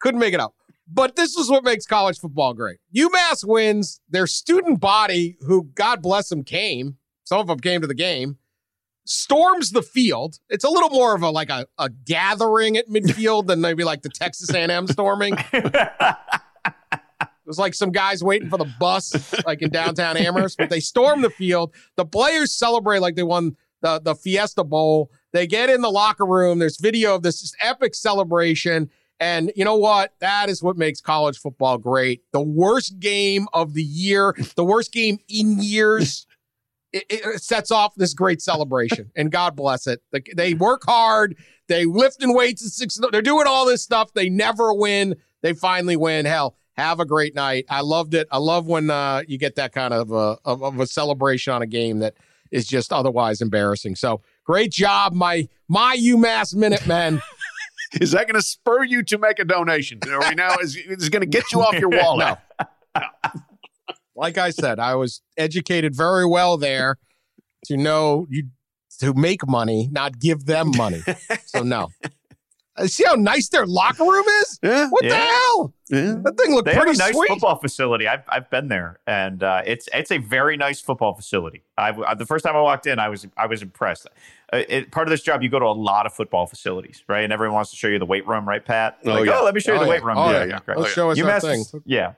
couldn't 0.00 0.20
make 0.20 0.34
it 0.34 0.40
up. 0.40 0.54
But 0.92 1.14
this 1.14 1.36
is 1.36 1.48
what 1.48 1.62
makes 1.62 1.86
college 1.86 2.18
football 2.18 2.52
great. 2.52 2.78
UMass 2.94 3.44
wins. 3.44 4.00
Their 4.08 4.26
student 4.26 4.80
body, 4.80 5.36
who 5.42 5.70
God 5.74 6.02
bless 6.02 6.28
them, 6.28 6.42
came. 6.42 6.96
Some 7.24 7.38
of 7.38 7.46
them 7.46 7.60
came 7.60 7.80
to 7.80 7.86
the 7.86 7.94
game. 7.94 8.38
Storms 9.04 9.70
the 9.70 9.82
field. 9.82 10.40
It's 10.48 10.64
a 10.64 10.68
little 10.68 10.90
more 10.90 11.14
of 11.14 11.22
a 11.22 11.30
like 11.30 11.48
a, 11.48 11.66
a 11.78 11.90
gathering 11.90 12.76
at 12.76 12.88
midfield 12.88 13.46
than 13.46 13.60
maybe 13.60 13.84
like 13.84 14.02
the 14.02 14.08
Texas 14.08 14.50
A&M 14.50 14.88
storming. 14.88 15.34
it 15.52 16.16
was 17.46 17.58
like 17.58 17.74
some 17.74 17.92
guys 17.92 18.22
waiting 18.22 18.48
for 18.48 18.58
the 18.58 18.70
bus, 18.78 19.34
like 19.46 19.62
in 19.62 19.70
downtown 19.70 20.16
Amherst. 20.16 20.58
But 20.58 20.70
they 20.70 20.80
storm 20.80 21.22
the 21.22 21.30
field. 21.30 21.72
The 21.96 22.04
players 22.04 22.52
celebrate 22.52 22.98
like 22.98 23.14
they 23.14 23.22
won 23.22 23.56
the 23.80 24.00
the 24.00 24.14
Fiesta 24.14 24.64
Bowl. 24.64 25.10
They 25.32 25.46
get 25.46 25.70
in 25.70 25.80
the 25.80 25.90
locker 25.90 26.26
room. 26.26 26.58
There's 26.58 26.78
video 26.78 27.14
of 27.14 27.22
this 27.22 27.54
epic 27.60 27.94
celebration. 27.94 28.90
And 29.20 29.52
you 29.54 29.66
know 29.66 29.76
what? 29.76 30.14
That 30.20 30.48
is 30.48 30.62
what 30.62 30.78
makes 30.78 31.02
college 31.02 31.38
football 31.38 31.76
great. 31.76 32.22
The 32.32 32.40
worst 32.40 32.98
game 32.98 33.46
of 33.52 33.74
the 33.74 33.82
year, 33.82 34.34
the 34.56 34.64
worst 34.64 34.92
game 34.92 35.18
in 35.28 35.62
years. 35.62 36.26
It, 36.92 37.04
it, 37.08 37.40
sets 37.40 37.70
off 37.70 37.94
this 37.94 38.14
great 38.14 38.42
celebration, 38.42 39.12
and 39.14 39.30
God 39.30 39.54
bless 39.54 39.86
it. 39.86 40.02
They, 40.34 40.54
work 40.54 40.82
hard. 40.84 41.36
They 41.68 41.84
lift 41.84 42.20
in 42.20 42.34
weights 42.34 42.66
at 42.66 42.72
six. 42.72 42.98
They're 43.12 43.22
doing 43.22 43.46
all 43.46 43.64
this 43.64 43.80
stuff. 43.80 44.12
They 44.12 44.28
never 44.28 44.74
win. 44.74 45.14
They 45.40 45.52
finally 45.52 45.94
win. 45.94 46.26
Hell, 46.26 46.56
have 46.72 46.98
a 46.98 47.04
great 47.04 47.36
night. 47.36 47.66
I 47.68 47.82
loved 47.82 48.14
it. 48.14 48.26
I 48.32 48.38
love 48.38 48.66
when 48.66 48.90
uh, 48.90 49.22
you 49.28 49.38
get 49.38 49.54
that 49.54 49.70
kind 49.72 49.94
of 49.94 50.10
a, 50.10 50.38
of, 50.44 50.64
of 50.64 50.80
a 50.80 50.86
celebration 50.88 51.52
on 51.52 51.62
a 51.62 51.66
game 51.66 52.00
that 52.00 52.14
is 52.50 52.66
just 52.66 52.92
otherwise 52.92 53.40
embarrassing. 53.40 53.94
So 53.94 54.22
great 54.42 54.72
job, 54.72 55.12
my 55.12 55.48
my 55.68 55.96
UMass 55.96 56.56
Minutemen. 56.56 57.22
is 58.00 58.12
that 58.12 58.26
going 58.26 58.34
to 58.34 58.42
spur 58.42 58.84
you 58.84 59.02
to 59.04 59.18
make 59.18 59.38
a 59.38 59.44
donation? 59.44 59.98
Are 60.08 60.20
we 60.20 60.34
now 60.34 60.56
is 60.58 60.76
is 60.76 61.08
going 61.08 61.22
to 61.22 61.26
get 61.26 61.52
you 61.52 61.62
off 61.62 61.74
your 61.74 61.90
wallet? 61.90 62.38
no. 62.96 63.02
Like 64.14 64.38
I 64.38 64.50
said, 64.50 64.78
I 64.78 64.96
was 64.96 65.22
educated 65.36 65.94
very 65.96 66.26
well 66.26 66.56
there 66.56 66.96
to 67.66 67.76
know 67.76 68.26
you 68.28 68.48
to 68.98 69.14
make 69.14 69.46
money, 69.48 69.88
not 69.90 70.18
give 70.18 70.44
them 70.44 70.72
money. 70.76 71.02
so 71.46 71.62
no. 71.62 71.88
Uh, 72.76 72.86
see 72.86 73.04
how 73.06 73.14
nice 73.14 73.48
their 73.48 73.66
locker 73.66 74.04
room 74.04 74.24
is? 74.42 74.58
Yeah. 74.62 74.88
What 74.88 75.04
yeah. 75.04 75.10
the 75.10 75.16
hell? 75.16 75.74
Yeah. 75.88 76.14
That 76.22 76.36
thing 76.38 76.54
looked 76.54 76.66
they 76.66 76.74
pretty 76.74 76.90
have 76.90 76.96
a 76.96 76.98
nice 76.98 77.14
sweet. 77.14 77.28
football 77.28 77.56
facility. 77.56 78.06
I've 78.06 78.22
I've 78.28 78.48
been 78.50 78.68
there, 78.68 79.00
and 79.06 79.42
uh, 79.42 79.62
it's 79.66 79.88
it's 79.92 80.12
a 80.12 80.18
very 80.18 80.56
nice 80.56 80.80
football 80.80 81.14
facility. 81.14 81.64
I 81.76 81.90
uh, 81.90 82.14
the 82.14 82.26
first 82.26 82.44
time 82.44 82.56
I 82.56 82.60
walked 82.60 82.86
in, 82.86 82.98
I 82.98 83.08
was 83.08 83.26
I 83.36 83.46
was 83.46 83.62
impressed. 83.62 84.06
Uh, 84.52 84.62
it, 84.68 84.90
part 84.90 85.06
of 85.06 85.10
this 85.10 85.22
job, 85.22 85.42
you 85.42 85.48
go 85.48 85.58
to 85.58 85.66
a 85.66 85.68
lot 85.68 86.06
of 86.06 86.12
football 86.12 86.46
facilities, 86.46 87.02
right? 87.08 87.22
And 87.22 87.32
everyone 87.32 87.54
wants 87.54 87.70
to 87.70 87.76
show 87.76 87.88
you 87.88 87.98
the 87.98 88.06
weight 88.06 88.26
room, 88.26 88.48
right, 88.48 88.64
Pat? 88.64 88.98
Oh, 89.04 89.10
like, 89.10 89.26
yeah. 89.26 89.38
oh 89.38 89.44
let 89.44 89.54
me 89.54 89.60
show 89.60 89.72
you 89.72 89.78
Oh, 89.78 89.80
the 89.80 89.86
yeah. 89.86 89.90
weight 89.90 90.04
room. 90.04 90.18
Oh, 90.18 90.30
yeah, 90.32 90.44
yeah. 90.44 90.58
yeah. 90.66 90.74
Let's 90.74 90.92
show 90.92 91.10
us 91.10 91.18
UMass, 91.18 91.40
that 91.42 91.66
thing. 91.72 91.82
yeah, 91.86 92.14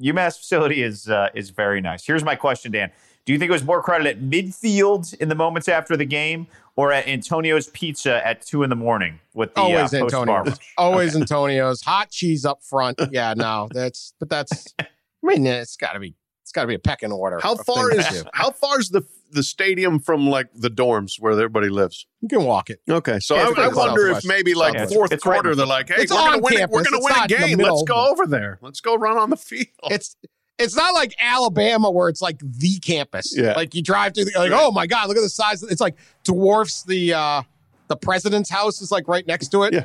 UMass 0.00 0.38
facility 0.38 0.82
is 0.82 1.08
uh, 1.08 1.28
is 1.34 1.50
very 1.50 1.80
nice. 1.80 2.06
Here's 2.06 2.22
my 2.24 2.36
question, 2.36 2.70
Dan. 2.72 2.90
Do 3.24 3.32
you 3.32 3.38
think 3.38 3.50
it 3.50 3.52
was 3.52 3.64
more 3.64 3.82
crowded 3.82 4.06
at 4.08 4.20
midfield 4.20 5.14
in 5.14 5.28
the 5.28 5.34
moments 5.36 5.68
after 5.68 5.96
the 5.96 6.04
game, 6.04 6.46
or 6.76 6.92
at 6.92 7.06
Antonio's 7.06 7.68
Pizza 7.68 8.24
at 8.26 8.42
two 8.42 8.62
in 8.64 8.70
the 8.70 8.76
morning 8.76 9.20
with 9.34 9.54
the 9.54 9.60
uh, 9.60 9.64
Always 9.64 9.90
post 9.90 9.94
Antonio's. 10.14 10.26
bar? 10.26 10.54
Always 10.78 11.16
Antonio's. 11.16 11.82
Hot 11.82 12.10
cheese 12.10 12.44
up 12.44 12.62
front. 12.62 13.00
Yeah, 13.10 13.34
no, 13.36 13.68
that's 13.72 14.14
but 14.18 14.28
that's. 14.28 14.74
I 14.80 14.86
mean, 15.22 15.46
it's 15.46 15.76
got 15.76 15.92
to 15.92 16.00
be. 16.00 16.14
It's 16.42 16.50
got 16.52 16.62
to 16.62 16.66
be 16.68 16.74
a 16.74 16.78
pecking 16.80 17.12
order. 17.12 17.38
How 17.40 17.54
far 17.54 17.92
is 17.92 18.04
to 18.06 18.28
how 18.34 18.50
far 18.50 18.80
is 18.80 18.90
the 18.90 19.02
the 19.32 19.42
stadium 19.42 19.98
from 19.98 20.28
like 20.28 20.48
the 20.54 20.68
dorms 20.70 21.14
where 21.18 21.32
everybody 21.32 21.68
lives? 21.68 22.06
You 22.20 22.28
can 22.28 22.44
walk 22.44 22.70
it. 22.70 22.80
Okay, 22.88 23.18
so 23.20 23.34
Yeah, 23.34 23.50
I, 23.56 23.64
I 23.64 23.68
wonder 23.68 24.08
if 24.08 24.24
maybe 24.24 24.54
like 24.54 24.74
Yeah, 24.74 24.82
it's- 24.84 24.94
fourth 24.94 25.12
it's 25.12 25.26
right 25.26 25.34
quarter 25.34 25.50
in- 25.52 25.56
they're 25.58 25.66
like, 25.66 25.88
"Hey, 25.88 26.02
It's 26.02 26.12
we're 26.12 26.18
gonna 26.18 26.38
win. 26.38 26.54
it- 26.54 26.70
We're 26.70 26.84
gonna 26.84 26.98
It's 26.98 27.04
win 27.04 27.14
a 27.16 27.28
the 27.28 27.34
game. 27.46 27.58
middle. 27.58 27.76
Let's 27.78 27.88
go 27.90 28.10
over 28.10 28.26
there. 28.26 28.58
Let's 28.62 28.80
go 28.80 28.94
run 28.94 29.16
on 29.18 29.30
the 29.30 29.36
field." 29.36 29.66
It's 29.90 30.16
it's 30.58 30.76
not 30.76 30.94
like 30.94 31.14
Alabama 31.20 31.90
where 31.90 32.08
it's 32.08 32.22
like 32.22 32.38
the 32.40 32.78
campus. 32.80 33.34
Yeah. 33.36 33.54
Like 33.54 33.74
you 33.74 33.82
drive 33.82 34.14
through, 34.14 34.26
the, 34.26 34.32
like, 34.38 34.52
oh 34.54 34.70
my 34.70 34.86
god, 34.86 35.08
look 35.08 35.16
at 35.16 35.22
the 35.22 35.28
size. 35.28 35.62
It's 35.64 35.80
like 35.80 35.96
dwarfs 36.24 36.84
the 36.84 37.14
uh 37.14 37.42
the 37.88 37.96
president's 37.96 38.48
house 38.48 38.80
is 38.80 38.90
like 38.92 39.08
right 39.08 39.26
next 39.26 39.48
to 39.48 39.64
it. 39.64 39.72
Yeah. 39.74 39.84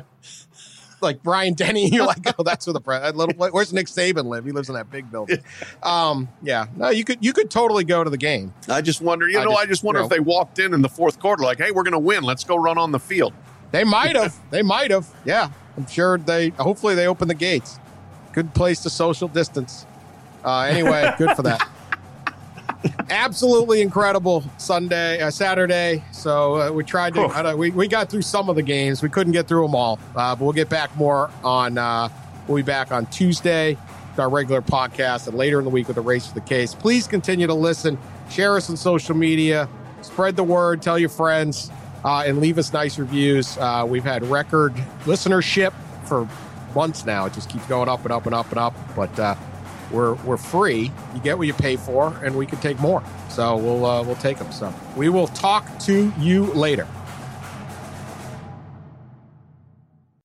Like 1.00 1.22
Bryant-Denny, 1.22 1.88
you're 1.90 2.06
like, 2.06 2.34
oh, 2.38 2.42
that's 2.42 2.66
where 2.66 2.74
the 2.74 2.80
pre- 2.80 2.98
little. 3.12 3.34
Where's 3.50 3.72
Nick 3.72 3.86
Saban 3.86 4.24
live? 4.26 4.44
He 4.44 4.52
lives 4.52 4.68
in 4.68 4.74
that 4.74 4.90
big 4.90 5.10
building. 5.10 5.38
Um, 5.82 6.28
yeah, 6.42 6.66
no, 6.76 6.88
you 6.90 7.04
could 7.04 7.24
you 7.24 7.32
could 7.32 7.50
totally 7.50 7.84
go 7.84 8.02
to 8.04 8.10
the 8.10 8.16
game. 8.18 8.52
I 8.68 8.80
just 8.80 9.00
wonder, 9.00 9.28
you 9.28 9.38
I 9.38 9.44
know, 9.44 9.50
just- 9.50 9.62
I 9.62 9.66
just 9.66 9.84
wonder 9.84 10.00
you 10.00 10.04
if 10.06 10.10
they 10.10 10.20
walked 10.20 10.58
in 10.58 10.74
in 10.74 10.82
the 10.82 10.88
fourth 10.88 11.18
quarter, 11.20 11.42
like, 11.42 11.58
hey, 11.58 11.70
we're 11.70 11.82
going 11.84 11.92
to 11.92 11.98
win. 11.98 12.22
Let's 12.24 12.44
go 12.44 12.56
run 12.56 12.78
on 12.78 12.92
the 12.92 12.98
field. 13.00 13.32
They 13.70 13.84
might 13.84 14.16
have. 14.16 14.36
they 14.50 14.62
might 14.62 14.90
have. 14.90 15.06
Yeah, 15.24 15.50
I'm 15.76 15.86
sure 15.86 16.18
they. 16.18 16.48
Hopefully, 16.50 16.94
they 16.94 17.06
open 17.06 17.28
the 17.28 17.34
gates. 17.34 17.78
Good 18.32 18.54
place 18.54 18.80
to 18.82 18.90
social 18.90 19.28
distance. 19.28 19.86
Uh, 20.44 20.60
anyway, 20.60 21.12
good 21.18 21.34
for 21.36 21.42
that. 21.42 21.68
Absolutely 23.10 23.80
incredible 23.80 24.44
Sunday, 24.56 25.20
uh, 25.20 25.30
Saturday. 25.30 26.04
So 26.12 26.60
uh, 26.60 26.72
we 26.72 26.84
tried 26.84 27.14
to. 27.14 27.54
We 27.56 27.70
we 27.70 27.88
got 27.88 28.10
through 28.10 28.22
some 28.22 28.48
of 28.48 28.56
the 28.56 28.62
games. 28.62 29.02
We 29.02 29.08
couldn't 29.08 29.32
get 29.32 29.48
through 29.48 29.62
them 29.62 29.74
all, 29.74 29.98
uh, 30.14 30.36
but 30.36 30.44
we'll 30.44 30.52
get 30.52 30.68
back 30.68 30.94
more 30.96 31.30
on. 31.42 31.78
Uh, 31.78 32.08
we'll 32.46 32.56
be 32.56 32.62
back 32.62 32.92
on 32.92 33.06
Tuesday, 33.06 33.76
with 34.10 34.18
our 34.18 34.28
regular 34.28 34.62
podcast, 34.62 35.26
and 35.26 35.36
later 35.36 35.58
in 35.58 35.64
the 35.64 35.70
week 35.70 35.88
with 35.88 35.96
the 35.96 36.02
race 36.02 36.26
for 36.26 36.34
the 36.34 36.40
case. 36.40 36.74
Please 36.74 37.06
continue 37.06 37.46
to 37.46 37.54
listen. 37.54 37.98
Share 38.30 38.56
us 38.56 38.68
on 38.70 38.76
social 38.76 39.16
media. 39.16 39.68
Spread 40.02 40.36
the 40.36 40.44
word. 40.44 40.82
Tell 40.82 40.98
your 40.98 41.08
friends 41.08 41.70
uh, 42.04 42.24
and 42.26 42.40
leave 42.40 42.58
us 42.58 42.72
nice 42.72 42.98
reviews. 42.98 43.56
Uh, 43.58 43.84
we've 43.88 44.04
had 44.04 44.24
record 44.24 44.74
listenership 45.04 45.72
for 46.04 46.28
months 46.74 47.04
now. 47.04 47.26
It 47.26 47.32
just 47.32 47.50
keeps 47.50 47.66
going 47.66 47.88
up 47.88 48.02
and 48.04 48.12
up 48.12 48.26
and 48.26 48.34
up 48.34 48.50
and 48.50 48.58
up. 48.58 48.74
But 48.94 49.18
uh, 49.18 49.34
we're 49.90 50.14
we're 50.14 50.36
free. 50.36 50.90
You 51.14 51.20
get 51.22 51.38
what 51.38 51.46
you 51.46 51.54
pay 51.54 51.76
for, 51.76 52.14
and 52.22 52.36
we 52.36 52.46
can 52.46 52.58
take 52.60 52.78
more. 52.78 53.02
So 53.28 53.56
we'll 53.56 53.84
uh, 53.84 54.02
we'll 54.02 54.16
take 54.16 54.38
them. 54.38 54.50
So 54.52 54.72
we 54.96 55.08
will 55.08 55.28
talk 55.28 55.78
to 55.80 56.12
you 56.18 56.46
later. 56.54 56.86